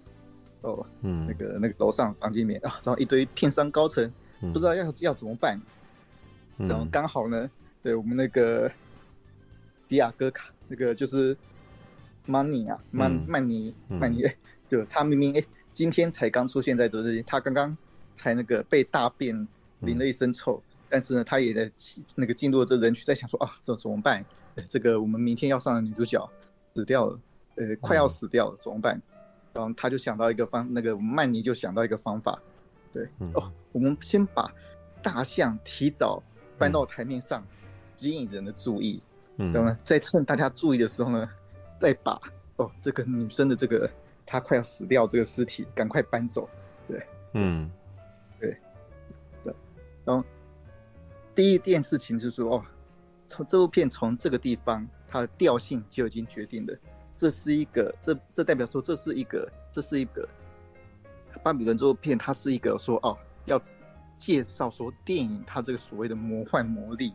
[0.61, 4.11] 哦，那个那个楼上房间里面啊，然后一堆片商高层
[4.41, 5.61] 不知道要要怎么办。
[6.57, 7.51] 然后刚好呢，
[7.83, 8.71] 对我们那个
[9.89, 11.37] 迪亚哥卡，那个就是
[12.25, 14.25] 曼尼啊，曼曼尼曼尼，
[14.69, 17.77] 对，他明明哎，今天才刚出现在德瑞，他刚刚
[18.15, 19.47] 才那个被大便
[19.81, 21.71] 淋了一身臭，但是呢，他也在
[22.15, 24.25] 那个进入了这人群，在想说啊，这怎么办？
[24.69, 26.31] 这个我们明天要上的女主角
[26.75, 27.19] 死掉了，
[27.57, 29.01] 呃，快要死掉了，怎么办？
[29.53, 32.41] 然后他就想到一个方，那个曼尼就想到一个方法，
[32.93, 34.51] 对，哦，我们先把
[35.03, 36.23] 大象提早。
[36.59, 37.47] 搬到台面上，
[37.97, 39.03] 吸引人的注意，
[39.37, 41.29] 嗯，然后呢，在趁大家注意的时候呢，
[41.79, 42.19] 再把
[42.57, 43.91] 哦这个女生的这个
[44.25, 46.49] 她快要死掉这个尸体赶快搬走，
[46.89, 47.03] 对，
[47.35, 47.71] 嗯，
[48.41, 48.57] 对，
[49.45, 49.55] 对，
[50.03, 50.25] 然后
[51.37, 52.65] 第一件事情就是说哦，
[53.29, 56.77] 从这部片从这个地方它的调性就已经决定了，
[57.17, 60.29] 这是一个这这代表说这是一个这是一个
[61.45, 63.63] 巴比伦这部片它是一个说哦要。
[64.19, 67.13] 介绍说电影它这个所谓的魔幻魔力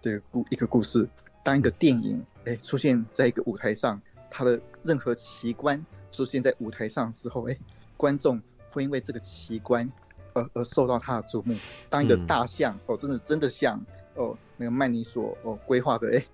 [0.00, 1.04] 的故一个故事，
[1.42, 7.58] 当一个电影哎出现在一个舞台上，它的任何奇观出现在舞台上的时候，哎，
[7.96, 9.90] 观众会因为这个奇观
[10.38, 11.56] 而而受到他的注目。
[11.90, 13.80] 当一个大象哦，真的真的像
[14.14, 16.24] 哦那个曼尼所哦规划的哎，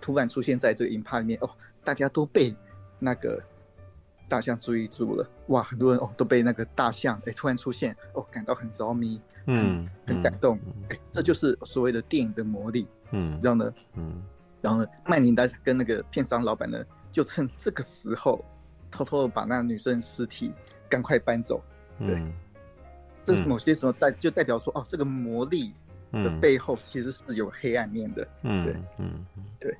[0.00, 1.50] 突然出现在这个影趴里面哦，
[1.84, 2.54] 大家都被
[2.98, 3.42] 那个
[4.28, 9.20] 大象注意住了，哇，很多人哦都被那个大象哎突然出现哦感到很着迷。
[9.46, 10.58] 嗯，很感动，
[10.90, 12.86] 哎、欸，这就是所谓的电影的魔力。
[13.10, 14.22] 嗯，然后呢，嗯，
[14.60, 18.44] 然后呢，曼尼达跟那个片商老板呢，就趁这个时候，
[18.90, 20.52] 偷偷的把那女生尸体
[20.90, 21.60] 赶快搬走。
[21.98, 22.32] 对，嗯、
[23.30, 25.72] 这某些时候代就代表说，哦，这个魔力
[26.12, 28.28] 的背后其实是有黑暗面的。
[28.42, 29.26] 嗯，对，嗯，
[29.58, 29.76] 对。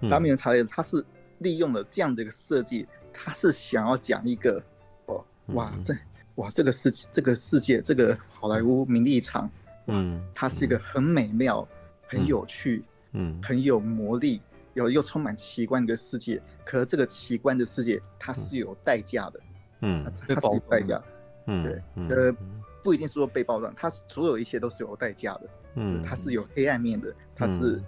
[0.00, 1.04] 嗯、达米恩查雷，他是
[1.38, 4.62] 利用了这样的一个设计，他是想要讲一个，
[5.06, 5.94] 哦，哇，这
[6.36, 9.50] 哇这个世这个世界这个好莱坞名利场，
[9.86, 11.66] 嗯，它是一个很美妙、
[12.06, 14.40] 很有趣、嗯，很有魔力。
[14.74, 19.40] 有又充满奇观的一个世界，可是这个奇观的世界它是有代价的，
[19.80, 21.02] 嗯，它是有代价，
[21.46, 22.36] 嗯，对，呃，
[22.82, 27.80] 不一定是说被包装，它所有一切都是有代价的，嗯，它是有黑暗面的，它是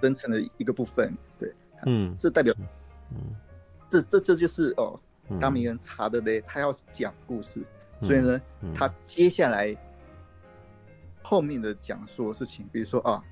[0.00, 1.52] 真诚的一个部分，对，
[1.86, 2.54] 嗯，这代表，
[3.10, 3.34] 嗯，
[3.88, 4.98] 这这这就是哦，
[5.40, 7.62] 当名人查的嘞他要讲故事，
[8.00, 8.40] 所以呢，
[8.74, 9.76] 他接下来
[11.22, 13.22] 后面的讲述的事情，比如说啊，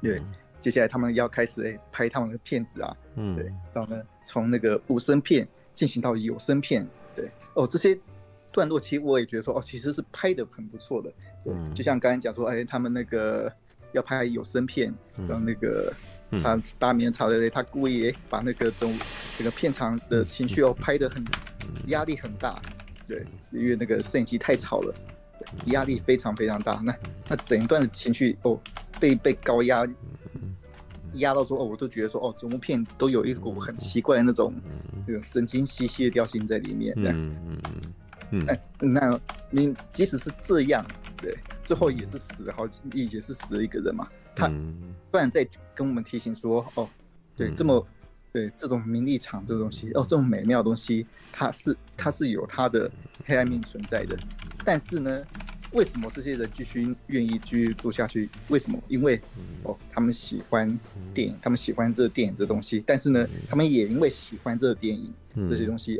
[0.00, 0.22] 对。
[0.62, 7.98] 接下来他们要开始哎拍他们的片子啊，嗯，对，然后呢，从那个无声片进行到有声片，对，哦，这些
[8.52, 13.52] 段落其实我也觉得说哦，其实是拍的很不错的，对，就像刚才讲说，哎，他们那个
[13.92, 14.94] 要拍有声片，
[15.26, 15.92] 然后那个
[16.38, 18.96] 查达米恩查德雷他故意把那个整
[19.36, 21.24] 整个片场的情绪哦拍的很
[21.86, 22.60] 压力很大，
[23.08, 24.94] 对，因为那个摄影机太吵了，
[25.66, 26.94] 压力非常非常大，那
[27.28, 28.60] 那整一段的情绪哦
[29.00, 29.86] 被被高压。
[31.16, 34.50] 压到说哦，我都觉得说哦，整部片都有一股很奇怪的那种
[35.06, 36.94] 那种神经兮兮的调性在里面。
[36.96, 37.80] 嗯嗯嗯。
[38.46, 39.18] 哎，那
[39.50, 40.84] 你即使是这样，
[41.16, 44.08] 对，最后也是死了好几，也是死了一个人嘛。
[44.34, 44.48] 他
[45.10, 46.88] 突然在跟我们提醒说，哦，
[47.36, 47.86] 对，这么
[48.32, 52.90] 对这种名利场这个东西，哦，这种美妙的东西，它是它是有它的
[53.24, 54.18] 黑暗面存在的，
[54.64, 55.24] 但是呢。
[55.72, 58.28] 为什么这些人继续愿意继续做下去？
[58.48, 58.78] 为什么？
[58.88, 59.18] 因为
[59.62, 60.78] 哦，他们喜欢
[61.14, 62.84] 电影，他们喜欢这电影这东西。
[62.86, 65.10] 但是呢，他们也因为喜欢这电影
[65.48, 65.98] 这些东西，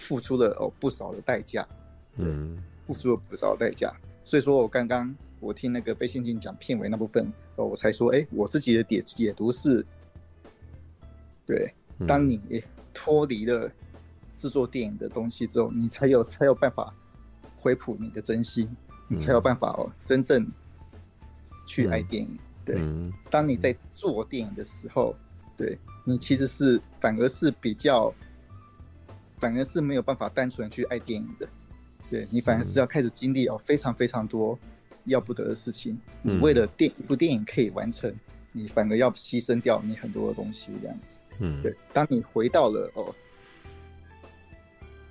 [0.00, 1.66] 付出了哦不少的代价。
[2.16, 3.92] 嗯，付出了不少的代价。
[4.24, 9.84] 所以说我刚刚我听那个飞行镜讲片尾那部分哦，我才说，哎，我自己的解解读是，
[11.46, 11.72] 对，
[12.06, 12.62] 当你
[12.92, 13.70] 脱离了
[14.36, 16.94] 制作电影的东西之后，你才有才有办法。
[17.60, 18.68] 回补你的真心，
[19.08, 20.48] 你才有办法哦，真正
[21.66, 22.38] 去爱电影。
[22.64, 22.80] 对，
[23.28, 25.12] 当你在做电影的时候，
[25.56, 28.14] 对你其实是反而是比较，
[29.38, 31.48] 反而是没有办法单纯去爱电影的。
[32.10, 34.58] 对，你反而是要开始经历哦非常非常多
[35.04, 35.98] 要不得的事情。
[36.22, 38.14] 你为了电一部电影可以完成，
[38.52, 41.18] 你反而要牺牲掉你很多的东西，这样子。
[41.40, 43.14] 嗯，对，当你回到了哦。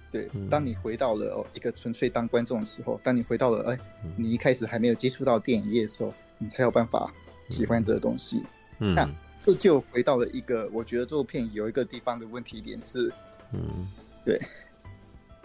[0.10, 3.80] 对，当你回到了哦一个纯粹当观众的时候，当你回到了哎，
[4.16, 7.14] 你一开始还没有接触到电影业的时候，你才有办法
[7.50, 8.42] 喜欢这个东西。
[8.80, 9.08] 嗯，那
[9.38, 13.12] 这就回到了一个，我觉得这部片有一个地方的问题点是，
[13.52, 13.88] 嗯，
[14.28, 14.38] 对，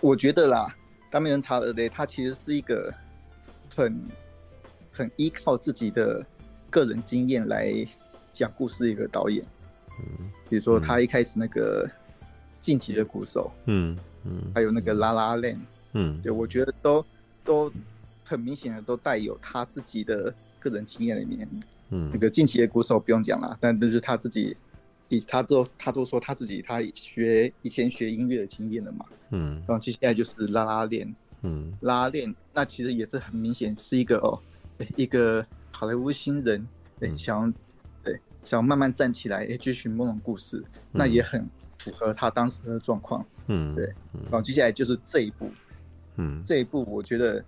[0.00, 0.74] 我觉得啦，
[1.08, 2.92] 达米恩查德雷他其实是一个
[3.76, 3.96] 很
[4.90, 6.26] 很依靠自己的
[6.68, 7.72] 个人经验来
[8.32, 9.44] 讲故事的一个导演。
[10.00, 11.88] 嗯，比如说他一开始那个
[12.60, 13.96] 晋级的鼓手，嗯。
[14.24, 15.60] 嗯，还有那个拉拉链，
[15.94, 17.04] 嗯，对，我觉得都
[17.42, 17.72] 都
[18.24, 21.48] 很明显的都带有他自己的个人经验里面，
[21.90, 24.56] 嗯，那个晋级的鼓手不用讲了，但就是他自己，
[25.12, 34.40] 以他都他都说他自己他学以前学音乐的经验了嘛，嗯，然后接下来就是拉拉链，嗯，拉拉链那其实也是很明显是一个哦，
[34.96, 36.66] 一个好莱坞新人，
[36.98, 37.52] 对，想要
[38.02, 41.46] 对想要慢慢站起来，哎，去寻梦的故事，那也很
[41.78, 43.24] 符合他当时的状况。
[43.48, 43.84] 嗯，对，
[44.24, 45.50] 然后接下来就是这一步，
[46.16, 47.44] 嗯，这一步我觉得，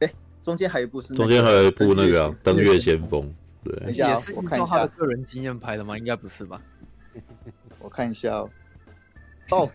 [0.00, 0.12] 哎，
[0.42, 3.22] 中间还有一部是中间还有一部那个《登月先锋》，
[3.64, 5.96] 对，也是依照他的个人经验拍的吗？
[5.96, 6.60] 应该不是吧？
[7.80, 8.50] 我看一下哦，
[9.50, 9.70] 哦，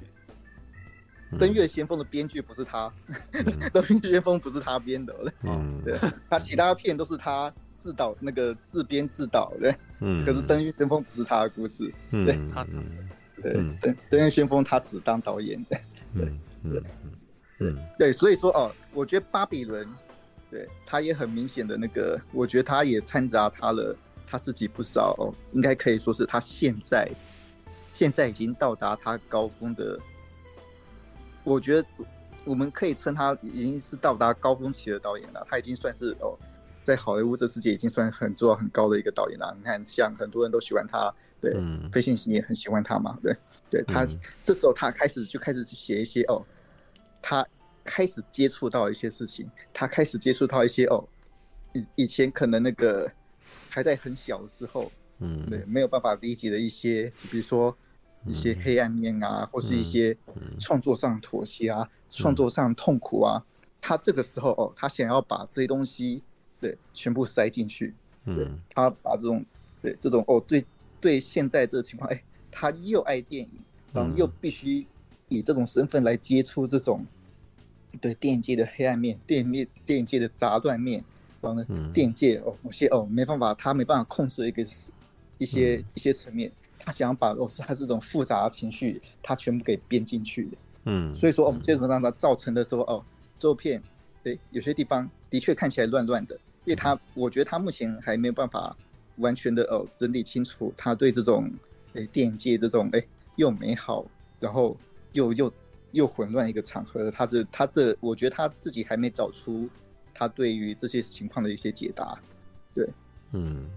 [1.37, 2.91] 《登月先锋》的编剧不是他，
[3.69, 5.99] 《登月先锋》不是他编的，嗯，对，
[6.29, 12.65] 他其他片都是他自导那个自编自导的，嗯，可是《登月先锋》不是他的故事，对，他。
[13.39, 15.77] 对，登登月先锋他只当导演的，
[16.15, 16.25] 对，
[16.63, 16.81] 对，
[17.59, 19.87] 对，对，所以说哦，我觉得巴比伦，
[20.49, 23.95] 对他也很明显的那个，我觉得他也掺杂他了
[24.27, 27.09] 他自己不少，哦，应该可以说是他现在
[27.93, 29.97] 现在已经到达他高峰的，
[31.43, 31.87] 我觉得
[32.45, 36.37] 我们可以称他已经是到达高峰期的导演了，他已经算是哦，
[36.83, 39.55] 在好莱坞这世界已经算很做到很高的一个导演了。
[39.57, 41.13] 你看，像很多人都喜欢他。
[41.39, 41.53] 对，
[41.91, 43.15] 飞信息也很喜欢他嘛。
[43.21, 43.31] 对，
[43.69, 46.43] 对他、嗯、这时候他开始就开始写一些哦，
[47.21, 47.45] 他
[47.83, 51.07] 开始接触到一些事情，他开始接触到一些哦，
[51.73, 53.11] 以以前可能那个
[53.77, 57.77] 还在很小的时候，嗯，对，没有办法理解的一些，比如说
[58.25, 60.17] 一些黑暗面啊，或是一些
[60.59, 63.45] 创作上妥协啊，创作上痛苦啊，
[63.79, 66.23] 他这个时候哦，他想要把这些东西
[66.59, 67.93] 对全部塞进去，
[68.25, 69.45] 对，他把这种
[69.79, 70.65] 对这种哦对
[70.99, 73.51] 对现在这个情况，哎，他又爱电影，
[73.93, 74.87] 然后又必须
[75.27, 77.05] 以这种身份来接触这种
[78.01, 81.05] 对电影界的黑暗面，电影面电影界的杂乱面，
[81.47, 84.61] 然后呢，电界哦某些哦没办法，他没办法控制一个
[85.37, 86.51] 一些一些层面。
[86.79, 90.57] 他想要把哦，他这种复杂情绪，他全部给编进去的。
[90.85, 93.03] 嗯，所以说我们基本上它造成的说哦，
[93.37, 93.81] 这部片，
[94.23, 98.75] 诶，有些地方的确看起来乱乱的，因为他我觉得他目前还没有办法
[99.17, 101.51] 完全的哦整理清楚他对这种
[101.93, 104.05] 诶电影界这种诶又美好，
[104.39, 104.77] 然后
[105.11, 105.51] 又又
[105.91, 109.67] 又混乱一个场合，他这他的我觉得他自己还没找出
[110.17, 112.17] 他对于这些情况的一些解答。
[112.73, 112.89] 对，
[113.33, 113.69] 嗯，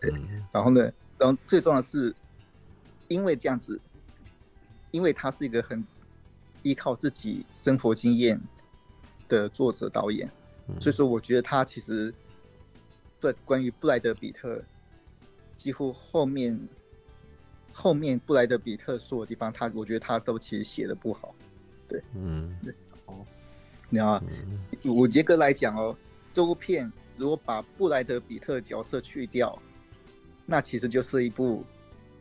[0.00, 0.10] 对，
[0.50, 2.14] 然后呢，然后最重要的是。
[3.08, 3.78] 因为这样子，
[4.90, 5.84] 因为他是一个很
[6.62, 8.40] 依靠自己生活经验
[9.28, 10.26] 的作者导演，
[10.80, 12.12] 所以说我觉得他其实
[13.20, 14.58] 对关于布莱德比特，
[15.54, 16.58] 几乎后面
[17.74, 21.34] 后面布莱德比特说的地方，他我觉得他都其实写的不好，
[21.86, 22.76] 对，嗯，对，哦，
[23.94, 24.22] 你知道吗？
[24.82, 25.96] 我严格来讲哦，
[26.32, 29.56] 这部片如果把布莱德比特角色去掉，
[30.44, 31.64] 那其实就是一部。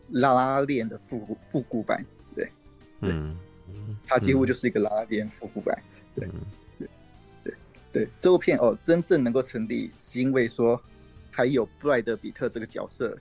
[0.10, 2.48] 拉拉链的复复古版，对，
[3.00, 3.36] 嗯，
[4.06, 5.82] 它几乎就是一个拉拉链复古版，
[6.14, 6.28] 对，
[6.78, 6.88] 对，
[7.42, 7.54] 对，
[7.92, 10.80] 对，这部片哦，真正能够成立，是因为说
[11.32, 13.18] 还有布莱德比特这个角色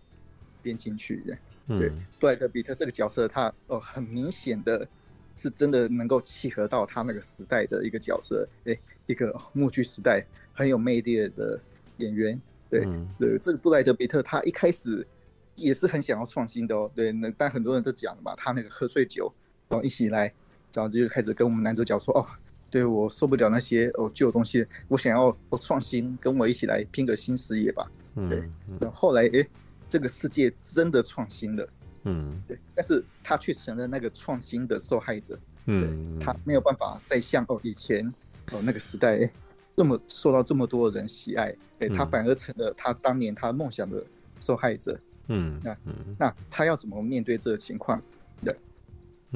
[0.61, 4.87] 编进去的，对，布莱德比特这个角色，他哦，很明显的
[5.37, 11.61] 是真的能够契合到他那个时代的一个角色，哎，一个默剧时代很有魅力的
[11.99, 12.87] 演员，对，
[13.19, 15.07] 对，这个布莱德比特他一开始。
[15.55, 19.31] 也是很想要创新的哦，对，那但很多人都讲了嘛，他那个喝醉酒，
[19.69, 20.33] 然后一起来，
[20.73, 22.27] 然后就开始跟我们男主角说，哦，
[22.71, 27.87] 对，我受不了那些哦旧的东西，我想要哦创新，跟我一起来拼个新事业吧，
[28.31, 28.39] 对，
[28.81, 29.47] 然后后来哎，
[29.91, 31.69] 这个世界真的创新了，
[32.05, 38.07] 嗯，对，但是他却成了那个创新的受害者，嗯，他没有办法再像哦以前
[38.51, 39.31] 哦那个时代
[39.77, 44.05] 这么受到这么多人喜爱，对，他反而成了他当年他梦想的
[44.41, 44.99] 受害者。
[45.29, 45.77] 嗯，那
[46.19, 48.03] 那他要怎么面对这个情况？
[48.41, 48.55] 对，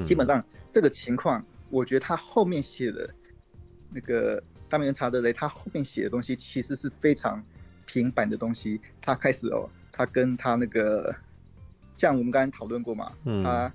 [0.04, 3.08] 基本上这个情况，我觉得他后面写的
[3.90, 7.42] 那个达米恩查德雷，他后面写的东西其实是非常
[7.86, 8.80] 平板的东西。
[9.00, 11.14] 他开始哦，他跟他那个
[11.96, 13.72] 像我们刚才讨论过嘛，他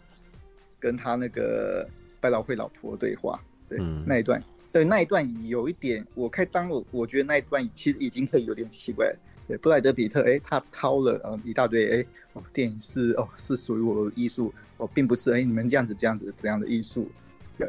[0.79, 9.19] 跟他那个百老汇老婆对话，对那一段，对那一段有一点，我开当我我觉得那一段其实已经可以有点奇怪了。
[9.47, 17.09] 对，布莱德比特，哎，他掏了呃一大堆，哎，哦，电影是哦是属于我的艺术，哦，并不是哎你们这样子这样子这样的艺术，
[17.57, 17.67] 对，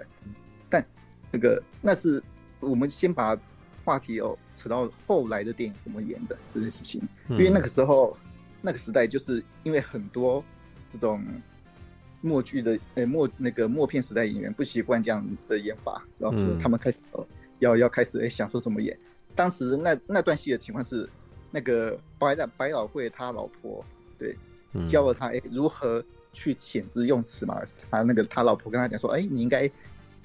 [0.68, 0.84] 但
[1.30, 2.22] 那个那是
[2.60, 3.34] 我们先把
[3.86, 7.00] 话题哦扯到后来的电影怎么演的这件事情，
[7.30, 8.14] 因为那个时候
[8.62, 10.42] 那个时代就是因为很多
[10.88, 11.22] 这种
[12.22, 17.26] 默剧的哎默那个默片时代演员不习惯这样的演法，然后他们开始哦
[17.58, 18.98] 要要开始哎想说怎么演，
[19.34, 21.06] 当时那那段戏的情况是。
[21.54, 23.84] 那个百老百老汇他老婆
[24.16, 24.34] 对，
[24.88, 27.60] 教了他哎如何去遣词用词嘛，
[27.90, 29.70] 他那个他老婆跟他讲说，哎，你应该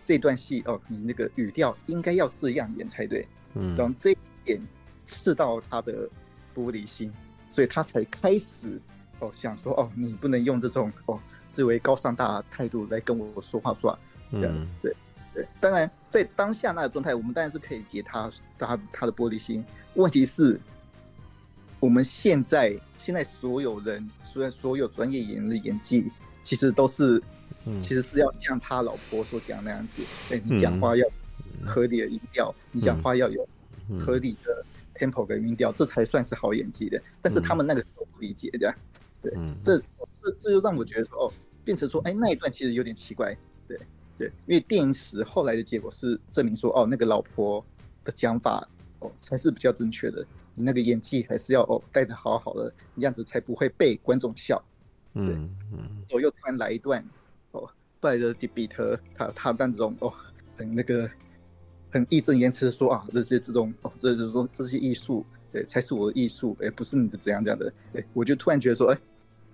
[0.06, 4.58] 这段戏哦，你那个语调应该要这样演才对，嗯，然后这一点
[5.04, 6.08] 刺到他的
[6.56, 7.12] 玻璃心，
[7.50, 8.80] 所以他才开始
[9.20, 11.20] 哦想说哦，你不能用这种哦
[11.50, 14.00] 最为高尚大态度来跟我说话说话，
[14.32, 14.96] 嗯，对
[15.34, 19.64] 对，当然在当下那个状态，我们当然是可以解他他他的玻璃心，
[19.96, 20.60] 问题是。
[21.80, 26.12] 我们现在现在所有人，虽然所有专业演员的演技，
[26.42, 27.22] 其实都是，
[27.84, 30.02] 其实是要像他老婆所讲那样子，
[30.32, 31.08] 哎，你讲话要
[31.64, 33.48] 合理的音调，你讲话要有
[34.00, 34.57] 合理的
[34.98, 37.02] tempo 跟音调，这才算是好演技的。
[37.22, 38.74] 但是他们那个时候不理解的，
[39.22, 39.32] 对，
[39.64, 39.78] 这
[40.20, 43.80] 这这就让我觉得说，哦，变成说，哎，那一段其实有点奇怪，对
[44.18, 47.64] 对，因为电影史后来的结果是证明说，哦，那个老婆
[48.04, 48.68] 的讲法，
[49.00, 50.26] 哦，才是比较正确的。
[50.56, 54.60] 你那个演技还是要哦带的好好的，你这样子才不会被观众笑。
[55.14, 56.04] 嗯嗯。
[56.12, 57.04] 我又突然来一段
[57.52, 57.70] 哦，
[58.00, 60.12] 布莱德彼特他他那种哦
[60.58, 61.08] 很那个
[61.98, 68.98] 很义正言辞的说啊，这些这种哦这这种这些艺术，对才是我的艺术，哎不是你的怎样这样的，哎我就突然觉得说，哎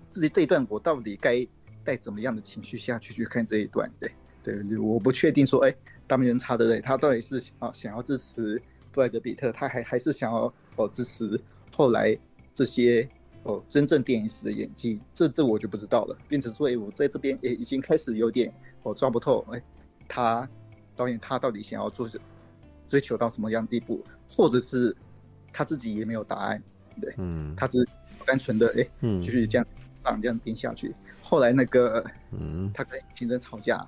[0.08, 1.46] 自己这一段我到底该
[1.82, 3.90] 带怎么样的情绪下去去看这一段？
[3.98, 4.10] 对
[4.42, 5.74] 对，我不确定说，哎
[6.06, 8.60] 达米恩查德雷他到底是啊想要支持
[8.92, 10.52] 布莱德彼特，他还还是想要。
[10.76, 11.40] 哦，支持
[11.76, 12.18] 后来
[12.52, 13.08] 这些
[13.44, 16.18] 哦真正电影史的演技，这这我就不知道了。
[16.26, 19.62] 变成说，哎，我在这边，哎，已经开始有点我抓不透，哎，
[20.08, 20.50] 他
[20.96, 22.18] 导演他到底想要做什，
[22.88, 24.94] 追求到什么样地步，或者是
[25.52, 26.62] 他自己也没有答案，
[27.00, 27.86] 对，嗯，他只
[28.26, 29.66] 单纯的哎，嗯，继续这样
[30.02, 30.94] 这样这样编下去。
[31.22, 33.86] 后来那个，嗯，他跟平真吵架。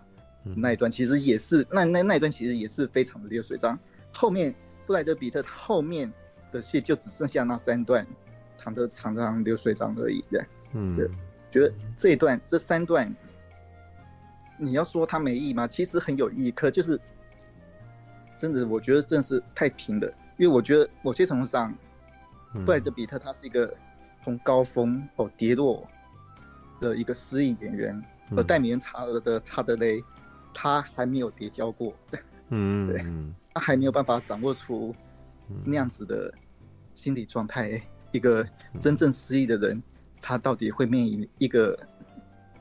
[0.55, 3.77] 那一段其实也是，那那那一段其实也是非常的流水账。
[4.15, 4.55] 后面
[4.87, 6.09] 布莱德比特后面
[6.53, 8.07] 的戏就只剩下那三段，
[8.57, 10.25] 长的长长流水账而已。
[10.31, 10.41] 对，
[10.73, 11.11] 嗯，对，
[11.51, 13.13] 觉得这一段这三段，
[14.57, 15.67] 你要说它没意义吗？
[15.67, 16.97] 其实很有意义，可就是
[18.37, 20.07] 真的，我觉得真的是太平了。
[20.37, 21.75] 因为我觉得某些程度上，
[22.65, 23.73] 布莱德比特他是一个
[24.23, 25.87] 从高峰哦跌落
[26.79, 28.03] 的一个失意演员，
[28.37, 30.03] 而戴米恩查尔的查德雷。
[30.59, 31.95] 他还没有跌跤过，
[32.49, 33.05] 嗯， 对，
[33.53, 34.95] 他还没有办法掌握出
[35.67, 36.33] 那样子的
[36.95, 37.79] 心理状态。
[38.11, 38.43] 一个
[38.81, 39.83] 真正失意的人，
[40.19, 41.79] 他到底会面临一个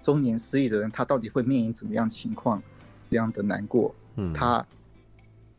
[0.02, 2.62] 中年失意的人，他到底会面临怎么样情况？
[3.10, 4.66] 这样的难过，嗯，他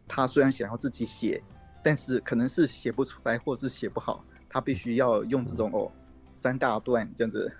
[0.08, 1.42] 他虽然想要自己写，
[1.82, 5.90] 但是可能是写不出来，或是写不好，他必须要用这种哦
[6.34, 7.52] 三大段这样子，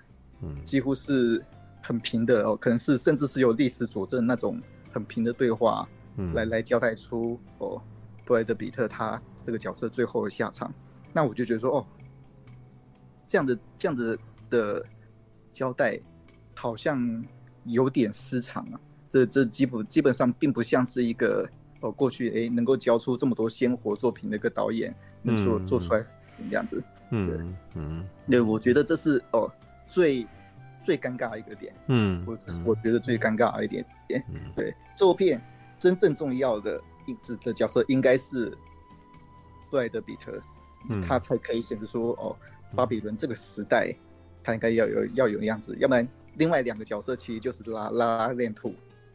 [0.42, 1.44] 嗯，几乎是。
[1.82, 4.60] 很平的哦，可能是甚至是有历史佐证那种
[4.90, 7.80] 很平的对话，嗯，来来交代出哦，
[8.24, 10.74] 布莱德比特他这个角色最后的下场。
[11.12, 11.86] 那我就觉得说哦，
[13.28, 14.18] 这样的这样子
[14.50, 14.84] 的
[15.52, 15.96] 交代
[16.56, 17.24] 好像
[17.66, 18.80] 有点失常啊。
[19.08, 21.48] 这这基本基本上并不像是一个
[21.86, 26.02] 哦过去哎能够交出这么多鲜活作品的一个导演能做做出来
[26.50, 26.82] 这样子。
[27.10, 29.50] 嗯嗯，对，我觉得这是哦
[29.86, 30.26] 最。
[30.84, 35.42] 最尴尬的一个点，嗯，我我觉得最尴尬的一点点，嗯，对，这部片
[35.80, 38.56] 真正重要的影子的角色应该是
[39.68, 40.40] 布莱德彼特，
[40.88, 42.36] 嗯，他才可以显示说，哦，
[42.76, 43.92] 巴比伦这个时代，
[44.44, 46.06] 他应该要有要有样子，要不然
[46.36, 48.72] 另外两个角色其实就是拉拉拉链兔，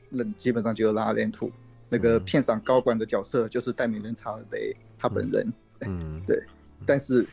[0.09, 1.49] 那基本上就是拉拉链兔，
[1.91, 6.41] 那个片上高管的角色就是戴美伦查尔雷他本人，嗯， 对，
[6.87, 7.27] 但是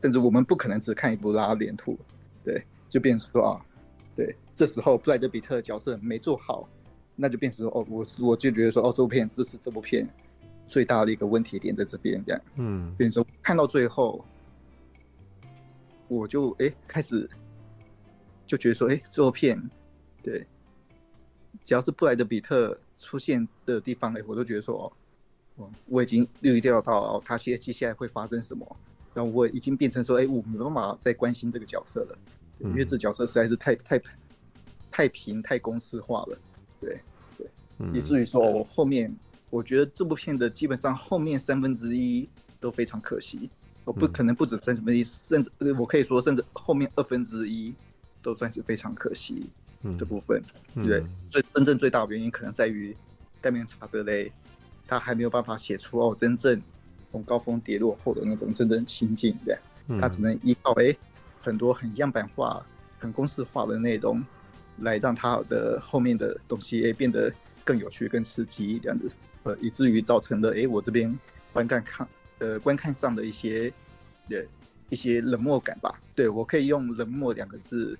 [0.00, 1.98] 但是我们不可能只看一部拉脸图，
[2.44, 2.62] 对。
[2.88, 3.60] 就变成说啊，
[4.14, 6.68] 对，这时候布莱德比特的角色没做好，
[7.16, 10.08] 那就变成说哦，我我就觉得说哦，这部片这是这部片
[10.68, 14.24] 最大的一个问题点在这边这样，嗯，变成说看到最后，
[16.06, 17.28] 我就哎开始
[18.46, 19.60] 就觉得说哎，这部片
[20.22, 20.46] 对，
[21.64, 24.92] 只要是布莱德比特出现的地方哎，我都觉得说
[25.56, 28.76] 哦，我已经预料到哦，他接接下来会发生什么，
[29.14, 32.18] 然后我已经变成说哎，我没办法再关心这个角色了。
[32.58, 34.00] 因为这角色实在是太太
[34.90, 36.38] 太平太公式化了，
[36.80, 36.98] 对
[37.36, 37.46] 对，
[37.92, 39.14] 以至于说我后面
[39.50, 42.26] 我觉得这部片的基本上后面三分之一
[42.58, 43.50] 都非常可惜，
[43.84, 47.74] 我不可能不止三分之一，甚至我可以说甚至后面二分之一
[48.22, 49.50] 都算是非常可惜
[49.98, 50.42] 的部分，
[50.74, 52.96] 对，最真正最大的原因可能在于
[53.40, 54.30] 戴面查德雷
[54.86, 56.60] 他还没有办法写出哦真正
[57.12, 59.56] 从高峰跌落后的那种真正情境，对，
[59.98, 60.96] 他只能依靠哎。
[61.38, 62.66] 很多很样板化、
[62.98, 64.20] 很公式化的内容，
[64.78, 67.32] 来让他的后面的东西哎变得
[67.62, 69.08] 更有趣、更刺激这样子，
[69.44, 71.16] 呃，以至于造成了哎我这边
[71.52, 72.08] 观看看
[72.40, 73.72] 呃观看上的一些
[74.28, 74.44] 的
[74.88, 76.00] 一些冷漠感吧。
[76.16, 77.96] 对，我可以用冷漠两个字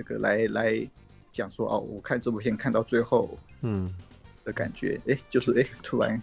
[0.00, 0.90] 那个来来
[1.30, 3.94] 讲说哦，我看这部片看到最后，嗯。
[4.42, 6.18] 的感觉，哎、嗯，就是哎突然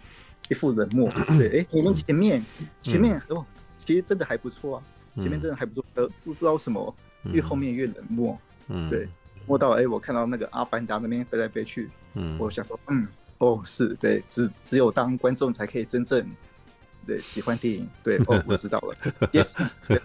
[0.48, 1.08] 一副冷漠，
[1.38, 2.44] 对，哎，我们前面
[2.82, 4.82] 前面哦，其实真的还不错啊。
[5.20, 6.92] 前面真的还不错，呃，不知道什么
[7.32, 9.06] 越后面越冷漠，嗯，对，
[9.46, 13.06] 摸到哎，我看到那个阿凡达那边飞来飞去，嗯，我想说，嗯，
[13.38, 16.28] 哦，是对，只只有当观众才可以真正
[17.08, 18.94] 对喜欢电影，对，哦，我知道了
[19.32, 19.54] ，yes，
[19.88, 19.98] 对，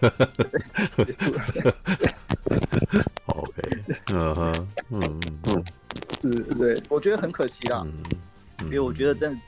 [3.28, 3.62] OK，
[4.14, 5.64] 嗯哼，嗯嗯，
[6.22, 7.86] 是，对，我觉得很可惜啦，
[8.62, 9.40] 因为我觉得真的，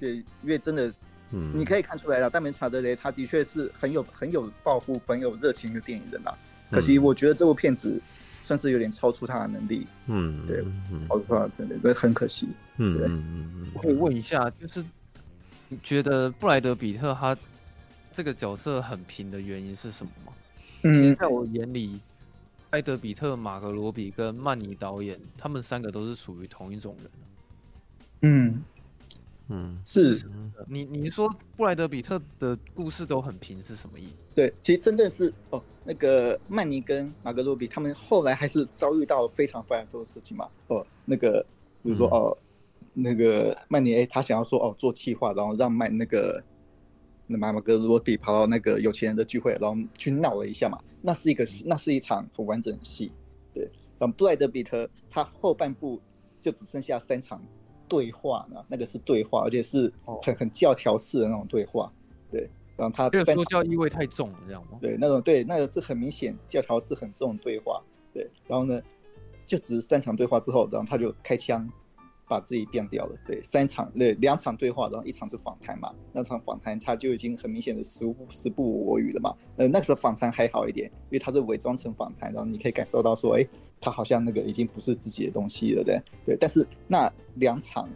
[0.00, 0.92] 对，因为真的。
[1.32, 6.32] 嗯，你可以看出来了，戴米恩查德雷他的确是很有很有抱负、很有热情的电影人啦。
[6.70, 8.00] 可惜我觉得这部片子
[8.44, 9.84] 算是有点超出他的能力。
[10.06, 10.64] 嗯，对，
[11.08, 12.46] 超出他的能力，那很可惜。
[12.76, 14.84] 嗯嗯嗯，我可以问一下，就是
[15.68, 17.36] 你觉得布莱德比特他
[18.12, 20.32] 这个角色很平的原因是什么吗？
[20.82, 22.00] 嗯，其实在我眼里，
[22.70, 27.10] 埃德比特、马格罗比跟曼尼导演，他们三个都是属于同一种人。
[28.22, 28.62] 嗯。
[29.48, 30.28] 嗯，是
[30.66, 34.12] 你你说布莱德比特的故事都很平是什么意思？
[34.34, 40.48] 对，其实真的是哦，那个曼尼跟马格罗比他们后来还是遭遇到非常非常多的事情嘛。
[40.66, 41.46] 哦，那个
[41.80, 42.38] 比如说、嗯、哦，
[42.98, 46.42] 那个曼尼哎，他想要说哦做企划，然后让曼那个
[47.26, 50.78] 那马格罗比跑到那个有钱人的聚会，然后去闹了一下嘛。
[51.02, 53.12] 那是一个，那是一场很完整的戏。
[53.52, 53.64] 对，
[53.98, 56.00] 然后布莱德比特他后半部
[56.38, 57.42] 就只剩下三场
[57.86, 59.92] 对话呢，那个是对话，而且是
[60.22, 61.92] 很很教条式的那种对话。
[62.30, 64.78] 对，然后他这个说教意味太重了，这样吗？
[64.80, 67.82] 对，那种对，那个是很明显教条式很重的对话。
[68.14, 68.80] 对，然后呢，
[69.44, 71.70] 就只是三场对话之后，然后他就开枪。
[72.28, 83.46] 把自己变掉了，对，三场对两场对话，然后一场是访谈嘛，那场访谈他就已经很明显的时不时不我语了嘛，呃，那个时候访谈还好一点，因为他是伪装成访谈，然后你可以感受到说，哎，
[83.80, 87.88] 他好像那个已经不是自己的东西了，对，对，但是那两场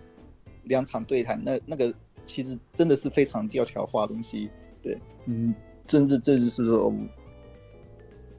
[0.64, 1.92] 两场对谈，那那个
[2.24, 4.48] 其实真的是非常教条化的东西，
[4.80, 5.52] 对，嗯，
[5.86, 6.94] 真的这就是说，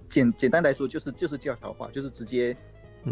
[0.07, 2.55] 简简单来说就是就是教条化，就是直接。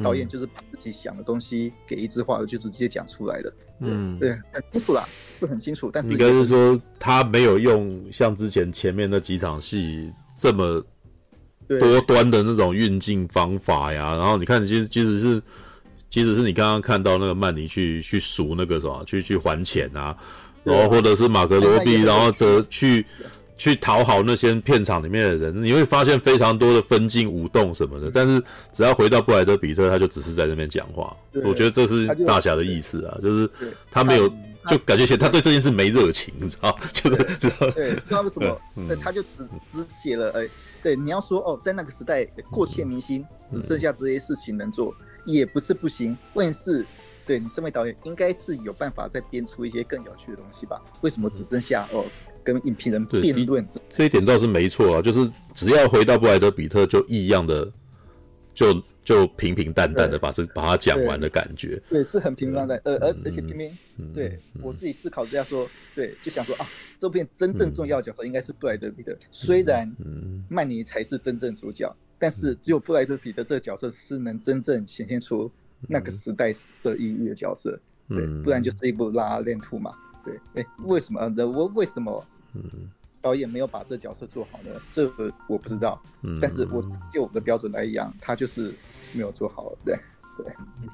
[0.04, 3.54] 导演就是把自己想的东西给一枝花，就是直接讲出来的。
[3.80, 5.08] 嗯，对，很清楚啦，
[5.40, 5.90] 是很清楚。
[5.92, 10.84] 但是应该是说他没有用像之前前面那几场戏这么
[11.68, 14.16] 多端的那种运镜方法呀。
[14.16, 15.42] 然后你看，其实即使是
[16.10, 20.16] 即使是你刚刚看到那个曼尼去去赎那个什么，去去还钱啊，
[20.64, 23.06] 然后或者是马格罗比，然后则去。
[23.60, 28.10] 去讨好那些片场里面的人，你会发现非常多的分镜舞动什么的。
[28.10, 31.14] 但是只要回到布莱德比特，他就只是在那边讲话。
[31.44, 33.50] 我觉得这是大侠的意思啊，就，是
[33.92, 34.30] 他没有，
[34.70, 36.74] 就感觉写他对这件事没热情，你知道？
[36.94, 37.70] 就是知道？
[37.72, 38.62] 对，不知道为什么？
[38.88, 39.30] 对他就只
[39.70, 40.48] 只写了，哎，
[40.82, 46.18] 对，你要说哦，在那个时代，过气明星只剩下这些事情能做，也不是不行。
[46.34, 46.86] 问题是，
[47.26, 50.82] 对你身为导演，应该是有办法再编出一些更有趣的东西吧？
[51.02, 52.06] 为什么只剩下哦？
[52.54, 57.72] 跟影评人辩论，这一点倒是没错啊，就是只要回到布莱德比特，就异样的，
[58.54, 63.78] 就就平平淡淡的把这把它讲完的感觉，对，对，是很平平淡淡，呃而而且偏偏，
[64.14, 66.66] 对我自己思考这样说，对，就想说啊，
[66.98, 69.90] 这片真正重要角色应该是布莱德比特，虽然
[70.50, 75.52] 曼尼才是真正主角，但是只有布莱德比特这个角色是能真正显现出
[75.88, 76.52] 那个时代
[76.84, 77.80] 的意义的角色，
[78.10, 79.92] 对，不然就是一部拉拉链兔嘛。
[80.22, 81.34] 对，哎，为什么？
[81.46, 82.28] 我为什么？
[82.54, 82.64] 嗯，
[83.22, 84.72] 导演没有把这角色做好呢？
[84.94, 86.02] 这个我不知道。
[86.24, 88.74] 嗯，但是我就我的标准来讲，他就是
[89.14, 89.74] 没有做好。
[89.86, 89.96] 对，
[90.38, 90.54] 对，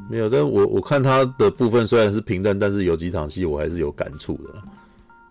[0.10, 0.30] 没有。
[0.30, 4.62] 但我我看他的部分虽然是平淡，但是有几场戏我还是有感触的。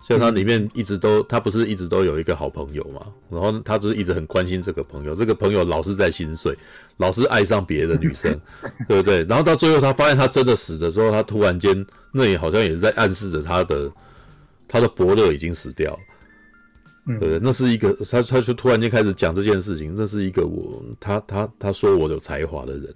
[0.06, 3.06] 像他里面一直都，他不是一直都有一个好朋友嘛？
[3.30, 6.54] 然后他就是一直很关心这个朋友，这个朋友老是在心碎，
[6.98, 8.38] 老是爱上别的女生，
[8.86, 9.24] 对不对？
[9.24, 13.90] 然后到最后他发现他真的死的时候，他突然间那也好像也是在暗示着他的
[14.68, 15.98] 他的伯乐已经死掉了。
[17.18, 17.38] 对？
[17.42, 22.94] 那是一个他他就突然间开始讲这件事情，那是一个我他他他说我有才华的人，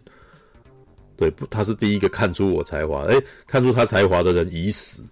[1.16, 1.46] 对不？
[1.46, 5.02] 他是第一个看出我才华，诶，看出他才华的人已死。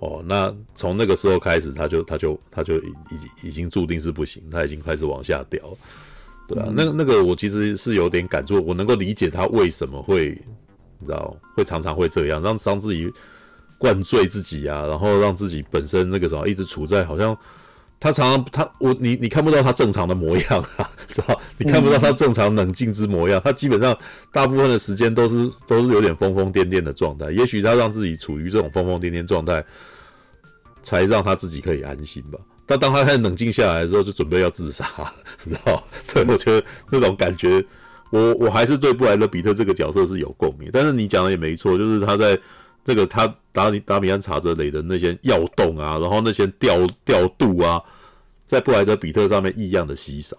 [0.00, 2.86] 哦，那从那个时候开始，他就他就他就已
[3.42, 5.60] 已已经注定是不行，他已经开始往下掉，
[6.48, 10.30] 对啊，嗯、那那个我其实是有点感触，我能够理解他为什么会，
[10.98, 13.12] 你知道，会常常会这样，让章子怡
[13.76, 17.36] 灌醉自己啊，然后让自己本身那个什么一直处在好像
[18.00, 21.40] 他常常他我你你看不到他正常的模样啊， 知道？
[21.58, 23.96] 你看不到他正常冷静之模样，他基本上
[24.32, 29.64] 大部分的时间都是都是有点疯疯癫癫的状态，也许他让自己处于这种疯疯癫癫状态。
[30.82, 32.38] 才让他自己可以安心吧。
[32.64, 34.86] 但当他开始冷静下来的时候，就准备要自杀，
[35.44, 35.82] 你知道？
[36.06, 37.62] 所以我觉得那种感觉，
[38.08, 40.70] 我我还是对布莱德彼特这个角色是有共鸣。
[40.72, 42.34] 但是你讲的也没错，就是他在
[42.84, 47.82] 这个他达尼达米安查泽雷的那些跃动啊，然后那些调调度啊，
[48.46, 50.36] 在布莱德比特上面异样的稀少，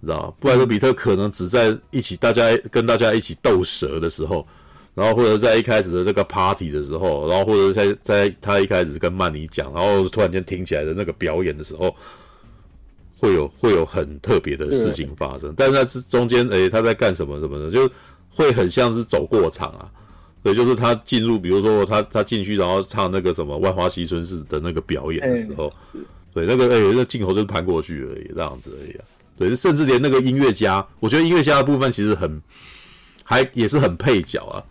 [0.00, 0.36] 你知道？
[0.40, 4.46] 布莱德比特可能只在一起，大家跟大家一起斗蛇的时候。
[4.96, 11.94] 然后或者在一开始的这个 party 的时候，然后或者在在他一开始跟曼尼讲，然后突然间听起来的那个表演的时候，
[13.18, 15.52] 会有会有很特别的事情发生。
[15.54, 17.86] 但是在这中间，诶，他在干什么什么的，就
[18.30, 19.92] 会很像是走过场啊。
[20.46, 25.72] 对，就是他进入，比如说他他进去，然后唱那个什么《万花西春式》的那个表演的时候，
[26.32, 29.04] 对，那个诶，那镜头就是盘过去而已，这样子而已啊。
[29.36, 32.40] 对，甚至连那个音乐家，我觉得音乐家的部分其实很
[33.24, 34.62] 还也是很配角啊。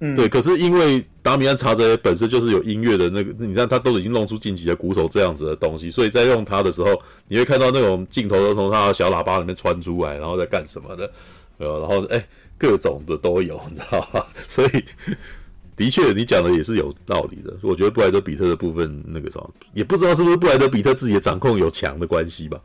[0.00, 6.90] 嗯，对，可是因为达米安·查泽本身就是有音乐的那个，你看他都已经弄出晋级的鼓手这样子的东西，所以在用他的时候，
[7.26, 11.10] 你会看到那种镜头都从他的小喇叭里面穿出来，然后在干什么的，
[11.56, 12.26] 呃，然后哎，
[12.60, 14.24] 各种的都有， 你知道吧？
[14.46, 14.84] 所以
[15.74, 17.56] 的确，你讲的也是有道理的。
[17.62, 22.60] 我觉得布莱德比特的部分，那个什么，也不知道是不是布莱德比特自己的掌控有强的关系吧。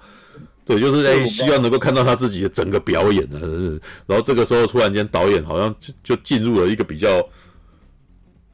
[0.66, 3.80] 对，就是哎，希望能够看到他自己的整个表演呢。
[4.06, 7.26] 然后这个时候突然间导演好像就就进入了一个比较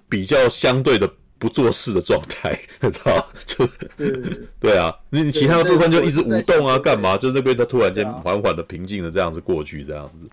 [0.08, 3.68] 比较相对的不做事的状态， 知道就
[4.60, 7.18] 对啊，你其他的部分就一直舞动啊，干嘛？
[7.18, 10.30] 就那边他突然间缓缓的平静的这样子过去，这样子，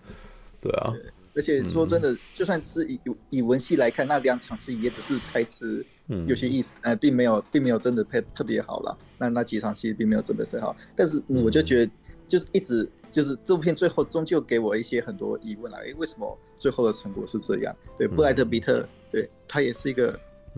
[0.61, 0.93] 对啊。
[1.35, 5.85] 而且说真的，就算是以以文戏来看，那两场戏也只是台词
[6.27, 8.97] 有些意思，呃，并没有并没有真的配特别好了。
[9.17, 11.91] 那那几场戏并没有真的很好，但是我就觉得，
[12.27, 12.89] 就是一直。
[13.11, 17.75] 就是这部片最后终究给我一些很多疑问啦，诶，为什么最后的成果是这样？
[17.97, 20.11] 对，布莱德比特，对，他也是一个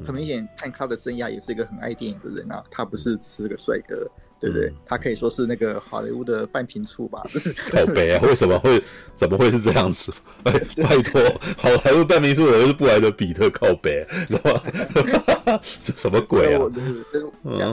[0.05, 4.05] 很明显看他的生涯也是一个很爱电影的人啊，他不是只是个帅哥。
[4.41, 4.73] 对不对？
[4.87, 7.21] 他可以说是那个好莱坞的半瓶醋吧？
[7.69, 8.21] 靠北啊！
[8.25, 8.81] 为什么会
[9.15, 10.11] 怎么会是这样子？
[10.41, 10.51] 拜
[10.83, 11.21] 拜托，
[11.59, 15.59] 好莱坞半瓶醋的人是布莱德比特靠北，知道吗？
[15.79, 16.59] 这什么鬼啊？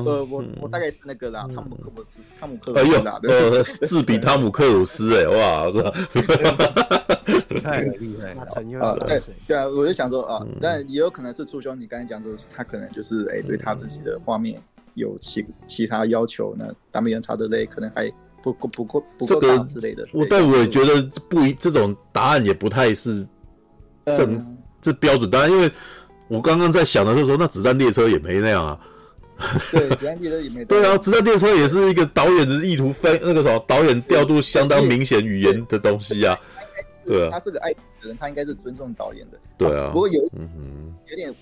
[0.04, 5.72] 我我我大概是那个啦，汤姆克鲁斯，汤姆克鲁斯啦，呃，自比汤姆克鲁斯哎，哇，
[7.62, 8.42] 太 厉害了
[8.82, 8.96] 啊！
[9.06, 14.60] 对对啊，我就想说啊，但也有可能是初兄，你刚才讲说他可能就是哎，对他自己的画面。
[14.98, 16.70] 有其其他要求呢？
[16.90, 18.12] 达米安查德雷可能还
[18.42, 20.06] 不够不够不够大之类的。
[20.12, 23.26] 我但我也觉得不一，这种答案也不太是
[24.04, 25.70] 正、嗯、这标准答案，因为
[26.28, 28.80] 我刚刚在想的时候说，那子弹列车也没那样啊。
[29.70, 30.64] 对，子弹列车也没。
[30.66, 36.38] 对啊，子弹列车也是一个导演的意图非那个什么导演调度相当明显语言的东西啊。
[37.06, 39.38] 对啊，他是个爱的人，他应该是尊重导演的。
[39.56, 41.32] 对啊，不过有嗯有点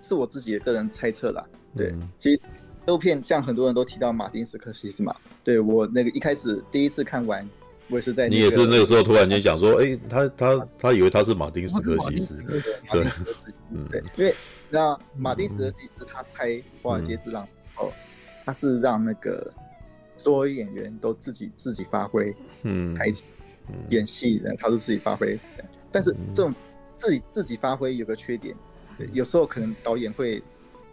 [0.00, 1.44] 是我自己的个人猜测啦。
[1.76, 2.40] 对，其实。
[2.84, 7.48] 这部片像很多人都提到马丁斯科西斯嘛，对我那个一开始第一次看完，
[7.88, 13.04] 我也是在、那个、你也是那个时候突然间讲说，哎、欸，他他他以为他是马丁斯科西斯，对，对，
[13.88, 14.34] 对，因为
[14.68, 16.48] 那马丁斯科西斯他拍
[16.82, 17.44] 《华尔街之狼》
[17.82, 17.92] 哦，
[18.44, 19.52] 他是让那个
[20.16, 23.22] 所有演员都自己自己发挥，嗯，台词
[23.90, 25.38] 演戏的他都自己发挥，
[25.92, 26.52] 但是这种
[26.96, 28.56] 自己自己发挥有个缺点，
[28.98, 30.42] 对，有时候可能导演会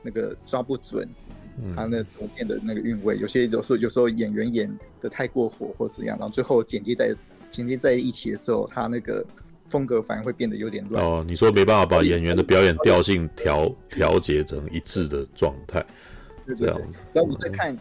[0.03, 1.09] 那个抓不准。
[1.75, 7.15] 他那图片的那个韵味，有些有时候有时候演员演的太过火或怎样，然后最后剪接在
[7.51, 9.25] 剪接在一起的时候，他那个
[9.65, 11.03] 风格反而会变得有点乱。
[11.03, 15.85] 哦，你说没办法把演员的表演调性调调节成一致的状态，
[16.45, 16.81] 对对对。
[17.13, 17.75] 然后我在看《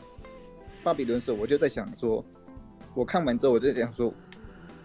[0.82, 2.24] 巴比伦》的时候，我就在想说，
[2.94, 4.10] 我看完之后我就在想说，《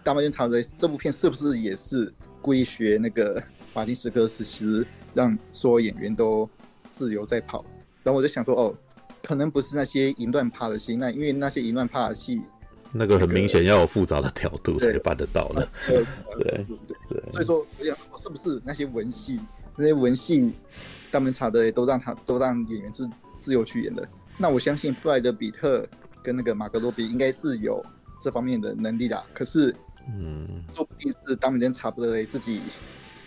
[0.02, 3.42] 大冒险长的》这部片是不是也是故意学那个
[3.74, 6.48] 马丁斯科西斯，让所有演员都
[6.90, 7.64] 自由在跑？
[8.02, 8.74] 然后我就想说，哦。
[9.24, 12.42] 可能不是那些淫乱趴的戏，那因为那些淫乱趴的戏，
[12.92, 15.66] 那个很明显要有复杂的调度才办得到的。
[15.86, 16.04] 对
[16.34, 16.66] 对
[17.08, 19.40] 对，所以说，我想，我是不是那些文戏，
[19.76, 20.52] 那些文戏，
[21.10, 24.06] 他们查的都让他都让演员自自由去演的？
[24.36, 25.88] 那我相信布莱德比特
[26.22, 27.82] 跟那个马格罗比应该是有
[28.20, 29.24] 这方面的能力的。
[29.32, 29.74] 可是，
[30.06, 32.60] 嗯，说不定是达米安查德雷自己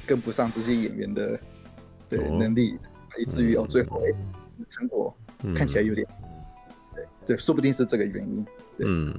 [0.06, 1.40] 跟不上这些演员的
[2.08, 2.77] 对能力，
[3.17, 4.00] 以至于哦最后
[4.69, 5.11] 成果。
[5.56, 6.07] 看起来有点，
[6.93, 8.45] 对对，说不定是这个原因。
[8.80, 9.11] 嗯，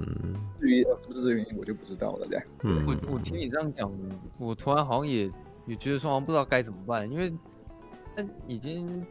[0.61, 2.27] 至于是不是这个原因，我就不知道了。
[2.31, 3.93] 这样，嗯，我我听你这样讲，
[4.39, 5.31] 我突然好像也
[5.67, 7.33] 也觉得说，好像不知道该怎么办，因为
[8.15, 9.05] 他已经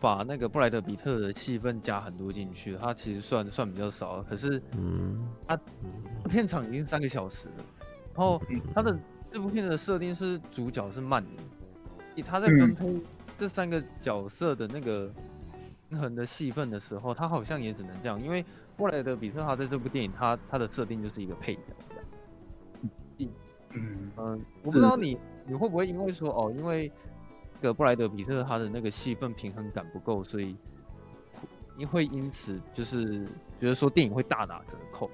[0.00, 4.22] 把那个布莱德比特的戏份加很多进去，他其实算算比较少了。
[4.22, 5.58] 可是，嗯，他
[6.30, 7.54] 片场已经三个小时了，
[8.14, 8.40] 然后
[8.74, 8.98] 他的
[9.30, 11.42] 这部片的设定是主角是慢的，
[12.14, 13.02] 以他在分配
[13.36, 15.12] 这三个角色的那个。
[15.88, 18.44] 平衡的戏份的时候，他好像也只能这样，因为
[18.76, 21.60] 布莱德比特他在这部电影，他他的设定就是一个配角。
[23.18, 23.28] 嗯
[23.70, 26.90] 嗯、呃、我不知道你你会不会因为说哦，因为
[27.60, 30.56] 这个布莱德比特他的那个戏份平衡感不够，所以
[31.76, 33.26] 你会因此就是
[33.58, 35.10] 觉得说电影会大打折扣。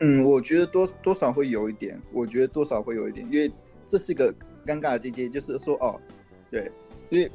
[0.00, 3.52] 嗯，我觉得多多少会有一点，我觉得多少会有一点，因为
[3.84, 4.32] 这是一个
[4.64, 6.00] 尴尬的境界，就是说哦，
[6.50, 6.70] 对，
[7.10, 7.30] 因为。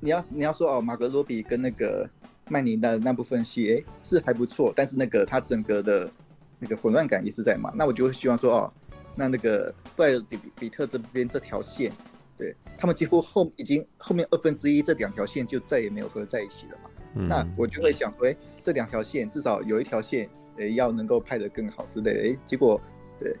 [0.00, 2.08] 你要你要说哦，马格罗比跟那个
[2.48, 6.10] 曼尼的那部分戏，哎，是还不错，但是那个他整个的
[6.58, 8.72] 那个混乱感也是在嘛，那我就会希望说哦，
[9.16, 11.92] 那那个布莱德比比特这边这条线，
[12.36, 22.80] 对他们几乎后已经后面二分之一这两条线就再也没有合在一起了嘛，嗯、那我就会想说，哎，这两条线至少有一条线，哎，要能够拍得更好之类的，哎，结果
[23.18, 23.36] 对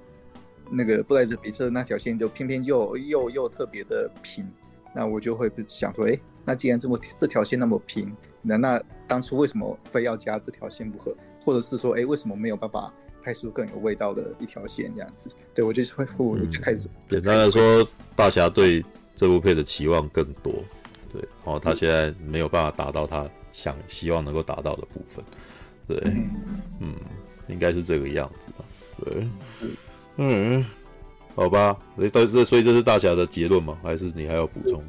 [0.70, 4.44] 那个布莱德比特那条线就偏偏又又又特别的平，
[4.92, 6.18] 那我就会想说，哎。
[6.48, 8.10] 那既然这么这条线那么平，
[8.40, 11.14] 那那当初为什么非要加这条线不可？
[11.44, 12.90] 或者是说，哎，为什么没有办法
[13.22, 15.28] 拍出更有味道的一条线这样子？
[15.52, 16.88] 对我就是会，我就开始。
[17.10, 17.86] 简单来说，
[18.16, 18.82] 大侠对
[19.14, 20.54] 这部片的期望更多，
[21.12, 25.22] 对，然后他现在没有办法达到他想希望能够达到的部分，
[25.86, 26.30] 对，嗯，
[26.80, 26.94] 嗯，
[27.48, 28.64] 应该是这个样子吧，
[29.04, 29.28] 对，
[30.16, 30.64] 嗯，
[31.34, 33.78] 好吧，所以这所以这是大侠的结论吗？
[33.82, 34.82] 还是你还要补充？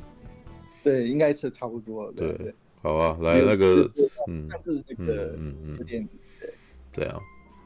[0.84, 2.12] 对，应该是差不多。
[2.14, 3.90] 对对，好啊，来那个，
[4.28, 6.08] 嗯，但是那个，嗯嗯，有点
[6.40, 6.54] 对，
[6.94, 7.22] 这样，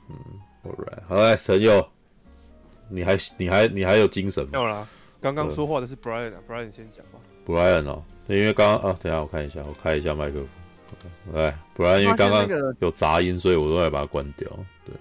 [0.09, 0.16] 嗯
[0.64, 1.88] ，All right，好来，陈佑，
[2.90, 4.50] 你还你还你还有精神吗？
[4.53, 4.88] 没有啦，
[5.22, 7.19] 刚刚说话的是 Brian，Brian 先讲吧。
[7.45, 12.48] Brian 哦，因为刚刚啊，等一下我看一下，我开一下麦克风，来，Brian，因为刚刚
[12.80, 14.50] 有杂音，所以我都要把它关掉。
[14.85, 14.93] 对，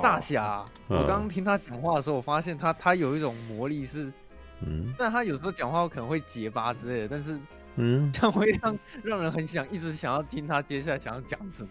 [0.00, 4.10] 大侠，我刚刚听他讲话的时候，我发现他他有一种魔力是。
[4.66, 7.38] 嗯，但他有时候讲话可能会结巴之类的，但是，
[7.76, 11.70] 嗯，这样会让让人很想一直想要听他接下来想要讲什么，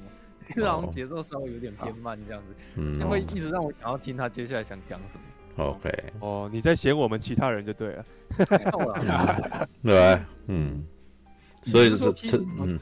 [0.56, 5.22] 然后节奏稍微有点偏慢这样子，嗯，会一直让我想要听他接下来想讲什么。
[5.64, 8.06] OK，哦，你在嫌我们其他人就对了，
[9.84, 10.86] 对， 嗯，
[11.64, 12.80] 所以这这，嗯，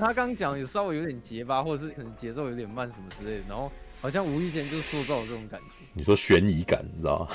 [0.00, 5.66] 他刚刚讲也稍微有点结巴，或者是可能节奏有点慢什么之类的，然后好像无意间就塑造了这种感觉。
[5.92, 7.28] 你说悬疑感，你知道吗？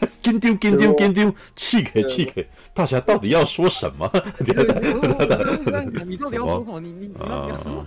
[0.26, 4.10] 跟丢跟丢跟丢，气给气给，大侠到底要说什么？
[4.40, 6.80] 你到底要说什么？
[6.80, 7.86] 你你你要说？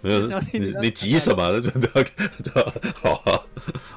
[0.00, 1.60] 没有，你你急什么？
[1.60, 1.88] 真的
[3.02, 3.44] 好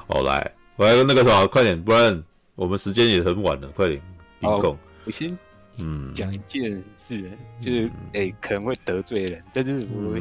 [0.08, 2.20] 好来，我来那个什么，快点，不然
[2.56, 4.02] 我们时间也很晚了，快点。
[4.40, 4.58] 好，
[5.04, 5.38] 我先
[5.76, 10.14] 嗯讲一件事，就是诶可能会得罪人，但是我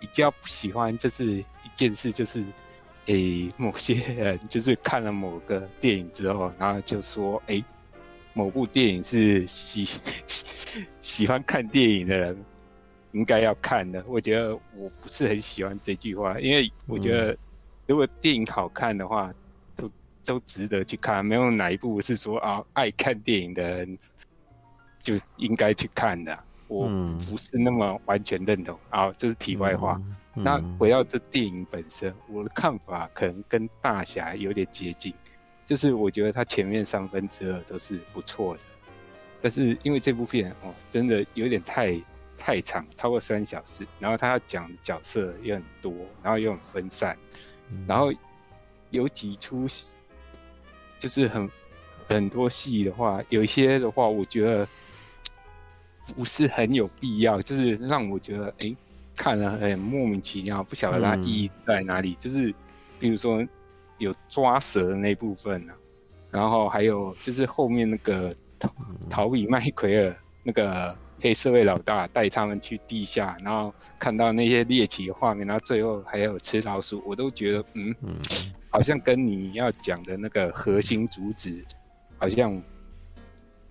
[0.00, 1.44] 比较不喜欢就是一
[1.76, 2.44] 件事就是。
[3.06, 7.64] 诶、欸，某些人 就是看了某个电影之后，然后就说：“诶、欸，
[8.34, 9.88] 某部电影是喜
[11.00, 12.36] 喜欢看电影的人
[13.12, 17.36] 应该要看的。”我觉得我不是很喜欢这句话，因为我觉得
[17.86, 19.32] 如果电影好看的话，
[19.76, 19.90] 都
[20.24, 21.24] 都值得去看。
[21.24, 23.98] 没有哪一部是说啊，爱看电影的人
[25.02, 26.36] 就应该去看的。
[26.66, 26.88] 我
[27.30, 28.76] 不是那么完全认同。
[28.90, 29.94] 啊，这是题外话。
[30.04, 35.14] 嗯那回到这电影本身，我的看法可能跟大侠有点接近，
[35.64, 38.60] 就是我觉得他前面三分之二都是不错的，
[39.40, 41.98] 但是因为这部片哦，真的有点太
[42.36, 45.90] 太长，超过三小时，然后他要讲的角色也很多，
[46.22, 47.16] 然后又很分散，
[47.86, 48.12] 然后
[48.90, 49.86] 有几出戏
[50.98, 51.50] 就是很
[52.08, 54.68] 很多戏的话，有一些的话，我觉得
[56.14, 58.66] 不是很有必要，就是让我觉得哎。
[58.66, 58.76] 欸
[59.16, 62.12] 看了很莫名其妙，不晓得它意义在哪里。
[62.12, 62.54] 嗯、就是，
[62.98, 63.44] 比如说
[63.98, 65.78] 有抓蛇的那部分呢、啊，
[66.30, 68.70] 然后还有就是后面那个逃
[69.08, 78.16] 逃比麦奎尔那个黑社会老大带他们去地下，然后看到那些猎奇的画面，然后最后还有吃老鼠，我都觉得嗯，嗯
[78.68, 81.64] 好像跟你要讲的那个核心主旨
[82.18, 82.52] 好像，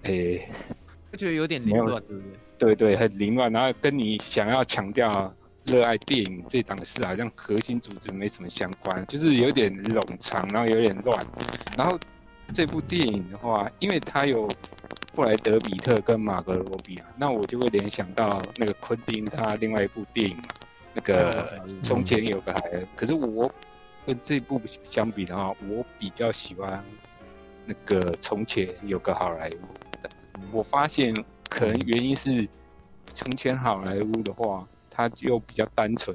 [0.01, 0.49] 诶、欸，
[1.11, 2.31] 我觉得有点凌乱，对不对？
[2.57, 5.33] 对对，很凌乱，然后跟你想要强调
[5.65, 11.27] 热爱电影这档事，好像核心组织没什么相关，就是有点冗长，然后有点乱。
[11.77, 11.99] 然后
[12.53, 14.47] 这部电影的话，因为它有
[15.13, 20.43] 布莱德比特跟马格罗比啊，那我就会联想到那个昆汀他另外一部电影嘛，
[20.93, 22.87] 那个从前有个孩子。
[22.95, 23.51] 可是我
[24.05, 26.81] 跟这部相比的话，我比较喜欢
[27.65, 30.57] 那个从前有个好莱坞。
[30.57, 31.13] 我发现。
[31.55, 32.45] 可能原因是，
[33.13, 36.13] 从前好莱坞的话，它就比较单纯，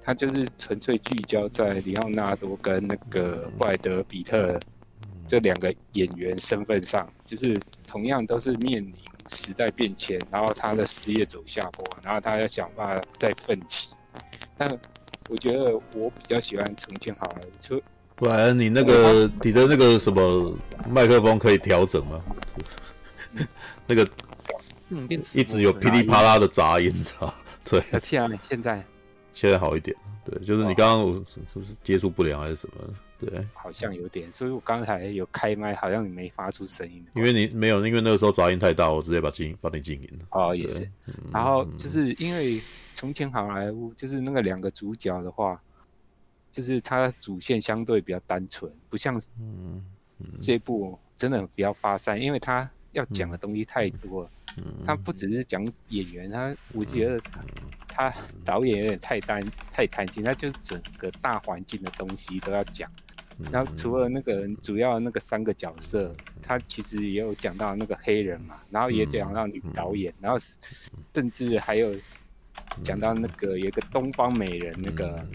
[0.00, 4.56] 它就是纯粹聚焦在里奥纳多跟那个布莱德比特
[5.26, 8.94] 这两个演员身份上，就是同样都是面临
[9.28, 13.88] 时代变迁，然后他的事业走下坡，然后他要想办法再奋起。
[14.56, 14.70] 但
[15.30, 17.82] 我觉得我比较喜欢从前好莱坞，就
[18.14, 20.56] 不然你那个你的那个什么
[20.88, 22.22] 麦克风可以调整吗？
[23.88, 24.08] 那个。
[24.94, 27.34] 嗯，一直有噼里啪啦的杂音，知道？
[27.64, 27.82] 对。
[27.92, 28.84] 而且啊，现在
[29.32, 32.94] 现在好一点，对，就是你刚刚是不是接触不良还是什么？
[33.18, 37.02] 对，好像有点，所以我刚才有开麦，好像你没发出声音。
[37.14, 40.26] 因为你没有，因为那个时候杂音太大，我直接把静帮你静音了。
[40.30, 40.90] 哦，也是。
[41.32, 42.60] 然后就是因为
[42.94, 45.58] 从前好莱坞，就是那个两个主角的话，
[46.50, 49.82] 就是他主线相对比较单纯，不像嗯
[50.40, 54.30] 这部真的比较发散，因为他要讲的东西太多了。
[54.86, 57.20] 他不只是讲演员，他我觉得
[57.88, 58.12] 他
[58.44, 59.42] 导演有点太单
[59.72, 62.90] 太贪心，他就整个大环境的东西都要讲。
[63.50, 70.38] 然后除了那个主要那个三个角色，他其实也有讲到那个黑人嘛，然后也讲到女导演，然后
[71.12, 71.92] 甚至还有
[72.84, 75.26] 讲到那个有一个东方美人那个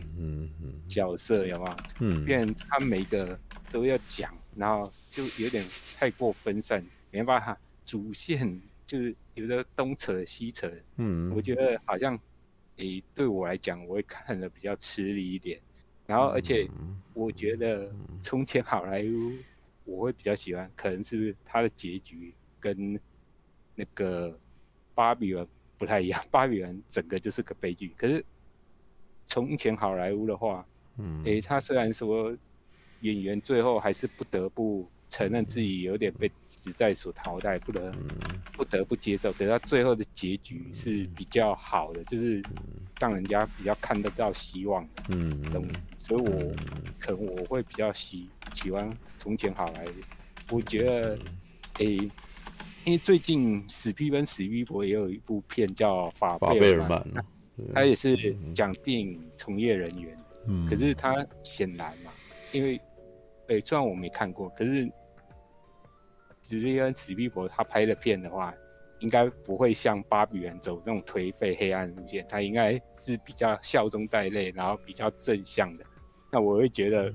[0.87, 1.75] 角色，有没有？
[1.99, 3.37] 嗯，变他每个
[3.69, 5.61] 都要讲，然后就有点
[5.97, 6.81] 太过分散，
[7.11, 8.61] 没办法主线。
[8.89, 12.15] 就是有的东扯西扯，嗯，我觉得好像，
[12.77, 15.61] 诶、欸，对我来讲，我会看的比较吃力一点。
[16.07, 16.67] 然后，而且
[17.13, 17.93] 我觉得
[18.23, 19.43] 从前好莱坞，
[19.83, 22.99] 我会比较喜欢，可能是它的结局跟
[23.75, 24.39] 那个
[24.95, 27.93] 巴比伦不太一样， 巴比伦整个就是个悲剧。
[27.95, 28.25] 可是
[29.25, 32.35] 从前好莱坞的话，嗯，诶、欸，他虽然说
[33.01, 37.93] 演员最后还是不得不承认自己有点被时代所淘汰，不得
[38.53, 39.31] 不得不接受。
[39.33, 42.41] 可是他最后的结局是比较好的，就是
[42.99, 45.79] 让人家比较看得到希望的东西。
[45.97, 46.53] 所以我
[46.99, 50.55] 可能我会比较喜喜欢从前好莱坞。
[50.55, 51.17] 我觉得，
[51.79, 52.11] 诶、欸。
[52.85, 56.99] 因为最近史蒂芬史皮博也有一部片叫《法贝尔曼》，
[57.73, 60.17] 他也是讲电影从业人员。
[60.47, 61.13] 嗯，可是他
[61.43, 62.11] 显然嘛，
[62.53, 62.77] 因为，
[63.47, 64.89] 诶、欸，虽然我没看过，可是
[66.49, 68.53] 史蒂芬史蒂博他拍的片的话，
[68.99, 75.85] 应该不会像《巴比伦》走那种颓废黑暗路线，他应该是比较笑中带泪，然后比较正向的。
[76.31, 77.13] 那我会觉得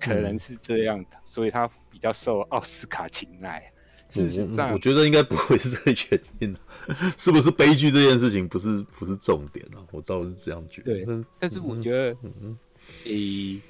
[0.00, 3.70] 可能是这样的，所以他比较受奥斯卡青睐。
[4.06, 6.56] 事实上，我觉得应该不会是这个原因，
[7.16, 9.80] 是不是悲剧这件事情不是不是重点啊？
[9.92, 11.04] 我倒是这样觉得。
[11.04, 12.58] 对，但是我觉得，诶、嗯，
[13.04, 13.62] 诶、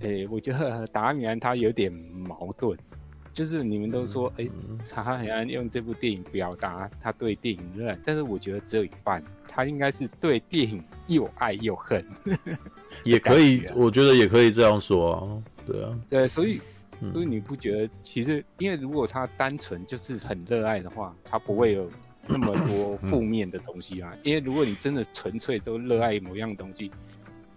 [0.00, 2.76] 欸欸，我觉得达米安他有点矛盾，
[3.34, 4.50] 就是你们都说，诶、欸，
[4.90, 12.02] 他很爱用这部电影表达他对电影热爱，但是我觉得只有一半，他应该是对电影又爱又恨。
[13.04, 16.60] 也可以，我觉得也可以这样说啊，对啊，对，所以。
[17.12, 21.90] 所以你不觉得，其实因为如果他单纯就是很热爱的话，他不会有
[22.26, 24.16] 那么多负面的东西啊。
[24.22, 26.90] 因为如果你真的纯粹都热爱某样东西，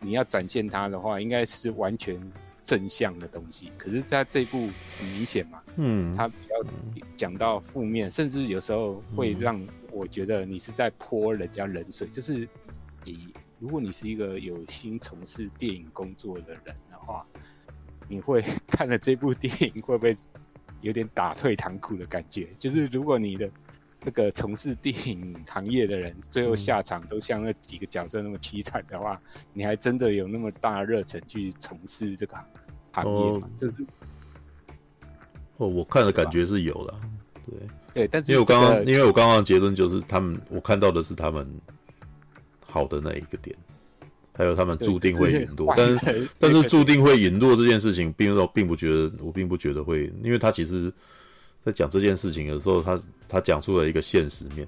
[0.02, 2.20] 你要展现它的话，应该是完全
[2.68, 3.72] 正向的东西。
[3.80, 6.56] 可是在这一部很明显嘛，嗯，他比较
[7.16, 9.60] 讲到负面，甚至有时候会让
[9.92, 12.08] 我觉得你是在泼人家冷水。
[12.10, 12.48] 就是
[13.04, 17.26] 你如果你是一个有心从事电影工作的人的话。
[18.10, 20.16] 你会 看了这部电影会不会
[20.80, 22.48] 有点打退堂鼓的感觉？
[22.58, 23.52] 就是如果你的
[24.08, 29.20] 那个从事电影行业的人，最后下场都像那几个角色那么凄惨的话，
[29.52, 32.38] 你还真的有那么大的热忱去从事这个
[32.94, 33.50] 行业吗？
[33.58, 33.76] 就是
[35.58, 36.94] 哦，我看的感觉是有的，
[37.46, 37.60] 对
[37.94, 41.46] 对，但是因为我刚刚因为我刚刚的结论就是他们，我看到的是他们
[42.66, 43.54] 好的那一个点。
[44.38, 50.94] 还有他们注定会陨落，但是但是注定会陨落这件事情，并我并不觉得，我并不觉得会，因为他其实，
[51.66, 54.68] 在讲这件事情的时候，他他讲出了一个现实面，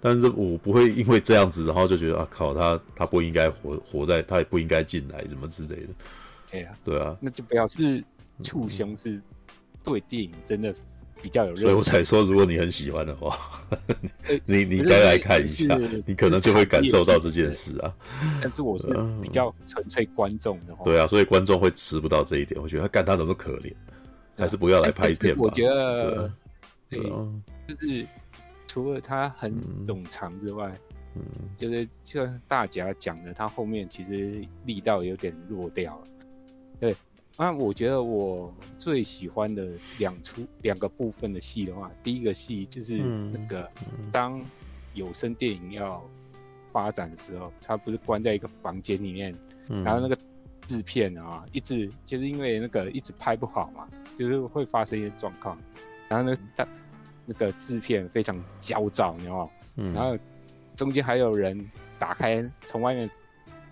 [0.00, 5.88] 但是我不会因为这样子，然后就觉得啊靠，他他不应该活活在，他也不应该进来，什么之类的。
[6.52, 8.02] 哎呀，对啊，那就表示
[8.42, 9.20] 触凶是
[9.82, 10.74] 对电影真的。
[11.22, 13.34] 比较有热，所以我才说，如果你很喜欢的话，
[14.44, 15.74] 你你该来看一下，
[16.06, 17.92] 你可能就会感受到这件事啊。
[18.40, 18.88] 但是我是
[19.22, 22.60] 比较纯粹观众的话，对啊，所以观众会吃不到这一点。
[22.60, 23.72] 我觉得他干他怎么可怜，
[24.36, 25.42] 还是不要来拍片吧。
[25.42, 26.32] 我觉得，
[26.88, 27.00] 对，
[27.68, 28.06] 就是
[28.66, 29.54] 除了他很
[29.86, 30.76] 冗长之外，
[31.14, 31.22] 嗯，
[31.56, 36.04] 就是就像大家讲的，他后面其实力道有点弱掉了，
[36.80, 36.96] 对。
[37.38, 43.70] 那我觉得我最喜欢的两出两个部分的戏的话，第一个戏就是那个
[44.10, 44.40] 当
[44.94, 46.02] 有声电影要
[46.72, 49.34] 发展的时候，他不是关在一个房间里面，
[49.84, 50.16] 然后那个
[50.66, 55.58] 制片啊一直就是因为那个一直拍不好嘛，就是会发生一些状况，
[56.08, 56.66] 然后呢，他
[57.24, 59.50] 那个制片非常焦躁，你知道吗？
[59.94, 60.18] 然后
[60.74, 63.08] 中间还有人打开从外面。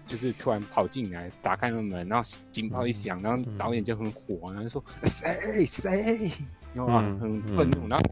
[0.07, 6.29] 就是突然跑进来，打开了门，然后警报一响，然后导演就很火，然后说谁谁，你
[6.75, 8.05] 知道吗很愤怒，然后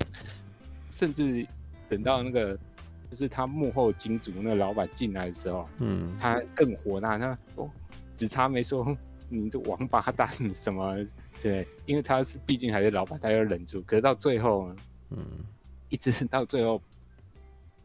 [0.90, 1.46] 甚至
[1.90, 2.58] 等到那个
[3.10, 7.70] 就是他幕后金主那个老板进来的时候，嗯，他更火大，他说
[8.22, 8.96] 只差没说
[9.28, 10.96] 你这王八蛋什么，
[11.40, 14.72] 对，因为他是毕竟还是老板，他要忍住，可是到最后，
[15.10, 15.26] 嗯，
[15.88, 16.80] 一直到最后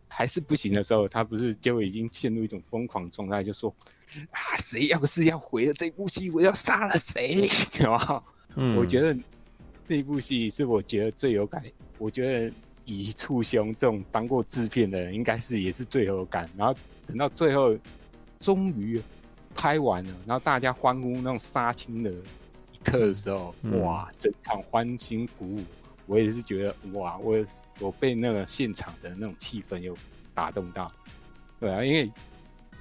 [0.07, 3.73] 还是不行的时候，他不是就已经陷入一种疯狂状态，就说。
[4.31, 4.55] 啊！
[4.57, 7.49] 谁要是要毁了这部戏，我要杀了谁？
[7.81, 8.23] 有吗？
[8.55, 9.15] 嗯，我觉得
[9.85, 11.61] 那部戏是我觉得最有感。
[11.97, 12.53] 我觉得
[12.85, 16.49] 以触凶这种当过制片的人，应该是也是最有感。
[16.55, 16.73] 然后
[17.05, 17.77] 等到最后
[18.39, 19.01] 终于
[19.57, 24.09] 拍完了，然后大家欢呼那种杀青的一刻的时候，嗯、哇！
[24.17, 25.63] 整场欢欣鼓舞，
[26.05, 27.17] 我也是觉得哇！
[27.17, 27.45] 我
[27.79, 29.97] 我被那个现场的那种气氛又
[30.33, 30.89] 打动到。
[31.59, 32.09] 对啊，因为。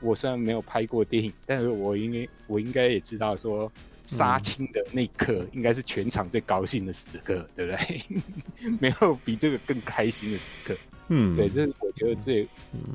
[0.02, 3.72] 我虽然没有拍过电影，但是我应该我应该也知道说
[4.04, 8.04] 杀青的那一刻应该是全场最高兴的时刻，对不对？
[8.78, 10.78] 没有比这个更开心的时刻。
[11.08, 12.46] 嗯，对，这是我觉得最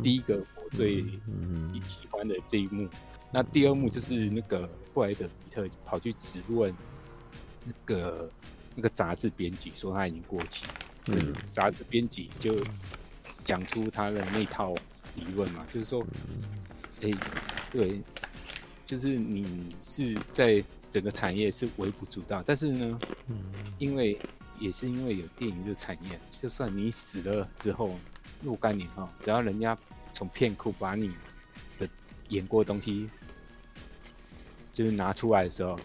[0.04, 1.04] 第一个我最
[1.88, 2.88] 喜欢的这一幕。
[3.32, 6.74] 那第二幕就是那个布莱德彼特跑去质问
[7.64, 8.30] 那个
[8.76, 10.66] 那个杂志编辑，说他已经过期。
[11.08, 12.54] 嗯，杂志编辑就
[13.44, 14.76] 讲出他的那套
[15.16, 16.06] 理论嘛，就是说，
[17.02, 17.18] 哎、欸，
[17.72, 18.00] 对，
[18.86, 23.36] 就是你是在整个产业是微不足道，但是呢，嗯
[23.80, 24.16] 因为
[24.60, 27.96] 也是因为有电影这个产业，就算你死了之后，
[28.44, 29.76] 若干年后，只要人家
[30.14, 31.12] 从片库把你
[31.80, 31.90] 的
[32.28, 33.10] 演过的东西，
[34.72, 35.80] 就是拿出来的时候，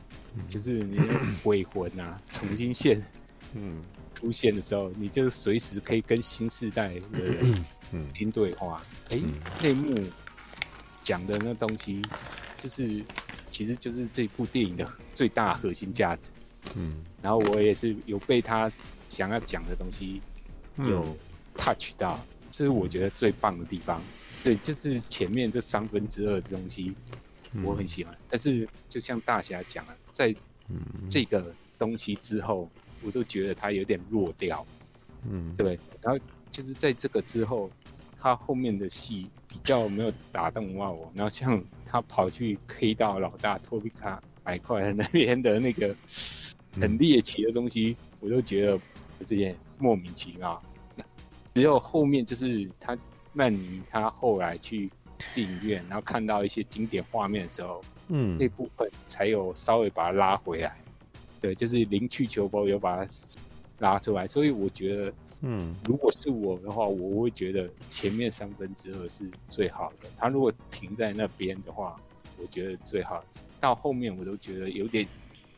[0.48, 3.04] 就是你的鬼魂啊， 重新现，
[3.54, 3.82] 嗯。
[4.18, 7.64] 出现的时候，你就随时可以跟新世代的人
[8.14, 8.82] 听对话。
[9.10, 10.08] 哎、嗯，内、欸、幕
[11.02, 12.00] 讲的那东西，
[12.56, 13.04] 就是
[13.50, 16.30] 其实就是这部电影的最大核心价值。
[16.76, 18.72] 嗯，然后我也是有被他
[19.10, 20.22] 想要讲的东西
[20.78, 21.14] 有
[21.54, 24.02] touch 到，这是我觉得最棒的地方。
[24.42, 26.94] 对，就是前面这三分之二的东西
[27.64, 30.34] 我很喜欢，嗯、但是就像大侠讲了，在
[31.08, 32.68] 这个东西之后。
[33.02, 34.66] 我都觉得他有点弱掉，
[35.28, 35.78] 嗯，对。
[36.00, 36.18] 然后
[36.50, 37.70] 就是在这个之后，
[38.18, 41.12] 他后面的戏比较没有打动到我。
[41.14, 45.94] 然后像他跑去 K 到老大托比卡百块那边的那个
[46.80, 48.80] 很猎奇的东西，嗯、我都觉得有
[49.26, 50.60] 这些莫名其妙。
[51.54, 52.96] 只有后面就是他
[53.34, 55.05] 曼尼他后来去电
[55.36, 60.76] 影院，然后看到一些经典画面的时候，嗯，那部分才有稍微把它拉回来。
[61.40, 63.12] 对，就是零去球包有把它
[63.78, 65.12] 拉出来，所以我觉得，
[65.42, 70.08] 嗯，如果是我的话，我会觉得前面三分之二是最好的。
[70.16, 72.00] 他如果停在那边的话，
[72.38, 73.22] 我觉得最好。
[73.60, 75.06] 到后面我都觉得有点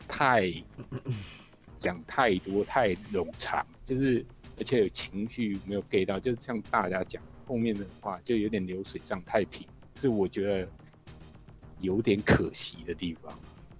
[0.07, 0.51] 太
[1.79, 4.25] 讲太多太冗长，就是
[4.57, 10.69] 而且有情绪没有 get 到，就是像大家讲后面的话就有点流水上太平，是我觉得
[11.79, 13.39] 有点可惜的地方，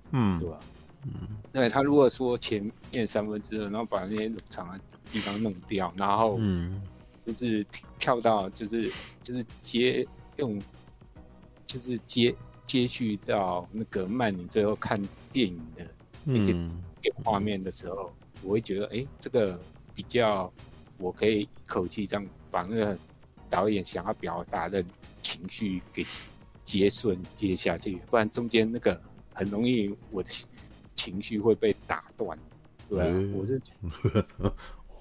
[0.09, 0.59] 嗯，对吧？
[1.03, 1.11] 嗯，
[1.51, 4.81] 那，他如果说前面三分之二，然后把那些冗长的
[5.11, 6.81] 地方弄掉，然后嗯，
[7.23, 7.63] 就是
[7.99, 8.91] 跳到就是
[9.21, 10.05] 就是接
[10.37, 10.59] 用，
[11.63, 14.99] 就是接接续到那个曼你最后看
[15.31, 15.87] 电影的
[16.23, 16.55] 那些
[17.23, 19.61] 画面的时候，嗯、我会觉得哎，这个
[19.93, 20.51] 比较
[20.97, 22.99] 我可以一口气这样把那个
[23.49, 24.83] 导演想要表达的
[25.21, 26.05] 情绪给
[26.63, 28.99] 接顺接下去，不然中间那个
[29.33, 30.29] 很容易我的。
[30.95, 32.37] 情绪会被打断，
[32.89, 32.97] 对
[33.27, 33.61] 我是，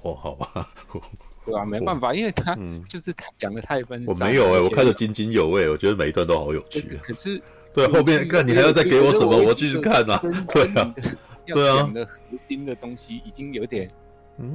[0.02, 0.65] 哦，好吧，
[1.44, 4.07] 对啊，没办法，因为他就是讲的太分散。
[4.07, 6.81] 我没有哎、欸，我看得津津有味，我觉得每一段都好有趣。
[7.02, 7.43] 可是，
[7.75, 10.20] 对后面看你还要再给我什么，我继续看啊。
[10.55, 10.94] 对啊，
[11.49, 12.15] 对啊，讲的核
[12.47, 13.91] 心的东西已经有点，
[14.39, 14.55] 嗯，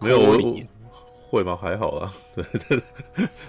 [0.00, 0.38] 没有我。
[1.34, 1.58] 会吗？
[1.60, 2.80] 还好啊， 对对，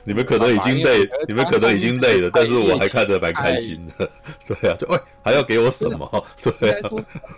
[0.04, 4.10] 你们可能已经累， 你们可能已经累了，但是我还看得蛮开心的。
[4.48, 6.26] 对啊，就喂，还要给我什么？
[6.60, 6.90] 对啊，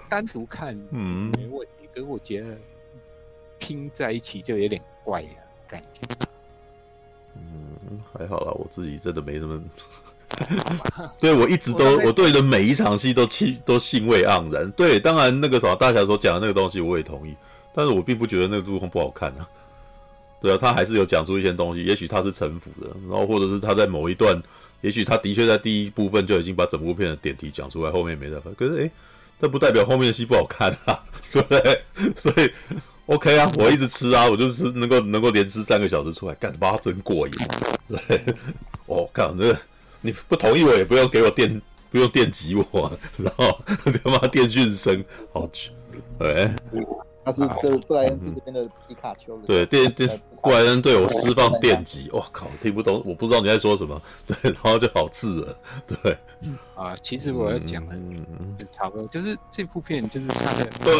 [0.09, 2.47] 单独看嗯没问题，可是我觉得
[3.59, 5.29] 拼在一起就有点怪呀，
[5.67, 6.27] 感觉。
[7.35, 9.61] 嗯，还好啦，我自己真的没什么。
[11.19, 14.69] 对，我一直都我对的每一场戏都气都兴味盎然。
[14.71, 17.35] 对，当然那个什么大侠所讲的那个东西我也同意，
[17.73, 19.47] 但是我并不觉得那个陆空不好看啊。
[20.39, 24.39] 对啊，他还是有讲出一些东西，也许他是臣服的，然后或者是他在某一段，
[24.81, 28.53] 也许他的确在第一部分就已经把整部片的点题讲出来，后面没得分。
[28.55, 28.91] 可是诶，
[29.39, 31.81] 这不代表后面的戏不好看啊， 对不对？
[32.15, 32.51] 所以
[33.07, 37.33] OK 啊，我一直吃啊，我就是能够能够连吃三个小时出来，干妈真过瘾。
[37.87, 38.21] 对，
[38.85, 39.57] 我 靠，这
[40.01, 41.59] 你不同意我也不用给我电，
[41.89, 43.59] 不用电击我，然后
[44.03, 45.71] 他妈电讯声，好去，
[46.19, 46.51] 对。
[47.27, 50.09] 他是这布莱恩是这边的皮卡丘的，对电电
[50.41, 55.53] 布莱恩对我释放电击，我靠，听不懂，我不知道你在说什么，对，然后就好刺耳，
[55.85, 56.17] 对，
[56.73, 57.97] 啊，其实我要讲的
[58.57, 60.95] 就差不多，就是这部片就是他的，对。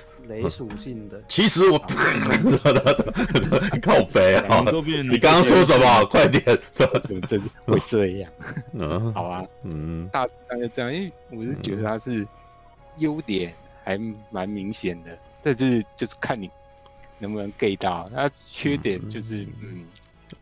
[0.30, 1.78] 雷属性的， 其实我
[3.82, 4.64] 靠北啊！
[5.10, 6.04] 你刚刚说什么？
[6.06, 8.30] 快点，怎么这会这样？
[8.72, 12.26] 嗯，好啊，嗯，大致大概这样，因为我是觉得它是
[12.98, 13.52] 优点
[13.84, 13.98] 还
[14.30, 16.48] 蛮明显的，但是就是看你
[17.18, 18.08] 能不能 get 到。
[18.14, 19.84] 它缺点就是，嗯，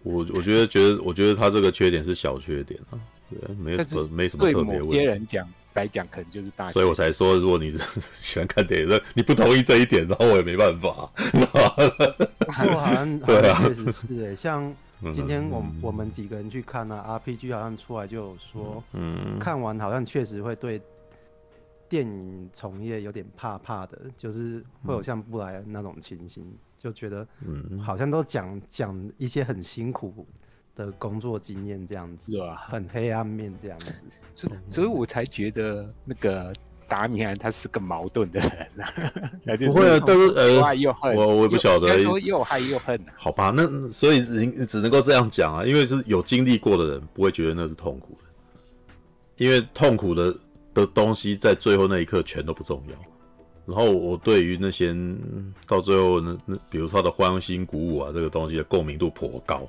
[0.02, 3.00] 我我觉得觉得我觉得它这个缺点是小缺点啊，
[3.30, 4.72] 对，没什么没什么特别问题。
[4.72, 5.48] 对某些人讲。
[5.78, 7.78] 来讲可能就是大，所以我才说，如果你是
[8.14, 11.10] 喜欢看电影，你不同意这一点，然后我也没办法。
[12.52, 14.74] 好像对啊，确实是哎，像
[15.12, 20.80] 今天我我们几个人去看啊，RPG 好像出来就有说，嗯，看完好像确实会对
[21.88, 26.44] 电影从业有点怕怕的，就是会有像布莱恩那种情形，
[26.76, 30.26] 就觉得嗯，好像都讲讲一些很辛苦。
[30.78, 36.52] 的工作经验这样子啊，很黑暗面这样子，所所以，我才觉得那个
[36.88, 38.86] 达米安他是个矛盾的人啊，
[39.66, 43.12] 不会啊，但是呃，又爱又恨，我我也不晓得，说又爱又恨、啊。
[43.16, 50.32] 好吧，那所以你只能够这样讲啊，因为是有经历过的人不会觉得那是痛苦的，因为痛苦的
[50.74, 52.94] 的东西在最后那一刻全都不重要。
[53.66, 54.96] 然后我对于那些
[55.66, 59.68] 到最后那那，比如说他的欢欣鼓舞啊，这个东西的共鸣度颇高，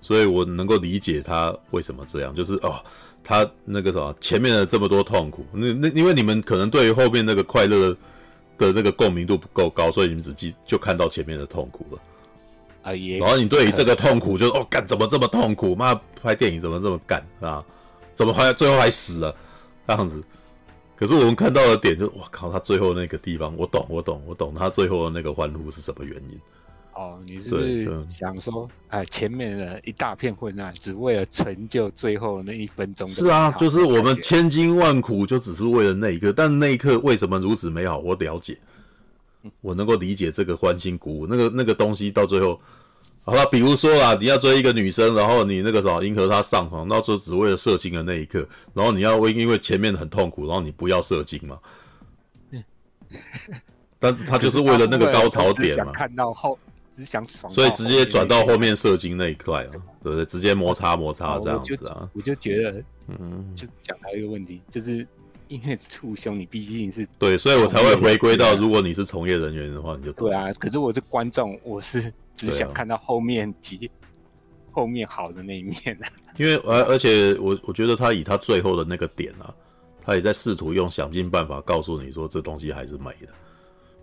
[0.00, 2.82] 所以我能够理解他为什么这样，就是哦。
[3.24, 7.94] 他那个什么，前面的这么多痛苦，那那因为你们可能对于后面那个快乐
[8.56, 11.98] 的这个共鸣度不够高，所以你们只记就看到前面的痛苦了。
[12.84, 13.18] 啊也。
[13.18, 15.76] 然后你对于这个痛苦就，是哦干怎么这么痛苦？
[15.76, 17.62] 妈拍电影怎么这么干啊？
[18.14, 19.36] 怎么还最后还死了
[19.86, 20.22] 这样子？
[20.96, 26.40] 可是我们看到的点就是，我靠，他最后那个地方，我懂，我懂，我懂他最后的那个欢呼是什么原因。
[26.98, 33.06] 哦，你是不是想说，哎，前面的一大片混乱，只为了成就最后那一分钟？
[33.06, 36.32] 是啊，就是我们千辛万苦，就只是为了那一刻。
[36.32, 37.98] 但那一刻为什么如此美好？
[37.98, 38.58] 我了解，
[39.60, 41.26] 我能够理解这个欢欣鼓舞。
[41.28, 42.60] 那个那个东西到最后，
[43.22, 48.44] 好了，比如说啊，你要追一个女生，然后你那个什么迎合她上床，那时候只为了射精的那一刻，
[48.74, 51.60] 然后你要为因为前面很痛苦，然后你不要射精嘛？
[54.00, 55.92] 但他就是为了那个高潮点嘛？
[55.94, 56.58] 看到后。
[56.98, 59.70] 只想爽，所以直接转到后面射精那一块啊，
[60.02, 60.24] 对不对？
[60.24, 62.10] 直接摩擦摩擦这样子啊。
[62.12, 65.06] 我就觉得，嗯，就讲到一个问题，就是
[65.46, 70.52] 因为触胸，你毕竟是对，所以我才会回归到，如果你是从业人员的话，你就对啊。
[70.54, 73.88] 可是我是观众，我是只想看到后面几
[74.72, 76.10] 后面好的那一面啊。
[76.36, 79.54] 因为而而且我我觉得他以他最后的那个点啊，
[80.04, 83.28] 他也在试图用想尽办法告诉你说，这东西还是美的。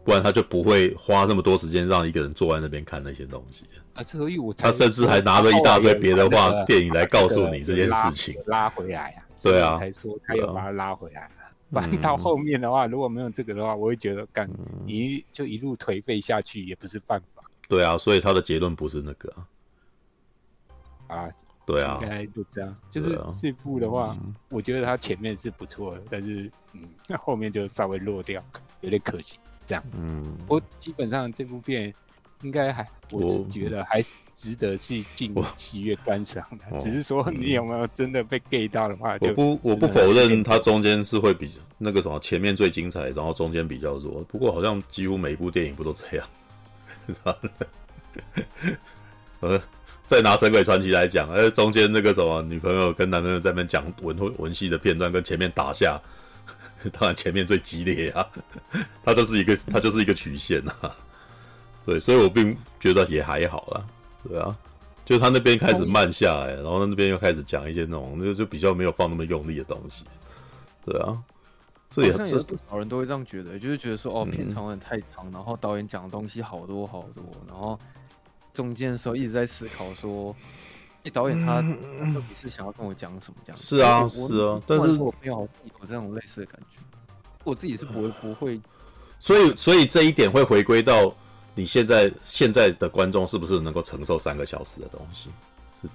[0.05, 4.03] 不然他就不会花那么多时间让一个人坐在那边看那些东西啊！
[4.03, 9.25] 所以我他甚至还拿了一大堆别的话电影来告诉你 这件事情，拉回来呀。
[9.41, 11.29] 对啊，才说他又把他拉回来。
[11.71, 14.47] 不然到后面的话，如果没有这个的话，我会觉得干
[14.85, 17.43] 你就一路颓废下去也不是办法。
[17.67, 19.33] 对啊，所以他的结论不是那个
[21.07, 21.27] 啊。
[21.65, 22.75] 对啊，应该就这样。
[22.91, 24.15] 就是这部的话，
[24.49, 28.43] 我觉得他前面是不错的，但是嗯，那 后面就稍微落掉，
[28.81, 29.39] 有点可惜。
[29.65, 31.93] 这样，嗯，不过基本上这部片
[32.41, 34.03] 应该还，我是觉得还
[34.35, 36.77] 值得去进戏院观赏的。
[36.77, 44.23] 只是说你有没有真的被 gay 到的话，就我不我不否认它中间是会比那个什么前面最精彩，然后中间比较弱。
[44.25, 46.27] 不过好像几乎每一部电影不都这样，
[49.39, 49.61] 呃，
[50.05, 55.99] 再拿《神鬼传奇》来讲，呃，中间那个什么女朋友跟男朋友在那边讲文文戏的片段，跟前面打架。
[56.93, 58.27] 当然前面最激烈啊，
[59.03, 60.95] 它就是一个它就是一个曲线啊，
[61.85, 63.85] 对，所以我并觉得也还好啦，
[64.27, 64.55] 对啊，
[65.05, 70.03] 就他那边开始慢下来，然后那边又开始讲一些那种就就比较没有放那么用力的东西，
[70.85, 71.17] 对啊，
[71.89, 77.79] 这也是不少人都会这样觉得，就是觉得说哦片长有点太长，然后导演讲的东西好多好多，然后
[78.53, 80.35] 中间的时候一直在思考说。
[81.09, 81.61] 导演他
[82.13, 83.37] 到底是想要跟我讲什么？
[83.43, 86.79] 这样是啊，是啊，但是我没有有这种类似的感觉，
[87.43, 88.59] 我自己是不会不会，
[89.19, 91.13] 所以所以这一点会回归到
[91.53, 95.29] 你现在现在的观众是不是能够承受三个小时的东西？
[95.81, 95.87] 是，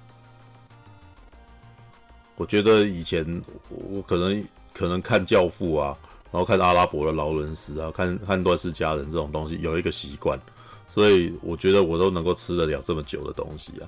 [2.37, 5.97] 我觉得以前我可能可能看《教父》啊，
[6.31, 10.39] 然后看《阿拉伯的劳伦斯》啊，看看《乱世佳人》这种东西有一个习惯，
[10.87, 13.85] 所以我觉得我都能够吃得了这么久的东西啊。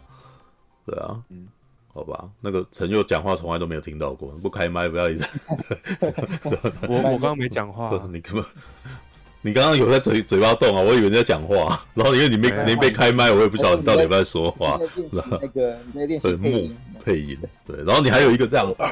[0.86, 1.48] 对啊，嗯，
[1.94, 5.26] 好吧，那个陈佑讲话从来都没有听到过，不开麦不要一直。
[6.90, 8.44] 我我刚刚没讲话，你根本，
[9.42, 14.78] 你刚刚有在嘴嘴巴动啊，我以为你在讲话，然后因为你没没被开麦，我也不晓得你到底有没有在说话，
[15.10, 15.40] 是吧？
[15.42, 18.92] 那个你在练习配音，配音，对，然后你还有一个这样啊，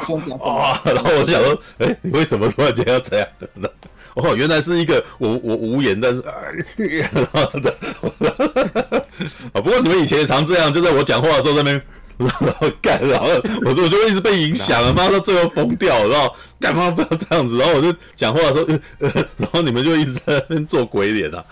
[0.85, 3.27] 然后我就想说，哎，你为什么突然间要这样？
[4.15, 6.33] 哦，原来是一个我我无言，但是啊，
[9.53, 11.81] 啊不过你们以前也常这样，就在我讲话的时候在那边
[12.17, 13.27] 然后干，然后
[13.65, 17.57] 我说我就一直被影响了，妈到最后疯掉，然后干嘛不要这样子？
[17.57, 18.59] 然后我就讲话的时
[18.99, 21.43] 候，然后你们就一直在那边做鬼脸啊，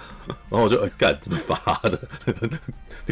[0.50, 2.00] 然后我就干这么发的，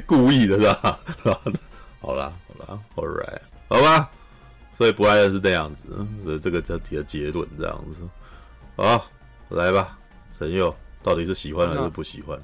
[0.06, 1.00] 故意的是吧？
[2.00, 4.10] 好啦好啦，All right，好吧，
[4.78, 5.84] 所以不爱的是这样子，
[6.24, 8.02] 所以这个就提的结论这样子，
[8.76, 9.06] 好。
[9.50, 9.98] 来吧，
[10.38, 12.38] 陈佑，到底是喜欢还是不喜欢？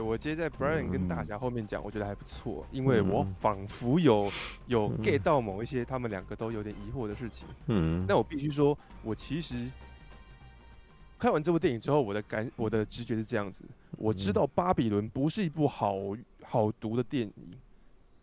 [0.00, 4.30] 我接在 Brian 跟大侠后面讲，我觉得还不错，因为我仿佛有
[4.66, 7.46] 有 get 到某一些他们两个都有点疑惑的事情。
[7.66, 9.70] 嗯，那我必须说，我其实
[11.18, 13.64] 看完这部电影之后，我的感我的直觉是这样子，
[13.96, 15.96] 我知道《巴比伦》不是一部好
[16.42, 17.32] 好读的电影，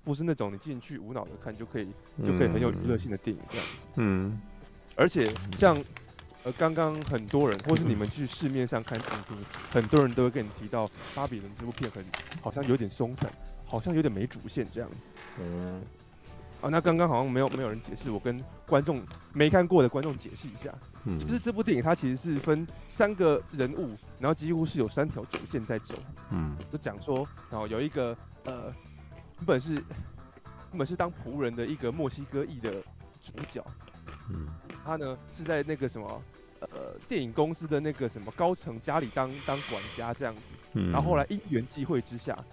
[0.03, 1.87] 不是那种你进去无脑的看就可以
[2.23, 3.77] 就可以很有娱乐性的电影这样子。
[3.95, 4.41] 嗯，
[4.95, 5.77] 而且像。
[6.45, 9.35] 呃，刚刚很多人，或是你们去市面上看影评，
[9.71, 12.05] 很多人都会跟你提到《巴比伦》这部片很
[12.39, 13.27] 好像有点松散，
[13.65, 15.07] 好像有点没主线这样子。
[15.39, 15.81] 嗯。
[16.61, 19.01] 啊，那刚刚好像没有没有人解释，我跟观众
[19.33, 20.71] 没看过的观众解释一下。
[21.05, 21.17] 嗯。
[21.17, 25.95] 就是这部电影它其实是分三个人物，然后几乎是有三条主线在走。
[26.29, 26.55] 嗯。
[26.71, 28.65] 就讲说，然后有一个呃，
[29.37, 32.71] 原本是原本是当仆人的一个墨西哥裔的
[33.19, 33.65] 主角。
[34.29, 34.47] 嗯。
[34.85, 36.21] 他呢是在那个什么。
[36.61, 42.43] 呃，电影公司的那个什么高层家里当当管家这样子，嗯、然后后来因缘际会之下，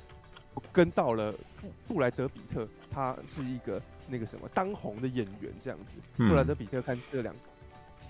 [0.72, 5.94] 跟到了布布莱德比特，他是一个那个什么当红的演员这样子。
[6.16, 7.40] 嗯、布莱德比特看这两个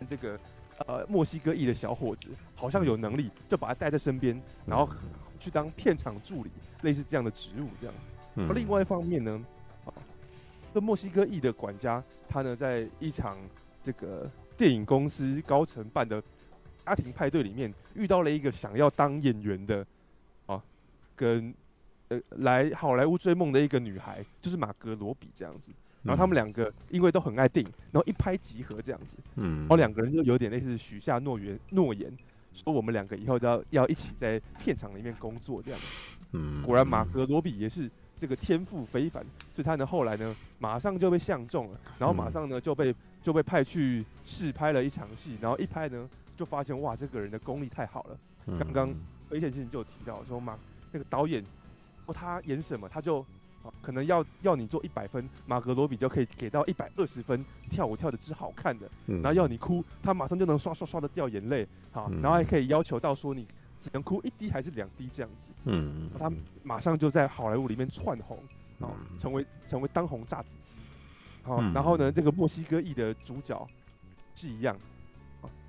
[0.07, 0.41] 这个
[0.79, 4.89] 呃墨西哥裔的小伙子好像有能力，就把他带在身边，然后
[5.39, 7.95] 去当片场助理，类似这样的职务这样。
[8.37, 9.45] 嗯、而另外一方面呢，
[9.85, 9.93] 啊，
[10.73, 13.37] 这墨西哥裔的管家他呢在一场
[13.83, 14.29] 这个。
[14.57, 16.23] 电影公司高层办的
[16.85, 19.87] 家庭派对里面，遇到了一个想要当演员的
[20.47, 20.63] 啊，
[21.15, 21.53] 跟
[22.09, 25.71] 呃来好莱坞追梦的一个女孩，就是马格罗比这样子。
[26.03, 29.19] 然后他们两个因为都很爱电影，然后一拍即合这样子。
[29.37, 29.61] 嗯。
[29.61, 32.13] 然后两个人就有点类似许下诺言，诺言
[32.53, 35.87] 说我们两个以后都要要一起在片场里面工作这样子。
[36.33, 36.61] 嗯。
[36.63, 37.89] 果然马格罗比也是
[38.23, 39.21] 这个天赋非凡，
[39.53, 42.95] 所以他呢后来呢马上就被相中了，然后马上呢就被。
[43.23, 48.19] 就被派去试拍了一场戏，然后一拍呢，就发现哇，这个人的功力太好了。
[48.59, 48.93] 刚刚
[49.31, 50.59] 危险先生就有提到说嘛，
[50.91, 51.41] 那个导演，
[52.07, 53.21] 哦，他演什么，他就
[53.63, 58.91] 啊，可能要要你做一百分，马格罗比就可以给到一百二十分，跳舞跳的之好看的。
[59.07, 63.47] 然后要你哭，他马上就能刷刷刷的掉眼泪，好，然后还可以要求到说你
[63.83, 65.51] 只能哭一滴还是两滴这样子。
[65.65, 66.31] 嗯，他
[66.63, 68.39] 马上就在好莱坞里面窜红，
[68.79, 70.77] 啊，成为成为当红炸子鸡。
[71.43, 73.69] 好，嗯、然后呢，这个墨西哥裔的主角
[74.37, 74.77] 是一样，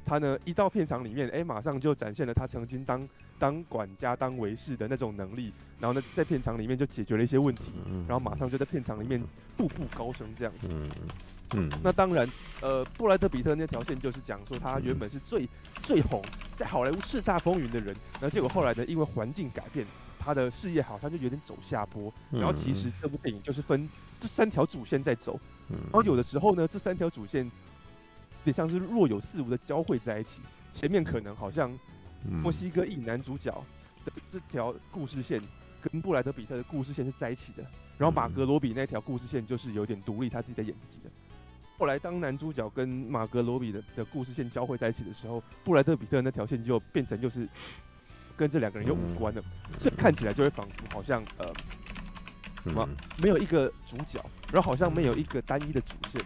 [0.05, 3.09] 他呢一到片场里面，哎，马上就展现了他曾经当
[3.39, 7.71] 当管家、当维士的那种能力，然后呢，在片场里面就解决了一些问题，
[8.07, 9.19] 然后马上就在片场里面
[9.57, 10.67] 步步高升这样子。
[10.71, 10.87] 嗯，
[11.55, 12.27] 嗯那当然，
[12.61, 15.47] 呃，布莱德比特那条线就是讲说他原本是最
[15.81, 16.21] 最红，
[16.55, 19.85] 在好莱坞叱咤风云的人，然后结果后来呢，因为环境改变，
[20.19, 25.39] 他的事业好像就有点走下坡，然后其实这部电影就是分这三条主线在走。
[25.69, 27.51] 然后有的时候呢，这三条主线，有
[28.45, 30.41] 点像是若有似无的交汇在一起。
[30.71, 31.71] 前面可能好像
[32.41, 33.51] 墨西哥裔男主角
[34.05, 35.41] 的这条故事线
[35.81, 37.63] 跟布莱德比特的故事线是在一起的，
[37.97, 41.09] 然后马格罗比那条故事线就是有点独立，他自己在演自己的。
[41.83, 47.45] 后来当男主角跟马格罗比的的故事线交汇在一起的时候，布莱特彼特那条线就变成就是
[48.37, 49.43] 跟这两个人又无关了，
[49.77, 51.53] 所以看起来就会仿佛好像呃。
[52.63, 52.87] 什么？
[53.21, 56.21] 没有一个主角，然后好像没有一个单一的主线，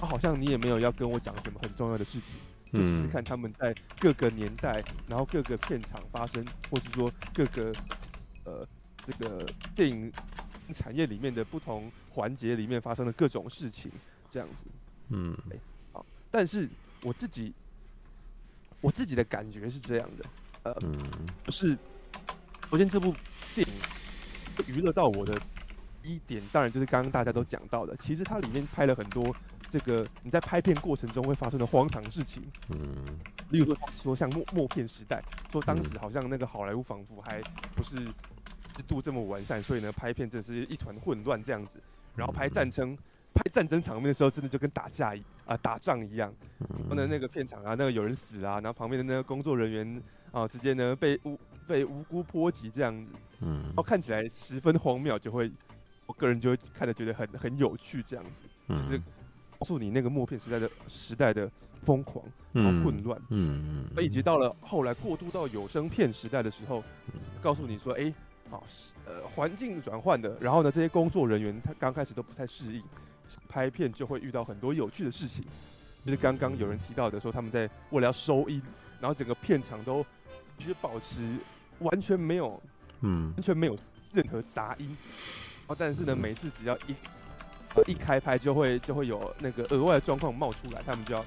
[0.00, 2.32] 啊，好像你也没有要跟我讲什么很重要的事情，
[2.72, 7.70] 就只是看他们在各个年代，然后各个片场发生，或是说各个
[8.44, 8.66] 呃
[9.04, 10.10] 这个电影
[10.72, 13.92] 产业里面的不同环节里面发生的各种事情，
[14.32, 14.64] 这样子。
[15.10, 15.36] 嗯，
[15.92, 16.66] 好，但是
[17.02, 17.52] 我自己
[18.80, 20.24] 我自己的感觉是这样的，
[20.62, 20.74] 呃，
[21.44, 21.76] 不是，
[22.70, 23.14] 首先这部
[23.54, 23.74] 电影。
[24.66, 25.38] 娱乐到我的
[26.02, 29.34] 一点，当然就是刚刚大家都讲到的，其实它里面拍了很多
[29.66, 32.42] 这个你在拍片过程中会发生的荒唐事情。
[32.68, 32.78] 嗯，
[33.48, 37.40] 例如说说像默默片时代，说当时好像那个好莱坞仿佛还
[37.74, 41.78] 不是制度这么完善，所以呢拍片真是一团混乱这样子。
[42.14, 42.96] 然后拍战争
[43.34, 46.32] 拍战争场面的时候，真的就跟打架一啊打仗一样。
[46.58, 53.12] 然后呢那个片场啊，那个有人死啊，然后旁边的那个工作人员啊，直接呢被无被无辜波及这样子。
[53.40, 55.50] 嗯，然后看起来十分荒谬，就会，
[56.06, 59.02] 我个人就会看着觉得很很有趣，这样子，就是
[59.58, 61.50] 告诉你那个默片时代的时代的
[61.82, 66.84] 疯狂，然后混乱，嗯嗯，以及到了后来过渡到有声片时代的时候，
[67.42, 68.14] 告诉你说，哎，
[68.48, 68.62] 好，
[69.06, 72.82] 呃，环境转换的，然后呢，这些工作人员他刚开始都不太适应，
[73.48, 75.44] 拍片就会遇到很多有趣的事情，
[76.04, 78.62] 就是刚刚有人提到的说，他们在为了要收音，
[79.00, 80.04] 然后整个片场都
[80.58, 81.36] 其实保持
[81.78, 82.60] 完全没有。
[83.04, 83.76] 嗯，完全没有
[84.12, 84.96] 任何杂音，
[85.66, 86.94] 哦，但是呢，每次只要一
[87.88, 91.24] 一开拍，就会就会有那个额外的状况冒出来，他们就要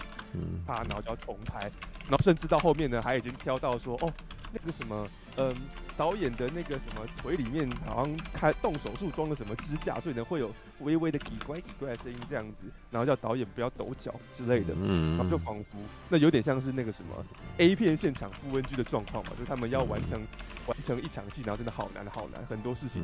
[0.65, 1.69] 怕，然后就要重拍，
[2.07, 4.13] 然后甚至到后面呢，还已经挑到说，哦，
[4.53, 5.05] 那个什么，
[5.37, 5.55] 嗯。
[5.97, 15.77] 导演的那个什么腿里面好像开动手术装了什么支架，所以呢会有微微的奇怪奇怪的声音这样子，然后叫导演不要抖脚之类的，嗯，然后就仿佛
[16.09, 17.25] 那有点像是那个什么
[17.59, 20.21] A 片现场复 NG 的状况嘛，就是他们要完成
[20.67, 23.01] 完成一场戏，然后真的好难好难，很多事情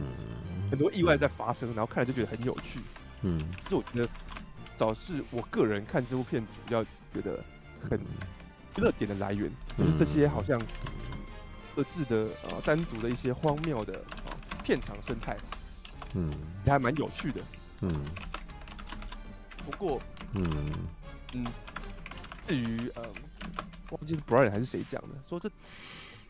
[0.70, 2.82] 很多意外在发生，然后看了就觉得很有趣，
[3.22, 4.10] 嗯，就我觉得，
[4.76, 7.42] 早是我个人看这部片主要觉得
[7.90, 7.98] 很
[8.76, 10.62] 热点的来源，就是这些好像
[11.76, 15.38] 各自的啊单独的一些荒谬的啊片场生态，
[16.16, 16.32] 嗯，
[16.66, 17.42] 也还蛮有趣的，
[17.82, 17.92] 嗯。
[19.66, 20.02] 不过，
[20.34, 20.44] 嗯。
[21.34, 21.46] 嗯，
[22.46, 23.04] 至于呃，
[23.92, 25.50] 忘记是 Brian 还是谁讲的，说这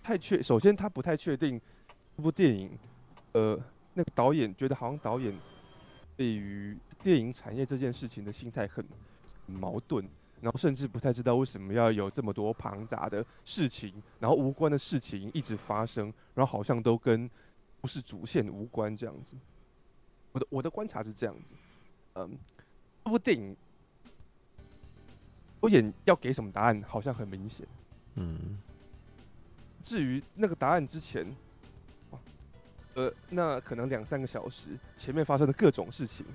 [0.04, 1.60] 太确，首先他不太确定
[2.16, 2.78] 这部电影，
[3.32, 3.60] 呃，
[3.96, 5.34] 那个导演觉得好像导演
[6.16, 8.86] 对于电影产业这件事情的心态很
[9.48, 10.08] 矛盾，
[10.42, 17.30] 然后甚至不太知道为什么要有这么多庞杂的事情，然后无关的事情一直发生，然后好像都跟
[17.80, 19.36] 不是主线无关这样子。
[20.32, 21.54] 我的我的观察是这样子，
[22.16, 22.38] 嗯。
[23.04, 23.56] 这部电影，
[25.60, 27.68] 导演要给什么答案，好像很明显。
[28.16, 28.58] 嗯。
[29.84, 31.26] 至于那个答案之前，
[32.94, 36.26] 呃，那可能两三个小时前面发生的各种事情，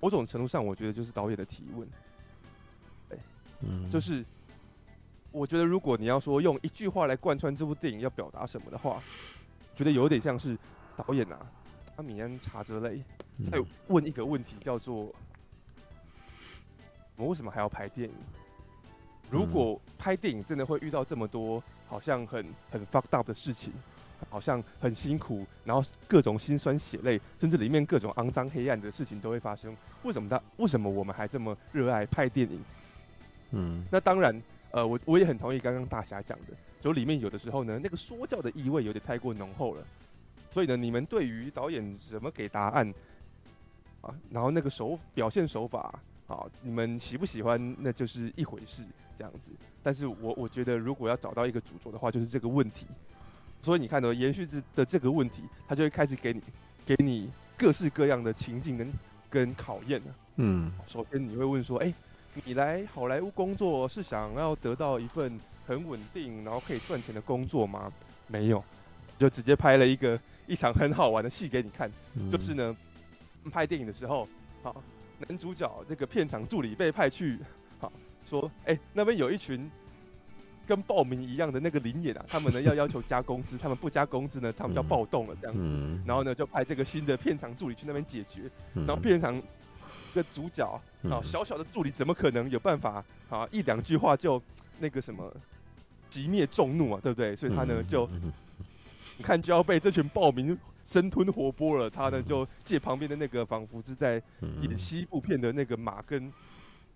[0.00, 1.86] 某种程度上，我觉得就是导演的提问。
[3.90, 4.24] 就是
[5.32, 9.02] 我觉得，如果你要说用一句话来贯穿这部电影要表达什么的话，
[9.76, 10.56] 觉得有点像是
[10.96, 11.38] 导演啊，
[11.96, 13.02] 阿米安·查泽雷
[13.42, 15.12] 在问一个问题，叫做。
[17.16, 18.14] 我为什么还要拍电影？
[19.30, 23.70] 如果拍电影真的会遇到这么多好像很很 fucked up 的事情，
[24.30, 29.76] 好像很辛苦，然后各种辛酸血泪，甚至里面各种肮脏黑暗的事情都会发生。
[30.02, 30.42] 为什么他？
[30.56, 32.58] 为什么我们还这么热爱拍电影？
[33.52, 39.84] 嗯，那当然，呃，我我也很同意刚刚大侠讲的，就里面有的时候呢，那个说教的意味有点太过浓厚了。
[40.50, 42.92] 所以呢，你们对于导演怎么给答案
[44.00, 44.14] 啊？
[44.30, 45.98] 然后那个手表现手法。
[46.30, 48.84] 啊，你们喜不喜欢那就是一回事，
[49.16, 49.50] 这样子。
[49.82, 52.86] 但是我我觉得，如果要找到一个主轴的话，就是这个问题。
[53.60, 56.40] 所以你看呢延续的的这个问题，他就会开始给你
[56.86, 58.92] 给你各式各样的情境跟
[59.28, 60.14] 跟考验了。
[60.36, 61.94] 嗯，首先你会问说，哎、欸，
[62.44, 67.92] 你来好莱坞工作是想要得到一份很稳定，然后可以赚钱的工作吗？
[68.26, 68.62] 没有，
[69.18, 72.76] 就直接拍了一个一场很好玩的戏给你看，嗯、就是呢，
[73.50, 74.28] 拍电影的时候，
[74.62, 74.82] 好。
[75.28, 77.38] 男主角这个片场助理被派去，
[77.78, 77.92] 好
[78.26, 79.70] 说，哎、欸，那边有一群
[80.66, 85.68] 跟暴民一样的那个林演啊，他们呢要要求加工资， 他们不加工资呢，他们就要暴动了这样子。
[85.74, 88.50] 嗯、然后呢，就派这个新的片场助理去那边解决。
[88.72, 89.38] 然后片场
[90.14, 90.66] 的主角
[91.04, 93.46] 啊，小小的助理怎么可能有办法啊？
[93.50, 94.42] 一两句话就
[94.78, 95.32] 那个什么
[96.08, 97.34] 击灭众怒啊，对不对？
[97.36, 98.08] 所以他呢就
[99.16, 100.58] 你看就要被这群暴民。
[100.82, 104.20] 生吞活剥了，他呢就借旁边的那个仿佛是在
[104.62, 106.26] 演西部片的那个马跟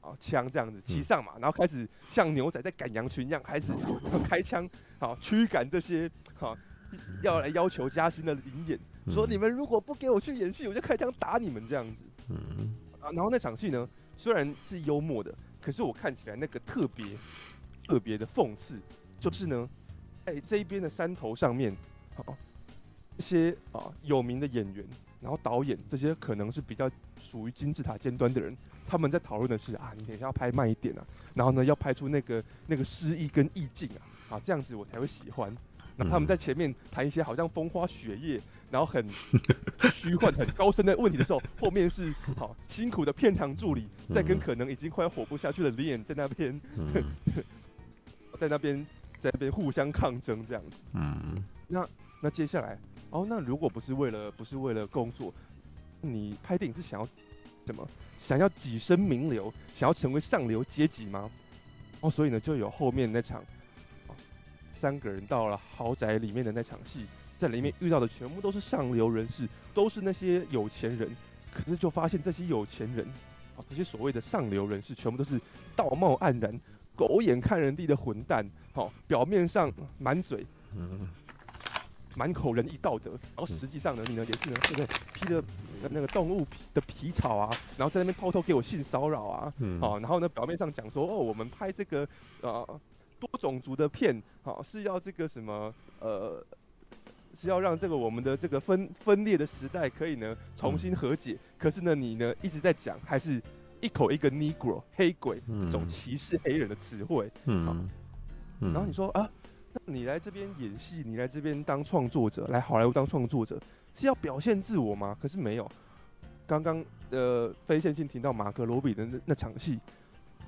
[0.00, 3.72] 啊枪这样子骑上马，然后开始像牛仔在赶羊群一样，开始
[4.26, 4.68] 开枪
[4.98, 6.56] 好驱赶这些好
[7.22, 12.02] 要来要求加薪的灵演，说你们如果不给我去演戏，我就开枪打你们这样子。
[13.04, 17.06] 啊，然后那场戏呢虽然是幽默的，可是我看起来那个特别
[17.86, 18.80] 特别的讽刺，
[19.20, 19.68] 就是呢，
[20.24, 21.76] 在这一边的山头上面，
[22.16, 22.36] 好。
[23.16, 24.84] 一些啊有名的演员，
[25.20, 28.56] 然后导演这些可能是比较属于金字塔尖端的人，
[28.88, 35.56] 他们在讨论的是啊，你等一下要拍慢一点啊，然后呢要拍出那个那个诗意跟意境啊，啊这样子我才会喜欢。
[35.94, 38.40] 那他们在前面谈一些好像风花雪月，
[38.74, 39.08] 然后很
[39.92, 46.60] 虚幻、很高深的问题的时候，后面是 好、啊、辛苦的片场助理在跟可能已经快要活不下去的脸 在那边，
[48.36, 48.84] 在那边
[49.20, 50.80] 在那边互相抗争这样子。
[50.92, 51.88] 嗯，那
[52.20, 52.76] 那接下来。
[53.10, 55.32] 哦，那如果不是为了不是为了工作，
[56.00, 57.06] 你拍电影是想要
[57.64, 57.88] 什么？
[58.18, 61.30] 想要跻身名流，想要成为上流阶级吗？
[62.00, 63.40] 哦，所以呢，就有后面那场，
[64.08, 64.16] 哦，
[64.72, 67.06] 三个人到了豪宅里面的那场戏，
[67.44, 71.14] 在里面遇到的全部都是上流人士，都是那些有钱人。
[71.52, 73.06] 可是就发现这些有钱人，
[73.54, 75.38] 啊，这些所谓的上流人士，全部都是
[75.76, 76.58] 道貌岸然、
[76.96, 78.48] 狗眼看人低的混蛋。
[78.72, 80.46] 好，表面上满嘴。
[80.74, 81.06] 嗯。
[82.16, 84.86] 满口仁义道德，然后实际上呢，你呢也是呢，对不对？
[85.12, 85.42] 披着
[85.90, 92.08] 那个动物皮的皮草啊，然后在那边偷偷给我性骚扰啊，嗯，好，然后呢，表面上讲说，哦，我们拍这个
[92.40, 92.80] 呃
[93.18, 96.40] 多种族的片，好，是要这个什么呃，
[97.34, 101.38] 是要让这个我们的这个分分裂的时代可以呢重新和解。
[101.58, 103.42] 可是呢，你呢一直在讲，还是
[103.80, 107.88] 一口一个 Negro 黑鬼这种歧视黑人的词汇，嗯，
[108.60, 109.28] 然后你说啊。
[109.76, 113.60] 那你来这边演戏，你来这边当创作者，来好莱坞当创作者，
[113.92, 115.16] 是要表现自我吗？
[115.20, 115.68] 可是没有。
[116.46, 119.80] 刚刚呃，非线性听到马格罗比的那那场戏，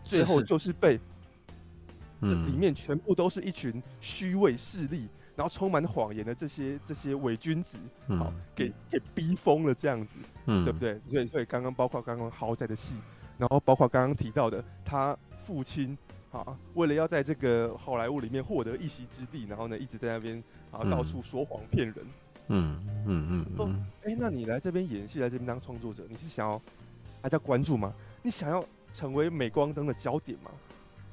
[0.04, 1.00] 最后就是被，
[2.20, 10.16] 嗯，里面全部都是一群虚伪势力，然后充满谎言的这些这些伪君子，好，给给逼疯了这样子，
[10.46, 11.00] 嗯，对不对？
[11.08, 12.96] 所以所以刚刚包括刚刚豪宅的戏，
[13.38, 15.96] 然后包括刚刚提到的他父亲。
[16.32, 21.96] 啊，为了要在这个好莱坞里面获得一席之地，然后呢，一直在那边啊到处说谎骗人。
[22.48, 23.56] 嗯嗯嗯。
[23.56, 23.66] 说，
[24.02, 26.60] 哎、欸，那你来这边演戏，来这边当创作者，你是想要
[27.22, 27.94] 大家关注吗？
[28.22, 30.50] 你想要成为镁光灯的焦点吗？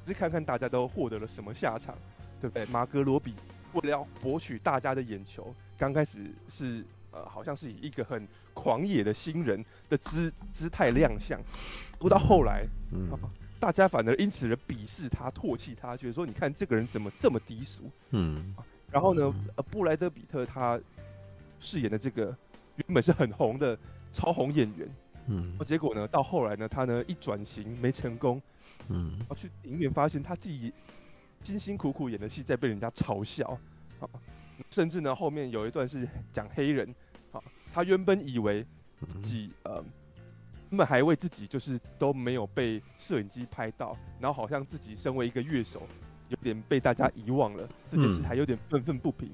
[0.04, 1.96] 只是看看大家都获得了什么下场，
[2.38, 2.66] 对不对？
[2.66, 3.34] 马格罗比
[3.74, 11.40] 为了要博取大家的眼球，刚开始是呃，好像是以一个很狂野的新人的姿姿态亮相，
[11.98, 13.10] 不过到后来，嗯。
[13.10, 13.18] 啊
[13.60, 18.54] 大家反而因此而鄙视他、唾弃他，觉得说：“你看这个人怎么这么低俗？”嗯，
[18.90, 20.78] 然后呢，呃，布莱德比特他
[21.58, 22.36] 饰演的这个
[22.76, 23.78] 原本是很红的
[24.12, 24.86] 超红演员，
[25.28, 28.42] 嗯，结果呢，到后来呢，他呢一转型没成功，
[28.88, 30.70] 嗯，然后去影院发现他自己
[31.44, 33.56] 辛辛苦苦演的戏在被人家嘲笑，
[34.00, 34.08] 啊，
[34.70, 36.92] 甚至呢后面有一段是讲黑人，
[37.30, 37.40] 啊，
[37.72, 38.66] 他原本以为
[39.06, 39.84] 自己呃。
[40.70, 45.86] 他们还为自己就是都没有被摄影机拍到，然后好像自己身为一个乐手，
[46.30, 49.30] 有点被大家遗忘了，这件事还有点愤愤不平。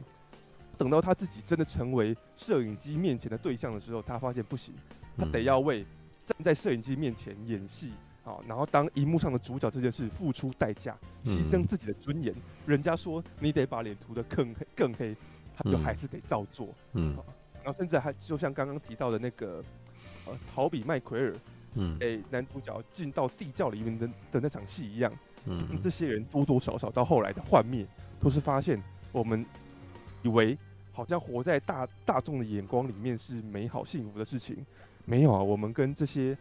[0.77, 4.75] 等到他自己真的成为摄影机面前的对象的时候，他发现不行，
[5.17, 5.87] 他得要为
[6.25, 7.93] 站在摄影机面前演戏
[8.25, 12.35] 啊，然后当荧幕上的主角这件事付出代价，牺牲自己的尊严。
[12.67, 15.17] 人家说你得把脸涂得更黑更黑，
[15.57, 16.69] 他就还是得照做。
[16.93, 17.17] 嗯，
[17.63, 19.63] 然后甚至还就像刚刚提到的那个。
[20.27, 21.35] 呃，陶比麦奎尔，
[21.77, 25.11] 嗯，男主角进到地窖里面的的那场戏一样，
[25.47, 27.87] 嗯，这些人多多少少到后来的幻灭，
[28.21, 28.81] 都是发现
[29.13, 29.45] 我们
[30.23, 30.57] 以为
[30.93, 34.65] 好像活在大大众的眼光里面是美好幸福的事情，
[35.07, 36.37] 没有啊，我们跟这些哦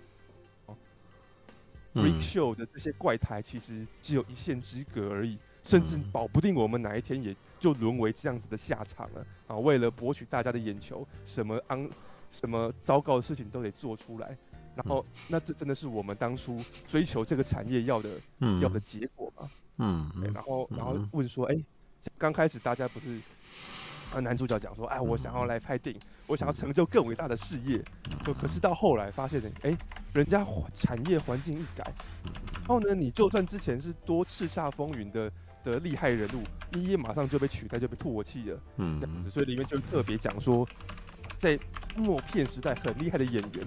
[1.93, 9.57] ，freak show 的这些怪胎其实只有一线之隔而已，甚至保不定我们哪一天也就沦为这样子的下场了啊！
[9.57, 11.89] 为了博取大家的眼球，什么肮。
[12.31, 14.37] 什么糟糕的事情都得做出来，
[14.75, 19.49] 然后那这真的是我们当初追求这个产业要的、嗯、要的结果吗？
[19.77, 21.65] 嗯，然后然后问说，哎、欸，
[22.19, 23.19] 刚开始大家不是
[24.13, 27.83] 啊，男主角讲说，哎，我想要来拍电影，我想要成就更伟大的事业，
[28.23, 29.77] 可可是到后来发现呢，哎、欸，
[30.13, 31.83] 人家产业环境一改，
[32.59, 35.31] 然后呢，你就算之前是多叱咤风云的
[35.63, 40.67] 的厉害人物，你也马上就被取代，就被唾弃了，嗯，这样子，所以里面就特别讲说。
[41.37, 41.57] 在
[41.95, 43.65] 默片时代很厉害的演员，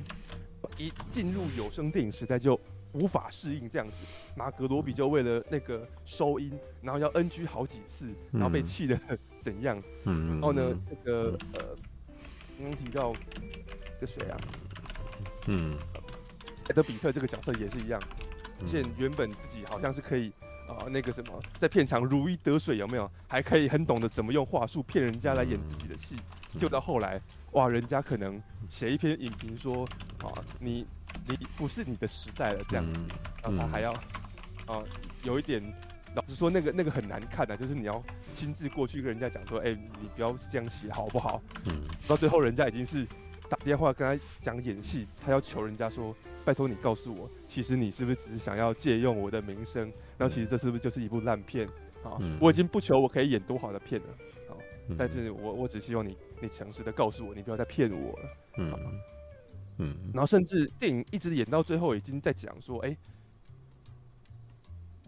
[0.77, 2.61] 一进入有声电影时代就
[2.93, 4.01] 无法适应这样子。
[4.37, 8.95] 马格罗比就为了那个收音，然后要 NG 好几次，然后被气得
[9.43, 9.83] 怎样？
[10.05, 11.77] 嗯，然后呢，这个呃，
[12.59, 13.13] 刚刚提到
[14.01, 14.39] 这谁啊？
[15.49, 15.77] 嗯，
[16.69, 18.01] 艾德比特这个角色也是一样，
[18.65, 20.33] 现原本自己好像是可以
[20.69, 23.11] 啊、呃，那个什么，在片场如鱼得水，有没有？
[23.27, 26.17] 还可以很懂得怎么用话术骗人家来演自己的戏，
[26.57, 27.21] 就到后来。
[27.53, 29.85] 哇，人家可能写一篇影评说，
[30.21, 30.87] 啊，你
[31.29, 33.01] 你不是你的时代了这样子，
[33.43, 33.93] 然后他还要，
[34.67, 34.83] 啊，
[35.23, 35.63] 有一点，
[36.15, 41.43] 老实说那个那个很难看的，就是你要亲自过去跟人家讲说，哎、欸，你不要这样写好不好？
[41.67, 43.07] 嗯，到最后人家已经是
[43.49, 49.93] 打电话跟他讲演戏，他要求人家说，拜托你告诉我，其实你是不是只是想要借用我的名声？
[50.19, 51.67] 然后其实这是不是就是一部烂片？
[52.03, 54.09] 啊，我已经不求我可以演多好的片了。
[54.99, 58.91] 但是我我只希望你，你诚实的告诉我，你不要再骗我了，嗯，好吗？
[59.79, 62.99] 嗯，然后甚至电影一直演到最后，已经在讲说，哎、欸，如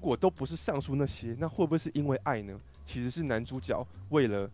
[0.04, 2.56] 果都不是上述那些，那会不会是因为爱呢？
[2.84, 4.48] 其实是男主角为了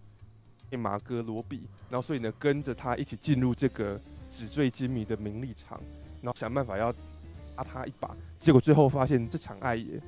[0.79, 5.81] 马格罗比，然后所以呢跟着他一起进入这个纸醉金迷的名利场，
[6.23, 6.95] 然后想办法要
[7.57, 10.01] 拉他一把，结果最后发现这场爱也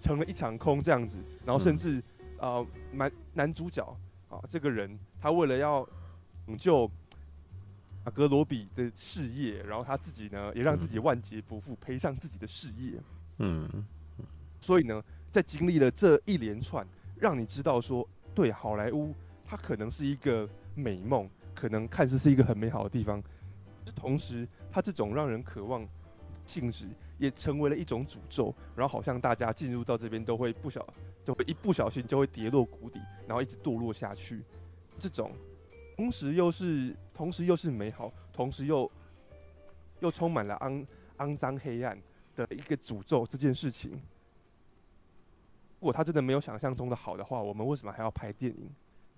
[0.00, 2.02] 成了一场空，这样子，然后甚至
[2.38, 3.96] 啊，男、嗯呃、男主角。
[4.28, 5.86] 啊，这个人他为了要
[6.46, 6.90] 拯救
[8.02, 12.98] 马格罗比的事业，然后他自己呢也让自己万劫不复，赔上自己的事业。
[13.36, 13.68] 嗯，
[14.62, 23.22] 所以呢，在经历了这一连串，让你知道说，对好莱坞，它可能是一个美梦，可能看似是一个很美好的地方，
[23.94, 25.86] 同时，它这种让人渴望
[26.46, 26.86] 性质
[27.18, 30.86] 也成为了一种诅咒，然后好像大家进入到这边都会不小。
[31.24, 34.42] 就会一不小心就会跌落谷底，然后一直堕落下去。
[34.98, 35.30] 这种
[35.96, 38.90] 同时又是同时又是美好，同时又
[40.00, 40.84] 又充满了肮
[41.18, 41.96] 肮脏黑暗
[42.34, 43.24] 的一个诅咒。
[43.24, 44.02] 这件事情，
[45.82, 48.70] 果他真的没有想象中的好的话，我们为什么还要拍电影？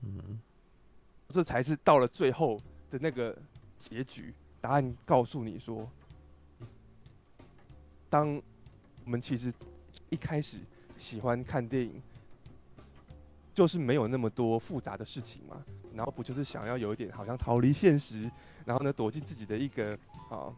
[0.02, 0.41] 嗯，
[1.28, 2.60] 这才是到了最后
[2.91, 3.36] 的那个
[3.78, 4.34] 结局。
[4.60, 5.89] 答案告诉你说，
[8.10, 8.43] 当
[9.05, 9.55] 我们其实
[10.10, 10.59] 一开始。
[10.97, 12.01] 喜欢看电影，
[13.52, 15.60] 就是没有那么多复杂的事情嘛。
[15.93, 18.31] 然后不就是想要有一点好像逃离现实，
[18.65, 19.93] 然后呢躲进自己的一个
[20.31, 20.55] 啊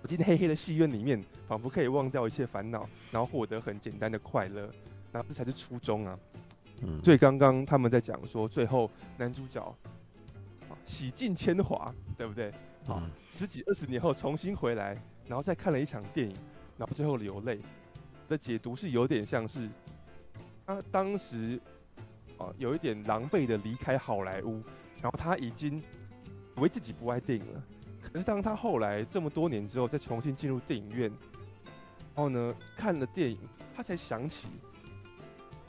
[0.00, 4.72] 躲进黑黑的戏院里面，仿佛可以忘掉一切烦恼，然后获得很简单的快乐。
[5.12, 6.18] 然后这才是初衷啊。
[6.82, 7.02] 嗯。
[7.04, 9.76] 所以刚刚他们在讲说，最后男主角
[10.84, 12.50] 洗尽铅华，对不对？
[12.86, 16.34] 啊、嗯，十几二十年后重新回来，然后再看了一场电影，
[16.78, 17.60] 然后最后流泪
[18.26, 19.68] 的解读是有点像是
[20.66, 21.60] 他当时
[22.38, 24.62] 啊有一点狼狈的离开好莱坞，
[25.00, 25.78] 然后他已经
[26.56, 27.62] 以为自己不爱电影了。
[28.12, 31.10] 可是当他后来这么多年之后再重新进入电影院，
[32.14, 33.38] 然后呢看了电影，
[33.76, 34.48] 他才想起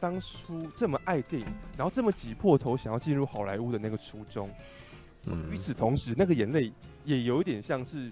[0.02, 1.48] 当初这么爱电影，
[1.78, 4.50] 然后这么挤破头想要进入好莱坞的那个初衷。
[5.52, 6.74] 与此同时，那个眼泪
[7.06, 8.12] 也有一点像是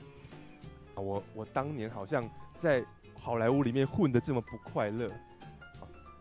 [0.93, 2.85] 啊，我我当年好像在
[3.17, 5.11] 好莱坞里面混的这么不快乐，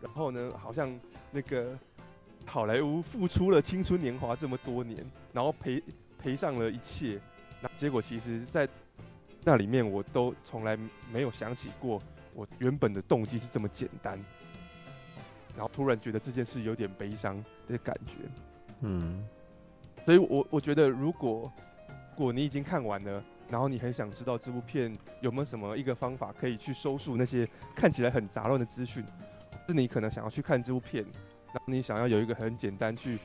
[0.01, 0.99] 然后呢，好像
[1.31, 1.77] 那个
[2.43, 5.83] 好莱坞付出了青春年华这么多年，然后赔
[6.17, 7.21] 赔上了一切，
[7.61, 8.67] 那结果其实，在
[9.43, 10.75] 那里面我都从来
[11.13, 12.01] 没有想起过，
[12.33, 14.19] 我原本的动机是这么简单，
[15.59, 18.19] 然后突然觉得这件事有点悲伤的感觉，
[18.79, 19.21] 嗯。
[20.05, 21.51] 所以我，我我觉得，如果
[22.15, 29.03] 如果你已经看完了，然后你很想知道这部片有没有什么一个方法可以去收束那些看起来很杂乱的资讯，
[29.67, 31.03] 是你可能想要去看这部片，
[31.47, 33.19] 然后你想要有一个很简单去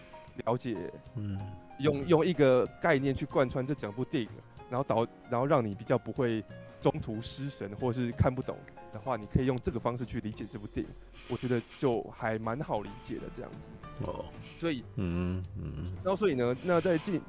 [0.44, 0.76] 了解，
[1.14, 1.38] 嗯，
[1.78, 4.28] 用用一个概念去贯穿这整部电影，
[4.68, 6.44] 然后导，然后让你比较不会
[6.80, 8.58] 中途失神或是看不懂
[8.94, 10.92] 的话，你可以用这个方式去理解这部电影，
[11.28, 13.66] 我觉得就还蛮好理解的这样子。
[14.06, 14.24] 哦，
[14.60, 17.20] 所以，嗯嗯，然后所以呢，那再进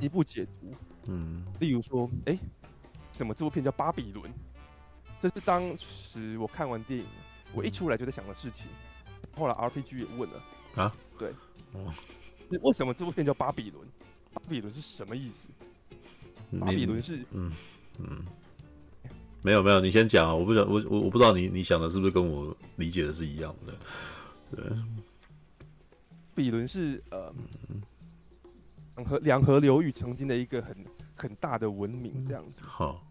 [0.00, 0.74] 一步解读，
[1.06, 2.38] 嗯，例如说，哎、欸，
[3.12, 4.32] 什么这部片叫《巴比伦》？
[5.20, 7.06] 这是当时我看完电影，
[7.52, 8.66] 我一出来就在想的事情。
[9.36, 10.42] 后来 RPG 也问了
[10.76, 11.30] 啊，对，
[11.72, 11.92] 哦，
[12.48, 13.86] 为什么这部片叫《巴比伦》？
[14.32, 15.48] 巴比伦是什么意思？
[16.58, 17.52] 巴比伦是，嗯
[17.98, 18.24] 嗯。
[19.44, 20.34] 没有没有，你先讲啊！
[20.34, 23.74] 我不知道，我我我不知道你你想的是不是跟我理解的是一样的？
[24.56, 24.64] 对，
[26.34, 27.30] 比伦是呃，
[28.96, 30.76] 两河两河流域曾经的一个很
[31.14, 32.62] 很大的文明这样子。
[32.64, 33.06] 好，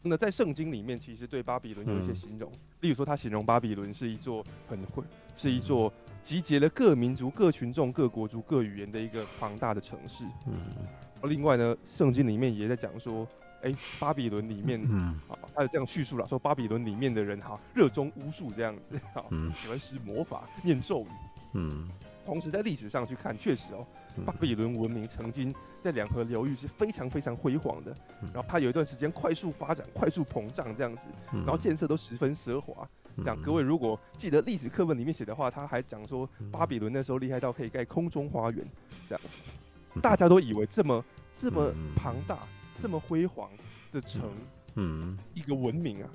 [0.00, 5.04] 那在圣经里面，其实对巴比伦有一些形容，嗯、例如说，他形容巴比伦是一座很会，
[5.36, 10.24] 是一座集结了各民族、各群众、各国族、各语言的一个庞大的城市。
[10.46, 13.28] 嗯，另外呢，圣经里面也在讲说。
[13.64, 21.08] 哎、欸，巴比伦里面，嗯，啊，他是这样叙述了，说巴比伦里面的人哈，热衷巫术这样子，哈，嗯，喜欢施魔法、念咒语，
[21.54, 21.88] 嗯，
[22.26, 23.86] 同时在历史上去看，确实哦，
[24.26, 27.96] 巴比伦文明曾经在两河流域是非常非常辉煌的，
[28.34, 32.86] 然后它有一段时间快速发展、快速膨胀这样子，然后建设都十分奢华，
[33.16, 33.42] 这样。
[33.42, 38.62] 各位如果记得历史课本里面写的话，他还讲说巴比伦那时候厉害到可以盖空中花园，
[39.08, 39.24] 这样。
[39.24, 41.02] 子， 大家都以为这么
[41.40, 42.40] 这么庞大。
[42.80, 43.50] 这么辉煌
[43.92, 44.30] 的城，
[44.74, 46.10] 嗯，一个文明啊，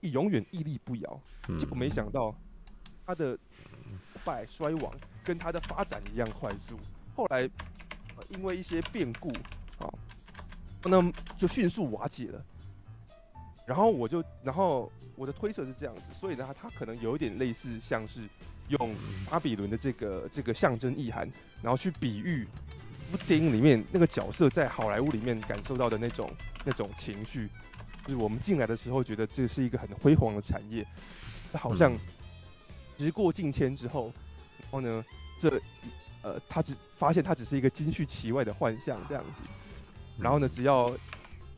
[0.00, 1.20] 永远屹立不摇。
[1.58, 2.34] 结果没想到，
[3.04, 3.38] 它的
[4.24, 6.78] 败衰亡跟它的发展一样快速。
[7.16, 7.48] 后来，
[8.30, 9.30] 因为一些变故
[9.78, 9.92] 啊，
[10.84, 12.44] 那就迅速瓦解了。
[13.66, 18.28] 然后我就，然后我的推测是这样子，所以呢，它可能有一点类似，像是
[18.68, 18.94] 用
[19.28, 21.28] 巴比伦的这个这个象征意涵，
[21.62, 22.46] 然后去比喻。
[23.26, 26.30] 电影里面那个角色在好莱坞里面感受到的那种
[26.64, 27.48] 那种情绪，
[28.02, 30.86] 就是我们进来的时候觉得这是一个很辉煌的产业，
[31.52, 31.96] 好像
[32.98, 34.12] 时过境迁之后，
[34.62, 35.04] 然后呢，
[35.38, 35.60] 这
[36.22, 39.42] 呃他只发现他只是一个金玉其外的幻象这样子，
[40.18, 40.94] 然后呢，只要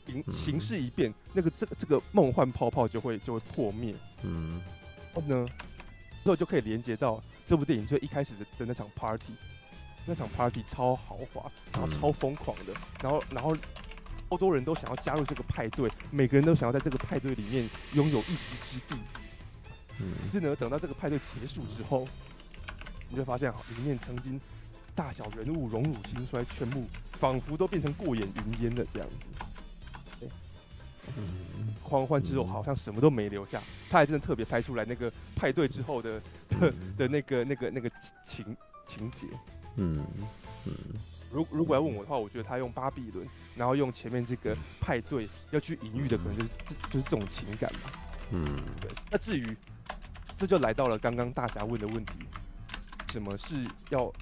[0.07, 4.61] 形形势一变，那个这个这个梦幻泡泡就会就会破灭，嗯，
[5.15, 5.47] 然后呢，
[6.23, 9.33] 之后就可以连接到这部电影最一开始的的那场 party。
[10.07, 13.57] 那场 party 超豪华，然后超疯狂的，然后然后
[14.31, 19.01] 超多人都想要加入这个派对，每个人都想要在这个派对里面拥有一席之地。
[19.99, 22.07] 嗯，可是呢，等到这个派对结束之后，
[23.09, 24.41] 你就发现里面曾经
[24.95, 26.85] 大小人物荣辱兴衰，全部
[27.19, 30.29] 仿佛都变成过眼云烟的这样子。
[31.17, 36.21] 嗯，狂欢之后好像什么都没留下，他还真的特别拍出来那个派对之后的
[36.61, 37.91] 的的那个那个那个
[38.25, 39.27] 情情节。
[39.77, 40.05] 嗯
[40.65, 40.73] 嗯，
[41.33, 47.93] 如如果要问我的话，我觉得他用巴比伦，然后用前面这个派对要去隐喻的，可能就是这就是这种情感吧。
[48.33, 48.45] 嗯，
[48.81, 48.91] 对。
[49.11, 49.57] 那至于
[50.37, 52.15] 这就来到了刚刚大家问的问题，
[53.11, 54.13] 什么是要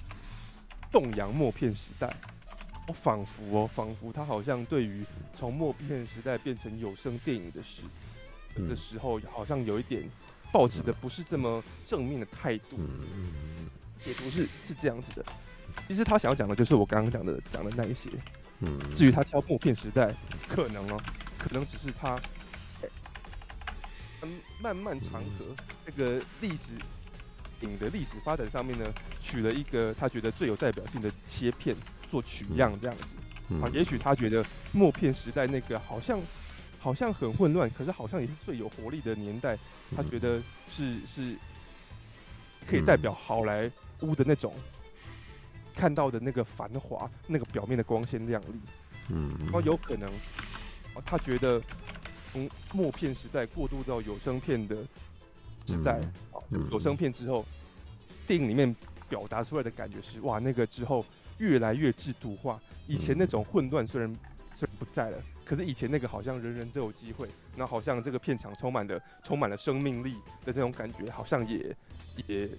[0.91, 2.15] 动摇默片时代？
[2.87, 5.03] 我仿佛哦，仿佛他好像对于
[5.33, 7.81] 从默片时代变成有声电影的时
[8.67, 10.03] 的时候，好像有一点
[10.51, 12.77] 抱持的不是这么正面的态度。
[13.97, 15.25] 解读是是这样子的。
[15.87, 18.09] 其实他想要讲的就是我刚刚讲的讲的那一些，
[18.59, 20.13] 嗯，至于他挑默片时代，
[20.47, 21.01] 可能哦，
[21.37, 22.19] 可能只是他，
[24.21, 25.45] 嗯，漫漫长河
[25.85, 26.73] 这个历史
[27.61, 28.85] 影的历史发展上面呢，
[29.19, 31.75] 取了一个他觉得最有代表性的切片
[32.09, 33.15] 做取样这样子。
[33.61, 36.19] 啊，也许他觉得默片时代那个好像
[36.79, 39.55] 好像很混乱，可是好像也是最有活力的年代。
[39.95, 41.35] 他觉得是是
[42.67, 44.51] 可以代表好莱坞的那种
[45.75, 48.59] 看到的那个繁华，那个表面的光鲜亮丽。
[49.09, 50.11] 嗯，然后有可能，
[51.05, 51.61] 他觉得
[52.31, 54.75] 从默片时代过渡到有声片的
[55.67, 55.99] 时代，
[56.31, 57.45] 啊，有声片之后，
[58.25, 58.75] 电影里面
[59.07, 61.05] 表达出来的感觉是哇，那个之后
[61.37, 62.59] 越来越制度化。
[62.87, 64.09] 以前那种混乱虽然
[64.55, 70.13] 虽然不在了，可是以前那个好像人人都有机会，那好像这个片场充满了充满了生命力
[70.43, 71.75] 的那种感觉，好像也
[72.27, 72.49] 也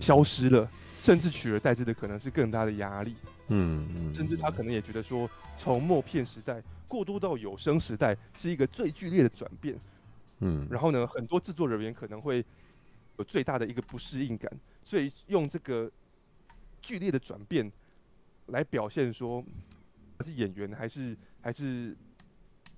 [0.00, 3.14] 消失了，甚至取而代之的可能是更大的压力。
[3.48, 9.78] 嗯，甚至他可能也觉得说，从默片时代过渡到有声时代是一个最剧烈的转变。
[10.40, 12.44] 嗯，然后呢，很多制作人员可能会
[13.18, 14.50] 有最大的一个不适应感，
[14.84, 15.90] 所以用这个
[16.80, 17.70] 剧烈的转变。
[18.50, 19.44] 来表现说，
[20.20, 21.96] 是演员还是还是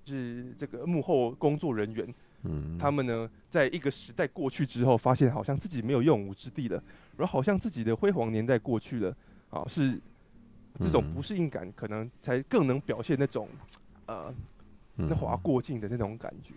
[0.03, 6.83] 是这个幕后工作人员，嗯，他们呢，在一个时代过去之后，发现好像自己没有用武之地了，
[7.19, 9.15] 然后好像自己的辉煌年代过去了，
[9.49, 10.01] 啊，是
[10.79, 13.47] 这种不适应感，可能才更能表现那种
[14.07, 14.33] 呃
[14.95, 16.53] 那滑过境的那种感觉，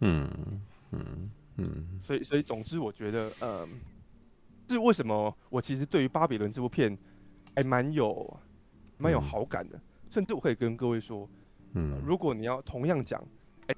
[0.00, 0.30] 嗯
[0.92, 3.68] 嗯嗯，所以所以总之，我觉得，呃，
[4.68, 6.96] 是为什么我其实对于《巴比伦》这部片。
[7.56, 8.38] 还蛮有，
[8.98, 11.28] 蛮有好感的，嗯、甚至我可以跟各位说，
[11.72, 13.20] 嗯、呃，如果你要同样讲，
[13.66, 13.76] 哎、欸，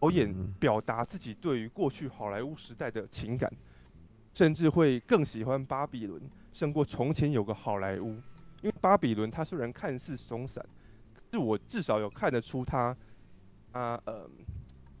[0.00, 3.52] 导演表达自己对于过去好莱坞时代的情感，
[4.38, 8.10] 甚至会更喜欢巴比伦胜过从前有个好莱坞，
[8.62, 10.64] 因为巴比伦它虽然看似松散，
[11.12, 12.96] 可是我至少有看得出它，
[13.72, 14.30] 它，呃，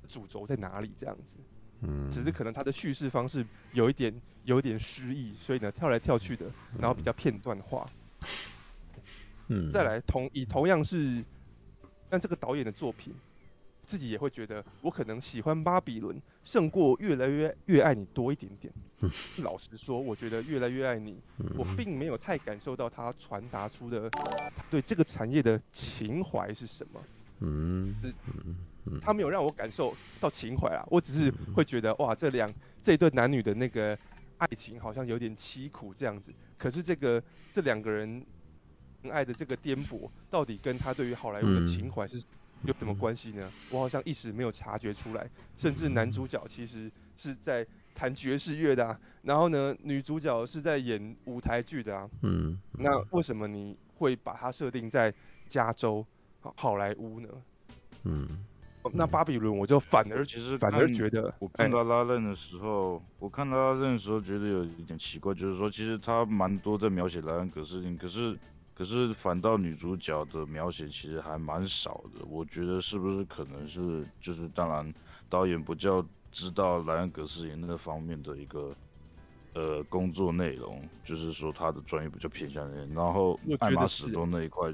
[0.08, 1.36] 主轴在哪里这样子。
[1.82, 7.88] 嗯，只是可能它的叙事方式有一点有一点失意，所以呢跳来跳去的，然后比较片段化。
[9.46, 11.24] 嗯，再来同以同样是，
[12.08, 13.14] 但这个导演的作品，
[13.88, 18.70] 自己也会觉得我可能喜欢巴比伦胜过越来越越爱你多一点点。
[19.38, 21.18] 老实说，我觉得越来越爱你，
[21.56, 24.10] 我并没有太感受到他传达出的
[24.70, 27.00] 对这个产业的情怀是什么。
[27.38, 27.94] 嗯，
[29.00, 32.46] 他没有让我感受到情怀啊，我只是会觉得哇，这两
[32.82, 33.98] 这一对男女的那个
[34.36, 36.30] 爱情好像有点凄苦这样子。
[36.58, 38.22] 可是这个这两个人
[39.10, 42.22] 爱的这个颠簸，到底跟他对于好莱坞的情怀是
[42.64, 43.50] 有什么关系呢？
[43.70, 45.28] 我好像一时没有察觉出来。
[45.56, 52.08] 甚至男主角其实是在弹爵士乐的啊，然后呢，女主角是在演舞台剧的啊。
[52.22, 55.12] 嗯，那为什么你会把它设定在
[55.46, 56.04] 加州
[56.56, 57.28] 好莱坞呢？
[58.04, 58.44] 嗯。
[58.94, 68.38] 那巴比伦，我就反而其实反而觉得，我看到拉任的时候，欸、我看到拉任的时候觉得有一点奇怪，就是说其实他蛮多在描写莱恩·葛斯林，可是
[68.78, 72.24] 可是反倒女主角的描写其实还蛮少的。
[72.26, 74.94] 我觉得是不是可能是就是当然
[75.28, 76.00] 导演不较
[76.30, 78.72] 知道莱恩·格斯林那个方面的一个
[79.54, 84.72] 呃工作内容，就是说他的专业比较偏向那，然后艾玛史东那一块。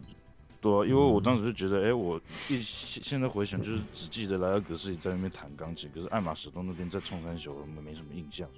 [0.61, 8.49] 对啊，因为我当时就觉得，哎、欸，我一现在回想，就是只记得莱恩·格斯林在那边弹钢琴，可是艾玛史东那边在冲山小，我们没什么印象？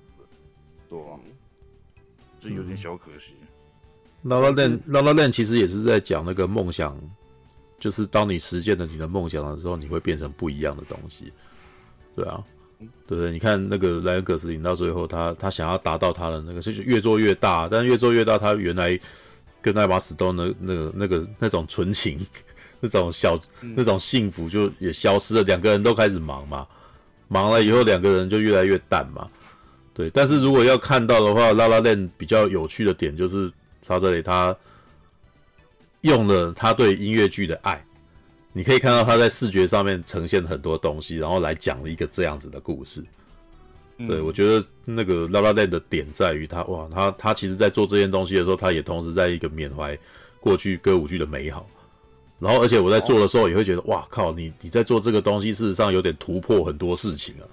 [0.89, 1.18] 对啊，
[2.41, 3.34] 这有点小可惜。
[4.28, 6.98] La La Land，La La Land 其实也是在讲那个梦想，
[7.78, 11.32] 就是当你实现了你的梦想的时候，你会变成不一样的东西。
[12.14, 12.42] 对啊，
[13.06, 13.30] 对不对？
[13.30, 18.98] 你看那个莱恩葛斯林到最后他，他他想要达到他的那个，就是越做越大，但越做越大，他原来。
[19.62, 22.16] 跟艾玛史东的那个、那个、那种纯情，
[22.78, 23.36] 那种小、
[23.74, 25.42] 那种幸福就也消失了。
[25.42, 26.64] 两个人都开始忙嘛，
[27.26, 29.28] 忙了以后，两个人就越来越淡嘛。
[29.92, 33.50] 对，但是如果要看到的话，《La La Land》比较有趣的点就是，
[33.86, 34.56] 查泽雷他
[36.00, 37.81] 用了他对音乐剧的爱，
[38.52, 43.05] 你可以看到他在视觉上面呈现很多东西，然后来讲了一个这样子的故事。
[44.08, 49.97] 对，我觉得那个 La La Land 的点在于他哇，他他其实在做这件东西的时候，他也同时在一个缅怀
[50.40, 51.66] 过去歌舞剧的美好。
[52.39, 57.44] 然后，而且我在做的时候也会觉得哇靠，你你在做这个东西，事实上有点突破很多事情啊。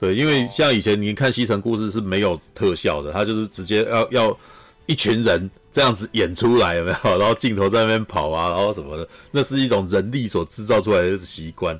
[0.00, 4.38] 对，因为像以前你看《西城故事》是没有特效的，他就是直接要要
[4.86, 7.18] 一群人这样子演出来，有没有？
[7.18, 11.78] 然后镜头在那边跑啊，然后什么的，那是一种人力所制造出来的习惯。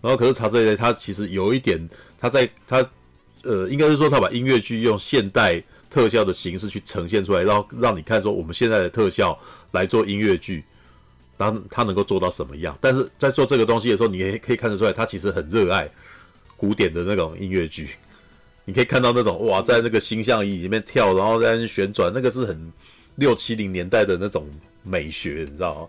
[0.00, 2.86] 然后，可是查泽雷他其实有一点，他在他。
[3.46, 9.38] 呃，应该是说他把音乐剧用现代特效的形式去呈现出来，然后让你看说我们现在的特效
[9.72, 10.64] 来做音乐剧，
[11.36, 12.74] 当他能够做到什么样。
[12.80, 15.86] 但是在做这个东西的时候，你也可以看得出来，他其实很热爱
[16.56, 17.90] 古典的那种音乐剧。
[18.64, 22.72] 你可以看到那种哇，在那个星象仪里面跳，然后在那旋转，那个是很
[23.16, 24.48] 六七零年代的那种
[24.82, 25.88] 美学，你知道吗？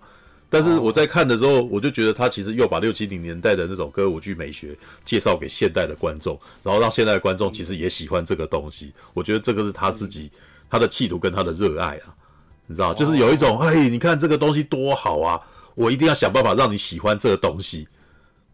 [0.49, 8.93] 但是我在看的时候，我就觉得他其实又把六七零年代的那种歌舞剧美学介绍给现代的观众，然后让现代的观众其实也喜欢这个东西。
[9.13, 10.31] 我觉得这个是他自己
[10.69, 12.13] 他的企图跟他的热爱啊，
[12.67, 15.41] 你知道，就是有一种哎，你看这个东西多好啊，
[15.73, 17.87] 我一定要想办法让你喜欢这个东西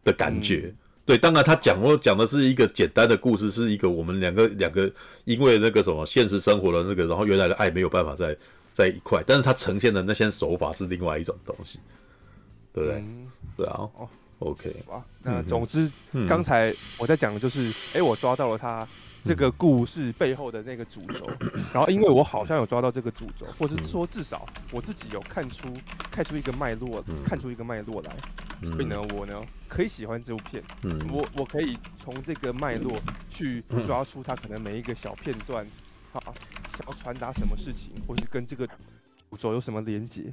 [0.04, 0.74] 的感觉。
[1.06, 4.92] 对，当然他讲我讲的是一个简单的故事，是一个我们两个两个
[5.26, 8.36] 因为那个什么现实生活的那个，然后原来的爱没有办法在
[8.74, 11.80] 在一块，但是他呈现的那些手法是另外一种东西，
[12.74, 13.00] 对不对？
[13.00, 13.90] 嗯、对啊。
[13.96, 14.76] 哦，OK。
[14.88, 15.92] 哇，那总之，
[16.28, 18.88] 刚、嗯、才我在讲的就是，哎、欸，我抓到了他。
[19.24, 21.30] 这个故事背后的那个主轴，
[21.72, 25.68] 然后因为我好像有抓到这个主轴，或者是说至少我自己有看出
[26.10, 28.18] 看出一个脉络，看出一个脉络来，
[28.64, 30.64] 所以呢，我呢可以喜欢这部片，
[31.12, 33.00] 我我可以从这个脉络
[33.30, 35.66] 去抓出它可能每一个小片段，
[36.14, 36.22] 啊，
[36.78, 40.32] 想要传达什么事情，或是跟这个主轴有什么连接，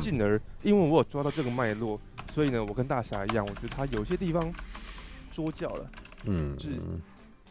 [0.00, 2.00] 进而因为我有抓到这个脉络，
[2.32, 4.52] 所以呢，我跟大侠一样，我觉得他有些地方
[5.30, 5.90] 说教了，
[6.24, 6.70] 嗯，是。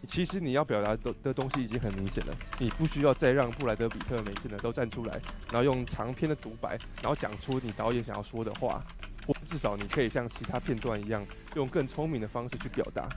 [0.05, 8.85] 其实你要表达的的东西已经很明显了，你不需要再让布莱德比特每次呢都站出来，然后用长篇的独白，然后讲出你导演想要说的话，
[9.45, 11.25] 至少你可以像其他片段一样，
[11.55, 13.07] 用更聪明的方式去表达。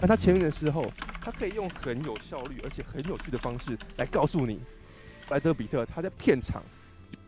[0.00, 0.86] 那他前面的时候，
[1.20, 4.60] 他可以用很有效率而且很有趣的方式来告诉你，
[5.28, 6.62] 莱德比特他在片场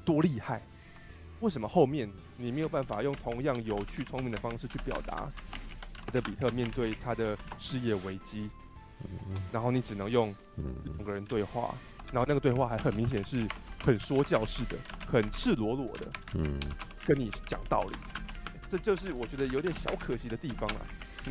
[0.05, 0.63] 多厉害，
[1.41, 5.31] 为什么后面你没有办法用同样有趣聪明的方式去表达？
[6.07, 8.49] 莱德比特面对他的事业危机。
[9.51, 10.33] 然后你只能用
[10.85, 11.75] 两个人对话，
[12.13, 13.45] 然后那个对话还很明显是
[13.85, 16.57] 很说教式的，很赤裸裸的，嗯，
[17.05, 17.97] 跟你讲道理，
[18.69, 20.87] 这就是我觉得有点小可惜的地方了。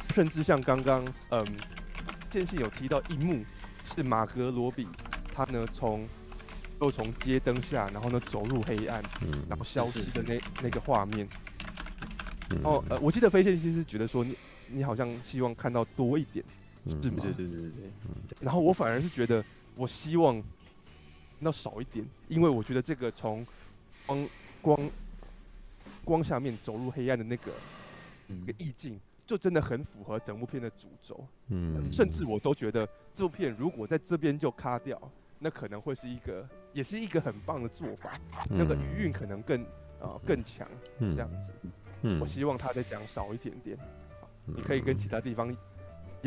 [0.09, 1.45] 甚至像刚刚，嗯，
[2.29, 3.43] 建信有提到一幕
[3.83, 4.87] 是马格罗比，
[5.33, 6.07] 他呢从
[6.79, 9.03] 又从街灯下，然后呢走入黑暗，
[9.49, 11.27] 然后消失的那那个画面。
[12.63, 14.35] 哦，呃，我记得飞线其实觉得说你
[14.67, 16.43] 你好像希望看到多一点。
[16.87, 17.17] 是吗？
[17.21, 18.37] 对对对对对。
[18.39, 20.41] 然后我反而是觉得，我希望
[21.37, 23.45] 那少一点，因为我觉得这个从
[24.07, 24.27] 光
[24.63, 24.89] 光
[26.03, 27.51] 光下面走入黑暗的那个
[28.27, 31.25] 一个意境，就真的很符合整部片的主轴。
[31.47, 31.91] 嗯。
[31.91, 34.99] 甚至我都觉得这部片如果在这边就卡掉，
[35.39, 38.19] 那可能会是一个，也是一个很棒的做法。
[38.49, 39.67] 那个余韵可能更啊、
[40.01, 40.67] 呃、更强，
[40.99, 41.51] 这样子。
[42.01, 42.19] 嗯。
[42.19, 43.77] 我希望他再讲少一点点。
[44.45, 45.57] 你可以跟其他地方一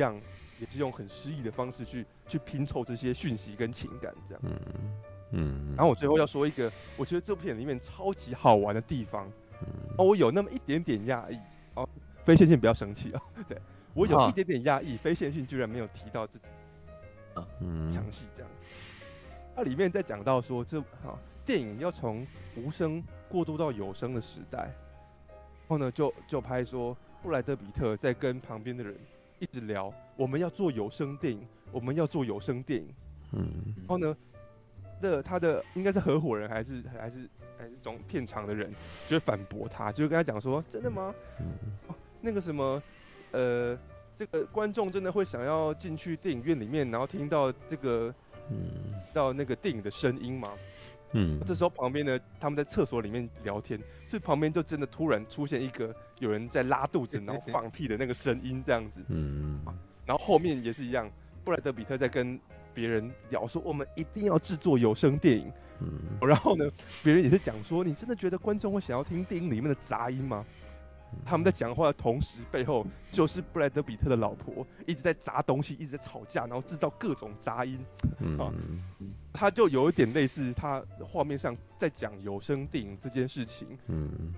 [0.00, 0.20] 样。
[0.60, 4.60] 也是用很诗意的方式去去拼凑这些讯息跟情感，这样子。
[5.32, 5.74] 嗯。
[5.76, 9.28] 然后我最后要说一个，我觉得这部片里面超级好玩的地方。
[9.62, 9.94] 嗯。
[9.98, 11.38] 哦，我有那么一点点压抑。
[11.74, 11.88] 哦，
[12.22, 13.22] 非线性不要生气啊。
[13.46, 13.60] 对，
[13.94, 16.38] 我有一点点压抑，非线性居然没有提到这。
[17.40, 17.46] 啊。
[17.60, 17.90] 嗯。
[17.90, 18.64] 详细这样子。
[19.56, 22.26] 它里面在讲到说，这哈电影要从
[22.56, 28.96] 无声过渡到有声的时代，然后呢就就拍说布莱德比特在跟旁边的人。
[29.40, 32.88] 一直聊，我们要做有声电影，我们要做有声电影。
[33.32, 34.16] 嗯，然后呢，
[35.02, 38.72] 的他的应该是合伙人还是还是还是总片场的人，
[39.06, 41.14] 就会反驳他，就跟他讲说：“真的吗？
[42.20, 42.82] 那个什么，
[43.32, 43.78] 呃，
[44.16, 48.14] 这个观众真的会想要进去电影院里面，然后听到这个，
[48.50, 50.52] 嗯，到那个电影的声音吗？”
[51.16, 59.00] 嗯，这时候旁边呢，他们在厕所里面聊天，所以旁边就真的突然出现一个有人在拉肚子， 然后放屁的那个声音，这样子。
[59.06, 59.72] 嗯，啊
[60.04, 61.08] 然后后面也是一样，
[61.44, 62.36] 布莱德比特在跟
[62.74, 65.52] 别人聊说，我们一定要制作有声电影。
[65.80, 66.70] 嗯，然后呢，
[67.02, 70.44] 别人也是讲说，你真的觉得观众会想要听电影里面的杂音吗？
[71.24, 77.78] 他们在讲话的同时，背后就是布莱德比特的老婆一直在砸东西，一直在吵架，然后制造各种杂音。
[78.38, 78.52] 啊，
[79.32, 83.78] 他就有一点类似他画面上在讲有声电影这件事情。
[83.86, 84.34] 嗯，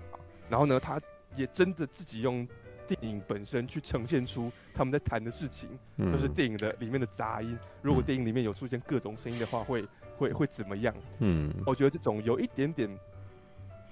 [0.49, 1.01] 然后呢，他
[1.35, 2.47] 也真的自己用
[2.87, 5.67] 电影本身去呈现出他们在谈的事情，
[6.09, 7.57] 就是电影的里面的杂音。
[7.81, 9.85] 如果电影里面有出现各种声音的话，会
[10.17, 10.95] 会会怎么样？
[11.19, 12.89] 嗯，我觉得这种有一点点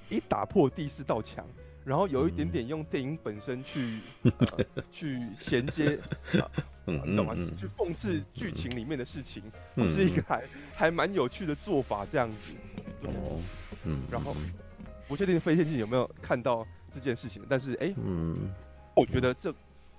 [0.10, 1.46] 一打破第四道墙。
[1.84, 5.96] 然后有一点点用电影本身去、 呃、去衔接，
[6.42, 6.50] 啊、
[6.84, 7.36] 懂吗？
[7.56, 9.44] 去讽刺剧情里面的事情，
[9.88, 10.44] 是一个还
[10.74, 12.56] 还蛮有趣的做法，这样子。
[13.00, 13.08] 对。
[13.84, 14.02] 嗯。
[14.10, 14.36] 然后，
[15.08, 18.52] 不确定飞天记有没有看到这件事情，但是哎，嗯，
[18.96, 19.54] 我觉得这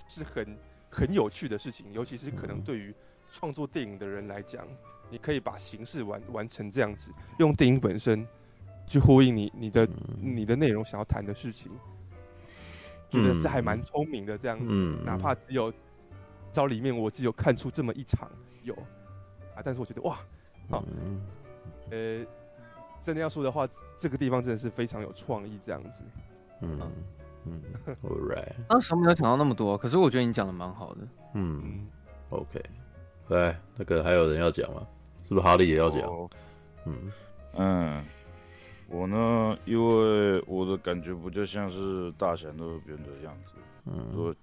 [0.09, 0.59] 是很
[0.91, 2.95] 很有趣的事情，尤其是可能对于
[3.31, 4.67] 创作电影的人来讲，
[5.11, 8.27] 你可以把形式完完成这样子，用电影本身
[8.87, 9.89] 去呼应你你的
[10.21, 11.71] 你的内容想要谈的事情，
[13.11, 15.73] 觉得这还蛮聪明的这样子，哪怕只有
[16.53, 18.31] 招里面我只有看出这么一场
[18.63, 18.75] 有
[19.55, 20.19] 啊，但是我觉得哇，
[20.71, 20.85] 好，
[21.91, 22.25] 呃，
[23.03, 23.69] 真的要说的话，
[23.99, 26.03] 这个地方真的是非常有创意这样子，
[26.63, 26.81] 嗯
[27.47, 27.63] 嗯，
[28.03, 31.01] All right，当时没有想到那么多，可是我觉得你讲的蛮好的，
[31.35, 31.87] 嗯
[32.31, 32.61] ，OK，
[33.29, 34.87] 来，那个还有人要讲吗？
[35.25, 36.03] 是不是哈利也要讲？
[36.87, 37.13] 嗯。
[37.57, 38.05] 嗯。
[38.89, 43.53] 我呢，因为我的感觉不就像是大侠那边的样子，
[43.87, 44.35] 嗯，我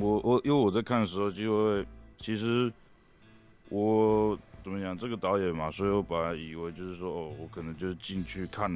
[0.00, 1.86] 我我，因为我在看的时候，就会
[2.18, 2.72] 其实
[3.68, 8.68] 我怎么讲，这个导演嘛，所以我本来以为就是说，哦，我可能就是进去看，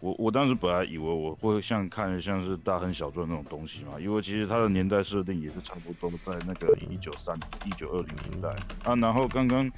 [0.00, 8.48] 我我当时本来以为我会像看像是大亨小传那种东西嘛，因为其实它的年代设定也是差不多在那个一九三一九二零年代
[8.84, 9.70] 啊，然后刚刚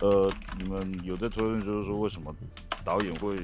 [0.00, 2.34] 呃，你们有在讨论，就是说为什么
[2.84, 3.36] 导演会。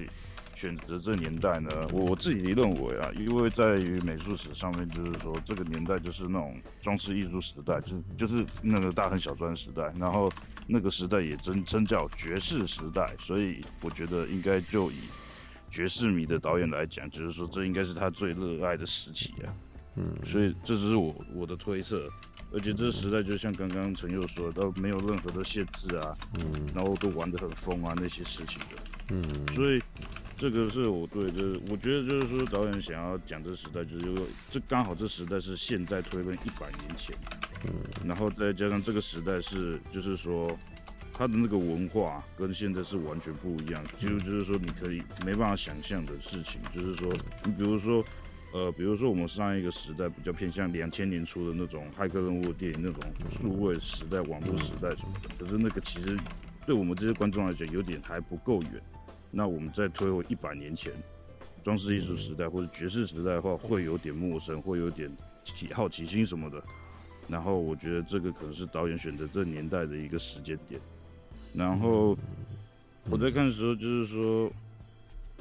[0.53, 10.31] 选择这年代呢，我我自己认为啊，因为在于美术史上面，就是说这个年代就是那种装饰艺术时代，就是就是那个大亨小传时代，然后
[10.67, 14.97] 那个时代也真真叫爵士时代，所以我觉得应该就以
[15.71, 19.55] 爵士迷的导演来讲，就是说这应该是他最热爱的时期啊，
[19.97, 22.09] 嗯，所以这只是我我的推测，
[22.53, 29.25] 而且这个时代就像刚刚陈佑说的，都没有任何的限制啊，嗯，然后都玩得很疯啊那些事情的，嗯，
[29.55, 29.81] 所以。
[30.41, 37.15] 这个是我对，就是我觉得就是说导演想要讲这个时代，就是这刚好这时代是现在推论一百年前，
[37.67, 37.75] 嗯，
[38.07, 40.49] 然后再加上这个时代是就是说
[41.21, 47.13] 他的那个文化跟现在是完全不一样，几乎就是说你可以没办法想象的事情，就是说
[47.45, 48.03] 你比如说
[48.55, 53.03] 呃，比如说我们上一个时代比较偏向两千年初的那种骇客任务电影那种
[53.39, 56.17] 数位时代、网络时代什么的，可是那个其实
[56.65, 58.81] 对我们这些观众来讲有点还不够远。
[59.31, 60.91] 那我们再推回一百年前，
[61.63, 66.63] 装饰艺术时代或者爵士时代的话，会有点陌生，会有点起好奇心什么的。
[67.29, 70.81] 然后我觉得这个可能是导演选择这年代的一个时间点。
[71.55, 72.17] 然后
[73.09, 74.51] 我在看的时候，就是说，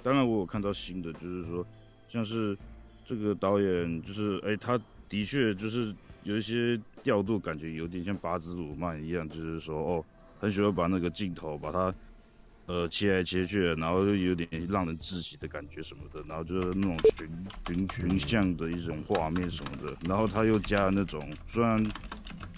[0.03, 1.65] 当然我有看到新的，就是说，
[2.07, 2.57] 像是
[3.05, 10.05] 这个导演，就是哎、他的确就是有一些调度，感觉有点像八兹鲁曼一样，就是说哦，
[10.39, 11.93] 很喜欢把那个镜头把它。
[12.71, 17.27] 呃，切来切去，然后又有点让人窒息的感觉什么的，然后就是那种群
[17.65, 21.83] 群群像的一种画面什么的，然后他又加那种，虽然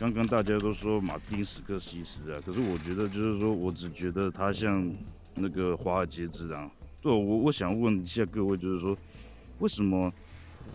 [0.01, 4.91] 刚刚大家都说马丁史克西斯啊，可是我觉得就是说我只觉得他像
[5.35, 6.67] 那个华尔街之狼。
[7.03, 8.97] 对，我我想问一下各位，就是说
[9.59, 10.11] 为什么？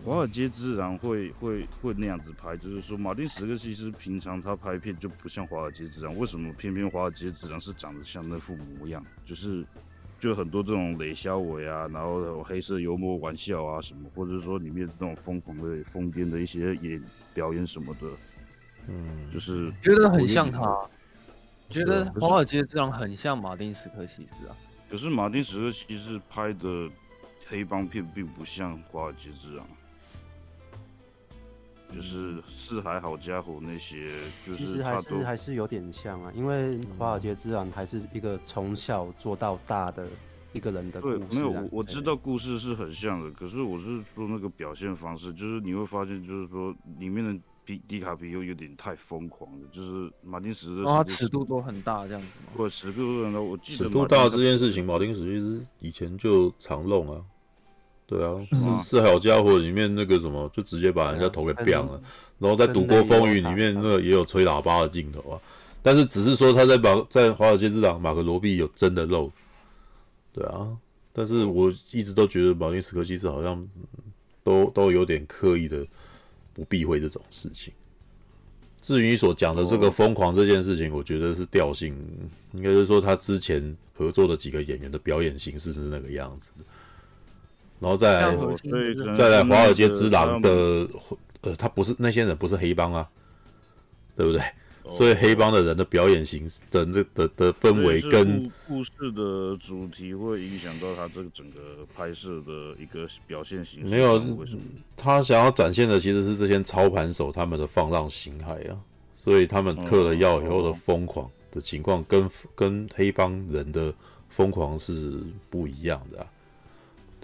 [0.05, 9.05] 华尔街之狼会会会那样子拍，就是说马丁·史克西斯平常他拍片就不像华尔街之狼，为什么偏偏华尔街之狼是长得像那副模样？
[9.25, 9.67] 就是
[10.21, 17.03] 就很多这种雷肖伟啊，然后黑色幽默玩笑啊什么，或者说里面那种疯狂的疯癫的一些演
[17.35, 18.07] 表演什么的，
[18.89, 20.89] 嗯，就是觉得很像他，
[21.69, 24.57] 觉得华尔街之狼很像马丁·斯科西斯啊。
[24.89, 26.89] 可是马丁·斯科西斯拍的
[27.49, 29.67] 黑帮片并不像华尔街之狼。
[31.95, 34.09] 就是四海好家伙那些，
[34.45, 40.05] 就是其实还是还是有点像啊，因为华尔街之狼还是一个从小做到大的
[40.53, 41.19] 一个人的故事。
[41.19, 52.53] 对，没有我我知道故事是很像的，可是我是说那个表现方式，就是你会发现，就是说里面的迪迪卡皮又有点太疯狂了，就是马丁史的，啊，尺度都很大这样子吗？
[52.57, 57.21] 或尺度都很大，我记得尺度大这件事情，马丁史其实以前就常弄啊。
[58.09, 62.01] 对啊，是是好家伙里面那个什么，就直接把人家头给变了，
[62.39, 65.35] 然后在《赌过风云》里面那个也有吹喇叭的镜头啊，
[65.83, 69.33] 但是只是说他在马在《华尔街之狼》马可罗比有真的肉，
[70.33, 70.69] 对啊，
[71.13, 73.69] 但是我一直都觉得马丁史克西斯好像
[74.45, 75.85] 都都有点刻意的
[76.57, 77.71] 不避讳这种事情。
[78.81, 81.95] 至于你所讲的这个疯狂这件事情，我觉得是调性，
[82.53, 86.65] 应该是说他之前合作的几个演员的表演形式是那个样子的。
[87.79, 90.49] 然后再来，再来华尔街之狼的，
[91.43, 93.07] 呃，他不是那些人不是黑帮啊，
[94.17, 94.41] 对不对？
[94.91, 101.61] 所以黑帮的人的表演形式的那的的氛围跟故事的主题会影响到他这个整个
[101.95, 103.89] 拍摄的一个表现形式。
[103.89, 104.23] 没有，
[104.97, 108.79] 他想要展现的其实是这些操盘手他们的放浪形骸啊，
[109.15, 113.93] 所以他们嗑了药以后的疯狂的情况跟跟黑帮人的
[114.29, 116.27] 疯狂是不一样的啊。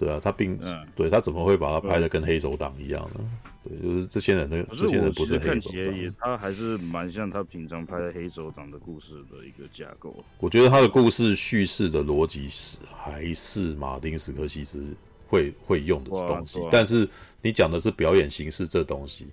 [0.03, 3.19] 对啊，他并、嗯、对他怎么会把他拍的跟黑手党一样呢？
[3.63, 10.13] 对，就是这些人的这些人不是黑手党也，他还是蛮像他平常拍的黑手党的故事的一个架构。
[10.39, 14.85] 我觉得他的故事叙事的逻辑是还是马丁斯科西斯
[15.29, 17.07] 会会用的东西，但是
[17.41, 19.27] 你讲的是表演形式这东西，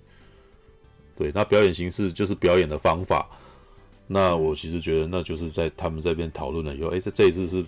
[1.17, 3.29] 对，那表演形式就是表演的方法。
[4.07, 7.65] 那我其实觉得，那就是在他们这边讨论了以后，哎，这这一次是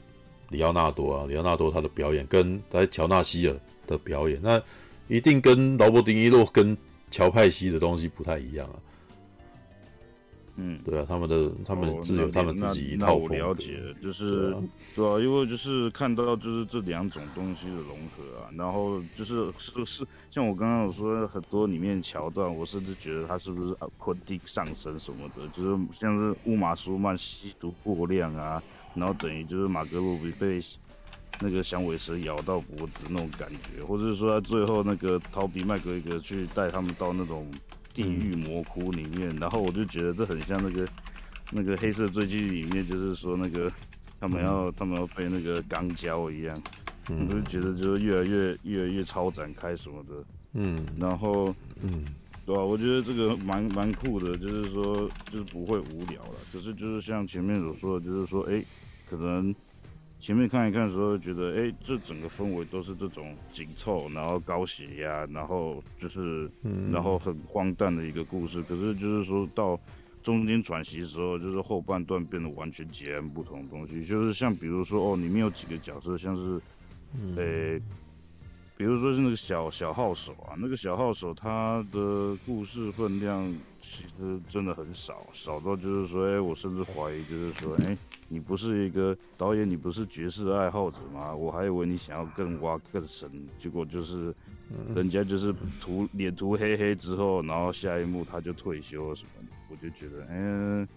[0.54, 4.62] 里奥纳多啊，里奥纳多他的表演跟在乔纳希尔的表演，那。
[5.10, 6.76] 一定跟劳勃·迪尼洛跟
[7.12, 8.76] 乔派西的东西不太一样啊。
[10.56, 13.36] 嗯，对啊，他们的他们自有他们自己一套风格。
[13.36, 14.64] 哦、我了解，就是对啊，
[14.96, 28.64] 对啊，因为就是看到就是这两种东西的融合啊，然后就是是是像我刚刚有说很多里面桥段，我甚至觉得他是不是昆汀上身什么的，就是像是乌玛舒曼吸毒过量啊，
[28.96, 30.62] 然后等于就是马格鲁比被。
[31.42, 37.50] 那个响尾蛇咬到脖子那种感觉，或者是说他最后那个逃避麦格一个去带他们到那种
[37.92, 40.88] 地狱魔窟里面，然后我就觉得这很像那个
[41.52, 43.70] 那个黑色追击里面，就是说那个
[44.22, 46.56] 他们要他们要被那个钢胶一样，
[47.10, 50.24] 我就觉得就是越来越越来越超展开什么的，
[50.54, 52.06] 嗯，然后嗯，
[52.46, 52.62] 对吧？
[52.62, 54.96] 我觉得这个蛮蛮酷的，就是说
[55.32, 58.64] 就是不会无聊了，可是就是像前面所说的，就是说哎，
[59.18, 59.56] 可能。
[60.20, 66.50] 前面看一看的时候，觉得哎，这整个氛围都是这种紧凑，然后高血压，然后就是，
[66.90, 68.64] 然后很荒诞的一个故事。
[68.64, 69.78] 可是就是说到
[70.24, 74.06] 中间转息的时候，就是后半段变得完全截然不同的东西。
[74.06, 76.62] 就是像比如说哦，里面有几个角色，像是，
[77.36, 77.78] 诶，
[78.78, 83.54] 比如说是那个小小号手啊，那个小号手他的故事分量
[83.96, 87.98] 其实真的很少，少到就是说，哎，我甚至怀疑，就是说，哎。
[88.30, 91.36] 你不是一个导演，你不是爵士爱好者吗？
[91.36, 93.30] 我还以为你想要更挖更深，
[93.62, 94.34] 结果就是
[94.96, 100.88] 人家就是涂脸涂黑黑之后，然后下一幕他就退休了什么的，我就觉得，嗯，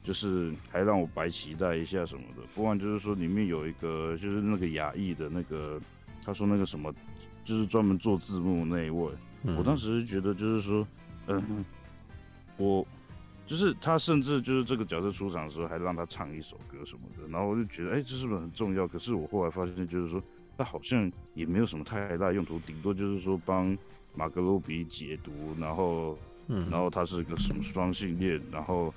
[0.00, 2.42] 就是还让我白期待一下什么的。
[2.54, 5.80] 不然就是说里面有一个就是那个亚裔的那个，
[6.24, 6.94] 他说那个什么，
[7.44, 9.10] 就是专门做字幕那一位，
[9.56, 10.86] 我当时觉得就是说，
[11.26, 11.64] 嗯，
[12.56, 12.86] 我。
[13.48, 18.88] 就是他，甚至就是这个角色出场的时候，还让他唱一首歌什么的，然后我就觉得，哎，这是不是很重要？
[18.88, 20.20] 可是我后来发现，就是说
[20.58, 23.78] 他好像也没有什么太大用途，顶多就是说帮
[24.16, 26.18] 马格罗比解毒，然后，
[26.48, 28.92] 嗯然后他是个什么双性恋，然后，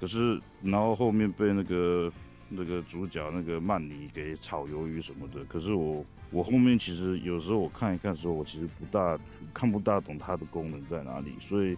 [0.00, 2.10] 可是然后后面被那个
[2.48, 9.18] 那个主角那个曼尼给炒鱿鱼什么的，可是我我后面其实有时候我看一看的时候，我其实不大
[9.52, 11.76] 看不大懂它的功能在哪里，所以。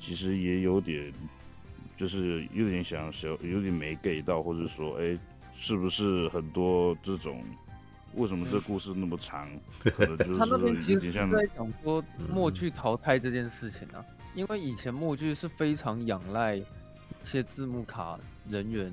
[0.00, 1.12] 其实也有点，
[1.96, 5.18] 就是有点想小，有点没 get 到，或者说，哎，
[5.56, 7.42] 是不是很多这种？
[8.14, 9.48] 为什么这故事那么长？
[9.78, 12.02] 可能就是他那边其实在讲说
[12.32, 14.04] 默剧淘汰这件事情啊，
[14.34, 16.64] 因为以前默剧是非常仰赖一
[17.22, 18.18] 些字幕卡
[18.48, 18.92] 人员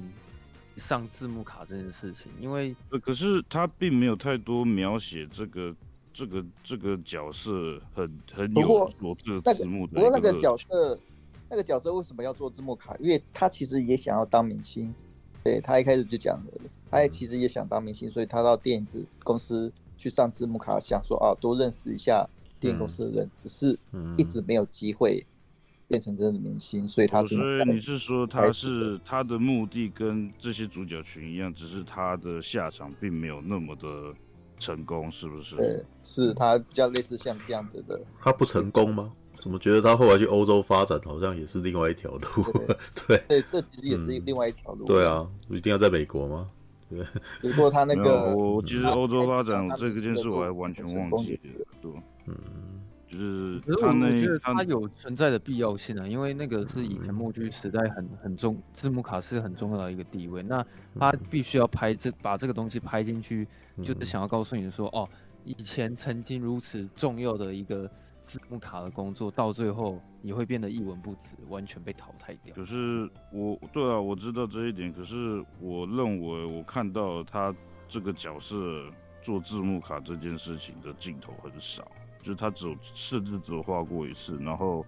[0.75, 5.73] 上字幕卡这件事情，因为可是他并没有太多描写这个。
[6.15, 9.95] 这个这个角色很很有做这个字幕的。
[9.95, 10.97] 不过那个角色，
[11.49, 12.95] 那个角色为什么要做字幕卡？
[13.01, 14.95] 因为他其实也想要当明星。
[15.43, 16.51] 对，他一开始就讲了，
[16.89, 22.25] 他也其实也想当明星，所以他到电影子公司去上字幕卡，想说啊，多认识一下
[22.61, 23.77] 电影公司的人，只是
[24.17, 25.21] 一直没有机会
[25.89, 27.35] 变成真的明星，所以他是。
[27.35, 34.15] 所以你是说他是他的目的跟这些主角群一样，只是他的下场并没有那么的。
[34.59, 35.55] 成功是不是？
[35.55, 37.99] 对，是他比较类似像这样子的。
[38.21, 39.11] 他不成功吗？
[39.37, 42.43] 怎么觉得他后来去欧洲发展，好像也是另外一条路？
[43.07, 44.85] 对 对，这其实也是另外一条路。
[44.85, 46.49] 对啊，一定要在美国吗？
[46.89, 47.05] 对。
[47.41, 51.65] 不过他那个，我其实欧洲发展这个件事我还完全忘记了。
[51.81, 51.91] 对，
[52.25, 52.35] 嗯，
[53.15, 60.43] 就是他那，我觉得他有存在的必要性啊，因为那个是以前默剧时代很很重，字幕卡是很重要的一个地位。
[60.43, 60.65] 那
[60.99, 63.47] 他必须要拍这把这个东西拍进去。
[63.83, 65.05] 就是想要告诉你说，哦，
[65.43, 72.55] 以前曾经如此重要的一个字幕卡的工作，到最后你会变得一文不值，完全被淘汰掉。
[72.55, 74.93] 可是我，对啊，我知道这一点。
[74.93, 77.53] 可是我认为，我看到他
[77.89, 78.55] 这个角色
[79.21, 81.85] 做字幕卡这件事情的镜头很少，
[82.25, 84.37] 就是他只有甚至只有画过一次。
[84.41, 84.85] 然后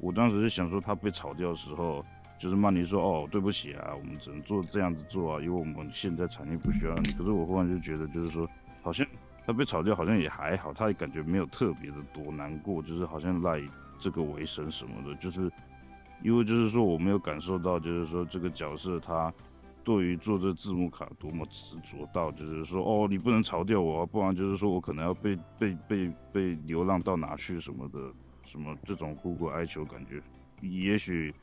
[0.00, 2.04] 我当时就想说，他被炒掉的时候。
[2.40, 8.48] 就是曼尼说：“哦，对不起啊，我们只能做这样子做啊，因为我们现在产业不需要你。”可是我忽然就觉得，就是说，
[8.80, 9.04] 好像
[9.44, 13.60] 他被炒掉，好像也还好，他也感觉没有特别的多难过，就是好像赖
[13.98, 15.16] 这个为生什么的。
[15.16, 15.50] 就是
[16.22, 19.34] 因为就是说，我没有感受到，就是说这个角色他
[19.88, 27.98] 对于做这字幕卡多么执着到，就是说哦，你不能炒掉我，不然就是说我可能要被被被被流浪到哪去什么的，
[28.44, 30.20] 什么这种苦苦哀求感觉，
[30.60, 31.34] 也许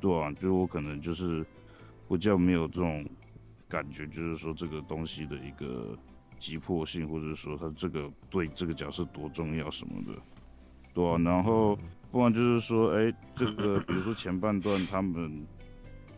[0.00, 1.44] 对啊，就我可能就是
[2.08, 3.04] 比较没有这种
[3.68, 5.94] 感觉，就是说这个东西的一个
[6.38, 10.18] 急迫性，或者说他这个对这个角色多重要什么的，
[10.94, 11.78] 对啊，然后
[12.10, 15.46] 不然就是说，哎，这个比如说前半段他们。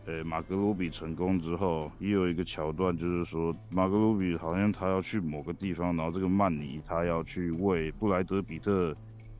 [0.05, 8.93] 呃，马格鲁比成功之后，也有一个桥段，就是说马格鲁比好像他要去某个地方，然后这个曼尼他要去为布莱德彼特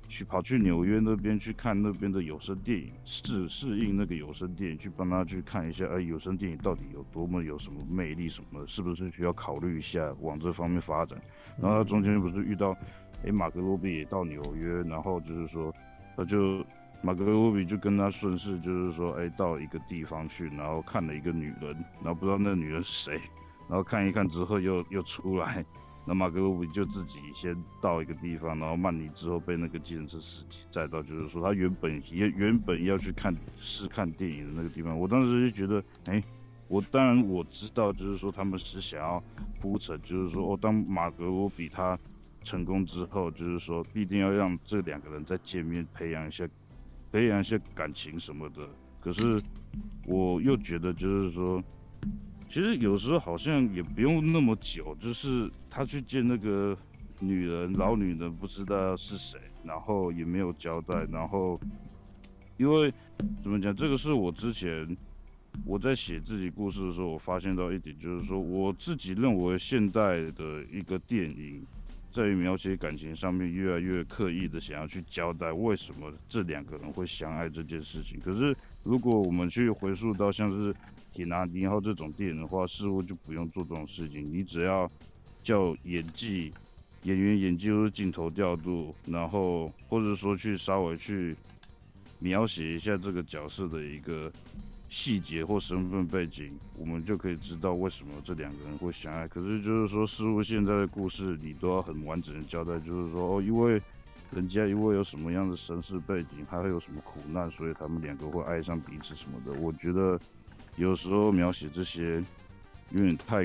[0.08, 11.22] 去跑去纽约那边去看那边的有声电影，适适应那个有声电影，去帮他去看一下，哎，有声电影到底有多么有什么魅力什么，是不是需要考虑一下往这方面发展？
[11.61, 12.72] 然后他中间不是遇到，
[13.25, 15.74] 哎，马格鲁比也到纽约，然后就是说
[16.16, 16.66] 他就。
[17.06, 23.19] 马格罗比就跟他顺势，就是说，哎，到一个地方去，然后看了一个女人，然后不知道那女人是谁，
[23.67, 25.65] 然后看一看之后又又出来，
[26.06, 34.98] 那马格罗比就自己先到一个地方，然后曼尼之后被那个计程车司机载到，就是说他原本也原本要去看试看电影的那个地方。
[34.98, 36.23] 我当时就觉得，哎，
[36.69, 39.22] 我当然我知道，就是说他们是想要
[39.59, 41.99] 铺陈，就是说，哦，当马格罗比他
[42.45, 46.48] 成功之后，就是说必定要让这两个人再见面，培养一下。
[47.14, 48.67] 培养一些感情什么的，
[49.00, 49.40] 可是
[50.08, 51.64] 我又觉得就是说，
[52.50, 56.75] 其实有时候好像也不用那么久，就是他去见那个
[57.19, 61.59] 女人，老女人不知道是谁，然后也没有交代，然后
[62.58, 62.92] 因为
[63.43, 64.98] 怎么讲，这个是我之前
[65.64, 71.64] 我在写自己故事的时候，我发现到一点，就是说我自己认为现代的一个电影。
[72.14, 78.19] 在于描写感情上面，越来越刻意的想要去交代为什么这两个人会相爱这件事情。
[78.19, 80.72] 可是，如果我们去回溯到像是
[81.11, 84.32] 《铁达尼号》这种电影的话，似乎就不用做这种事情。
[84.32, 84.88] 你只要
[85.42, 86.53] 叫演技、
[87.01, 91.35] 演员演技或者镜头调度，然后或者说去稍微去
[92.19, 94.32] 描写一下这个角色的一个。
[94.95, 99.27] 细节或身份背景，我们就可以知道为什么这两个人会相爱。
[99.27, 103.81] 可是就是说，似乎现在的故事你都要很完整的交代，就是说哦，因为
[104.30, 109.59] 人家因为有什么样的身世背景，还会有什么苦难，所以他们两个会爱上彼此什么的。
[109.59, 110.19] 我觉得
[110.75, 112.23] 有时候描写这些
[112.91, 113.43] 有点太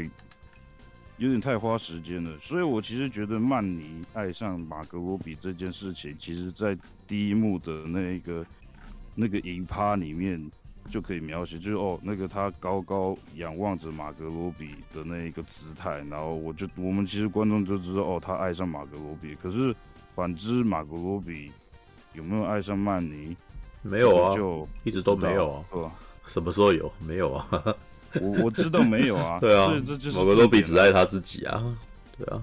[1.16, 2.38] 有点太花时间了。
[2.42, 8.44] 所以我其实觉得曼尼爱上马格罗比这件事情，其实在第一幕的那个
[9.14, 10.38] 那个影趴里面。
[10.88, 19.36] 就可以描写，就是哦，那个他高高仰望着马格罗比的那一个姿态，然后我就我们其实观众就知道哦，他爱上马格罗比。
[19.36, 19.74] 可是
[20.16, 21.52] 反之，马格罗比
[22.14, 23.36] 有没有爱上曼尼？
[23.82, 25.92] 没有啊，就一直都没有啊，是吧？
[26.26, 26.90] 什么时候有？
[27.06, 27.48] 没有啊。
[28.20, 29.38] 我我知道没有啊。
[29.40, 29.68] 对啊，
[30.14, 31.62] 马格罗比只爱他自己啊。
[32.16, 32.42] 对啊，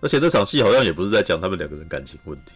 [0.00, 2.52] 而且这场戏好像也不是在讲他们两个人感情问题。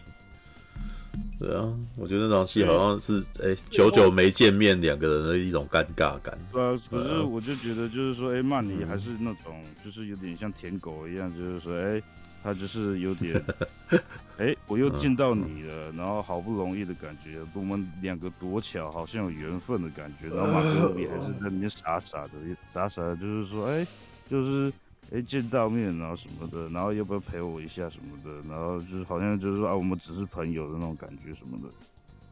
[1.37, 6.37] 对啊，我觉得那场戏好像是哎、欸，久久没见面，两个人的一种尴尬感。
[6.51, 12.03] 对啊，可是我就觉得就是说，哎、欸，曼尼还是那种，就是有点像舔狗一样，就是说，哎、欸，
[12.41, 13.41] 他就是有点，
[14.37, 20.33] 哎、欸，我又见到你了，然后好不容易的感觉，我们两个多巧，好像有缘分的感觉。
[20.33, 22.31] 然后马格罗比还是在那边傻傻的，
[22.73, 23.87] 傻傻的，就是说，哎、欸，
[24.29, 24.71] 就是。
[25.11, 31.69] 哎，见到面然后什么的，然后要不要陪我一下什么的，然后就是好像就是说啊，我们只是朋友的那种感觉什么的。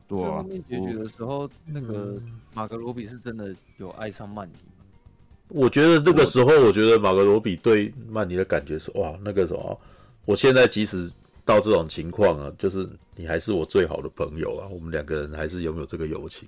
[0.07, 0.43] 对啊。
[0.67, 2.15] 结局的时候，那个
[2.53, 4.53] 马格罗比是真的有爱上曼尼。
[5.49, 9.79] 我觉得那个时候，我觉得马格罗比对曼尼的感觉是哇，那个什么，
[10.25, 11.11] 我现在即使
[11.45, 16.47] 到这种情况啊，就是你还是我最好的朋友啊，我们两个人还是拥有这个友情？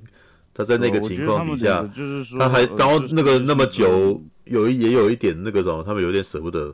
[0.53, 6.73] 他在那个情况底下，就是说他还然后那个那么久，有一也有一点那个什么，他们有点舍不得，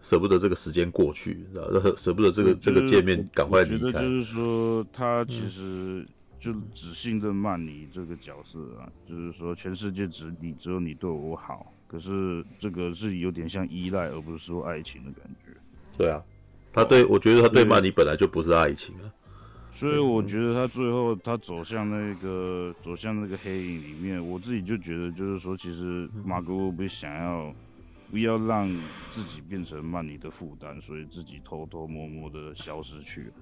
[0.00, 4.00] 舍不得这个时间过去，然后舍不得这个这个见面赶快离开。
[4.00, 6.06] 就是说，他其实
[6.38, 15.52] 就只信任曼尼这个角色啊，就是说全世界只你只有你对我好，可是这个是有点像依赖，而不是说爱情的感觉。
[15.98, 16.22] 对啊，
[16.72, 19.04] 他对我觉得他对曼尼本来就不是爱情啊。
[19.80, 27.50] 所以我觉得他最后他走向那个走向那个黑影里面，我自己就觉得就是说，其实马格罗比想要
[28.10, 28.68] 不要让
[29.14, 33.32] 自己变成曼尼的负担，所以自己偷偷摸摸的消失去。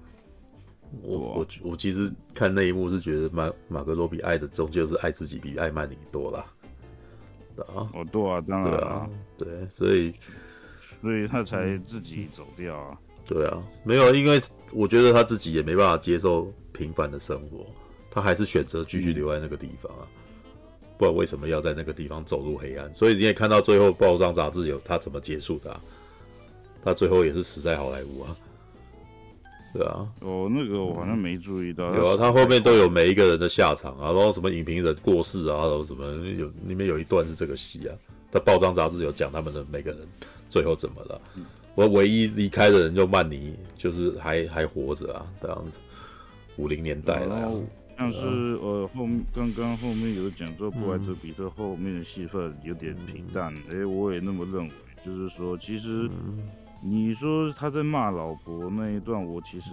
[1.03, 6.45] 我我我其实看那一幕是觉得马马格罗比爱的终究是爱自己比爱曼尼多啦。
[7.57, 10.13] 啊，哦对啊，当然对啊，对，所以
[11.01, 12.97] 所以他才自己走掉啊。
[13.29, 14.41] 对啊，没有，因为
[14.73, 17.63] 我觉得他自己也没办法接受平凡的生活，
[18.09, 20.01] 他还是选择继续留在那个地方啊。
[20.97, 22.91] 不然为什么要在那个地方走入黑暗？
[22.95, 25.79] 所以你也看到最后《报章杂志》有他怎么结束的、啊，
[26.83, 28.35] 他最后也是死在好莱坞啊。
[29.75, 31.93] 对啊，哦，那个我好像没注意到。
[31.93, 36.03] 有啊，他后面都有每一个人的下场啊，然后什么影评人过世啊，然后什么
[36.35, 37.95] 有里面有一段是这个戏啊。
[38.31, 40.01] 他报章杂志有讲他们的每个人
[40.49, 41.21] 最后怎么了。
[41.79, 45.79] 我唯一离开的人就曼尼，就是还还活着啊，这样子。
[46.57, 47.53] 五零年代了，
[47.97, 48.19] 像是
[48.61, 54.71] 呃后刚刚后面有讲说布莱德比特后面的戏份有点平淡，哎、嗯欸，我也那么认为，
[55.05, 56.09] 就是说其实。
[56.09, 56.39] 嗯
[56.81, 59.69] 你说他在骂老婆那一段，我其实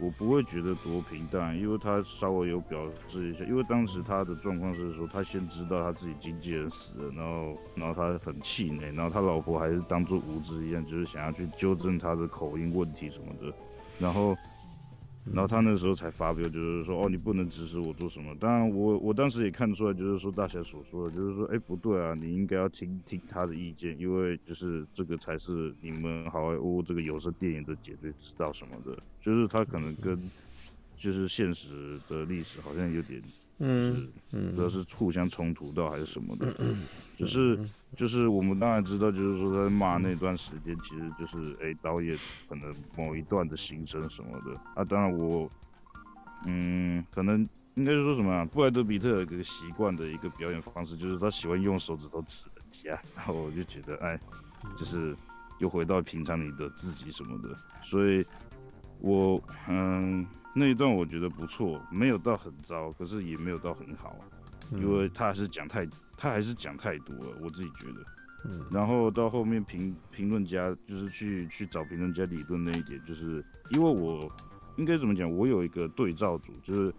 [0.00, 13.54] 我不会觉得多平淡，因为他稍微有表示一下，因为当时他的状况是说，他先知道他自己经纪人死了，然后然后他很气馁，然后他老婆还是当做无知一样，就是想要去纠正他的口音问题什么的，
[13.98, 14.36] 然后。
[15.32, 18.34] 然后他那时候才发表，就是说，哦，你不能指使我做什么。
[18.36, 28.96] 当然我，我我当时也看出来，就是说大侠所说的，就是说，哎，不对啊，你应该要听听他的意见，因为就是这个才是你们好莱坞这个有声电影的解决之道什么的。
[29.20, 30.18] 就是他可能跟
[30.96, 33.20] 就是现实的历史好像有点。
[33.58, 36.54] 嗯，嗯，不知道是互相冲突到还是什么的，
[37.18, 37.58] 就是
[37.96, 42.14] 就是我们当然知道，就是说在骂那段时间，其实就是哎、欸、导演
[42.46, 44.84] 可能某一段的心声什么的啊。
[44.84, 45.50] 当然我，
[46.44, 48.44] 嗯，可能应该是说什么啊？
[48.44, 54.20] 布莱德比特有一个习惯的一个表演方式，就是他喜欢用手指头指人家，然后我就觉得哎，
[54.76, 55.16] 就是
[55.60, 58.22] 又回到平常你的自己什么的，所以
[59.00, 60.26] 我嗯。
[60.56, 64.16] 那一段我觉得不错，没有到很糟，可是也没有到很好，
[64.72, 65.86] 因为他还是讲太，
[66.16, 68.00] 他还是讲太多了，我自己觉得。
[68.46, 68.64] 嗯。
[68.70, 74.18] 然后到后面评评论家就是去去找评论家理论那一点，就是因为我
[74.78, 76.94] 应该怎么讲，我有一个对照组，就是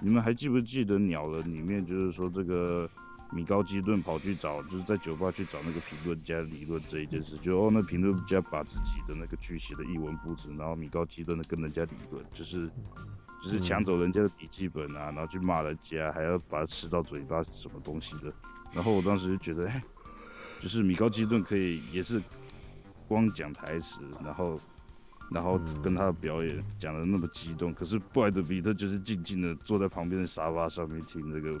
[0.00, 2.88] 你们还记不记得《鸟人》里面就是说这个。
[3.32, 12.70] 米高基顿跑去找，就是在酒吧去找那个评论家理论这一件事，就哦，那评论家把自己的那个剧写的一文不值，然后米高基顿的跟人家理论，就是
[13.42, 18.30] 就是抢走人家的笔记本啊，然后去骂人家，还要把它吃到嘴巴什么东西的。
[18.74, 19.82] 然后我当时就觉得，哎，
[20.60, 22.22] 就是米高基顿可以也是
[23.08, 24.60] 光讲台词，然后
[25.30, 31.58] 然后跟他的表演讲的那么激动，可是布莱德比特就是静静的坐在旁边的沙发上面听这个。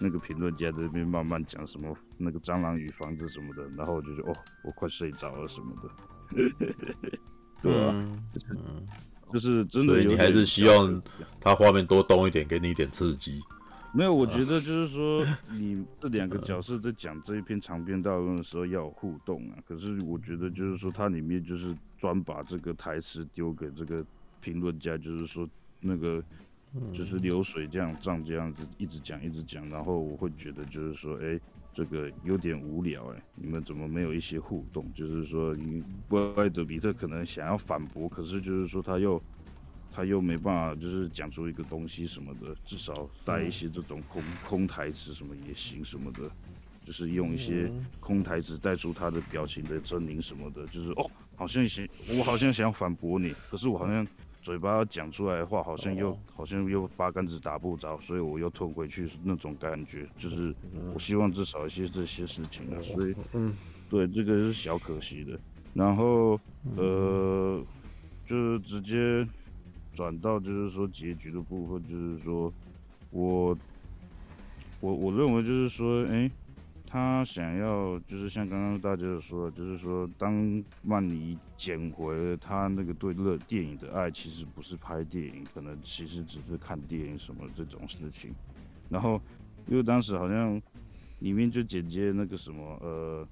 [0.00, 6.50] 那个评论家在那边慢慢讲什么那个蟑螂与房子什么的，然后我就觉得哦，我快睡着了什么的，
[7.62, 8.46] 对啊，嗯、就是
[9.32, 11.02] 就是真的有，你还是希望
[11.40, 13.40] 他画面多动一点，给你一点刺激。
[13.92, 19.58] 没有，我觉得就是说，你这两个角色在讲这一篇长篇大论的时候要有互动啊。
[19.68, 24.04] 可是我觉得就是说，它里面就是专把这个台词丢给这个
[24.40, 25.48] 评论家，就是说
[25.80, 26.22] 那个。
[26.92, 31.40] 就是流水这样账这样子一直讲一直讲，然后我会觉得就是说，哎、欸，
[31.74, 34.86] 这个有点无聊哎、欸，你们怎么没有一些互动？
[34.94, 39.20] 就是说，你布莱德比特可能想要反驳，可是就是说他又
[39.92, 46.30] 他又没办法，就是讲出一个东西什么的，至少带一些这种空空台词什么也行什么的，
[46.84, 47.68] 就是用一些
[47.98, 51.84] 空台词带出他的表情的狰狞什么的，就是哦，好像想
[52.16, 54.06] 我好像想要反驳你，可是我好像。
[54.40, 60.56] 嘴巴讲出来的话，好像又好像又八竿子打不着，所以我又吞回去那种感觉，就是
[60.92, 63.54] 我希望至少一些这些事情啊，所以嗯，
[63.88, 65.38] 对，这个是小可惜的。
[65.72, 66.40] 然后
[66.76, 67.64] 呃，
[68.26, 69.28] 就是直接
[69.92, 72.52] 转到就是说结局的部分，就是说
[73.10, 73.56] 我
[74.80, 76.32] 我我认为就是说，哎、欸。
[76.92, 88.34] 他想要就是像刚刚大家说的，就是说当曼尼捡回了他那个对乐电影的爱，其实不是拍电影，可能其实只是看电影什么这种事情。
[88.88, 89.22] 然后
[89.68, 90.60] 因为当时好像
[91.20, 93.24] 里面就剪接那个什么呃，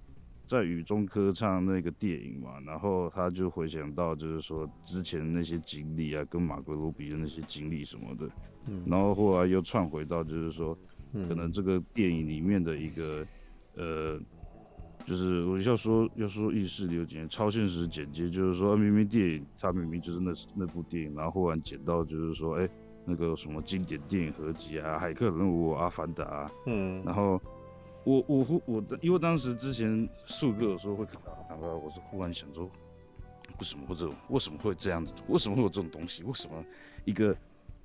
[0.47, 8.31] 在雨中歌唱那个电影嘛，然后他就回想到就是说之前那些经历啊，跟马格罗比的那些经历什么的，
[8.87, 10.79] 然后后来又串回到就是说，
[11.29, 13.27] 可能这个电影里面的一个。
[13.79, 14.21] 呃，
[15.07, 22.71] 就是我要说要说意识流剪超现实剪接，就是说明明电影它明明就是那那部电影，然后忽然剪到就是说，哎、欸，
[23.07, 27.41] 那个什么经典电影合集啊，骇客任务、阿凡达、啊，嗯，然后
[28.05, 36.65] 我我我的，因为当时之前数个有时候会看到，然后我是忽然想说，为什么会这种，为什么会这样子，为什么会有这种东西，为什么
[37.05, 37.35] 一个。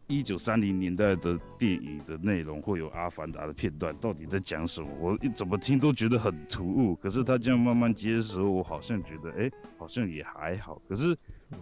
[0.08, 4.90] 一九三零年代的电影的内容会有《阿凡达》的片段，到底在讲什么？
[5.00, 6.96] 我一怎么听都觉得很突兀。
[6.96, 10.82] 可是他这样慢慢接的时候，我好像觉得，哎、欸，好像也还好。
[10.88, 11.18] 可是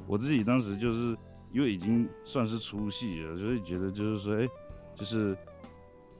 [0.07, 1.15] 我自己当时就是
[1.51, 4.49] 因为已经算是出戏了，所以觉得就是说，哎、欸，
[4.95, 5.37] 就是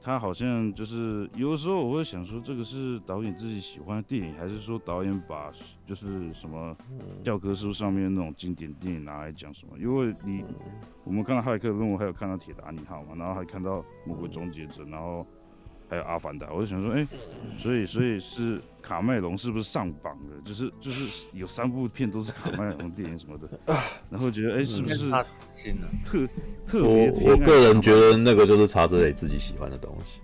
[0.02, 5.52] 他好像就是有的时候我会想说，这个是导演自己喜欢的电影，还是说导演把
[5.86, 6.76] 就是什么
[7.22, 9.78] 教科书上面那种经典电影拿来讲什么？
[9.78, 10.44] 因为你
[11.04, 15.26] 我们看到《骇客任务》，还有看到《铁达尼号》嘛，然后还看到《魔鬼终结者》，然后。
[15.92, 17.08] 还有阿凡达，我就想说，哎、欸，
[17.58, 20.40] 所以所以是卡麦隆是不是上榜了？
[20.42, 23.46] 就是就是有三部片都是卡麦隆电影什么的，
[24.08, 26.26] 然后觉得哎、欸，是不是特
[26.66, 27.10] 特别？
[27.10, 30.22] 我我个人觉得那个就是查泽雷自己喜欢的东西，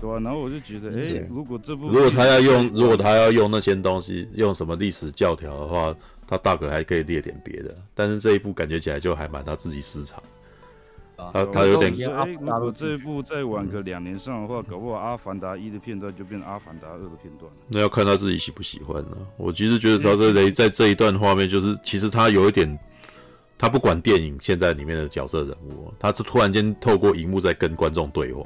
[0.00, 5.94] 对啊，然后我就觉得，哎、欸，如果这部如果他要用如果他要用那些东西，用什么历史教条的话，
[6.26, 10.20] 他大可还可以列点别的，但是这一部感觉起来就还蛮他自己私藏。
[11.16, 17.50] 他他有点，哎，如果这一部再晚个两年上的话，搞不好《阿凡达一》的片段就变成《阿凡达二》的片段。
[17.68, 19.16] 那要看他自己喜不喜欢呢？
[19.36, 22.78] 我其实觉得曹泽雷在这一段画面，就是其实他有一点，
[23.56, 28.44] 他不管电影现在里面的角色人物，他是突然间透过荧幕在跟观众对话。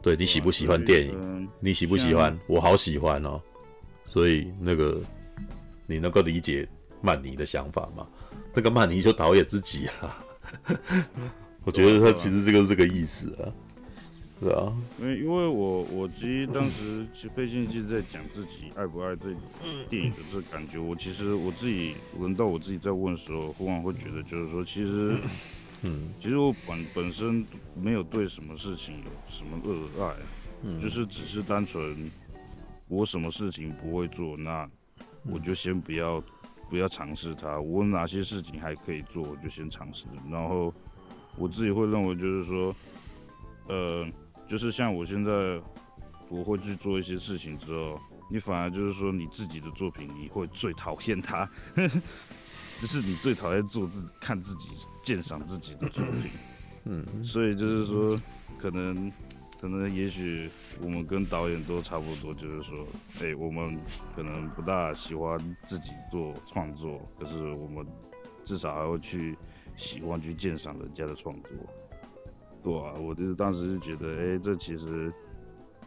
[0.00, 1.48] 对，你喜不喜欢电影？
[1.58, 2.38] 你喜不喜欢？
[2.46, 3.40] 我好喜欢哦。
[4.04, 5.00] 所以那个，
[5.86, 6.68] 你能够理解
[7.00, 8.06] 曼尼的想法吗？
[8.52, 10.23] 那个曼尼就导演自己啊。
[11.64, 13.48] 我觉得他其实这个是这个意思啊，
[14.40, 19.34] 是啊，因为因为我我其实当时其实费信一直在讲自己爱不爱这
[19.88, 25.16] 电影的这感觉，我其实我自己轮到我自己在问的时候，忽然会觉得就是说，其实，
[25.82, 30.14] 嗯，其实我本本身没有对什么事情有什么热爱，
[30.62, 32.10] 嗯，就是只是单纯
[32.88, 34.68] 我什么事情不会做，那
[35.30, 36.22] 我就先不要。
[36.68, 40.06] 不要尝试它，我哪些事情还可以做，我就先尝试。
[40.30, 40.72] 然后
[41.36, 42.74] 我自己会认为，就是说，
[43.68, 44.06] 呃，
[44.48, 45.60] 就是像我现在，
[46.28, 51.48] 我会去做一些事情之后，你反而就是说你自己的作品，你会最讨厌它，
[52.80, 54.70] 就是你最讨厌做自看自己
[55.02, 56.30] 鉴赏自己的作品。
[56.84, 58.20] 嗯，所以就是说，
[58.58, 59.12] 可能。
[59.64, 60.46] 可能也许
[60.82, 62.86] 我们跟导演都差不多，就是说，
[63.22, 63.80] 哎、欸，我们
[64.14, 67.86] 可能不大喜欢自己做创作，可是我们
[68.44, 69.34] 至少还会去
[69.74, 71.50] 喜欢去鉴赏人家的创作。
[72.62, 75.10] 对啊，我就是当时就觉得，哎、欸，这其实，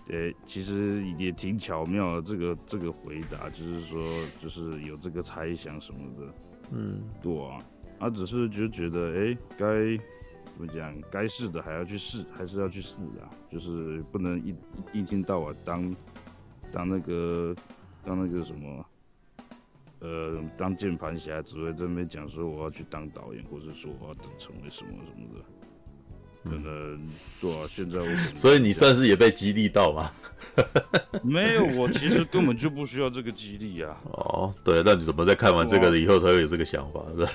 [0.09, 2.21] 哎、欸，其实也挺巧妙的。
[2.23, 4.01] 这个这个回答就是说，
[4.41, 6.33] 就是有这个猜想什么的。
[6.71, 7.59] 嗯，对啊，
[7.99, 10.03] 他只是就觉得，哎、欸，该。
[10.57, 10.99] 怎么讲？
[11.11, 13.29] 该试的还要去试，还是要去试啊？
[13.47, 14.55] 就是不能一
[14.91, 15.95] 一天到晚当
[16.71, 17.55] 当那个
[18.03, 18.85] 当那个什么，
[19.99, 25.45] 呃，当键盘侠，只会在那边讲说我要去当导演，或者说我要等成为什么什么的。
[26.43, 26.99] 可能
[27.41, 30.11] 对啊，现在我所以你算是也被激励到吗？
[31.23, 33.95] 没有，我其实根本就不需要这个激励啊。
[34.09, 37.01] 哦，对，那你怎么在看完这个以后才会有这个想法？
[37.15, 37.31] 是吧？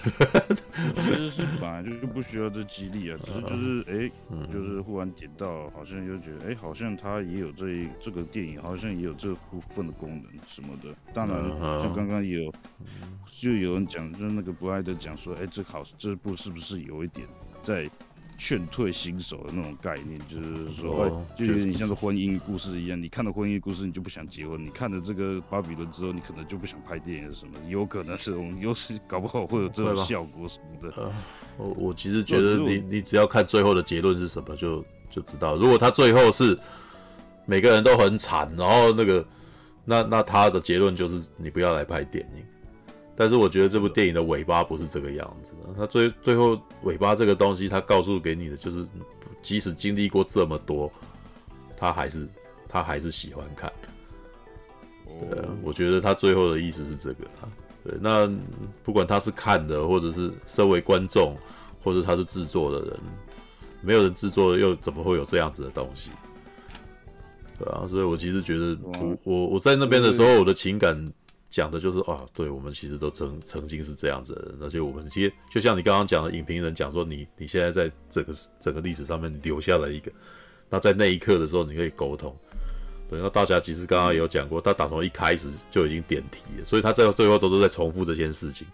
[0.97, 4.12] 其实是本来就不需要这激励啊， 只是就是哎、欸，
[4.52, 10.92] 就是忽然点到，好像就觉得哎、欸，好像他也有这一这个电影，好像也有这部分的功能什么的。
[11.14, 12.52] 当然，就刚刚也有
[13.31, 17.26] 就有人讲，就是那个不爱的讲说，哎、欸，这好这部是不是有一点
[17.62, 17.89] 在。
[18.43, 23.01] 劝退新手的那种概念，就是说，哦、就有点像是婚姻故事一样。
[23.01, 27.53] 你看了婚姻故事，你就不想结婚；你看了这个巴比伦之后，你可能就不想拍电影什么。
[27.69, 30.97] 有可能这种，有时搞不好会有这种效果什么的。
[30.97, 31.12] 呃、
[31.57, 35.55] 我我其实觉得你你只要看最后的结论是什么，就就知道。
[35.55, 36.59] 如果他最后是
[37.47, 39.25] 每个人都很惨，然后那个
[39.85, 42.45] 那那他的结论就是你不要来拍电影。
[43.15, 48.89] 但是我觉得这部电影的尾巴不是这个样子的，它最最后尾巴这个东西，它告诉给你的就是，
[49.42, 50.91] 即使经历过这么多，
[51.76, 52.26] 他还是
[52.68, 53.70] 他还是喜欢看。
[55.05, 57.44] 对，我觉得他最后的意思是这个啊。
[57.84, 58.26] 对，那
[58.82, 61.36] 不管他是看的，或者是身为观众，
[61.84, 62.99] 或者他是制作的人，
[63.82, 66.10] 没有人制作的又怎么会有这样子的东西？
[67.58, 71.05] 对啊，所以我其实觉得我我我在那边的时候，我的情感。
[71.52, 80.10] 讲的就是啊，对，我们其实都曾曾经是这样子的人，而且我们其实就像你刚刚讲的，影评人讲说你你现在在整个整个历史上面留下了一个，
[80.70, 82.34] 那在那一刻的时候你可以沟通，
[83.10, 88.66] 对，那大家其实刚刚有讲过，他打从一开始就已经点题了，所以他在最后都是在重复这件事情。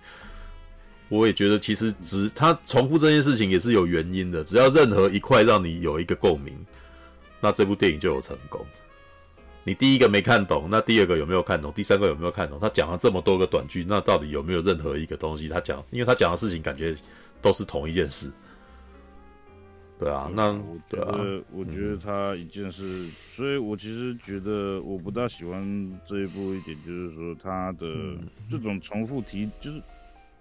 [1.09, 6.55] 我也觉得其实只他重复这件事情也是有原因的，只要任何一块让你有一个共鸣，
[7.41, 8.65] 那这部电影就有成功。
[9.69, 11.71] 你第一个没看懂，那第二个有没有看懂？
[11.75, 12.59] 第三个有没有看懂？
[12.59, 15.85] 他讲了这么多个短句，那到底有没有任何一个东西他讲？
[15.91, 16.97] 因为他讲的事情感觉
[17.43, 18.33] 都是同一件事，
[19.99, 20.31] 对啊。
[20.35, 27.87] 那我觉得，我觉得他一件事，嗯、所以我其实觉得我不大喜欢这一部一点，就是说他的
[28.51, 29.83] 这种重复提，就是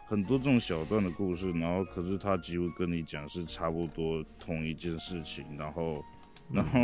[0.08, 6.02] 很多这种小段的故事，然后可是他几乎跟你讲是差不多同一件事情，然后。
[6.52, 6.80] 然后，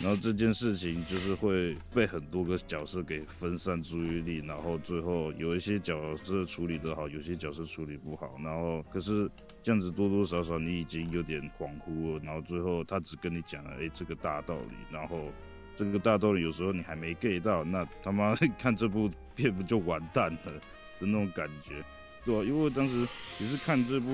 [0.00, 9.30] 然后这件事情就是会被很多个角色给分散注意力，然后最后有一些角色处理得好，有些角色处理不好，然后可是
[9.62, 15.30] 这样子多多少少你已经有点恍惚了，然后最后他只跟你讲了哎这个大道理，然后
[15.76, 20.52] 这个大道理有时候你还没 get 到，那他妈 看这部片不就完蛋了
[20.98, 21.84] 的那种感觉。
[22.26, 23.06] 对啊，因为当时
[23.38, 24.08] 也是看这部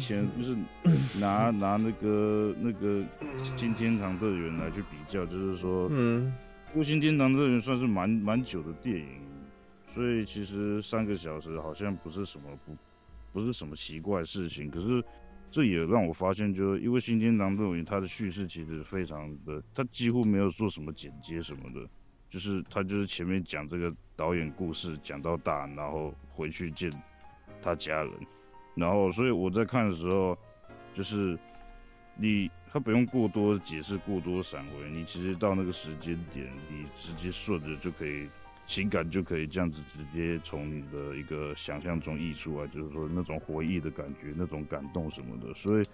[0.00, 0.56] 前，就是
[1.20, 3.04] 拿 拿那个那个
[3.58, 6.32] 新天堂乐园来去比较，就是说，嗯，
[6.72, 9.20] 因为新天堂乐园算是蛮蛮久的电影，
[9.94, 12.74] 所以其实三个小时好像不是什么不
[13.34, 14.70] 不是什么奇怪的事情。
[14.70, 15.04] 可是
[15.50, 21.86] 这也让我发现，就是因为新天堂乐园它的叙事其实非常的，它几乎没有做什么剪接什么的，
[22.30, 26.90] 就是它就是前面讲这个导演故事讲到大，然后回去见。
[27.62, 28.12] 他家人，
[28.74, 30.36] 然后所以我在看的时候，
[30.94, 31.38] 就是
[32.16, 38.28] 你他不用过多解释，过多闪回，你其实到那个时间点，你直接顺着就可以，
[38.66, 45.84] 情感就可以这样子直接从你的一个想象中溢出来，就是说那种回忆的感觉，那种感动什么的，所以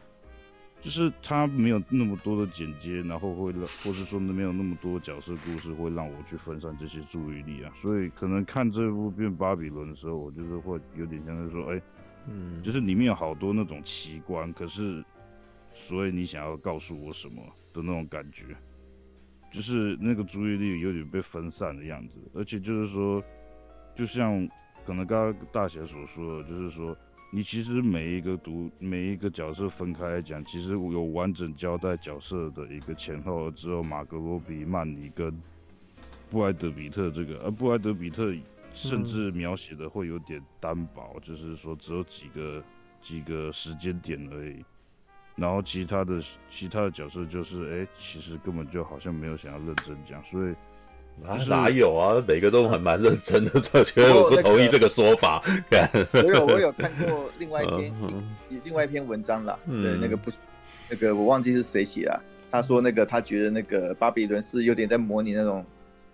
[0.84, 11.80] 就是他没有那么多的剪接，然后会让，或是说没有那么多角色故事会让我去分散这些注意力啊，所以可能看这部变《巴比伦》的时候，我就是会有点像是说，哎，
[12.28, 15.02] 嗯，就是里面有好多那种奇观，可是
[15.72, 18.44] 所以你想要告诉我什么的那种感觉，
[19.50, 23.24] 就是那个注意力有点被分散的样子，而且就是说，
[23.96, 24.46] 就像
[24.84, 26.94] 可能刚刚大侠所说的，就是说。
[27.34, 35.36] 你其实每一个读每一个角色分开来讲，其实有完整交代角色的一个前后，只有马格罗比、曼尼跟
[36.30, 38.32] 布莱德比特这个，而布莱德比特
[38.72, 42.62] 甚至描写的会有点单薄，嗯、就是说只有几个
[43.02, 44.64] 几个时间点而已，
[45.34, 50.54] 然后其他的其他的角色就是，哎、欸，其实根本就好像没有想要认真讲，所以。
[51.22, 52.22] 啊，哪有啊？
[52.26, 55.42] 每个都很蛮认真的，我觉得我不同意这个说法。
[56.12, 57.94] 我有我有看过另外一篇
[58.64, 60.30] 另外一篇文章啦，对，那个不，
[60.90, 62.22] 那个我忘记是谁写了。
[62.50, 65.64] 他说那个他觉得那个巴比伦是有点在模拟那种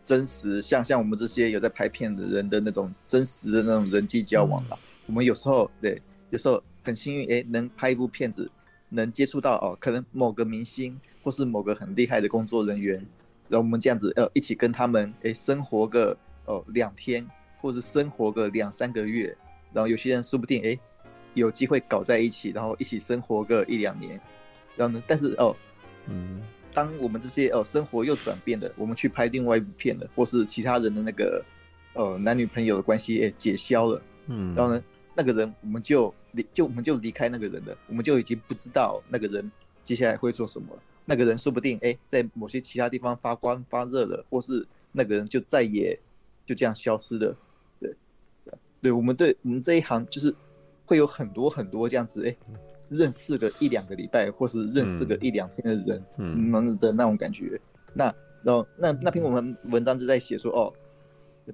[0.05, 4.79] 真实，像像我们这些有在拍片的人的那种真实的那种人际交往吧。
[5.07, 8.49] 我们有时候对，有时候很幸运，哎，能拍一部片子，
[8.89, 13.05] 能接触到哦，可能某个明星或是某个很厉害的工作人员。
[13.51, 17.27] 然后我们这样子，呃，一起跟他们，诶，生活个哦两天，
[17.61, 19.37] 或者生活个两三个月。
[19.73, 20.79] 然后有些人说不定，诶，
[21.35, 24.21] 有机会搞在一起，然后一起生活个一两年。
[24.77, 25.55] 然后呢，但是哦，
[26.07, 26.41] 嗯，
[26.73, 31.45] 当我们这些哦生活又转变了，我们去拍另外一部片了，或是其他人的那个，
[31.95, 34.83] 呃，男女朋友的关系，诶，解消了，嗯，然后呢，
[35.15, 39.51] 那个人我们就离，就我们就离开那个人了，我们就已经不知道那个人
[39.83, 40.69] 接下来会做什么。
[41.05, 45.99] 那个人说不定哎，在某些其他地方发光发热了，或是那个人就再也
[46.47, 47.35] 就这样消失了。
[47.81, 47.95] 对，
[48.81, 50.33] 对，我们对我们这一行就是
[50.85, 52.37] 会有很多很多这样子哎，
[52.89, 57.61] 认识个一两个礼拜，或是认识个一两天的人，嗯的那种感觉。
[57.93, 58.05] 那
[58.43, 60.73] 然后那那篇我们文章就在写说哦，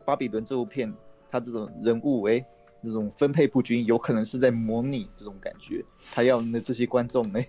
[0.04, 0.92] 巴比伦这部片，
[1.30, 2.44] 他这种人物哎，
[2.82, 7.48] 这种分配不均，有可能是在模拟这种感觉，他要那这些观众哎。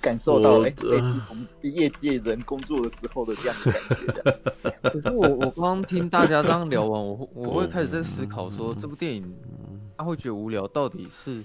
[0.00, 3.82] 感受到哎，类似我们业界人工作的时候的这样的感
[4.14, 4.80] 觉。
[4.90, 9.34] 可是我我刚刚听大家这样聊完，我我会开始在思考说，这部电影
[9.96, 11.42] 他会觉得无聊，到底是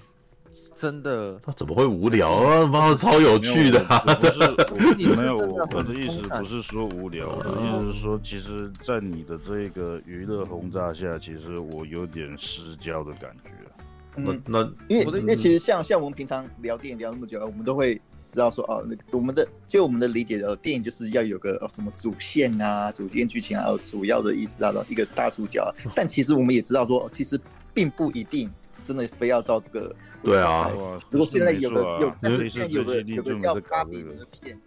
[0.74, 1.38] 真的？
[1.44, 2.66] 他怎么会无聊啊？
[2.66, 3.78] 妈的，超有趣的！
[4.66, 5.34] 不是，没有，
[5.72, 13.50] 我的意思不是说无聊，我的意思是说，其实，在你的这个娱乐轰炸下，其实我有点失焦的感觉。
[14.16, 18.00] 那，那因为因为其实像像我们平常聊电影聊那么久，我们都会。
[18.28, 25.74] 知道说哦，那个我们的就我们的理解的电影就是要有个哦什么主线啊、主线剧情啊、主要的意思啊的一个大主角。
[25.94, 27.40] 但其实我们也知道说，其实
[27.72, 28.50] 并不一定
[28.82, 29.94] 真的非要照这个。
[30.22, 30.70] 对啊。
[31.10, 34.58] 如果现在有个有，但是现在有个有个叫芭比伦的片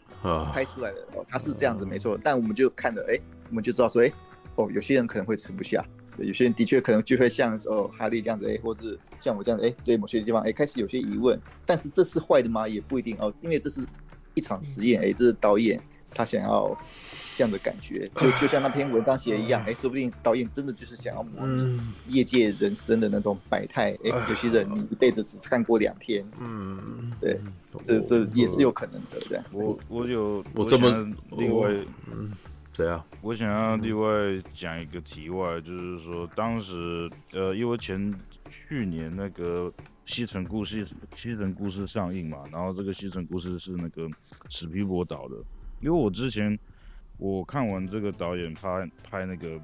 [0.53, 2.19] 拍出来的哦，他是这样子没错。
[2.23, 4.11] 但我们就看了，哎，我们就知道说，哎，
[4.55, 5.85] 哦，有些人可能会吃不下。
[6.17, 12.67] 有些人的确可能就会像哦哈利这样子哎，或者像我这样子哎，对某些地方哎开始有些疑问，但是这是坏的吗？
[12.67, 13.81] 也不一定哦，因为这是
[14.33, 15.81] 一场实验哎，这是导演
[16.13, 16.77] 他想要
[17.35, 27.39] 这样的感觉， 就就像那篇文章写的一样哎，说不定导演真的就是想要模拟业界人生的那种百态哎，有些人你一辈子只看过两天，嗯，对，
[27.83, 29.39] 这这也是有可能的，对。
[29.51, 31.71] 我我有我这么另外
[32.11, 32.31] 嗯。
[32.81, 34.09] 对啊，我想要另外
[34.55, 38.11] 讲一个题外，就是说当时呃，因为前
[38.49, 39.71] 去年那个
[40.07, 40.83] 西城故事
[41.15, 44.09] 西城故事上映嘛，然后这个西城故事是那个
[44.49, 45.35] 史皮博导的，
[45.79, 46.57] 因为我之前
[47.19, 49.49] 我看完这个导演拍拍那个《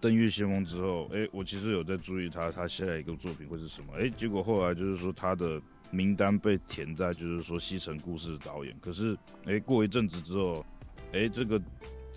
[0.00, 5.60] 登月先锋》之后，哎，我其实有在注意他他下一个作品会是什么，哎，结果后来就是说他的
[5.90, 10.64] 名单被填在就是说《西城故事》导演，可是哎过一阵子之后，
[11.12, 11.58] 哎这个《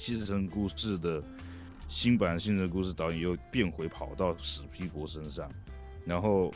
[0.02, 1.24] 西城故事》的
[1.88, 5.50] 新版《西城故事》导演又变回跑到史皮博身上，
[6.06, 6.52] 然后。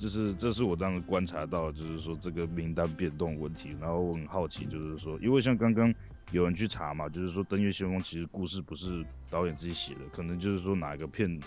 [0.00, 5.94] 就是这是我当时观察到，就是说这个名单变动问题，然后我很好奇，就是说，因为像刚刚
[6.30, 11.38] 有人去查嘛，就是说《登月先锋》其实故事不是导演自己写的，可能就是说哪个片，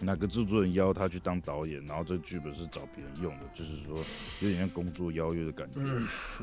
[0.00, 3.96] 哪个制作人邀他去当导演，然后这个剧本是找别人用的，就是说
[4.42, 5.80] 有点像工作邀约的感觉。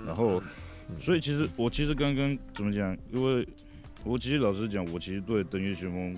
[0.03, 0.41] 然后，
[0.99, 2.97] 所以其实我其实刚刚怎么讲？
[3.11, 3.47] 因为
[4.05, 6.15] 我其实老实讲，我其实对《登月先锋》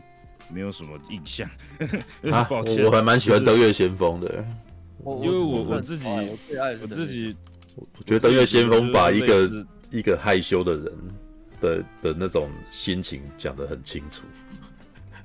[0.49, 1.49] 没有什么印象。
[2.31, 4.45] 啊，抱歉，我还蛮喜欢《登月先锋》的。
[5.23, 6.05] 因为我我自己，
[6.81, 7.35] 我自己，
[7.77, 10.93] 我觉得登月先锋把一个一个害羞的人
[11.61, 14.23] 的的那种心情讲得很清楚。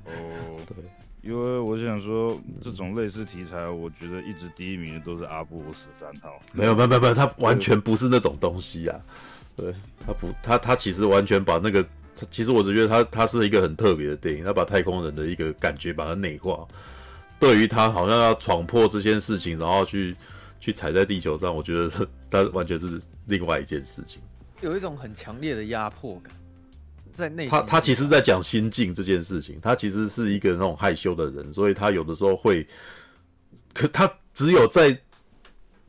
[0.04, 0.76] 哦， 对，
[1.22, 6.40] 因为我想说，这种类似题材，我觉得一直第一名的都是阿布十三号。
[6.52, 9.00] 没有，没有，没有，他完全不是那种东西啊。
[9.56, 9.74] 对，
[10.06, 11.84] 他不，他他其实完全把那个，
[12.30, 16.66] 其实我只觉得他他是一个很特别的电影，他把太空人的一个感觉把它内化。
[17.40, 20.14] 对于他好像要闯破这件事情，然后去
[20.60, 24.22] 去踩在地球上，我觉得是他完全是另外一件事情，
[24.60, 26.32] 有一种很强烈的压迫感
[27.12, 27.48] 在内。
[27.48, 32.66] 他他其实，在讲心境这件事情，他其实是一个那种害羞的人，所以他有的时候会，
[33.74, 34.96] 可他只有在。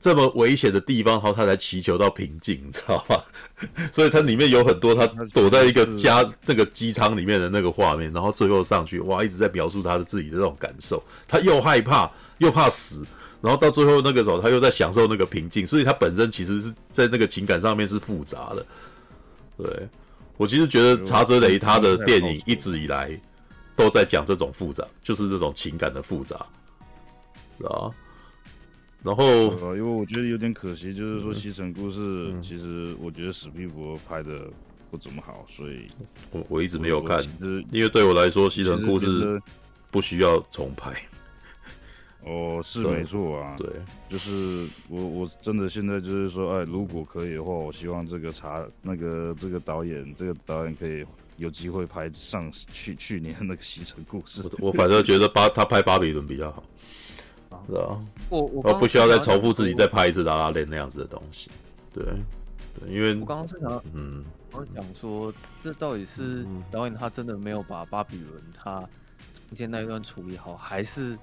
[0.04, 3.18] 这么危险的地方，然后他才祈求到平静，你知道吗？
[3.90, 11.02] 所以它里面有很多他躲在一个家那个机舱里面的那个画面，然后最后上去，哇，一直在描述他的自己的这种感受。
[11.26, 13.08] 他又害怕又怕死，
[13.40, 15.66] 然后到最后那个时候，他又在享受那个平静。
[15.66, 18.66] 所以他本身其实是在那个情感上面是复杂的。
[19.58, 19.88] 对，
[20.36, 23.18] 我其实觉得查泽雷他的电影一直以来
[23.74, 26.46] 都在讲这种复杂，就是这种情感的复杂，
[27.58, 27.90] 是吧？
[29.04, 32.00] 然后，因为我觉得有点可惜，就是说《西城故事》
[32.42, 34.48] 其实我觉得史皮博拍的
[34.90, 35.88] 不怎么好，所以
[36.32, 37.22] 我我一直没有看。
[37.70, 39.08] 因为对我来说，《西城故事》
[39.92, 40.94] 不需要重拍。
[42.22, 43.58] 哦，是没错啊。
[43.58, 43.68] 对，
[44.10, 54.42] 就是我我真的现在就是说，哎，如果可以的话，我希望这个查那个这个导演，这个导演可以有机会拍上去去年那个《西城故事》。
[54.60, 56.64] 我反正觉得巴他拍巴比伦比较好。
[57.68, 61.50] 是啊，我我不需要再重复自己再拍一次拉拉链那样子的东西，
[61.94, 62.04] 对，
[62.80, 68.80] 对，因为我刚刚是想，嗯，我讲说，这到底是导演他真的没有把巴比伦他
[69.32, 71.18] 中间那一段处理好，还是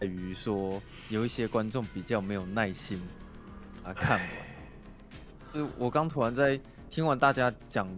[0.00, 3.00] 在于说有一些观众比较没有耐心
[3.82, 4.28] 把它看完？
[5.54, 7.88] 就我刚突然在听完大家讲。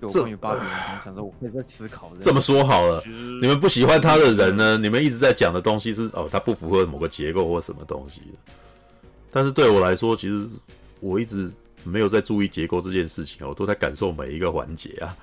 [0.00, 2.12] 有关于巴比伦，我想说，我会在思考。
[2.20, 3.02] 这么说好了，
[3.40, 4.78] 你们不喜欢他的人呢？
[4.78, 8.52] 你们一直在讲的东西是哦，他不符合某个结构或什么东西的。
[9.30, 10.48] 但是对我来说，其实
[11.00, 11.50] 我一直
[11.82, 15.16] 没有在注意结构这件事情，我都在感受每一个环节啊。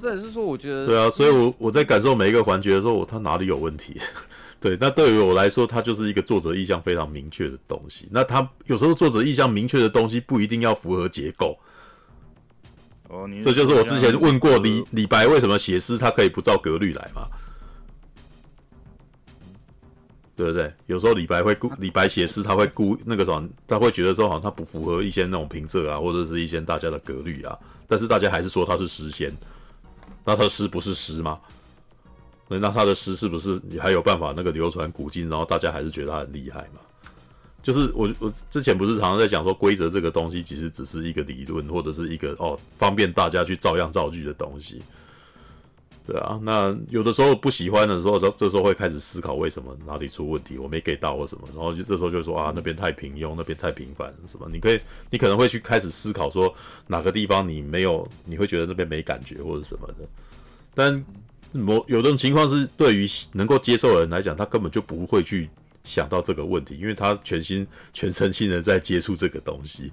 [0.00, 4.00] 这也是说，我觉得对啊，所以我我在感受每一个环节的时候，我他哪里有问题？
[4.60, 8.08] 对，那对于我来说，它就是一个作者意向非常明确的东西。
[8.10, 11.58] 那他有时候作者意向明确的东西不一定要符合结构。
[13.08, 17.28] 哦，这就是我之前问过李李白为什么写诗他可以不照格律来嘛？
[20.36, 20.72] 对不对？
[20.86, 29.32] 有时候李白会故李白写诗他会故那个什么，他会觉得说好像他不符合一些那种平仄啊，或者是一些大家的格律啊，但是大家还是说他是诗仙，
[30.24, 31.38] 那他的诗不是诗吗？
[32.48, 36.80] 那他的诗是不是还有办法那个流传古今，然后大家还是觉得他很厉害嘛？
[37.64, 44.82] 就是我我之前不是常常在讲说规则这个东西其实只是一个理论或者是一个哦方便大家去照样造句的东西，
[46.06, 54.78] 对啊，那有的时候不喜欢的时候，这这时候会开始思考为什么哪里出问题，我没给到或什么，然后就这时候就说啊那边太平庸，那边太平凡什么，你可以
[55.08, 56.54] 你可能会去开始思考说
[56.86, 60.06] 哪个地方你没有，你会觉得那边没感觉或者什么的，
[60.74, 61.02] 但
[61.52, 65.48] 某有这种情况是对于能够接受的人来讲，他根本就不会去。
[65.84, 69.92] 想到这个问题，因为他全心全身心的在接触这个东西，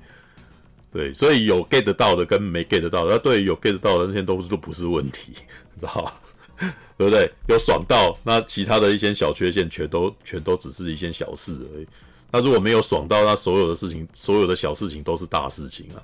[0.91, 5.33] 对，所以有 get 到的跟没 get 到的，那对于有 get 到的那些都都不是问题，
[5.79, 6.21] 知道吧？
[6.97, 7.31] 对不对？
[7.47, 11.87] 有爽到，那其他的一些小缺陷全都全都只是一些小事而已。
[12.31, 15.97] 那如果没有爽到，那所有的事情，所有的小事情都是大事情啊。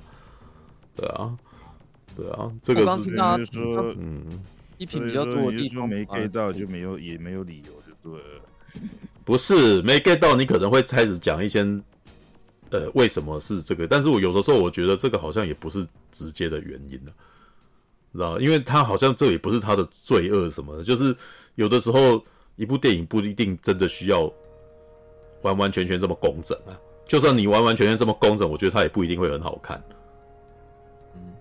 [0.96, 1.38] 对啊，
[2.16, 4.44] 对啊，这个是就是说，嗯，
[4.80, 8.42] 一品比较多的地方没 get 到，就没有也没有理由，就对了。
[9.28, 11.60] 不是没 get 到，你可能会开始讲一些
[12.70, 13.86] 呃，为什么是这个？
[13.86, 17.12] 但是我有的时候我觉得这个好像也不是直接的原因了，
[18.14, 18.40] 知道？
[18.40, 21.14] 因为他好像这也不是他的罪恶什么的，就是
[21.56, 22.24] 有的时候
[22.56, 24.32] 一部电影不一定真的需要
[25.42, 26.72] 完完全全这么工整啊。
[27.06, 29.84] 就算你完完全全这么工整，我觉得它也不一定会很好看。
[31.16, 31.34] 嗯，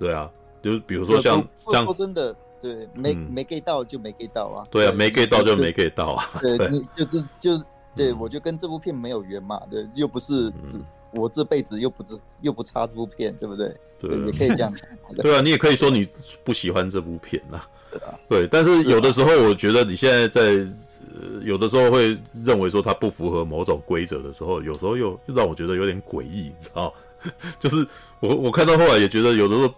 [0.00, 0.28] 对啊，
[0.60, 4.64] 就是比如说像像说真的，对，没没 get 到就没 get 到啊。
[4.70, 6.28] 对啊，没 get 到就没 get 到啊。
[6.40, 7.62] 对，你就是就
[7.94, 10.80] 对我就跟这部片没有缘嘛，对，又不是只
[11.12, 13.74] 我这辈子又不是又不差这部片，对不对？
[13.98, 14.72] 对，也可以这样。
[15.16, 16.06] 对啊，你也可以说你
[16.44, 17.60] 不喜欢这部片呐。
[17.90, 20.66] 对啊，对，但是有的时候我觉得你现在在。
[21.12, 26.92] 呃，有的时候会认为说它不符合某种规则的时候，有时候又让我觉得有点诡异，你知道？
[27.58, 27.84] 就是
[28.20, 29.74] 我我看到后来也觉得，有的时候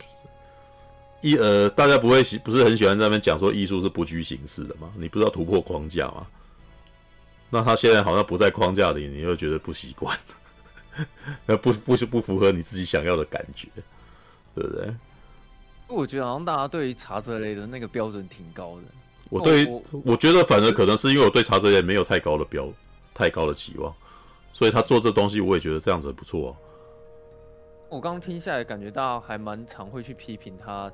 [1.23, 4.93] 一呃，大家不会喜不是很喜欢在那边讲说艺术是不拘形式的嘛？
[4.97, 6.27] 你不知道突破框架吗？
[7.49, 10.19] 那他现在好像不在框架里，你又觉得不习惯，
[11.47, 13.69] 那不不是不符合你自己想要的感觉，
[14.55, 14.95] 对不对？
[15.87, 18.83] 我觉得好像大家对于查泽雷的那个标准挺高的。
[19.29, 19.67] 我对，
[20.05, 22.67] 我，觉得反而可能是因为我对查泽雷没有太高的标，
[23.15, 23.95] 太高的期望，
[24.53, 26.53] 所以他做这东西，我也觉得这样子不错啊。
[27.91, 30.91] 我刚刚听下来，感觉大家还蛮常会去批评他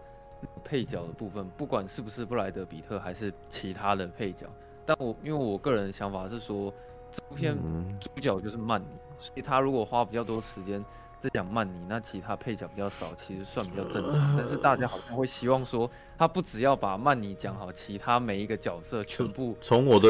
[0.65, 4.47] 配角的部分，不管是不是布莱德比特还是其他的配角。
[4.85, 6.73] 但我因为我个人的想法是说，
[7.13, 7.57] 这部片
[8.01, 8.87] 主角就是曼尼，
[9.19, 10.85] 所以他如果花比较多时间。
[11.21, 14.37] 在讲曼尼，那其他配角比较少，其实算比较正常。
[14.39, 19.57] 但是大家好像会希望说，他不只要把曼尼讲好，其他每一个角色全部。
[19.61, 20.09] 从我的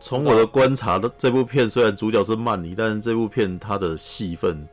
[0.00, 4.66] 从我的观察的这部片，虽然主角是曼尼，但是这部片它的戏份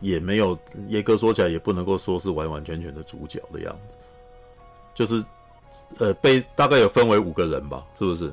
[0.00, 3.96] 也没有严格说起来，也不能够说是完完全全的主角的样子。
[4.94, 5.24] 就是
[5.98, 8.32] 呃，被大概有分为五个人吧，是不是？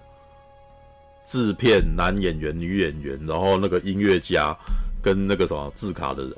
[1.26, 4.56] 制片、男演员、女演员，然后那个音乐家。
[5.02, 6.36] 跟那个什么字卡的人，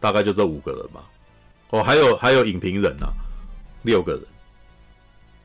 [0.00, 1.04] 大概就这五个人吧。
[1.68, 3.12] 哦，还有还有影评人啊，
[3.82, 4.22] 六个人。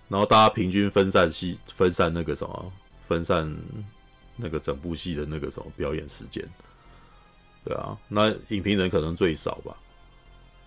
[0.07, 2.71] 然后大家平均分散戏，分散那个什么，
[3.09, 3.53] 分散
[4.37, 6.41] 那个整部戏的那个什么表演时间。
[7.65, 9.75] 对啊，那影评人可能最少吧。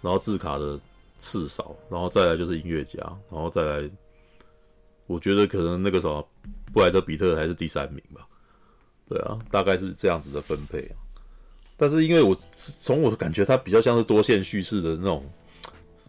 [0.02, 0.78] 然后字卡的
[1.18, 2.99] 次少，然后再来就是音乐家，
[3.31, 3.91] 然后再来，
[5.07, 6.26] 我觉得可能那个什么
[6.73, 8.26] 布莱德彼特还是第三名吧。
[9.08, 10.94] 对啊，大概是这样子的分配啊。
[11.76, 15.25] 但是因为我从我的感觉，它比较像是多线叙事的那种。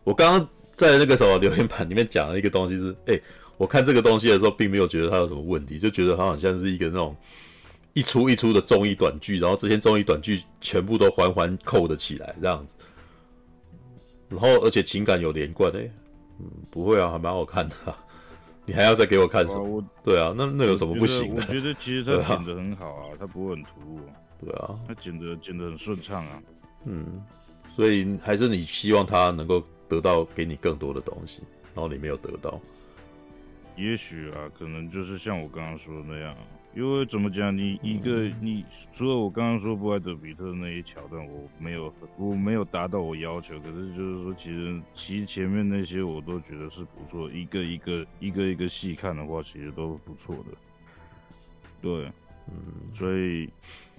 [0.04, 3.20] 我刚刚在那个什么留言板里面讲了一个东西是，哎，
[3.58, 7.16] 我看这个东西的时候，并没有觉得它有什么问题，就觉得它好像是一个那种
[7.98, 12.76] 一出一出的综艺短剧，然后这些综艺短剧全部都环环扣的起来这样子。
[14.30, 15.90] 然后而且情感有连贯，哎，
[16.40, 17.98] 嗯，不会啊，还蛮好看的啊。
[18.68, 19.84] 你还要再给我看什么？
[20.04, 21.42] 对啊，那那有什么不行的？
[21.42, 24.00] 我觉得其实他剪的很好啊，他不会很突兀。
[24.40, 26.40] 对啊，他剪的剪的很顺畅啊，
[26.86, 27.24] 嗯，
[27.76, 31.42] 所以还是你希望他能够得到给你更多的东西，
[31.74, 32.62] 然后你没有得到，
[33.76, 36.36] 也许啊，可能就是像我刚刚说的那样，
[36.78, 50.56] 因为怎么讲，你一个、嗯、你除了我刚刚说布莱德比特的那些桥段，我没有我没有达到我要求，可是就是说，其实其前面那些我都觉得是不错，一个一个一个一个细看的话，其实都不错的，
[51.82, 52.06] 对，
[52.48, 53.50] 嗯，所以。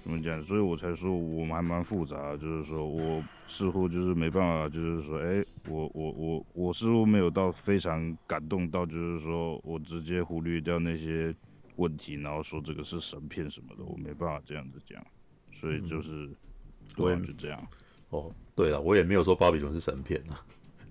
[0.00, 0.42] 怎么讲？
[0.44, 11.34] 所以我才说我们还蛮复杂，就是说我似乎就是没办法，就是说，哎，我我我我似乎没有到非常感动到，就是说我直接忽略掉那些
[11.78, 15.04] 问题，然后说这个是神片什么的，我没办法这样子讲。
[15.58, 16.36] 所以就是，嗯、
[16.96, 17.66] 对，就这样。
[18.10, 20.44] 哦，对了，我也没有说巴比熊是神片啊，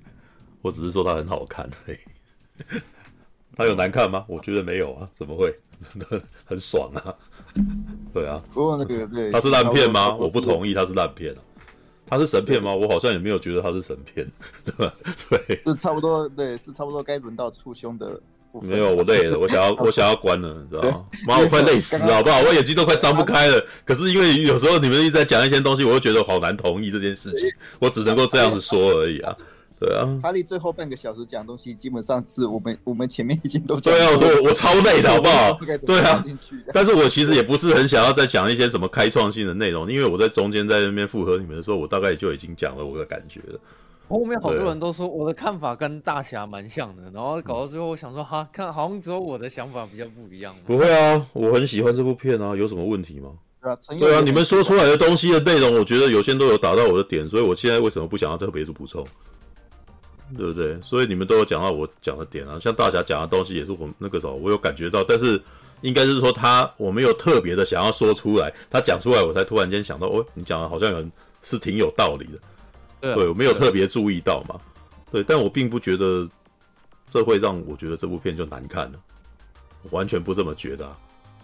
[0.62, 1.70] 我只是说它很好看。
[1.86, 2.00] 嘿，
[3.56, 4.26] 它有难看吗？
[4.28, 5.54] 我觉得没有啊，怎么会？
[6.46, 7.16] 很爽啊。
[8.14, 10.16] 对啊，不过那个对，它是烂片吗？
[10.16, 11.42] 我不同意，它是烂片啊。
[12.10, 12.74] 它是神片吗？
[12.74, 14.26] 我好像也没有觉得它是神片，
[14.64, 14.94] 对吧？
[15.30, 18.70] 对，是差不多，对，是差不多该轮到促胸的部分。
[18.70, 21.06] 没有，我累了，我想要， 我想要关了，你知道吗？
[21.28, 22.42] 妈，我快累死了，好不好？
[22.42, 23.64] 我眼睛都快张不开了。
[23.86, 29.36] 可是因为有时候你们一直在讲一些东西，我就觉得好难同意这件事情，我只能够这样子说而已啊。
[29.80, 33.94] 对啊，哈利最后半个小时讲东西，基本上是我们我们前面已经都讲。
[33.94, 35.60] 对啊，我我超累的好不好？
[35.86, 36.26] 对啊，
[36.74, 43.60] 但是我其实也不是很想要再讲一些什么开创性的内容，因为我在中间在那边附和你们的时候，我大概就已经讲了我的感觉了。
[44.10, 50.56] 后面好多人都说我的看法跟大侠蛮像的，然后搞到最后，我想说哈，看好像只有我的想法比较不一样。
[50.66, 53.32] 不会啊，我很喜欢这部片啊，有什么问题吗？
[53.62, 59.06] 对啊，对啊，你们说出来的东西的内容，我觉得有些都有打到我的点，所以我现在为什么不想要特别去补充？
[60.38, 60.78] 对不对？
[60.82, 65.42] 所以你们都有讲到我讲的点啊，像大侠讲的东西也是我那个时候我有感觉到，但是
[65.82, 71.06] 应该是说他我没有特别的想要说出来，他讲出来我才突然间想到，哦，你讲的好像有
[71.42, 72.40] 是挺有道理的。
[73.00, 74.60] 对，啊、对，我没有特别注意到嘛。
[75.12, 76.28] 对，但我并不觉得
[77.10, 79.00] 这会让我觉得这部片就难看了，
[79.84, 80.98] 我完全不这么觉得、啊。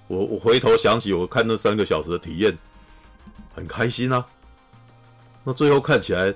[0.08, 2.58] 我我回头想起我看那三个小时的体验，
[3.56, 4.26] 很开心啊。
[5.46, 6.34] 那最后看起来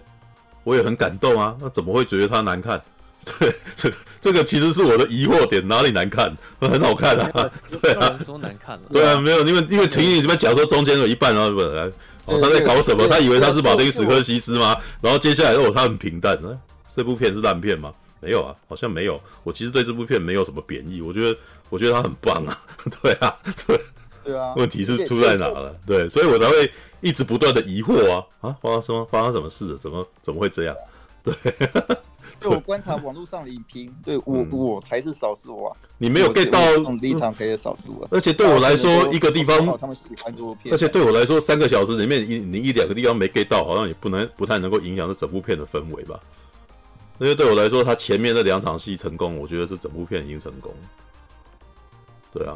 [0.63, 1.53] 我也很感动啊。
[1.59, 2.81] 那怎么会觉得它难看？
[3.25, 6.33] 对，这这个其实是我的疑惑点，哪里难看？
[6.61, 7.51] 很好看啊。
[7.81, 8.83] 对啊，说难看了。
[8.89, 11.91] 对啊，没有，因为因为婷婷这边讲说中间有一半，然后本来。
[12.27, 13.07] 哦，他在搞什么？
[13.07, 14.75] 他以为他是马丁·史科西斯吗？
[15.01, 16.38] 然后接下来哦，他很平淡。
[16.93, 17.93] 这部片是烂片吗？
[18.19, 19.22] 没有啊，好像没有。
[19.43, 21.39] 我其实对这部片没有什么贬义，我觉得
[21.69, 22.57] 我觉得他很棒啊。
[23.01, 23.33] 对啊，
[23.65, 23.80] 对
[24.23, 24.53] 对啊。
[24.57, 25.75] 问题是出在哪了？
[25.85, 28.56] 对，所以我才会一直不断的疑惑啊啊！
[28.61, 29.06] 发生什么？
[29.06, 29.77] 发生什么事了？
[29.77, 30.75] 怎么怎么会这样？
[31.23, 31.33] 对。
[32.40, 35.75] 就我观察网络上的影评，对我、嗯、我才是少数啊！
[35.98, 36.59] 你没有 get 到
[36.93, 38.07] 立场才是少数啊！
[38.11, 46.19] 而且对我来说，一个地方他们喜欢这部片，而且对我来说，三个小时里面一你一两个地方没 get 到，好像也不能不太能够影响这整部片的氛围吧？
[47.19, 50.72] 因为对我来说，他前面那两场戏成功，我觉得是整部片已经成功。
[52.32, 52.56] 对啊，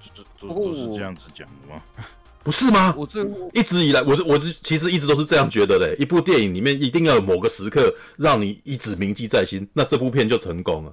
[0.00, 1.82] 这这都都是这样子讲的吗？
[2.50, 2.92] 不是吗？
[2.96, 5.94] 我这一直以来，我是我是其实一直都是这样觉得的。
[5.98, 10.92] 一部电影里面一定要有某个时刻让你一直铭记在心，那这部片就成功了。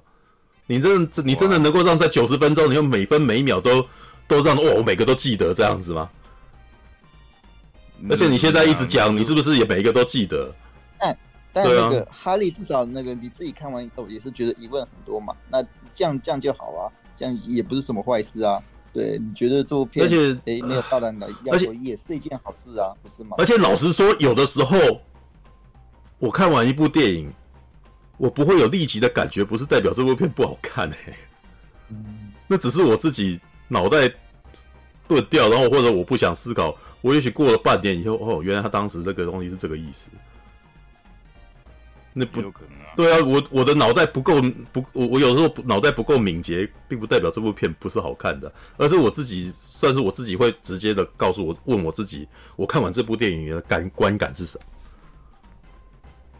[0.68, 3.84] 你真的你真的能够让在九十分钟，你用每分每秒都
[4.28, 6.08] 都让哦，我每个都记得这样子吗？
[8.08, 10.54] 而且你现在一直讲，你是不是也每一个都记得？
[10.96, 11.18] 但
[11.52, 15.34] 但那个哈利至少那个你自己看完以后也是觉得疑问很多嘛？
[15.50, 15.60] 那
[15.92, 18.62] 这样这样就好啊，这样也不是什么坏事啊。
[18.92, 23.36] 对，你觉得这部片，而且诶没有大胆的要求，也是一件好事啊，不是吗？
[23.38, 24.78] 而且老实说，有的时候
[26.18, 27.30] 我看完一部电影，
[28.16, 31.16] 我不会有立即的感觉，不是代表这部片不好看诶、欸。
[31.90, 34.10] 嗯，那只是我自己脑袋
[35.06, 40.10] 钝掉，然后或者我不想思考，我也许过了半年以后，哦，原来他当时这个东西是这个意思。
[42.12, 42.92] 那不有可能啊？
[42.96, 44.40] 对啊，我我的脑袋不够
[44.72, 54.64] 不，我我有时候脑袋不够敏捷，并不代表这部片不是好看的，而是我自己算是我自己会直接的告诉我，问我自己，我看完这部电影的感观感是什么？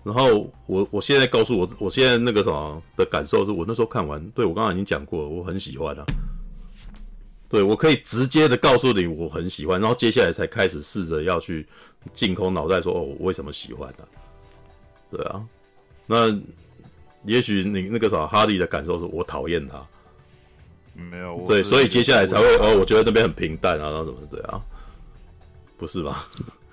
[0.05, 6.05] 然后我我现在告诉我，我现在那个什么的感受是我那时候看完，对我刚刚已经讲过了，我很喜欢啊。
[7.48, 11.66] 对，我可以直接的告诉你我很喜欢，然后接下来才开始试着要去
[12.14, 14.05] 净空脑袋说哦，我为什么喜欢呢？
[15.10, 15.44] 对啊。
[16.10, 16.34] 那
[17.24, 19.86] 也许你那个啥哈利的感受是我讨厌他，
[20.94, 24.62] 没有对，所以接下来才会哦，我觉得那边很平淡啊，然后怎么怎样，
[25.76, 26.26] 不是吧？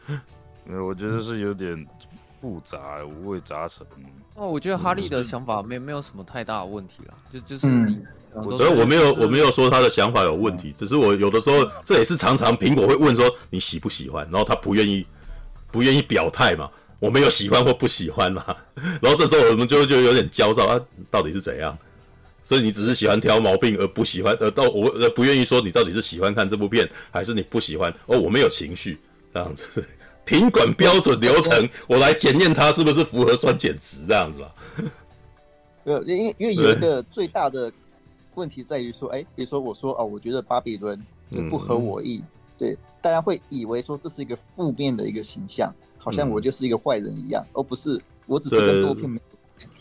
[0.63, 1.85] 没有，我觉得是有点
[2.39, 3.85] 复杂，五味杂陈。
[4.35, 8.01] 哦，我觉得哈利的想法没没有什么太大的问题了，就就是你，
[8.33, 15.05] 我觉得我没有我没有说他的想法有问题，只是我有的时候这也是常常苹果会问说你喜不喜欢，然后他不愿意
[15.71, 16.69] 不愿意表态嘛。
[17.05, 18.43] 我没有喜欢或不喜欢嘛，
[18.99, 21.77] 然后这时候我们就就有点焦躁啊，到底是怎样？
[22.43, 27.91] 所以你只是喜欢挑毛病而不喜欢，呃，到我呃不愿意说你到底是喜欢看这部片还是你不喜欢？
[28.07, 28.97] 哦，我没有情绪
[29.33, 29.85] 这样子，
[30.25, 34.55] 品管标准流程，我来检验它是不是符合酸碱值这样子吧。
[35.83, 37.71] 呃，因因为有一个最大的
[38.33, 40.99] 问题在于说，哎，比如说我说哦，我觉得巴比伦
[41.49, 42.27] 不合我意，嗯、
[42.57, 45.71] 对，大家会以为说这是一个负面的一个形象。
[46.05, 49.23] 好像我就是一个坏人一样，而、不是，我只是跟这部片没有。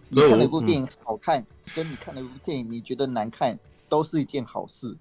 [0.09, 3.59] 你看那部电影好看，嗯、跟你看那部电影你觉得难看，
[3.91, 4.97] 都是一件好事。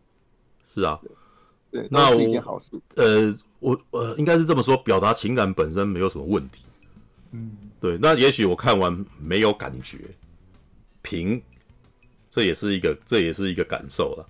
[0.68, 1.00] 是啊，
[1.72, 2.72] 对，那是一件好事。
[2.95, 6.66] 呃，我呃，应该是这么说，表达情感本身没有什么问题。
[7.32, 7.98] 嗯，对。
[8.02, 9.98] 那也许我看完没有感觉，
[11.02, 11.42] 平，
[12.30, 14.27] 这也是一个，这也是一个感受了。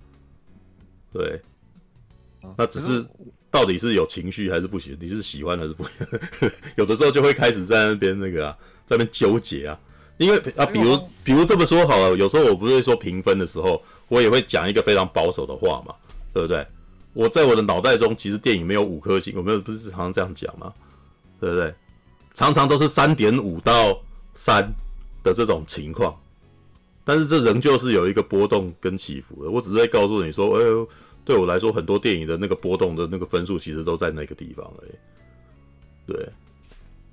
[1.12, 1.42] 对，
[2.56, 3.04] 那只是。
[3.54, 4.98] 到底是有情绪还是不喜欢？
[5.00, 5.90] 你是喜欢还是不喜
[6.40, 6.50] 欢？
[6.74, 9.78] 有的时候就会开始在那边那个啊，在那边纠结啊。
[10.16, 15.94] 因为啊，比如比如这么说好了，有时候我不是会说评分的时候，我也会讲一个非常保守的话嘛，
[16.32, 16.66] 对不对？
[17.12, 20.72] 我在我的脑袋中，其实电影没有五颗星，我没有不是常常这样讲吗？
[21.38, 21.72] 对不对？
[22.34, 23.96] 常常都是三点五到
[24.34, 24.68] 三
[25.22, 26.12] 的这种情况，
[27.04, 29.50] 但是这仍旧是有一个波动跟起伏的。
[29.50, 30.88] 我只是在告诉你说，哎呦。
[31.24, 34.90] 对我来说，很多电影的那个波动的那个分数，其实都在那个地方而已。
[36.06, 36.28] 对，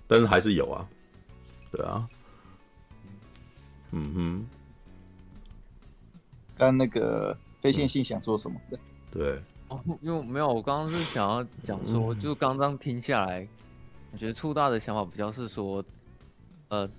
[0.06, 0.86] 但是还是有啊，
[1.72, 2.10] 对啊，
[3.92, 4.48] 嗯哼。
[6.58, 8.60] 刚那个非线性想说什么？
[8.72, 8.80] 嗯、
[9.14, 13.48] 对，哦，因为没有，我刚刚是想要讲说，嗯、就刚刚听下来，
[14.12, 15.82] 我觉得触大的想法比较是说，
[16.68, 16.90] 呃，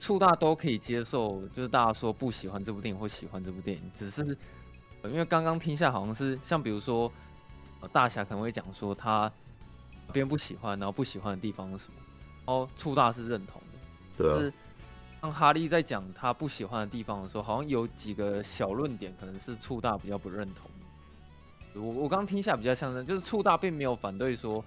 [0.00, 4.34] 触大都可以接受，就是大家说不喜欢这部电影或喜欢这部电影，只是。
[5.04, 7.10] 因为刚刚听下好像是像比如说，
[7.80, 9.30] 呃、大侠可能会讲说他
[10.12, 11.94] 别人不喜欢，然后不喜欢的地方是什么，
[12.46, 14.38] 然后促大是认同的，对啊。
[14.38, 14.52] 是
[15.20, 20.70] 当哈利在讲他不喜欢的地方的时候，好像有几个小论点可能是促大比较不认同。
[21.74, 24.64] 我我刚刚听下比较像是，就是促大并没有反对说，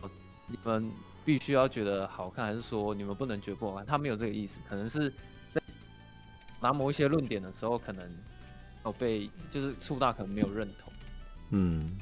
[0.00, 0.10] 哦，
[0.46, 0.90] 你们
[1.24, 3.84] 必须要觉得好看，还是说你们不能觉得不好看？
[3.84, 5.10] 他没有这个意思，可能是
[5.52, 5.60] 在
[6.60, 8.06] 拿某一些论点的时候，可能
[8.84, 10.92] 有被就是树大可能没有认同。
[11.50, 11.96] 嗯，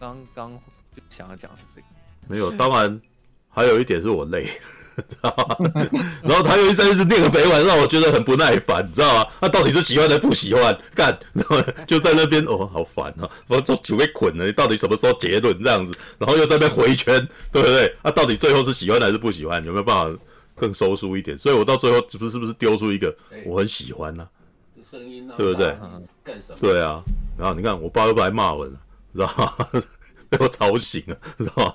[0.00, 0.52] 刚刚
[0.94, 1.86] 就想要讲的是这个，
[2.28, 3.00] 没有，当然
[3.48, 4.48] 还有一点是我累。
[5.10, 5.84] 知道吗？
[6.22, 9.30] 然后他又一直一直念个没完，让我觉得很不耐烦，你知道吗？
[9.42, 10.74] 他到底是喜欢还是不喜欢？
[10.94, 13.28] 干，然后就在那边哦，好烦啊！
[13.46, 15.92] 我都准备捆了，你到底什么时候结论这样子？
[16.16, 17.14] 然后又在那边回圈，
[17.52, 17.94] 对不对？
[18.02, 19.62] 他、啊、到底最后是喜欢还是不喜欢？
[19.66, 20.18] 有没有办法
[20.54, 21.36] 更收束一点？
[21.36, 23.14] 所以我到最后是不是是不是丢出一个
[23.44, 24.32] 我很喜欢呢、啊？
[24.86, 25.76] 声音对不对？
[26.22, 26.58] 干什么？
[26.60, 27.02] 对啊。
[27.36, 28.80] 然后你看我爸又不来骂我了，
[29.12, 29.82] 知道吗？
[30.30, 31.74] 被我吵醒了，知道吗？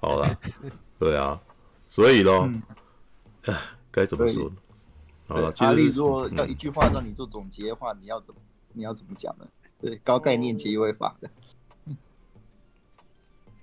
[0.00, 0.38] 好了，
[0.98, 1.38] 对啊。
[1.86, 2.48] 所以咯，
[3.44, 3.56] 哎、嗯，
[3.90, 4.56] 该怎么说呢？
[5.28, 8.40] 好了，哈利，如果要一句话让你做总结的话，你要怎么
[8.72, 9.46] 你要怎么讲呢？
[9.78, 11.30] 对，高概念结尾法的。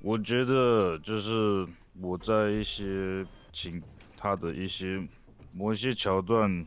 [0.01, 1.67] 我觉得就是
[1.99, 3.81] 我在一些情
[4.15, 5.05] 他的一些
[5.51, 6.65] 某一些桥段，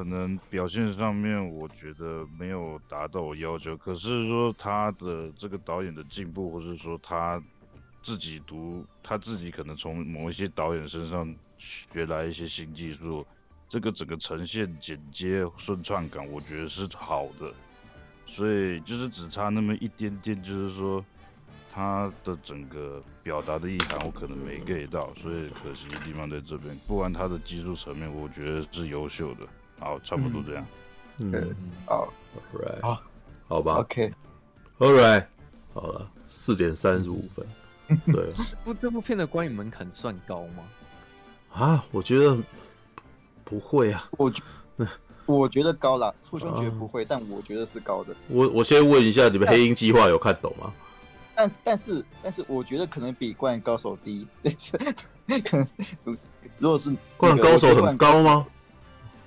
[0.00, 7.38] 可能表现上面我觉得没有达到我要求，可是说他的这个导演的进步，或者说他。
[8.02, 13.26] 自己读，他自己可能从某一些导演身上学来一些新技术，
[13.68, 17.52] 这个整个呈现剪接顺畅感，我觉得是好的。
[18.26, 21.04] 所以就是只差那么一点点，就是说
[21.70, 26.74] 他的整个表达的意涵我可能没 get 到，所以可惜的地方在这边。
[26.88, 29.46] 不管他的技术层面，我觉得是优秀的。
[29.80, 30.66] 好，差不多这样。
[31.18, 32.12] 嗯，好
[32.54, 33.02] ，Alright，好，
[33.48, 35.24] 好吧，OK，Alright，
[35.74, 37.44] 好了，四点三十五分。
[38.06, 38.32] 对，
[38.64, 40.62] 不，这部片的观影门槛算高吗？
[41.52, 42.38] 啊，我觉得
[43.44, 44.08] 不会啊。
[44.12, 44.42] 我觉，
[45.26, 46.14] 我觉得高了。
[46.28, 48.14] 初兄觉得不会，啊、但我觉得是高的。
[48.28, 50.72] 我我先问一下，你们《黑鹰计划》有看懂吗？
[51.34, 54.26] 但但是但是，我觉得可能比《灌篮高手》低。
[55.42, 55.66] 可能
[56.58, 58.46] 如果是《灌篮高手》很高吗？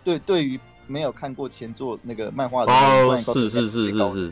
[0.03, 4.31] 对，对于没有看过前作那个漫画的，哦，是是是是是。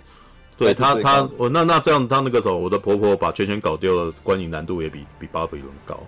[0.58, 6.00] 对他，他我那那这样，他那个时候，我的婆婆把圈圈搞丢了，观影难度也比比巴比伦高。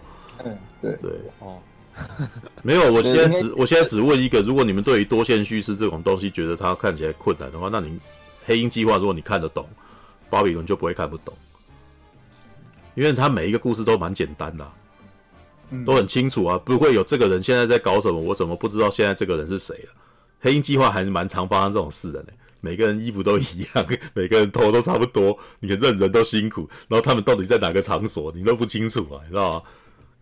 [0.44, 1.58] 嗯，对对哦，
[2.62, 7.98] 没有，我现在只我现在只问一个，如果你们对于多线叙事这种东西觉得它看起来困难的话，那你
[8.46, 9.68] 黑鹰计划如果你看得懂，
[10.30, 11.34] 巴比伦就不会看不懂，
[12.94, 14.72] 因为他每一个故事都蛮简单的，
[15.86, 19.90] 都很清楚啊，不会有这个人现在在搞什么，我怎么不知道现在这个人是谁了？
[20.40, 22.30] 黑鹰计划还是蛮常发生这种事的呢。
[22.60, 23.44] 每个人衣服都一
[23.76, 29.64] 样， 每个人头都差不多，你看认人都辛苦，然后他们到底在哪个场所，你都不清楚啊，你知道吗？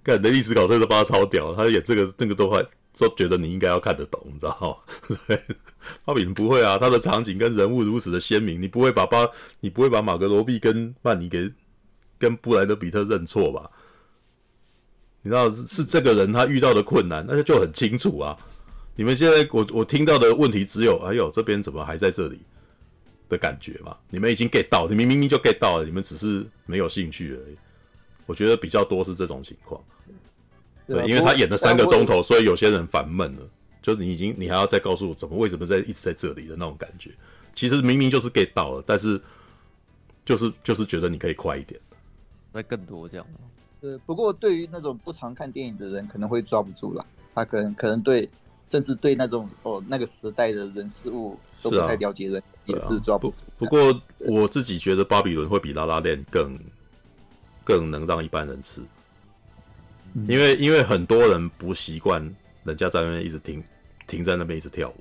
[0.04, 2.60] 看雷利·史考特都把超屌，他演这个那个都快
[2.98, 5.18] 说觉得你应该要看得懂，你知道吗？
[5.28, 5.40] 对，
[6.04, 9.28] 巴比不会啊，他的场景跟人物如此的鲜明，你不会把巴，
[9.60, 11.52] 你不会把马格罗比跟曼尼给
[12.18, 13.70] 跟布莱德彼特认错吧？
[15.22, 18.38] 你知道是是这个人他遇到的困难，那就就很清楚啊。
[18.96, 22.40] 你们现在我我听到的问题只有，哎呦，这边怎么还在这里
[23.30, 23.96] 的感觉嘛？
[24.10, 27.56] 你们已经 get 到，你们明明就 get 到了，你们只是没有兴趣而已。
[28.26, 29.82] 我觉得比较多是这种情况。
[30.88, 33.42] 对，因为他演了三个钟头，所以有些人烦闷了。
[33.82, 37.10] 就是你已经，你还要再告诉我怎么为什么在一直在这里的那种感觉。
[37.56, 39.20] 其实明明就是 get 到了，但是
[40.24, 41.80] 就是就是觉得你可以快一点，
[42.54, 43.26] 再更多这样。
[43.82, 47.06] 呃，不过对于那种不常看电影的人，可能会抓不住啦。
[47.36, 48.30] 他可能可能对。
[48.64, 53.38] 甚至对那种哦那个时代的人事物都不太了解人，也是抓不住。
[53.58, 56.58] 不过我自己觉得巴比伦会比拉拉链更
[57.66, 58.82] 更能让一般人吃，
[60.28, 62.22] 因为因为很多人不习惯
[62.64, 63.62] 人家在那边一直停
[64.08, 64.96] 停在那边一直跳舞，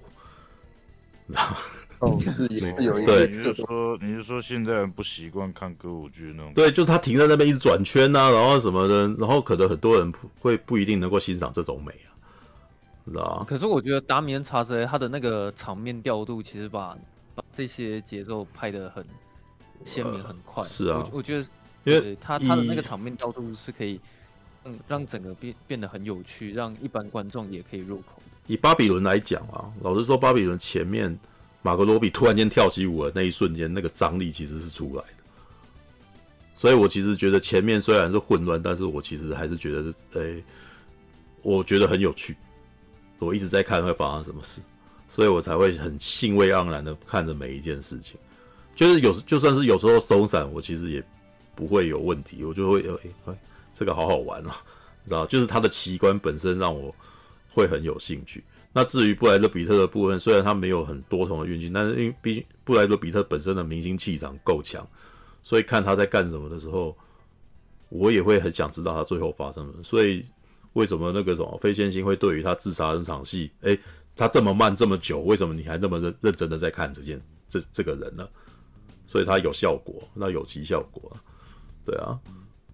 [1.28, 1.56] 知道吗？
[2.00, 2.48] 哦，是
[2.82, 6.52] 有一对，你是说你是说现在人不习惯看歌舞剧那种？
[6.54, 12.08] 对，就是他停在那边一直转圈啊，然后什么的，然后可能很多人会不一定能够欣赏这种美啊。
[13.06, 16.96] 知道可是我觉得达米恩·查泽雷他的那个场面调度，其实把
[17.34, 19.04] 把这些节奏拍的很
[19.84, 20.62] 鲜明、很快。
[20.64, 21.44] 是啊，我我觉得，
[21.84, 24.00] 因为他他的那个场面调度是可以，
[24.64, 28.22] 嗯，让整个变变得很有趣，让一般观众也可以入口。
[28.46, 31.18] 以巴比伦来讲啊，老实说，巴比伦前面
[31.62, 35.24] 马格罗比突然间跳起舞的那一瞬间，那个张力其实是出来的。
[36.54, 40.44] 所以我其实觉得前面虽然是混乱，但是我其实还是觉得是，诶，
[41.42, 42.36] 我觉得很有趣。
[43.18, 44.60] 我一直在看会发生什么事，
[45.08, 48.18] 所以我才会很兴味盎然的看着每一件事情。
[48.74, 51.04] 就是有时就算是有时候松散，我其实也
[51.54, 53.38] 不会有问题，我就会哎哎，
[53.74, 54.56] 这个好好玩啊，
[55.04, 55.26] 知道？
[55.26, 56.94] 就是它的奇观本身让我
[57.50, 58.42] 会很有兴趣。
[58.72, 64.86] 那至于布莱德彼特的部分，虽然他没有很多重的运镜，但是因为毕竟布莱德彼特本身的明星气场够强，
[65.42, 66.96] 所以看他在干什么的时候，
[67.88, 69.74] 我也会很想知道他最后发生了。
[69.82, 70.24] 所以
[70.74, 73.76] 为什么那个什么非线性会对于他自杀那场戏，诶，
[74.14, 78.28] 他这么慢这么久，为什么你还这么认认真的在看这件这这个人呢？
[79.08, 81.10] 所以他有效果，那有其效果，
[81.84, 82.16] 对啊，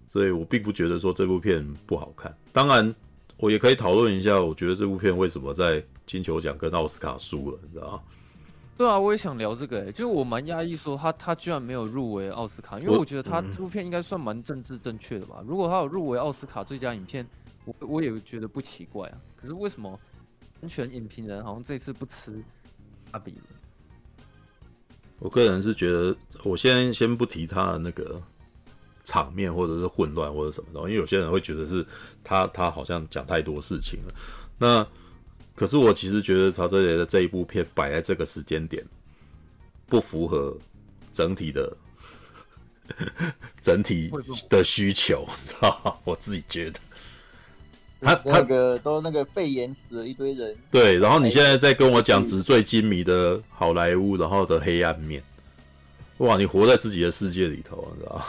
[0.08, 2.94] 所以我并不觉得说这部片不好看，当然。
[3.38, 8.02] 我也可以讨论一下，我觉得这部片为什么在金球奖跟奥斯卡输了，你知道吗？
[8.78, 15.42] 对啊，我也想聊这个、欸，就是我蛮压抑说他他居然没有入围奥斯卡，因为我觉得他这部片应该算蛮政治正确的吧。
[15.46, 17.26] 如果他有入围奥斯卡最佳影片，
[17.64, 19.18] 我我也觉得不奇怪啊。
[19.34, 19.98] 可是为什么
[20.62, 22.42] 安全影评人好像这次不吃
[23.12, 23.34] 阿比？
[25.18, 28.22] 我个人是觉得，我先先不提他的那个。
[29.06, 31.86] 场面或者是混乱或者什么的，因为有些人会觉得是
[32.24, 34.12] 他他好像讲太多事情了。
[34.58, 34.84] 那
[35.54, 38.84] 可是我其实觉得曹泽雷的这一部片摆在这个时间点，
[39.86, 40.56] 不符合
[41.12, 41.76] 整体的
[43.62, 44.10] 整体
[44.50, 46.80] 的需求，知 道我自己觉得，
[48.00, 50.98] 他他那个都那个肺炎死了一堆人，对。
[50.98, 55.22] 然后你现在在跟我讲纸醉金迷的好莱坞，然后的黑暗面，
[56.18, 58.20] 哇，你活在自己的世界里头，你知道。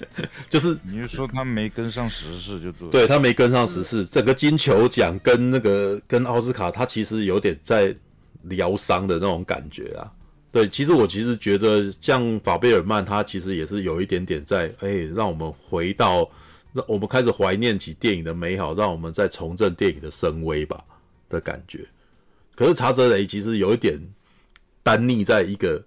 [0.50, 7.94] 就是你是说他没跟上时事就对，对他没跟上时事，整个金球奖跟那个跟奥斯卡，他其实有点在
[8.42, 10.10] 疗伤的那种感觉啊。
[10.50, 16.28] 对，其实我其实觉得像法贝尔曼，他其实也是有一点点在，哎，让我们回到，
[16.72, 20.82] 让我们开始怀念起电影的美好，让我们再重振电影的声威吧
[21.28, 21.86] 的感觉。
[22.56, 23.98] 可是查泽雷其实有一点
[24.82, 25.80] 单立在一个，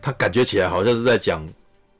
[0.00, 1.46] 他感觉起来好像是在讲。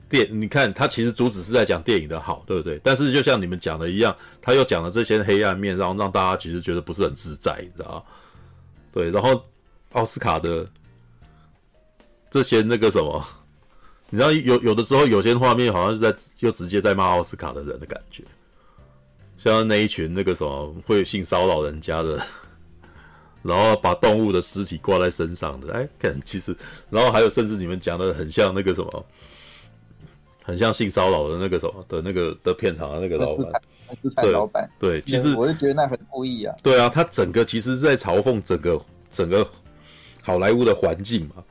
[0.08, 2.80] 电，你看他其实主旨是在讲电影的好，对不对？
[2.82, 8.02] 但是就像你们讲的一样，他又讲了这些黑暗面，让让大家其实觉得不是很自在，你知道吗？
[8.90, 9.44] 对，然后
[9.92, 10.66] 奥斯卡的
[12.30, 13.22] 这些那个什么，
[14.08, 18.24] 你知道有有的时候有些画面好像是在又直接在骂奥斯卡的人的感觉，
[19.36, 22.20] 像那一群那个什么会性骚扰人家的，
[23.42, 26.56] 然后把动物的尸体挂在身上的，哎，看其实，
[26.88, 29.06] 然后还有甚至你们讲的很像那个什么。
[30.48, 33.52] 很像性骚扰的那个什么的那个的片场的那个老板，
[34.16, 36.56] 对老板，对，其实我就觉得那很故意啊。
[36.62, 39.46] 对啊，他整个其实是在嘲讽整个整个
[40.22, 41.44] 好莱坞的环境嘛。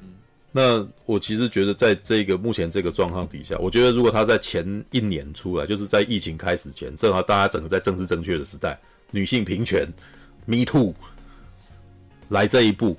[0.00, 0.14] 嗯，
[0.50, 9.86] 那我其实觉得在这个目前这个状况底下，我觉得如果他在前一年出来，就是在疫情开始前，正好大家整个在政治正确的时代，女性平权
[10.46, 10.94] ，Me Too，
[12.30, 12.96] 来这一步，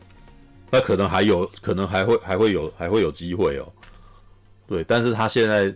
[0.70, 3.68] 那可能还有可能还会还会有还会有机会哦。
[4.68, 5.74] 对，但是他现在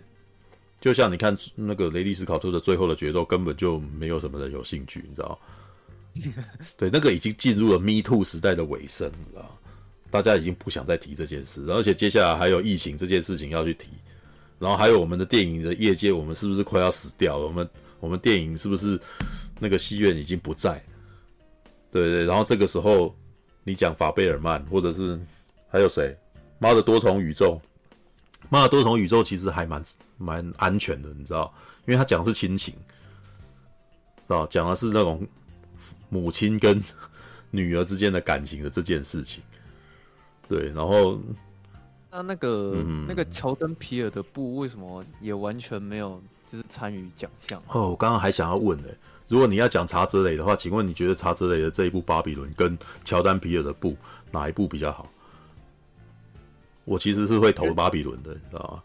[0.80, 5.38] 就像你看那个雷利斯考特的最后的决斗，根本就没有什么人有兴趣，你知道？
[6.76, 9.58] 对，那个已经进入了 Me Too 时代的尾声，你知道？
[10.10, 13.88] 大家已经不想再提这件事，而且接下来还有疫情这件事情要去提，
[14.58, 17.44] 然后还有我们的电影的业界，我们是不是快要死掉了？
[17.44, 17.68] 我们
[18.00, 18.98] 我们电影是不是
[19.60, 20.82] 那个戏院已经不在？
[21.92, 23.14] 对对，然后这个时候
[23.64, 25.20] 你讲法贝尔曼，或者是
[25.70, 26.16] 还有谁？
[26.58, 27.60] 妈的多重宇宙。
[28.48, 29.82] 妈的多重宇宙其实还蛮
[30.16, 31.52] 蛮安全的，你知道？
[31.86, 34.46] 因为他讲的是亲情，知道？
[34.46, 35.26] 讲的是那种
[36.08, 36.82] 母亲跟
[37.50, 39.42] 女儿之间的感情的这件事情。
[40.48, 41.18] 对，然后
[42.10, 47.62] 那那个、嗯、那个乔丹皮尔的布为什么也完全没有就是参与奖项？
[47.68, 48.96] 哦，我刚刚还想要问呢、欸，
[49.28, 53.94] 如果你要讲查泽雷的话，请问你觉得查泽雷的这一部《巴比伦》跟乔丹皮尔的布
[54.30, 55.06] 哪一部比较好？
[56.88, 58.82] 我其实是会投巴比伦的，你知道吗？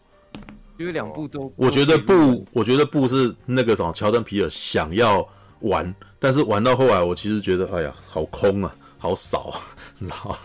[0.76, 5.26] 因为两部都，我觉得不，我觉得不是那个什么乔丹皮尔想要
[5.60, 9.60] 玩，但是玩到后来，我其实觉得，哎呀，好空啊，好少啊，
[9.98, 10.38] 你知道吗？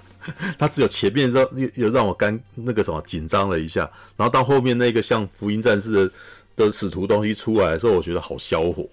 [0.58, 6.12] 他只有前面让又又让我干那个什么紧张了一下，然后到后面那个像福音战士的
[6.56, 8.84] 的使徒东西出来的时候，我觉得好消火，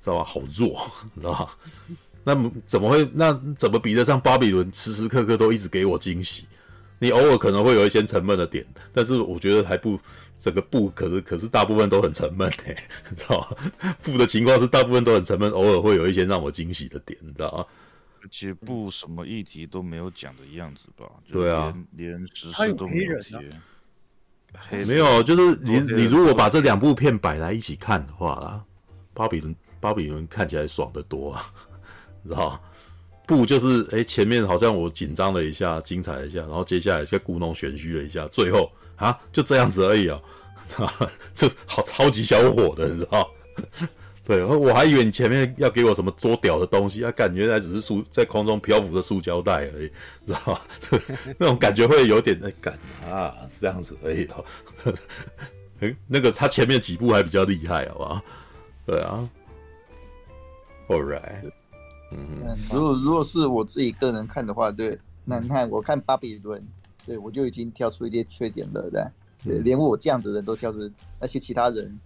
[0.00, 0.24] 知道吧？
[0.24, 1.48] 好弱，你知道吗？
[2.22, 3.08] 那么怎么会？
[3.12, 4.70] 那怎么比得上巴比伦？
[4.72, 6.44] 时时刻刻都一直给我惊喜。
[7.00, 9.98] 你偶尔可能会有一些沉闷的点，但是我觉得还不
[10.38, 12.76] 整个部可是可是大部分都很沉闷诶，
[13.10, 13.40] 你知道
[13.80, 13.96] 吗？
[14.02, 17.66] 部的情况是大部分都很沉闷，偶尔会有一些让我惊喜的点，你知道吗？
[18.30, 21.10] 其实部什么议题都没有讲的样子吧？
[21.32, 23.34] 对啊，连时事都没有接。
[24.84, 28.62] 没有，就是你你如果把这两部片摆在一起看的话啦，
[29.14, 31.50] 巴比伦巴比伦看起来爽得多啊，
[32.22, 32.60] 你知道
[33.36, 33.46] 不？
[33.46, 40.22] 就是哎、前面好像我紧张了一下，精彩了一下，然后接下来就故弄玄虚了一下，最后啊就这样子而已哦
[40.76, 40.92] 啊，
[41.34, 43.28] 这好超级小火的，你知道？
[44.24, 49.90] 对，我还以为你前面要给我什么多屌的东西，啊，感觉原来只是塑在空中漂浮的塑胶袋而已，
[50.26, 50.60] 知道吗？
[51.36, 52.78] 那种感觉会有点哎，感
[53.10, 54.44] 啊这样子而已哦。
[55.80, 58.22] 哎，那个他前面几步还比较厉害，好不好？
[58.86, 59.28] 对啊
[60.88, 61.50] ，All right。
[62.12, 66.60] 嗯，如果如果是我自己个人看的话，对，那你看我看巴比伦，
[67.06, 69.04] 对我就已经挑出一些缺点了，对，
[69.44, 71.98] 对，连我这样的人都挑出，那些其他人，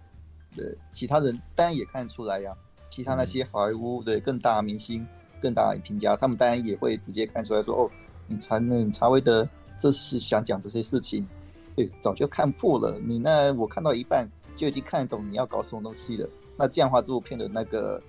[0.55, 2.53] 对，其他人当然也看得出来呀，
[2.87, 5.03] 其他那些好莱坞的更大明星、
[5.41, 7.89] 更大的评价，他们当然也会直接看出来说，哦，
[8.27, 9.47] 你查那查韦德
[9.79, 11.27] 这是想讲这些事情，
[11.75, 17.99] 对，早就看破了，你那我看到一半就已经看得懂你要搞什么东西了，那这样的话，这部片的那个。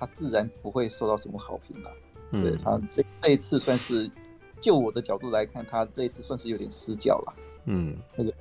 [0.00, 1.92] 他自然不会受到什么好评了。
[2.32, 4.10] 嗯、对他这这一次算是，
[4.58, 7.34] 就我的角度来看，他这一次算是有点失脚了。
[7.66, 8.32] 嗯，那个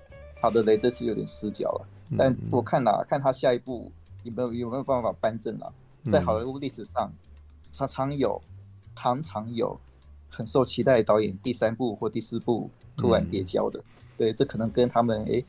[0.42, 1.88] 好的雷这次有点失脚了。
[2.12, 3.92] 嗯、但我看了，看他下一步
[4.24, 5.74] 有没有有没有办法扳正了。
[6.10, 7.12] 在好莱坞历史上，
[7.72, 8.42] 常常有
[8.96, 9.78] 常常有
[10.30, 13.80] 很受期待的导演第三部或第四部突然跌跤的。
[13.80, 13.84] 嗯、
[14.18, 15.44] 对，这可能跟他们哎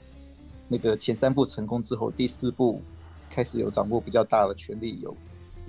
[0.67, 2.81] 那个前三部成功之后，第四部
[3.29, 5.15] 开始有掌握比较大的权力有。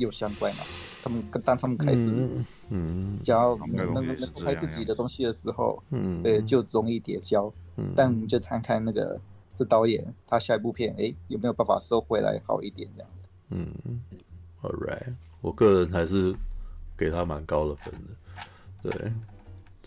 [0.02, 0.64] 有相关嘛？
[1.04, 2.30] 他们当他们开始，
[2.70, 7.52] 嗯，想要能能能拍自己的东西的时候，嗯，对，就容易叠交。
[7.78, 9.20] 嗯，但我们就看看那个
[9.56, 13.10] 这导演他下一部片，哎，有没有办法收回来好一点这样。
[13.50, 13.68] 嗯
[14.62, 16.36] ，All right，我个人还是
[16.96, 18.92] 给他蛮高的分的。
[18.92, 19.12] 对，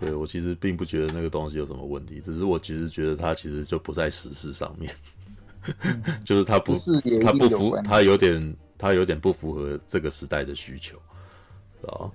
[0.00, 4.92] 对我其实并不觉得那个东西有什么问题，只是我其实觉得他其实就不在实事上面，
[6.26, 6.74] 就是他不，
[7.22, 8.56] 他不服，他有点。
[8.76, 10.98] 他有点不符合这个时代的需求，
[11.86, 12.10] 啊，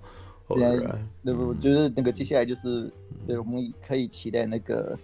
[0.47, 0.87] 对，
[1.21, 2.91] 那我觉得那个接下来就是，
[3.27, 4.99] 对，我们可以期待那个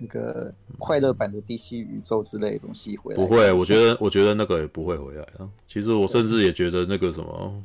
[0.00, 3.20] 那个快乐版的 DC 宇宙之类的东西回来。
[3.20, 5.48] 不会，我觉得，我觉得那个也不会回来啊。
[5.66, 7.64] 其实我甚至也觉得那个什么，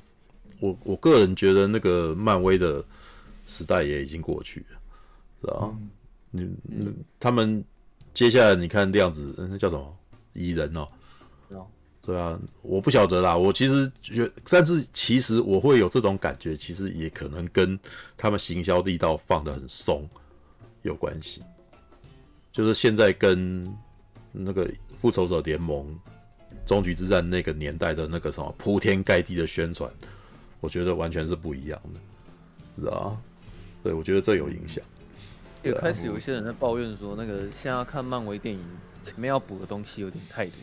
[0.59, 2.83] 我我个人觉得那个漫威的
[3.45, 4.79] 时代也已经过去了，
[5.41, 5.77] 是吧？
[6.31, 6.49] 你，
[7.19, 7.63] 他们
[8.13, 9.95] 接下来你看量子，那叫什么？
[10.33, 10.87] 蚁人哦。
[12.05, 13.37] 对啊，我不晓得啦。
[13.37, 17.79] 我其实觉，但是其实我会有这种感觉，其实也可能跟
[18.17, 20.07] 他们行销力道放的很松
[20.81, 21.41] 有关系。
[22.51, 23.73] 就是现在跟
[24.33, 25.97] 那个复仇者联盟
[26.65, 29.89] 终局之战那个年代的那个什么铺天盖地的宣传，
[30.59, 33.21] 我觉得完全是不一样的，知道吗？
[33.81, 34.83] 对，我觉得这有影响。
[35.63, 38.61] 也开始有一些人在抱怨说，那个现在要看漫威电影
[39.03, 40.55] 前面要补的东西有点太多。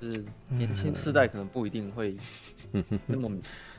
[0.00, 2.16] 是年轻世代可能不一定会
[3.06, 3.30] 那么，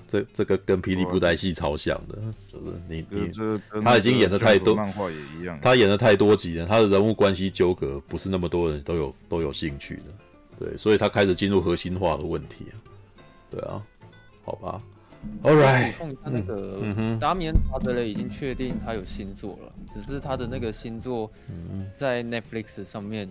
[0.08, 2.18] 这这个跟霹雳布袋戏超像的，
[2.52, 3.32] 就是你你
[3.82, 10.04] 他已经演的太多，漫画也一样，他演的太多集了，他的人物关系纠葛不是那么多人都有都有兴趣的，
[10.66, 12.76] 对，所以他开始进入核心化的问题啊，
[13.52, 13.84] 对啊，
[14.44, 14.82] 好吧
[15.44, 21.32] ，All right，他那个达米安·查德雷已经确定他有新作了，只是他的那个新作
[21.96, 23.30] 在 Netflix 上面。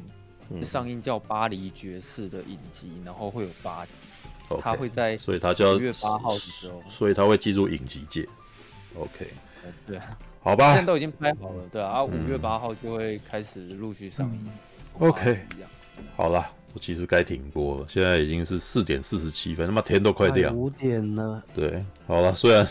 [0.62, 3.92] 上映叫《巴黎爵士》的影集，然后会有八集，
[4.60, 8.26] 他会在，所以他就要五月八号的时候，所以他会进入影集界。
[8.96, 9.26] OK，
[9.86, 10.00] 对，
[10.40, 14.48] 好吧，现在都已经拍好了，对啊，五月八号就会开始陆续上映。
[14.98, 15.38] OK，
[16.16, 21.42] 好了，我其实该停播了，现在已经是四点四十七分，他妈天都快亮，五点了。
[21.54, 22.66] 对，好了，虽然。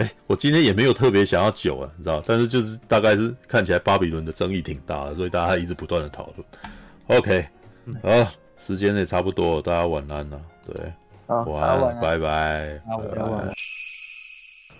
[0.00, 7.18] 哎、欸，我今天也没有特别想要酒啊，你知道，但是就是大概是看起来巴比伦的争议挺大的，所以大家一直不断的讨论。
[7.18, 7.46] OK，
[8.02, 10.40] 好，时间也差不多了，大家晚安了。
[10.66, 10.90] 对，
[11.26, 12.80] 晚安，拜拜，
[13.14, 13.54] 拜拜。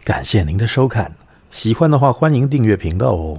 [0.02, 1.12] 感谢您的收看，
[1.50, 3.38] 喜欢的话欢迎订阅频道哦。